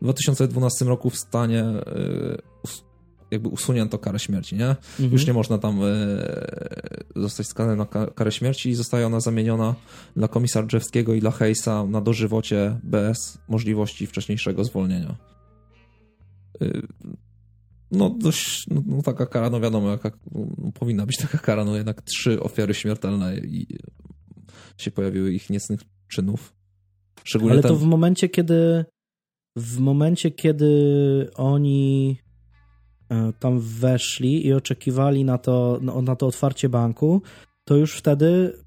W 0.00 0.04
2012 0.04 0.84
roku 0.84 1.10
w 1.10 1.16
stanie 1.16 1.60
e, 1.60 1.82
jakby 3.30 3.48
usunięto 3.48 3.98
karę 3.98 4.18
śmierci, 4.18 4.56
nie? 4.56 4.68
Mhm. 4.68 5.12
Już 5.12 5.26
nie 5.26 5.32
można 5.32 5.58
tam 5.58 5.80
zostać 7.16 7.46
skazany 7.46 7.76
na 7.76 7.86
karę 8.14 8.32
śmierci 8.32 8.70
i 8.70 8.74
zostaje 8.74 9.06
ona 9.06 9.20
zamieniona 9.20 9.74
dla 10.16 10.28
komisarzewskiego 10.28 11.14
i 11.14 11.20
dla 11.20 11.30
Hejsa 11.30 11.86
na 11.86 12.00
dożywocie 12.00 12.80
bez 12.82 13.38
możliwości 13.48 14.06
wcześniejszego 14.06 14.64
zwolnienia 14.64 15.16
no 17.96 18.10
dość, 18.10 18.66
no, 18.68 18.82
no, 18.86 19.02
taka 19.02 19.26
kara, 19.26 19.50
no 19.50 19.60
wiadomo, 19.60 19.90
jaka 19.90 20.10
no, 20.34 20.72
powinna 20.72 21.06
być 21.06 21.16
taka 21.16 21.38
kara, 21.38 21.64
no 21.64 21.76
jednak 21.76 22.02
trzy 22.02 22.40
ofiary 22.40 22.74
śmiertelne 22.74 23.36
i 23.36 23.66
się 24.78 24.90
pojawiły 24.90 25.32
ich 25.32 25.50
niecnych 25.50 25.80
czynów. 26.08 26.54
Szczególnie 27.24 27.52
Ale 27.52 27.62
ten... 27.62 27.70
to 27.70 27.76
w 27.76 27.84
momencie, 27.84 28.28
kiedy 28.28 28.84
w 29.56 29.78
momencie, 29.78 30.30
kiedy 30.30 30.70
oni 31.34 32.18
e, 33.10 33.32
tam 33.40 33.60
weszli 33.60 34.46
i 34.46 34.52
oczekiwali 34.52 35.24
na 35.24 35.38
to, 35.38 35.78
no, 35.82 36.02
na 36.02 36.16
to 36.16 36.26
otwarcie 36.26 36.68
banku, 36.68 37.22
to 37.64 37.76
już 37.76 37.96
wtedy 37.96 38.58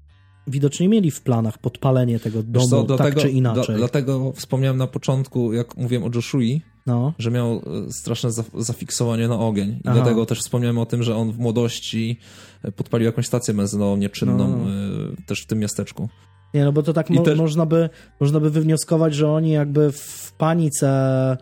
widocznie 0.46 0.88
mieli 0.88 1.10
w 1.10 1.22
planach 1.22 1.58
podpalenie 1.58 2.20
tego 2.20 2.42
domu, 2.42 2.68
co, 2.68 2.84
tak 2.84 2.86
dlatego, 2.86 3.20
czy 3.20 3.30
inaczej. 3.30 3.76
dlatego 3.76 4.32
wspomniałem 4.32 4.76
na 4.76 4.86
początku, 4.86 5.52
jak 5.52 5.76
mówiłem 5.76 6.04
o 6.04 6.10
Joshui, 6.14 6.62
no. 6.88 7.12
że 7.18 7.30
miał 7.30 7.52
e, 7.52 7.60
straszne 7.92 8.30
zafiksowanie 8.54 9.28
na 9.28 9.38
ogień. 9.38 9.68
I 9.68 9.80
Aha. 9.84 9.94
dlatego 9.94 10.26
też 10.26 10.40
wspomniałem 10.40 10.78
o 10.78 10.86
tym, 10.86 11.02
że 11.02 11.16
on 11.16 11.32
w 11.32 11.38
młodości 11.38 12.18
e, 12.62 12.72
podpalił 12.72 13.06
jakąś 13.06 13.26
stację 13.26 13.54
benzynową 13.54 13.96
nieczynną 13.96 14.48
no. 14.48 14.70
E, 14.70 15.26
też 15.26 15.42
w 15.42 15.46
tym 15.46 15.58
miasteczku. 15.58 16.08
Nie, 16.54 16.64
no 16.64 16.72
bo 16.72 16.82
to 16.82 16.92
tak 16.92 17.10
mo 17.10 17.22
też... 17.22 17.38
można, 17.38 17.66
by, 17.66 17.90
można 18.20 18.40
by 18.40 18.50
wywnioskować, 18.50 19.14
że 19.14 19.30
oni 19.30 19.50
jakby 19.50 19.92
w 19.92 20.32
panice 20.38 21.36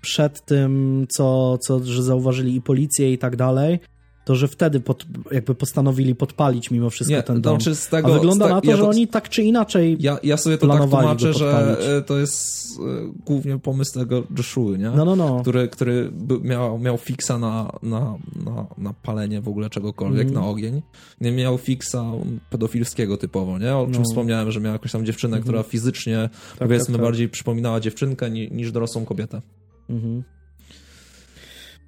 przed 0.00 0.44
tym, 0.44 1.06
co, 1.16 1.58
co 1.58 1.84
że 1.84 2.02
zauważyli 2.02 2.54
i 2.54 2.60
policję 2.60 3.12
i 3.12 3.18
tak 3.18 3.36
dalej, 3.36 3.78
to 4.30 4.36
że 4.36 4.48
wtedy 4.48 4.80
pod, 4.80 5.06
jakby 5.32 5.54
postanowili 5.54 6.14
podpalić 6.14 6.70
mimo 6.70 6.90
wszystko 6.90 7.16
nie, 7.16 7.22
ten 7.22 7.40
dom. 7.40 7.60
Znaczy 7.60 7.90
tego, 7.90 8.08
A 8.08 8.12
wygląda 8.12 8.48
na 8.48 8.60
to, 8.60 8.70
ja 8.70 8.76
że 8.76 8.82
to, 8.82 8.88
oni 8.88 9.08
tak 9.08 9.28
czy 9.28 9.42
inaczej 9.42 9.96
Ja, 10.00 10.18
ja 10.22 10.36
sobie 10.36 10.58
to 10.58 10.68
tak 10.68 10.90
tłumaczę, 10.90 11.32
że 11.32 11.76
e, 11.96 12.02
to 12.02 12.18
jest 12.18 12.66
e, 12.78 13.12
głównie 13.26 13.58
pomysł 13.58 13.98
tego 13.98 14.22
Joshua, 14.38 14.76
nie? 14.76 14.90
No, 14.90 15.04
no, 15.04 15.16
no. 15.16 15.40
Który, 15.40 15.68
który 15.68 16.12
miał, 16.42 16.78
miał 16.78 16.98
fiksa 16.98 17.38
na, 17.38 17.72
na, 17.82 18.18
na, 18.44 18.66
na 18.78 18.92
palenie 18.92 19.40
w 19.40 19.48
ogóle 19.48 19.70
czegokolwiek, 19.70 20.28
mm. 20.28 20.34
na 20.34 20.46
ogień. 20.46 20.82
Nie 21.20 21.32
miał 21.32 21.58
fiksa 21.58 22.04
pedofilskiego 22.50 23.16
typowo, 23.16 23.58
nie? 23.58 23.76
O 23.76 23.84
czym 23.84 24.02
no. 24.02 24.04
wspomniałem, 24.04 24.50
że 24.50 24.60
miał 24.60 24.72
jakąś 24.72 24.92
tam 24.92 25.06
dziewczynę, 25.06 25.36
mm. 25.36 25.42
która 25.42 25.62
fizycznie, 25.62 26.28
tak, 26.32 26.68
powiedzmy, 26.68 26.92
tak, 26.92 26.96
tak. 26.96 27.04
bardziej 27.04 27.28
przypominała 27.28 27.80
dziewczynkę 27.80 28.30
niż 28.30 28.72
dorosłą 28.72 29.04
kobietę. 29.04 29.42
Mhm. 29.90 30.22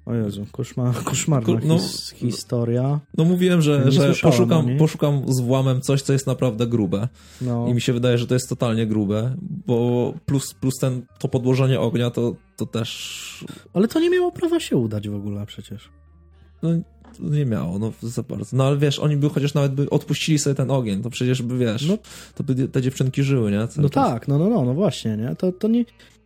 O 0.05 0.13
Jezu, 0.13 0.45
koszmar, 0.51 0.95
koszmarna 1.03 1.59
no, 1.65 1.79
his, 1.79 2.11
historia. 2.11 2.99
No 3.17 3.25
mówiłem, 3.25 3.61
że, 3.61 3.91
że 3.91 4.13
poszukam, 4.21 4.77
poszukam 4.77 5.21
z 5.27 5.39
włamem 5.39 5.81
coś, 5.81 6.01
co 6.01 6.13
jest 6.13 6.27
naprawdę 6.27 6.67
grube. 6.67 7.07
No. 7.41 7.67
I 7.67 7.73
mi 7.73 7.81
się 7.81 7.93
wydaje, 7.93 8.17
że 8.17 8.27
to 8.27 8.33
jest 8.33 8.49
totalnie 8.49 8.87
grube, 8.87 9.35
bo 9.67 10.13
plus, 10.25 10.53
plus 10.53 10.73
ten, 10.81 11.05
to 11.19 11.27
podłożenie 11.27 11.79
ognia 11.79 12.09
to, 12.09 12.35
to 12.55 12.65
też... 12.65 13.45
Ale 13.73 13.87
to 13.87 13.99
nie 13.99 14.09
miało 14.09 14.31
prawa 14.31 14.59
się 14.59 14.77
udać 14.77 15.09
w 15.09 15.15
ogóle 15.15 15.45
przecież. 15.45 15.89
No 16.63 16.69
nie 17.19 17.45
miało, 17.45 17.79
no 17.79 17.91
za 18.01 18.23
bardzo. 18.23 18.57
No 18.57 18.63
ale 18.63 18.77
wiesz, 18.77 18.99
oni 18.99 19.17
by 19.17 19.29
chociaż 19.29 19.53
nawet 19.53 19.73
by 19.73 19.89
odpuścili 19.89 20.39
sobie 20.39 20.55
ten 20.55 20.71
ogień, 20.71 21.01
to 21.01 21.09
przecież 21.09 21.41
by, 21.41 21.57
wiesz, 21.57 21.87
no, 21.87 21.97
to 22.35 22.43
by 22.43 22.67
te 22.67 22.81
dziewczynki 22.81 23.23
żyły, 23.23 23.51
nie? 23.51 23.67
Cały 23.67 23.83
no 23.83 23.89
czas. 23.89 24.09
tak, 24.09 24.27
no, 24.27 24.39
no, 24.39 24.49
no, 24.49 24.65
no 24.65 24.73
właśnie, 24.73 25.17
nie? 25.17 25.35
To, 25.35 25.51
to 25.51 25.67
nie 25.67 25.85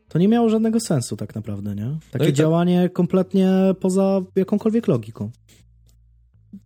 to 0.10 0.20
nie 0.20 0.28
miało 0.28 0.50
żadnego 0.50 0.80
sensu 0.80 1.18
tak 1.18 1.36
naprawdę, 1.36 1.76
nie? 1.76 1.98
Takie 2.12 2.26
no 2.26 2.32
działanie 2.32 2.84
tak... 2.84 2.94
kompletnie 2.94 3.50
poza 3.80 4.22
jakąkolwiek 4.36 4.88
logiką. 4.88 5.32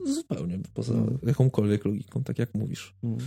Zupełnie 0.06 0.60
poza 0.74 0.94
no. 0.94 1.08
jakąkolwiek 1.24 1.86
logiką, 1.86 2.24
tak 2.24 2.40
jak 2.40 2.56
mówisz. 2.56 2.96
No. 3.04 3.18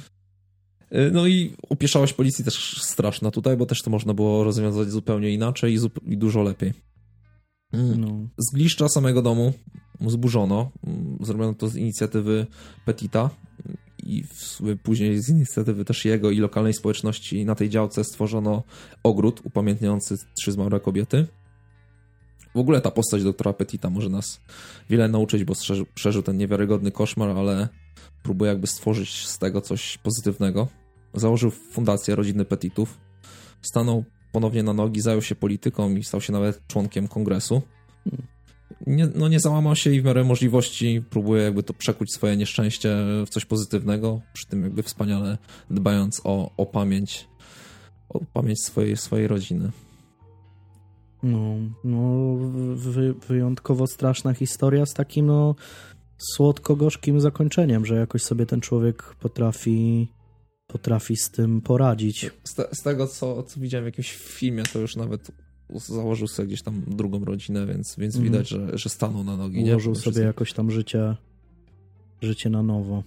Y, 0.92 1.10
no 1.12 1.26
i 1.26 1.54
upieszałość 1.68 2.12
policji 2.12 2.44
też 2.44 2.80
straszna 2.82 3.30
tutaj, 3.30 3.56
bo 3.56 3.66
też 3.66 3.82
to 3.82 3.90
można 3.90 4.14
było 4.14 4.44
rozwiązać 4.44 4.90
zupełnie 4.90 5.30
inaczej 5.30 5.72
i, 5.72 5.78
zup 5.78 6.00
i 6.06 6.16
dużo 6.16 6.42
lepiej. 6.42 6.72
Mm. 7.72 8.00
No. 8.00 8.28
Zgliszcza 8.50 8.88
samego 8.88 9.22
domu 9.22 9.52
zburzono. 10.00 10.70
Mm, 10.86 11.18
zrobiono 11.20 11.54
to 11.54 11.68
z 11.68 11.76
inicjatywy 11.76 12.46
Petita 12.84 13.30
i 14.04 14.24
później 14.82 15.22
z 15.22 15.28
inicjatywy 15.28 15.84
też 15.84 16.04
jego 16.04 16.30
i 16.30 16.38
lokalnej 16.38 16.74
społeczności 16.74 17.44
na 17.44 17.54
tej 17.54 17.70
działce 17.70 18.04
stworzono 18.04 18.62
ogród 19.02 19.40
upamiętniający 19.44 20.16
trzy 20.34 20.52
zmarłe 20.52 20.80
kobiety. 20.80 21.26
W 22.54 22.58
ogóle 22.58 22.80
ta 22.80 22.90
postać 22.90 23.24
doktora 23.24 23.52
Petita 23.52 23.90
może 23.90 24.08
nas 24.08 24.40
wiele 24.90 25.08
nauczyć, 25.08 25.44
bo 25.44 25.54
przeżył 25.94 26.22
ten 26.22 26.36
niewiarygodny 26.36 26.92
koszmar, 26.92 27.30
ale 27.30 27.68
próbuje 28.22 28.48
jakby 28.48 28.66
stworzyć 28.66 29.26
z 29.26 29.38
tego 29.38 29.60
coś 29.60 29.98
pozytywnego. 29.98 30.68
Założył 31.14 31.50
fundację 31.50 32.14
rodziny 32.14 32.44
Petitów, 32.44 33.00
stanął 33.62 34.04
ponownie 34.32 34.62
na 34.62 34.72
nogi, 34.72 35.00
zajął 35.00 35.22
się 35.22 35.34
polityką 35.34 35.94
i 35.94 36.04
stał 36.04 36.20
się 36.20 36.32
nawet 36.32 36.66
członkiem 36.66 37.08
kongresu. 37.08 37.62
Hmm 38.04 38.33
nie, 38.86 39.08
no 39.14 39.28
nie 39.28 39.40
załamał 39.40 39.76
się 39.76 39.90
i 39.90 40.00
w 40.00 40.04
miarę 40.04 40.24
możliwości 40.24 41.02
próbuje 41.10 41.42
jakby 41.42 41.62
to 41.62 41.74
przekuć 41.74 42.12
swoje 42.12 42.36
nieszczęście 42.36 42.96
w 43.26 43.30
coś 43.30 43.44
pozytywnego, 43.44 44.20
przy 44.32 44.46
tym 44.46 44.62
jakby 44.62 44.82
wspaniale 44.82 45.38
dbając 45.70 46.20
o, 46.24 46.50
o 46.56 46.66
pamięć, 46.66 47.28
o 48.08 48.20
pamięć 48.32 48.64
swojej, 48.64 48.96
swojej 48.96 49.28
rodziny. 49.28 49.70
No, 51.22 51.54
no 51.84 52.34
wy, 52.74 53.14
wyjątkowo 53.28 53.86
straszna 53.86 54.34
historia 54.34 54.86
z 54.86 54.94
takim 54.94 55.26
no 55.26 55.54
słodko-gorzkim 56.18 57.20
zakończeniem, 57.20 57.86
że 57.86 57.94
jakoś 57.94 58.22
sobie 58.22 58.46
ten 58.46 58.60
człowiek 58.60 59.14
potrafi 59.20 60.08
potrafi 60.66 61.16
z 61.16 61.30
tym 61.30 61.60
poradzić. 61.60 62.30
Z, 62.44 62.54
te, 62.54 62.68
z 62.72 62.82
tego, 62.82 63.06
co, 63.06 63.42
co 63.42 63.60
widziałem 63.60 63.84
w 63.84 63.86
jakimś 63.86 64.12
filmie, 64.12 64.62
to 64.72 64.78
już 64.78 64.96
nawet 64.96 65.30
założył 65.70 66.28
sobie 66.28 66.48
gdzieś 66.48 66.62
tam 66.62 66.82
drugą 66.86 67.24
rodzinę, 67.24 67.66
więc, 67.66 67.96
więc 67.98 68.16
mm. 68.16 68.28
widać, 68.28 68.48
że, 68.48 68.78
że 68.78 68.88
stanął 68.88 69.24
na 69.24 69.36
nogi. 69.36 69.64
Ułożył 69.70 69.94
sobie 69.94 70.22
jakoś 70.22 70.52
tam 70.52 70.70
życie, 70.70 71.16
życie 72.22 72.50
na 72.50 72.62
nowo. 72.62 73.02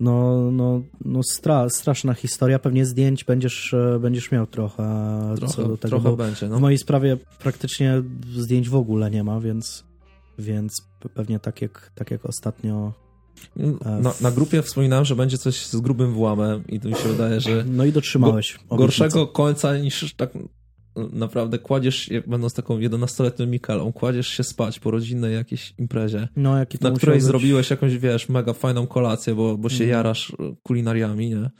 No, 0.00 0.50
no, 0.50 0.82
no 1.04 1.22
stra, 1.22 1.68
straszna 1.68 2.14
historia. 2.14 2.58
Pewnie 2.58 2.86
zdjęć 2.86 3.24
będziesz, 3.24 3.74
e, 3.74 3.98
będziesz 3.98 4.30
miał 4.30 4.46
trochę, 4.46 4.84
trochę 5.36 5.54
co 5.54 5.68
do 5.68 5.76
tego. 5.76 6.00
Trochę 6.00 6.16
będzie, 6.16 6.48
no. 6.48 6.58
W 6.58 6.60
mojej 6.60 6.78
sprawie 6.78 7.16
praktycznie 7.38 8.02
zdjęć 8.36 8.68
w 8.68 8.74
ogóle 8.74 9.10
nie 9.10 9.24
ma, 9.24 9.40
więc, 9.40 9.84
więc 10.38 10.82
pewnie 11.14 11.40
tak 11.40 11.62
jak, 11.62 11.92
tak 11.94 12.10
jak 12.10 12.26
ostatnio 12.26 12.92
e, 13.56 13.90
na, 14.02 14.12
na, 14.20 14.30
grupie 14.30 14.62
wspominałem, 14.62 15.04
że 15.04 15.16
będzie 15.16 15.38
coś 15.38 15.66
z 15.66 15.76
grubym 15.76 16.12
włamem 16.12 16.66
i 16.68 16.80
to 16.80 16.88
mi 16.88 16.94
się 16.94 17.08
wydaje, 17.08 17.40
że... 17.40 17.64
No 17.68 17.84
i 17.84 17.92
dotrzymałeś. 17.92 18.58
Go, 18.70 18.76
gorszego 18.76 19.26
końca 19.26 19.78
niż 19.78 20.14
tak 20.14 20.30
naprawdę 21.12 21.58
kładziesz 21.58 22.10
będąc 22.26 22.54
taką 22.54 22.78
11-letnią 22.78 23.46
Mikelą, 23.46 23.92
kładziesz 23.92 24.28
się 24.28 24.44
spać 24.44 24.80
po 24.80 24.90
rodzinnej 24.90 25.34
jakiejś 25.34 25.74
imprezie, 25.78 26.28
no, 26.36 26.58
jaki 26.58 26.78
na 26.80 26.90
której 26.90 27.16
być... 27.16 27.24
zrobiłeś 27.24 27.70
jakąś, 27.70 27.98
wiesz, 27.98 28.28
mega 28.28 28.52
fajną 28.52 28.86
kolację, 28.86 29.34
bo, 29.34 29.58
bo 29.58 29.68
się 29.68 29.84
mm. 29.84 29.90
jarasz 29.90 30.32
kulinariami, 30.62 31.30
nie? 31.30 31.50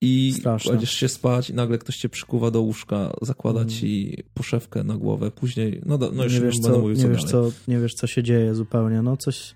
I 0.00 0.34
Straszne. 0.38 0.70
kładziesz 0.70 0.92
się 0.92 1.08
spać 1.08 1.50
i 1.50 1.54
nagle 1.54 1.78
ktoś 1.78 1.96
cię 1.96 2.08
przykuwa 2.08 2.50
do 2.50 2.60
łóżka, 2.60 3.12
zakłada 3.22 3.60
mm. 3.60 3.70
ci 3.70 4.22
poszewkę 4.34 4.84
na 4.84 4.96
głowę, 4.96 5.30
później, 5.30 5.82
no, 5.86 5.98
no 6.12 6.24
już 6.24 6.34
nie 6.34 6.40
wiesz, 6.40 6.58
co, 6.58 6.78
mówił, 6.78 6.96
nie 6.96 7.08
wiesz, 7.08 7.24
co, 7.24 7.50
nie 7.68 7.78
wiesz, 7.78 7.94
co 7.94 8.06
się 8.06 8.22
dzieje 8.22 8.54
zupełnie, 8.54 9.02
no 9.02 9.16
coś, 9.16 9.54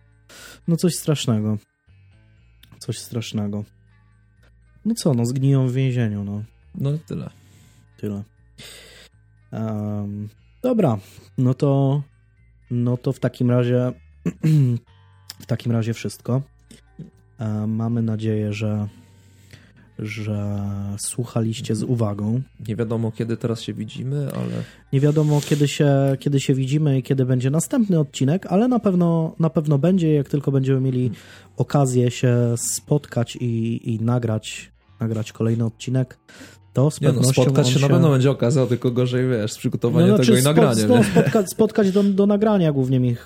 no 0.69 0.77
coś 0.77 0.95
strasznego. 0.95 1.59
Coś 2.79 2.99
strasznego. 2.99 3.65
No 4.85 4.95
co, 4.95 5.15
no 5.15 5.27
zgniją 5.27 5.69
w 5.69 5.73
więzieniu, 5.73 6.25
no. 6.25 6.43
No 6.75 6.93
i 6.93 6.99
tyle. 6.99 7.31
Tyle. 7.97 8.23
Um, 9.53 10.29
dobra, 10.63 10.99
no 11.39 11.55
to 11.55 12.03
no 12.71 12.97
to 12.97 13.13
w 13.13 13.21
takim 13.21 13.51
razie 13.51 13.93
w 15.43 15.47
takim 15.47 15.73
razie 15.73 15.95
wszystko. 15.95 16.43
Mamy 17.67 18.03
nadzieję, 18.03 18.53
że 18.53 18.89
że 19.99 20.63
słuchaliście 20.99 21.75
z 21.75 21.83
uwagą. 21.83 22.43
Nie 22.69 22.77
wiadomo, 22.77 23.13
kiedy 23.13 23.37
teraz 23.37 23.61
się 23.61 23.75
widzimy, 23.75 24.29
ale. 24.35 24.65
Nie 24.93 25.01
wiadomo, 25.01 25.41
kiedy 25.41 25.69
się, 25.69 26.17
kiedy 26.21 26.41
się 26.41 26.55
widzimy 26.55 26.99
i 26.99 27.03
kiedy 27.03 27.25
będzie 27.25 27.51
następny 27.51 27.99
odcinek, 27.99 28.47
ale 28.47 28.69
na 28.69 28.79
pewno, 28.79 29.35
na 29.39 29.51
pewno 29.51 29.79
będzie, 29.79 30.15
jak 30.15 30.29
tylko 30.29 30.53
będziemy 30.53 30.81
mieli 30.81 31.11
okazję 31.57 32.11
się 32.11 32.55
spotkać 32.57 33.37
i, 33.37 33.81
i 33.95 34.01
nagrać, 34.01 34.73
nagrać 35.01 35.33
kolejny 35.33 35.65
odcinek. 35.65 36.19
To 36.77 36.91
z 36.91 37.01
nie 37.01 37.13
no, 37.13 37.25
spotkać 37.25 37.69
się, 37.69 37.75
się, 37.75 37.81
na 37.81 37.89
pewno 37.89 38.11
będzie 38.11 38.31
okazja, 38.31 38.67
tylko 38.67 38.91
gorzej 38.91 39.29
wiesz, 39.29 39.53
z 39.53 39.59
przygotowaniem 39.59 40.11
no, 40.11 40.19
tego 40.19 40.37
i 40.37 40.43
nagraniem. 40.43 40.89
No, 40.89 41.05
spotkać, 41.05 41.51
spotkać 41.51 41.93
do, 41.93 42.03
do 42.03 42.27
nagrania 42.27 42.73
głównie 42.73 43.01
mi 43.01 43.17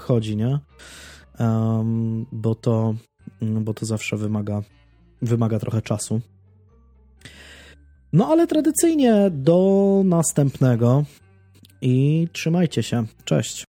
chodzi, 0.00 0.36
nie? 0.36 0.58
Um, 1.40 2.26
bo, 2.32 2.54
to, 2.54 2.94
bo 3.42 3.74
to 3.74 3.86
zawsze 3.86 4.16
wymaga 4.16 4.62
wymaga 5.22 5.58
trochę 5.58 5.82
czasu. 5.82 6.20
No 8.12 8.26
ale 8.26 8.46
tradycyjnie 8.46 9.30
do 9.30 10.02
następnego 10.04 11.04
i 11.80 12.28
trzymajcie 12.32 12.82
się. 12.82 13.04
Cześć. 13.24 13.64